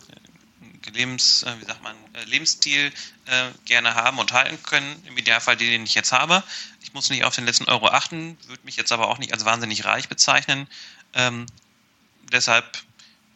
Lebens, 0.91 1.43
äh, 1.43 1.53
wie 1.59 1.65
sagt 1.65 1.83
man, 1.83 1.95
äh, 2.13 2.23
Lebensstil 2.23 2.91
äh, 3.27 3.49
gerne 3.65 3.93
haben 3.93 4.17
und 4.17 4.33
halten 4.33 4.57
können. 4.63 4.95
Im 5.05 5.15
Idealfall 5.15 5.55
den, 5.55 5.69
den 5.69 5.83
ich 5.83 5.93
jetzt 5.93 6.11
habe. 6.11 6.41
Ich 6.81 6.95
muss 6.95 7.11
nicht 7.11 7.23
auf 7.23 7.35
den 7.35 7.45
letzten 7.45 7.65
Euro 7.65 7.87
achten, 7.89 8.35
würde 8.47 8.63
mich 8.65 8.77
jetzt 8.77 8.91
aber 8.91 9.09
auch 9.09 9.19
nicht 9.19 9.31
als 9.31 9.45
wahnsinnig 9.45 9.85
reich 9.85 10.09
bezeichnen. 10.09 10.65
Ähm, 11.13 11.45
deshalb, 12.31 12.65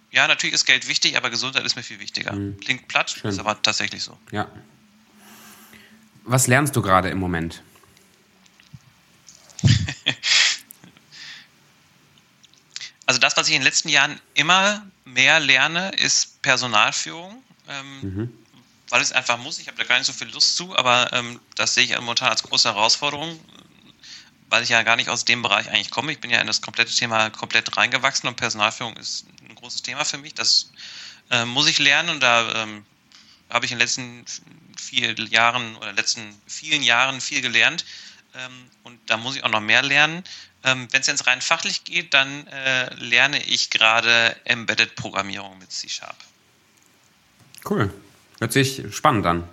ja, 0.09 0.27
natürlich 0.27 0.55
ist 0.55 0.65
Geld 0.65 0.87
wichtig, 0.87 1.17
aber 1.17 1.29
Gesundheit 1.29 1.63
ist 1.67 1.75
mir 1.75 1.83
viel 1.83 1.99
wichtiger. 1.99 2.33
Mhm. 2.33 2.59
Klingt 2.61 2.87
platt, 2.87 3.11
Schön. 3.11 3.29
ist 3.29 3.37
aber 3.37 3.61
tatsächlich 3.61 4.01
so. 4.01 4.17
Ja. 4.31 4.47
Was 6.23 6.47
lernst 6.47 6.75
du 6.75 6.81
gerade 6.81 7.11
im 7.11 7.19
Moment? 7.19 7.61
also 13.11 13.19
das, 13.19 13.35
was 13.35 13.49
ich 13.49 13.55
in 13.55 13.59
den 13.59 13.65
letzten 13.65 13.89
Jahren 13.89 14.17
immer 14.35 14.87
mehr 15.03 15.41
lerne, 15.41 15.89
ist 15.97 16.41
Personalführung. 16.41 17.43
Ähm, 17.67 17.99
mhm. 18.01 18.37
Weil 18.87 19.01
es 19.01 19.11
einfach 19.11 19.37
muss. 19.37 19.59
Ich 19.59 19.67
habe 19.67 19.77
da 19.77 19.83
gar 19.83 19.97
nicht 19.97 20.07
so 20.07 20.13
viel 20.13 20.29
Lust 20.29 20.55
zu, 20.55 20.77
aber 20.77 21.11
ähm, 21.11 21.41
das 21.55 21.73
sehe 21.73 21.83
ich 21.83 21.93
momentan 21.99 22.29
als 22.29 22.43
große 22.43 22.69
Herausforderung, 22.69 23.37
weil 24.47 24.63
ich 24.63 24.69
ja 24.69 24.83
gar 24.83 24.95
nicht 24.95 25.09
aus 25.09 25.25
dem 25.25 25.41
Bereich 25.41 25.67
eigentlich 25.67 25.91
komme. 25.91 26.13
Ich 26.13 26.19
bin 26.21 26.31
ja 26.31 26.39
in 26.39 26.47
das 26.47 26.61
komplette 26.61 26.95
Thema 26.95 27.29
komplett 27.31 27.75
reingewachsen 27.75 28.29
und 28.29 28.37
Personalführung 28.37 28.95
ist 28.95 29.25
ein 29.49 29.55
großes 29.55 29.81
Thema 29.81 30.05
für 30.05 30.17
mich. 30.17 30.33
Das 30.33 30.71
äh, 31.31 31.43
muss 31.43 31.67
ich 31.67 31.79
lernen 31.79 32.11
und 32.11 32.23
da 32.23 32.63
ähm, 32.63 32.85
habe 33.49 33.65
ich 33.65 33.73
in 33.73 33.77
den 33.77 33.81
letzten 33.81 34.25
vier 34.77 35.15
Jahren 35.15 35.75
oder 35.75 35.91
letzten 35.91 36.33
vielen 36.47 36.81
Jahren 36.81 37.19
viel 37.19 37.41
gelernt. 37.41 37.83
Ähm, 38.35 38.69
und 38.83 38.97
da 39.07 39.17
muss 39.17 39.35
ich 39.35 39.43
auch 39.43 39.49
noch 39.49 39.59
mehr 39.59 39.83
lernen. 39.83 40.23
Ähm, 40.63 40.87
Wenn 40.91 41.01
es 41.01 41.07
jetzt 41.07 41.27
rein 41.27 41.41
fachlich 41.41 41.83
geht, 41.83 42.13
dann 42.13 42.47
äh, 42.47 42.93
lerne 42.95 43.43
ich 43.43 43.69
gerade 43.69 44.35
Embedded-Programmierung 44.45 45.57
mit 45.57 45.71
C-Sharp. 45.71 46.15
Cool. 47.67 47.91
Hört 48.39 48.53
sich 48.53 48.83
spannend 48.91 49.25
an. 49.25 49.47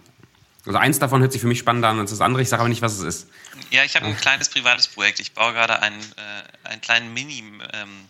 Also 0.68 0.78
eins 0.78 0.98
davon 0.98 1.22
hört 1.22 1.32
sich 1.32 1.40
für 1.40 1.46
mich 1.46 1.58
spannender 1.58 1.88
an 1.88 1.98
als 1.98 2.10
das 2.10 2.20
andere. 2.20 2.42
Ich 2.42 2.50
sage 2.50 2.60
aber 2.60 2.68
nicht, 2.68 2.82
was 2.82 2.92
es 2.92 3.00
ist. 3.00 3.28
Ja, 3.70 3.84
ich 3.84 3.96
habe 3.96 4.04
ein 4.04 4.16
kleines 4.18 4.50
privates 4.50 4.86
Projekt. 4.86 5.18
Ich 5.18 5.32
baue 5.32 5.54
gerade 5.54 5.80
einen, 5.80 5.98
äh, 5.98 6.68
einen 6.68 6.82
kleinen 6.82 7.14
Mini, 7.14 7.38
ähm, 7.72 8.04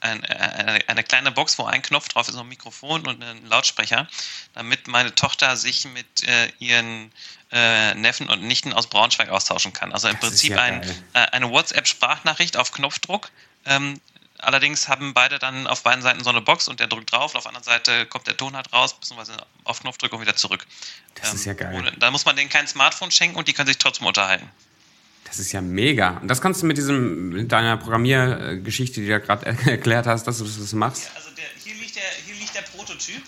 ein, 0.00 0.22
eine, 0.26 0.78
eine, 0.86 1.02
kleine 1.02 1.32
Box, 1.32 1.58
wo 1.58 1.64
ein 1.64 1.80
Knopf 1.80 2.08
drauf 2.08 2.28
ist, 2.28 2.34
noch 2.34 2.42
ein 2.42 2.48
Mikrofon 2.48 3.06
und 3.06 3.24
ein 3.24 3.46
Lautsprecher, 3.46 4.06
damit 4.52 4.88
meine 4.88 5.14
Tochter 5.14 5.56
sich 5.56 5.86
mit 5.86 6.22
äh, 6.24 6.52
ihren 6.58 7.10
äh, 7.50 7.94
Neffen 7.94 8.28
und 8.28 8.42
Nichten 8.42 8.74
aus 8.74 8.88
Braunschweig 8.88 9.30
austauschen 9.30 9.72
kann. 9.72 9.94
Also 9.94 10.08
im 10.08 10.16
das 10.20 10.28
Prinzip 10.28 10.50
ja 10.50 10.60
ein, 10.60 10.82
äh, 11.14 11.20
eine 11.32 11.50
WhatsApp-Sprachnachricht 11.50 12.58
auf 12.58 12.72
Knopfdruck. 12.72 13.30
Ähm, 13.64 14.02
allerdings 14.38 14.88
haben 14.88 15.14
beide 15.14 15.38
dann 15.38 15.66
auf 15.66 15.82
beiden 15.82 16.02
Seiten 16.02 16.22
so 16.22 16.30
eine 16.30 16.40
Box 16.40 16.68
und 16.68 16.80
der 16.80 16.86
drückt 16.86 17.12
drauf, 17.12 17.34
auf 17.34 17.42
der 17.44 17.50
anderen 17.50 17.64
Seite 17.64 18.06
kommt 18.06 18.26
der 18.26 18.36
Ton 18.36 18.56
halt 18.56 18.72
raus, 18.72 18.98
beziehungsweise 18.98 19.36
auf 19.64 19.80
Knopfdruck 19.80 20.12
und 20.12 20.20
wieder 20.20 20.36
zurück. 20.36 20.66
Das 21.14 21.30
ähm, 21.30 21.36
ist 21.36 21.44
ja 21.44 21.54
geil. 21.54 21.92
Da 21.98 22.10
muss 22.10 22.24
man 22.24 22.36
denen 22.36 22.50
kein 22.50 22.66
Smartphone 22.66 23.10
schenken 23.10 23.36
und 23.36 23.48
die 23.48 23.52
können 23.52 23.68
sich 23.68 23.78
trotzdem 23.78 24.06
unterhalten. 24.06 24.50
Das 25.24 25.38
ist 25.38 25.52
ja 25.52 25.60
mega. 25.60 26.18
Und 26.18 26.28
das 26.28 26.40
kannst 26.40 26.62
du 26.62 26.66
mit 26.66 26.76
diesem, 26.78 27.30
mit 27.30 27.50
deiner 27.50 27.76
Programmiergeschichte, 27.76 29.00
die 29.00 29.06
du 29.06 29.12
ja 29.12 29.18
gerade 29.18 29.46
erklärt 29.66 30.06
hast, 30.06 30.26
dass 30.26 30.38
du 30.38 30.44
das 30.44 30.72
machst? 30.72 31.04
Ja, 31.04 31.10
also 31.16 31.30
der, 31.30 31.44
hier, 31.64 31.74
liegt 31.74 31.96
der, 31.96 32.02
hier 32.24 32.34
liegt 32.36 32.54
der 32.54 32.62
Prototyp. 32.62 33.22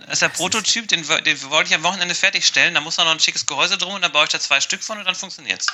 Das 0.00 0.14
ist 0.14 0.22
der 0.22 0.28
Prototyp, 0.28 0.88
den, 0.88 1.02
den 1.24 1.42
wollte 1.50 1.70
ich 1.70 1.74
am 1.74 1.82
Wochenende 1.82 2.14
fertigstellen. 2.14 2.74
Da 2.74 2.80
muss 2.80 2.98
noch 2.98 3.06
ein 3.06 3.20
schickes 3.20 3.46
Gehäuse 3.46 3.78
drum 3.78 3.94
und 3.94 4.02
dann 4.02 4.12
baue 4.12 4.24
ich 4.24 4.30
da 4.30 4.38
zwei 4.38 4.60
Stück 4.60 4.82
von 4.82 4.98
und 4.98 5.06
dann 5.06 5.14
funktioniert's. 5.14 5.68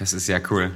Das 0.00 0.14
ist 0.14 0.28
ja 0.28 0.40
cool. 0.48 0.74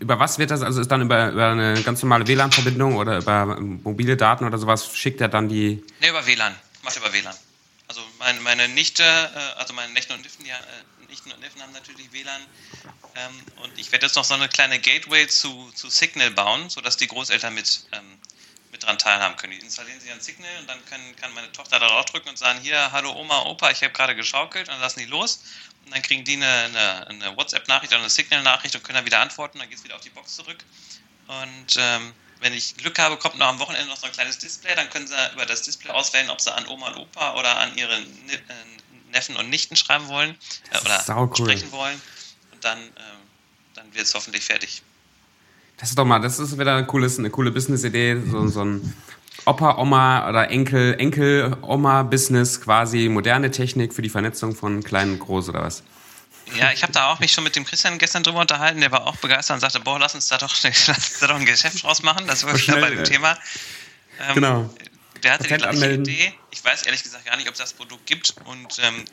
Über 0.00 0.18
was 0.18 0.38
wird 0.38 0.50
das? 0.50 0.60
Also 0.60 0.82
ist 0.82 0.90
dann 0.90 1.00
über, 1.00 1.30
über 1.30 1.48
eine 1.48 1.82
ganz 1.82 2.02
normale 2.02 2.26
WLAN-Verbindung 2.26 2.96
oder 2.96 3.16
über 3.16 3.58
mobile 3.58 4.18
Daten 4.18 4.44
oder 4.44 4.58
sowas? 4.58 4.94
Schickt 4.94 5.22
er 5.22 5.28
dann 5.28 5.48
die. 5.48 5.82
Ne, 6.02 6.10
über 6.10 6.26
WLAN. 6.26 6.54
Macht 6.82 6.94
über 6.98 7.10
WLAN. 7.10 7.34
Also 7.88 8.02
meine, 8.18 8.38
meine 8.40 8.68
Nichte, 8.68 9.02
äh, 9.02 9.58
also 9.58 9.72
meine 9.72 9.90
Nichten 9.94 10.12
und 10.12 10.20
Nichten, 10.20 10.44
die, 10.44 10.50
äh, 10.50 11.08
Nichten 11.08 11.32
und 11.32 11.40
Neffen 11.40 11.62
haben 11.62 11.72
natürlich 11.72 12.12
WLAN. 12.12 12.42
Ähm, 13.16 13.32
und 13.64 13.78
ich 13.78 13.90
werde 13.92 14.04
jetzt 14.04 14.16
noch 14.16 14.24
so 14.24 14.34
eine 14.34 14.46
kleine 14.46 14.78
Gateway 14.78 15.26
zu, 15.26 15.70
zu 15.74 15.88
Signal 15.88 16.30
bauen, 16.30 16.68
sodass 16.68 16.98
die 16.98 17.06
Großeltern 17.06 17.54
mit 17.54 17.86
ähm, 17.92 18.04
mit 18.72 18.84
dran 18.84 18.98
teilhaben 18.98 19.36
können. 19.36 19.52
Die 19.52 19.58
installieren 19.58 20.00
sich 20.00 20.12
ein 20.12 20.20
Signal 20.20 20.50
und 20.60 20.68
dann 20.68 20.84
können, 20.86 21.16
kann 21.16 21.32
meine 21.34 21.50
Tochter 21.52 21.78
da 21.78 21.88
drauf 21.88 22.04
drücken 22.06 22.28
und 22.28 22.38
sagen, 22.38 22.60
hier, 22.60 22.92
hallo 22.92 23.12
Oma, 23.12 23.42
Opa, 23.46 23.70
ich 23.70 23.82
habe 23.82 23.92
gerade 23.92 24.14
geschaukelt 24.14 24.68
und 24.68 24.74
dann 24.74 24.80
lassen 24.80 25.00
die 25.00 25.06
los. 25.06 25.42
Und 25.84 25.94
dann 25.94 26.02
kriegen 26.02 26.24
die 26.24 26.34
eine, 26.34 26.46
eine, 26.46 27.06
eine 27.08 27.36
WhatsApp-Nachricht 27.36 27.92
oder 27.92 28.00
eine 28.00 28.10
Signal-Nachricht 28.10 28.74
und 28.76 28.84
können 28.84 28.96
dann 28.96 29.06
wieder 29.06 29.20
antworten, 29.20 29.58
dann 29.58 29.68
geht 29.68 29.78
es 29.78 29.84
wieder 29.84 29.96
auf 29.96 30.02
die 30.02 30.10
Box 30.10 30.36
zurück. 30.36 30.58
Und 31.26 31.76
ähm, 31.76 32.12
wenn 32.40 32.54
ich 32.54 32.76
Glück 32.76 32.98
habe, 32.98 33.16
kommt 33.16 33.38
noch 33.38 33.48
am 33.48 33.58
Wochenende 33.58 33.88
noch 33.88 33.96
so 33.96 34.06
ein 34.06 34.12
kleines 34.12 34.38
Display, 34.38 34.74
dann 34.74 34.88
können 34.90 35.06
sie 35.06 35.14
über 35.34 35.46
das 35.46 35.62
Display 35.62 35.90
auswählen, 35.90 36.30
ob 36.30 36.40
sie 36.40 36.52
an 36.52 36.66
Oma 36.66 36.88
und 36.88 36.96
Opa 36.96 37.34
oder 37.34 37.58
an 37.58 37.76
ihre 37.76 37.96
äh, 37.96 38.02
Neffen 39.12 39.36
und 39.36 39.50
Nichten 39.50 39.76
schreiben 39.76 40.08
wollen 40.08 40.36
äh, 40.70 40.78
oder 40.78 41.04
cool. 41.16 41.36
sprechen 41.36 41.70
wollen. 41.72 42.00
Und 42.52 42.64
dann, 42.64 42.78
ähm, 42.78 42.92
dann 43.74 43.94
wird 43.94 44.06
es 44.06 44.14
hoffentlich 44.14 44.44
fertig. 44.44 44.82
Das 45.76 45.90
ist 45.90 45.98
doch 45.98 46.04
mal, 46.04 46.18
das 46.18 46.38
ist 46.38 46.58
wieder 46.58 46.76
ein 46.76 46.86
cooles, 46.86 47.18
eine 47.18 47.30
coole 47.30 47.50
Business-Idee, 47.50 48.20
so, 48.30 48.46
so 48.48 48.64
ein 48.64 48.94
Opa, 49.46 49.78
Oma 49.78 50.28
oder 50.28 50.50
Enkel, 50.50 50.94
Enkel, 50.98 51.56
Oma 51.62 52.02
Business 52.02 52.60
quasi, 52.60 53.08
moderne 53.08 53.50
Technik 53.50 53.94
für 53.94 54.02
die 54.02 54.08
Vernetzung 54.08 54.54
von 54.54 54.82
klein 54.82 55.12
und 55.12 55.18
groß 55.18 55.48
oder 55.48 55.62
was? 55.62 55.82
Ja, 56.56 56.72
ich 56.72 56.82
habe 56.82 56.92
da 56.92 57.12
auch 57.12 57.20
mich 57.20 57.32
schon 57.32 57.44
mit 57.44 57.56
dem 57.56 57.64
Christian 57.64 57.98
gestern 57.98 58.22
drüber 58.22 58.40
unterhalten, 58.40 58.80
der 58.80 58.90
war 58.90 59.06
auch 59.06 59.16
begeistert 59.16 59.54
und 59.54 59.60
sagte, 59.60 59.80
boah, 59.80 59.98
lass 59.98 60.14
uns 60.14 60.28
da 60.28 60.36
doch, 60.36 60.54
lass 60.62 60.88
uns 60.88 61.18
da 61.20 61.28
doch 61.28 61.36
ein 61.36 61.46
Geschäft 61.46 61.82
draus 61.82 62.02
machen, 62.02 62.26
das 62.26 62.44
war 62.44 62.58
wieder 62.58 62.80
bei 62.80 62.90
dem 62.90 63.04
Thema. 63.04 63.38
Ähm, 64.28 64.34
genau. 64.34 64.74
Der 65.22 65.34
hatte 65.34 65.48
Patent 65.48 65.74
die 65.74 65.78
gleiche 65.78 65.94
Idee. 65.94 66.34
Ich 66.50 66.64
weiß 66.64 66.82
ehrlich 66.82 67.02
gesagt 67.02 67.26
gar 67.26 67.36
nicht, 67.36 67.48
ob 67.48 67.54
es 67.54 67.60
das 67.60 67.72
Produkt 67.72 68.06
gibt 68.06 68.34
und 68.44 68.78
ähm, 68.82 69.04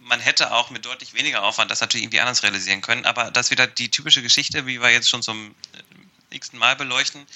man 0.00 0.20
hätte 0.20 0.52
auch 0.52 0.70
mit 0.70 0.84
deutlich 0.84 1.14
weniger 1.14 1.42
Aufwand 1.42 1.70
das 1.70 1.80
natürlich 1.80 2.04
irgendwie 2.04 2.20
anders 2.20 2.42
realisieren 2.42 2.80
können, 2.80 3.04
aber 3.04 3.30
das 3.30 3.46
ist 3.46 3.50
wieder 3.50 3.66
die 3.66 3.90
typische 3.90 4.22
Geschichte, 4.22 4.66
wie 4.66 4.80
wir 4.80 4.90
jetzt 4.90 5.08
schon 5.08 5.22
zum 5.22 5.54
x 6.30 6.52
Mal 6.52 6.76
beleuchten. 6.76 7.26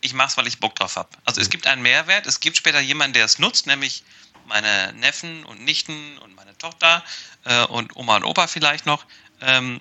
Ich 0.00 0.14
mache 0.14 0.28
es, 0.28 0.36
weil 0.36 0.46
ich 0.46 0.60
Bock 0.60 0.74
drauf 0.76 0.96
habe. 0.96 1.08
Also 1.24 1.40
es 1.40 1.50
gibt 1.50 1.66
einen 1.66 1.82
Mehrwert, 1.82 2.26
es 2.26 2.40
gibt 2.40 2.56
später 2.56 2.80
jemanden, 2.80 3.14
der 3.14 3.24
es 3.24 3.38
nutzt, 3.38 3.66
nämlich 3.66 4.04
meine 4.46 4.92
Neffen 4.94 5.44
und 5.44 5.64
Nichten 5.64 6.18
und 6.18 6.34
meine 6.34 6.56
Tochter 6.58 7.04
äh, 7.44 7.64
und 7.64 7.96
Oma 7.96 8.16
und 8.16 8.24
Opa 8.24 8.46
vielleicht 8.46 8.86
noch. 8.86 9.04
Ähm, 9.40 9.80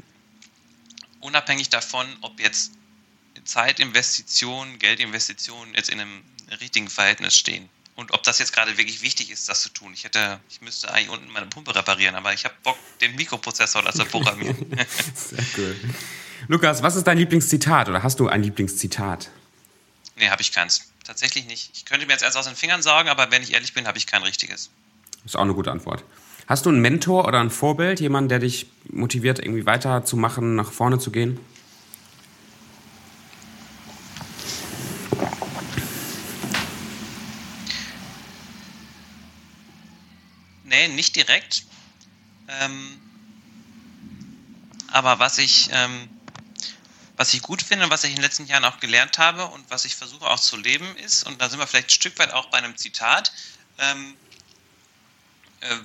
unabhängig 1.19 1.69
davon, 1.69 2.07
ob 2.21 2.39
jetzt 2.39 2.71
Zeitinvestitionen, 3.43 4.79
Geldinvestitionen 4.79 5.73
jetzt 5.75 5.89
in 5.89 5.99
einem 5.99 6.23
richtigen 6.59 6.89
Verhältnis 6.89 7.37
stehen. 7.37 7.69
Und 7.95 8.13
ob 8.13 8.23
das 8.23 8.39
jetzt 8.39 8.51
gerade 8.51 8.77
wirklich 8.77 9.01
wichtig 9.01 9.31
ist, 9.31 9.47
das 9.47 9.61
zu 9.61 9.69
tun. 9.69 9.93
Ich 9.93 10.03
hätte, 10.03 10.39
ich 10.49 10.59
müsste 10.61 10.91
eigentlich 10.93 11.09
unten 11.09 11.31
meine 11.31 11.45
Pumpe 11.45 11.73
reparieren, 11.73 12.15
aber 12.15 12.33
ich 12.33 12.43
habe 12.43 12.53
Bock, 12.63 12.77
den 12.99 13.15
Mikroprozessor 13.15 13.83
da 13.83 13.93
zu 13.93 14.03
programmieren. 14.05 14.57
Sehr 15.15 15.45
cool. 15.57 15.79
Lukas, 16.47 16.83
was 16.83 16.97
ist 16.97 17.07
dein 17.07 17.17
Lieblingszitat 17.17 17.87
oder 17.87 18.03
hast 18.03 18.19
du 18.19 18.27
ein 18.27 18.43
Lieblingszitat? 18.43 19.31
Nee, 20.15 20.29
habe 20.29 20.41
ich 20.41 20.51
keins. 20.51 20.91
Tatsächlich 21.03 21.45
nicht. 21.45 21.71
Ich 21.75 21.85
könnte 21.85 22.05
mir 22.05 22.13
jetzt 22.13 22.23
erst 22.23 22.37
aus 22.37 22.45
den 22.45 22.55
Fingern 22.55 22.81
sagen, 22.81 23.09
aber 23.09 23.31
wenn 23.31 23.43
ich 23.43 23.53
ehrlich 23.53 23.73
bin, 23.73 23.87
habe 23.87 23.97
ich 23.97 24.07
kein 24.07 24.23
richtiges. 24.23 24.69
Das 25.23 25.31
ist 25.31 25.35
auch 25.35 25.41
eine 25.41 25.53
gute 25.53 25.71
Antwort. 25.71 26.03
Hast 26.47 26.65
du 26.65 26.69
einen 26.69 26.79
Mentor 26.79 27.27
oder 27.27 27.39
ein 27.39 27.49
Vorbild, 27.49 27.99
jemanden, 27.99 28.29
der 28.29 28.39
dich 28.39 28.67
motiviert, 28.89 29.39
irgendwie 29.39 29.65
weiterzumachen, 29.65 30.55
nach 30.55 30.71
vorne 30.71 30.99
zu 30.99 31.11
gehen? 31.11 31.39
Nee, 40.63 40.87
nicht 40.89 41.15
direkt. 41.15 41.65
Ähm, 42.47 42.99
aber 44.91 45.19
was 45.19 45.39
ich, 45.39 45.69
ähm, 45.71 46.09
was 47.17 47.33
ich 47.33 47.41
gut 47.41 47.61
finde, 47.61 47.89
was 47.89 48.03
ich 48.03 48.11
in 48.11 48.17
den 48.17 48.23
letzten 48.23 48.45
Jahren 48.45 48.65
auch 48.65 48.79
gelernt 48.79 49.17
habe 49.17 49.45
und 49.47 49.69
was 49.69 49.85
ich 49.85 49.95
versuche 49.95 50.25
auch 50.25 50.39
zu 50.39 50.57
leben 50.57 50.95
ist, 50.97 51.23
und 51.23 51.41
da 51.41 51.49
sind 51.49 51.59
wir 51.59 51.67
vielleicht 51.67 51.87
ein 51.87 51.91
Stück 51.91 52.17
weit 52.19 52.31
auch 52.31 52.49
bei 52.49 52.57
einem 52.57 52.75
Zitat, 52.75 53.31
ähm, 53.77 54.15
äh, 55.61 55.75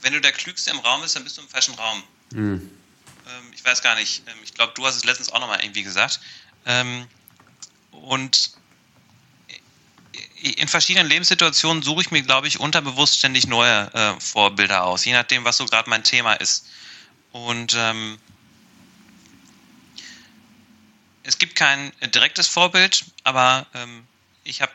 wenn 0.00 0.12
du 0.12 0.20
der 0.20 0.32
Klügste 0.32 0.70
im 0.70 0.78
Raum 0.78 1.02
bist, 1.02 1.16
dann 1.16 1.24
bist 1.24 1.36
du 1.36 1.42
im 1.42 1.48
falschen 1.48 1.74
Raum. 1.74 2.02
Mhm. 2.32 2.70
Ähm, 3.26 3.52
ich 3.54 3.64
weiß 3.64 3.82
gar 3.82 3.94
nicht, 3.96 4.22
ähm, 4.26 4.36
ich 4.42 4.54
glaube, 4.54 4.72
du 4.74 4.86
hast 4.86 4.96
es 4.96 5.04
letztens 5.04 5.30
auch 5.30 5.40
nochmal 5.40 5.62
irgendwie 5.62 5.82
gesagt. 5.82 6.20
Ähm, 6.66 7.06
und 7.90 8.52
in 10.42 10.68
verschiedenen 10.68 11.08
Lebenssituationen 11.08 11.82
suche 11.82 12.02
ich 12.02 12.10
mir, 12.10 12.22
glaube 12.22 12.48
ich, 12.48 12.60
unterbewusst 12.60 13.18
ständig 13.18 13.46
neue 13.46 13.92
äh, 13.94 14.20
Vorbilder 14.20 14.84
aus, 14.84 15.04
je 15.04 15.12
nachdem, 15.12 15.44
was 15.44 15.56
so 15.56 15.64
gerade 15.64 15.88
mein 15.88 16.04
Thema 16.04 16.34
ist. 16.34 16.66
Und 17.32 17.74
ähm, 17.76 18.18
es 21.24 21.38
gibt 21.38 21.56
kein 21.56 21.92
direktes 22.00 22.46
Vorbild, 22.46 23.04
aber 23.24 23.66
ähm, 23.74 24.06
ich 24.44 24.62
habe 24.62 24.72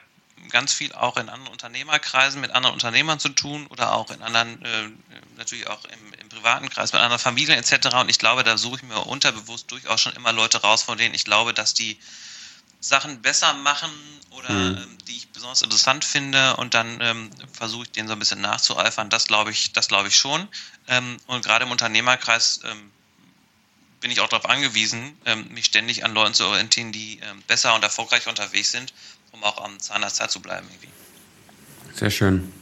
ganz 0.49 0.73
viel 0.73 0.91
auch 0.93 1.17
in 1.17 1.29
anderen 1.29 1.51
Unternehmerkreisen 1.51 2.41
mit 2.41 2.51
anderen 2.51 2.73
Unternehmern 2.73 3.19
zu 3.19 3.29
tun 3.29 3.67
oder 3.67 3.93
auch 3.93 4.09
in 4.09 4.21
anderen, 4.21 4.63
äh, 4.63 4.89
natürlich 5.37 5.67
auch 5.67 5.83
im, 5.85 6.13
im, 6.19 6.29
privaten 6.29 6.69
Kreis 6.69 6.91
mit 6.93 7.01
anderen 7.01 7.19
Familien 7.19 7.57
etc. 7.57 7.87
Und 7.95 8.09
ich 8.09 8.19
glaube, 8.19 8.43
da 8.43 8.57
suche 8.57 8.77
ich 8.77 8.83
mir 8.83 8.97
unterbewusst 8.99 9.71
durchaus 9.71 10.01
schon 10.01 10.13
immer 10.13 10.31
Leute 10.31 10.61
raus, 10.61 10.83
von 10.83 10.97
denen 10.97 11.13
ich 11.13 11.25
glaube, 11.25 11.53
dass 11.53 11.73
die 11.73 11.99
Sachen 12.79 13.21
besser 13.21 13.53
machen 13.53 13.91
oder 14.31 14.49
mhm. 14.49 14.77
ähm, 14.77 14.97
die 15.07 15.17
ich 15.17 15.29
besonders 15.29 15.61
interessant 15.61 16.05
finde 16.05 16.55
und 16.57 16.73
dann 16.73 16.99
ähm, 17.01 17.29
versuche 17.51 17.83
ich 17.83 17.91
denen 17.91 18.07
so 18.07 18.13
ein 18.13 18.19
bisschen 18.19 18.41
nachzueifern. 18.41 19.09
Das 19.09 19.27
glaube 19.27 19.51
ich, 19.51 19.73
das 19.73 19.87
glaube 19.87 20.07
ich 20.07 20.15
schon. 20.15 20.47
Ähm, 20.87 21.17
und 21.27 21.43
gerade 21.43 21.65
im 21.65 21.71
Unternehmerkreis 21.71 22.61
ähm, 22.63 22.91
bin 24.01 24.11
ich 24.11 24.21
auch 24.21 24.29
darauf 24.29 24.49
angewiesen, 24.49 25.17
ähm, 25.25 25.47
mich 25.53 25.65
ständig 25.65 26.05
an 26.05 26.13
Leuten 26.13 26.33
zu 26.33 26.45
orientieren, 26.45 26.91
die 26.91 27.19
ähm, 27.21 27.43
besser 27.47 27.75
und 27.75 27.83
erfolgreich 27.83 28.27
unterwegs 28.27 28.71
sind, 28.71 28.93
um 29.31 29.43
auch 29.43 29.63
am 29.63 29.79
Zahn 29.79 30.01
der 30.01 30.09
Zeit 30.09 30.31
zu 30.31 30.41
bleiben. 30.41 30.67
Irgendwie. 30.69 31.97
Sehr 31.97 32.09
schön. 32.09 32.53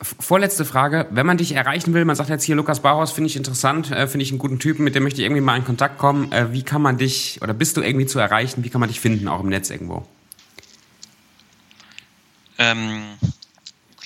Vorletzte 0.00 0.64
Frage. 0.64 1.06
Wenn 1.10 1.26
man 1.26 1.38
dich 1.38 1.52
erreichen 1.52 1.92
will, 1.92 2.04
man 2.04 2.14
sagt 2.14 2.30
jetzt 2.30 2.44
hier, 2.44 2.54
Lukas 2.54 2.80
Bauhaus 2.80 3.10
finde 3.10 3.28
ich 3.28 3.36
interessant, 3.36 3.90
äh, 3.90 4.06
finde 4.06 4.22
ich 4.22 4.30
einen 4.30 4.38
guten 4.38 4.60
Typen, 4.60 4.84
mit 4.84 4.94
dem 4.94 5.02
möchte 5.02 5.20
ich 5.20 5.24
irgendwie 5.24 5.42
mal 5.42 5.56
in 5.56 5.64
Kontakt 5.64 5.98
kommen. 5.98 6.30
Äh, 6.30 6.52
wie 6.52 6.62
kann 6.62 6.80
man 6.80 6.98
dich, 6.98 7.40
oder 7.42 7.52
bist 7.52 7.76
du 7.76 7.82
irgendwie 7.82 8.06
zu 8.06 8.18
erreichen, 8.18 8.62
wie 8.62 8.70
kann 8.70 8.80
man 8.80 8.88
dich 8.88 9.00
finden, 9.00 9.26
auch 9.26 9.40
im 9.40 9.48
Netz 9.48 9.70
irgendwo? 9.70 10.06
Ähm, 12.58 13.02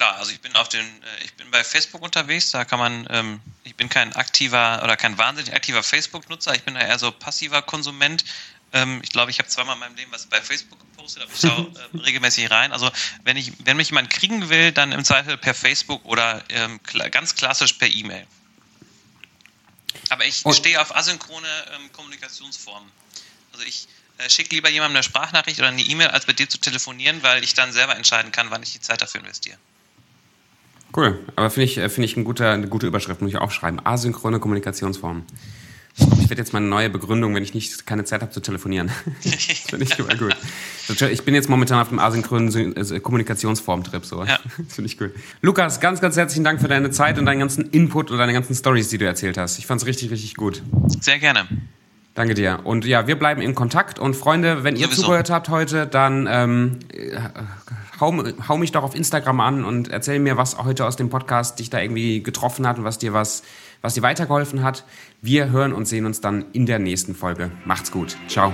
klar, 0.03 0.17
also 0.17 0.33
ich 0.33 0.41
bin 0.41 0.55
auf 0.57 0.69
den, 0.69 0.85
äh, 0.85 1.25
ich 1.25 1.35
bin 1.35 1.51
bei 1.51 1.63
Facebook 1.63 2.03
unterwegs, 2.03 2.51
da 2.51 2.65
kann 2.65 2.79
man, 2.81 3.07
ähm, 3.11 3.41
ich 3.63 3.77
bin 3.77 3.89
kein 3.89 4.13
aktiver 4.15 4.81
oder 4.83 4.97
kein 4.97 5.17
wahnsinnig 5.17 5.55
aktiver 5.55 5.83
Facebook-Nutzer, 5.83 6.55
ich 6.55 6.65
bin 6.65 6.75
da 6.75 6.81
eher 6.81 6.99
so 6.99 7.13
passiver 7.13 7.63
Konsument. 7.63 8.25
Ähm, 8.73 9.01
ich 9.05 9.11
glaube, 9.11 9.31
ich 9.31 9.39
habe 9.39 9.49
zweimal 9.49 9.75
in 9.75 9.81
meinem 9.81 9.95
Leben 9.95 10.11
was 10.11 10.27
bei 10.27 10.41
Facebook 10.41 10.81
gepostet, 10.81 11.23
aber 11.23 11.33
ich 11.33 11.41
schaue 11.41 11.73
äh, 11.95 11.99
regelmäßig 11.99 12.51
rein. 12.51 12.73
Also 12.73 12.91
wenn 13.23 13.37
ich, 13.37 13.53
wenn 13.65 13.77
mich 13.77 13.91
jemand 13.91 14.11
kriegen 14.11 14.49
will, 14.49 14.73
dann 14.73 14.91
im 14.91 15.05
Zweifel 15.05 15.37
per 15.39 15.55
Facebook 15.55 16.05
oder 16.05 16.43
ähm, 16.49 16.81
ganz 17.13 17.37
klassisch 17.37 17.75
per 17.75 17.89
E-Mail. 17.89 18.27
Aber 20.09 20.25
ich 20.25 20.45
Und 20.45 20.55
stehe 20.55 20.81
auf 20.81 20.97
asynchrone 20.97 21.47
ähm, 21.75 21.93
Kommunikationsformen. 21.93 22.91
Also 23.53 23.65
ich 23.67 23.87
äh, 24.19 24.29
schicke 24.29 24.57
lieber 24.57 24.69
jemandem 24.69 24.97
eine 24.97 25.05
Sprachnachricht 25.05 25.61
oder 25.61 25.69
eine 25.69 25.83
E-Mail, 25.83 26.09
als 26.09 26.27
bei 26.27 26.33
dir 26.33 26.49
zu 26.49 26.59
telefonieren, 26.59 27.23
weil 27.23 27.45
ich 27.45 27.55
dann 27.55 27.73
selber 27.73 27.95
entscheiden 27.95 28.33
kann, 28.33 28.51
wann 28.51 28.65
ich 28.65 28.73
die 28.73 28.81
Zeit 28.81 29.01
dafür 29.01 29.21
investiere. 29.21 29.59
Cool, 30.95 31.19
aber 31.37 31.51
finde 31.51 31.65
ich, 31.65 31.79
äh, 31.79 31.89
find 31.89 32.05
ich 32.05 32.17
ein 32.17 32.25
guter, 32.25 32.51
eine 32.51 32.69
gute 32.69 32.87
Überschrift, 32.87 33.23
muss 33.23 33.31
ich 33.31 33.39
auch 33.39 33.51
schreiben. 33.51 33.79
Asynchrone 33.85 34.41
Kommunikationsformen. 34.41 35.25
Ich 35.95 36.31
werde 36.31 36.37
jetzt 36.41 36.55
mal 36.55 36.61
eine 36.61 36.69
neue 36.69 36.89
Begründung, 36.89 37.35
wenn 37.35 37.43
ich 37.43 37.53
nicht 37.53 37.87
keine 37.87 38.05
Zeit 38.05 38.23
habe 38.23 38.33
zu 38.33 38.41
telefonieren. 38.41 38.91
das 39.25 39.35
finde 39.35 39.85
ich 39.85 39.99
immer 39.99 40.15
gut. 40.17 40.35
Ich 41.11 41.25
bin 41.25 41.35
jetzt 41.35 41.51
momentan 41.51 41.81
auf 41.81 41.91
dem 41.91 41.99
asynchronen 41.99 42.75
äh, 42.77 43.01
Kommunikationsform-Trip. 43.01 44.05
So. 44.05 44.25
Ja. 44.25 44.39
Das 44.59 44.75
finde 44.75 44.87
ich 44.87 44.99
gut. 44.99 45.11
Lukas, 45.43 45.81
ganz, 45.81 46.01
ganz 46.01 46.17
herzlichen 46.17 46.45
Dank 46.45 46.61
für 46.61 46.69
deine 46.69 46.91
Zeit 46.91 47.19
und 47.19 47.27
deinen 47.27 47.41
ganzen 47.41 47.71
Input 47.71 48.11
und 48.11 48.19
deine 48.19 48.33
ganzen 48.33 48.55
Stories, 48.55 48.89
die 48.89 48.99
du 48.99 49.05
erzählt 49.05 49.37
hast. 49.37 49.59
Ich 49.59 49.67
fand 49.67 49.83
es 49.83 49.87
richtig, 49.87 50.11
richtig 50.11 50.35
gut. 50.37 50.63
Sehr 51.01 51.19
gerne. 51.19 51.47
Danke 52.15 52.35
dir. 52.35 52.61
Und 52.65 52.85
ja, 52.85 53.07
wir 53.07 53.17
bleiben 53.17 53.43
in 53.43 53.55
Kontakt. 53.55 53.99
Und 53.99 54.15
Freunde, 54.15 54.65
wenn 54.65 54.77
ihr 54.77 54.87
Sowieso. 54.87 55.03
zugehört 55.03 55.31
habt 55.31 55.49
heute, 55.49 55.87
dann 55.87 56.27
ähm, 56.31 56.79
hau, 58.03 58.13
hau 58.49 58.59
mich 58.59 58.73
doch 58.73 58.83
auf 58.83 58.95
Instagram 58.95 59.41
an 59.41 59.65
und 59.65 59.89
erzähl 59.89 60.19
mir, 60.19 60.37
was 60.37 60.59
heute 60.63 60.85
aus 60.85 60.97
dem 60.97 61.09
Podcast 61.09 61.59
dich 61.59 61.71
da 61.71 61.81
irgendwie 61.81 62.23
getroffen 62.23 62.67
hat 62.67 62.77
und 62.77 62.85
was 62.85 62.99
dir 62.99 63.15
was, 63.15 63.43
was 63.81 63.95
dir 63.95 64.03
weitergeholfen 64.03 64.63
hat. 64.63 64.85
Wir 65.23 65.51
hören 65.51 65.73
und 65.73 65.87
sehen 65.87 66.05
uns 66.05 66.21
dann 66.21 66.45
in 66.53 66.67
der 66.67 66.79
nächsten 66.79 67.15
Folge. 67.15 67.51
Macht's 67.65 67.91
gut. 67.91 68.17
Ciao. 68.29 68.53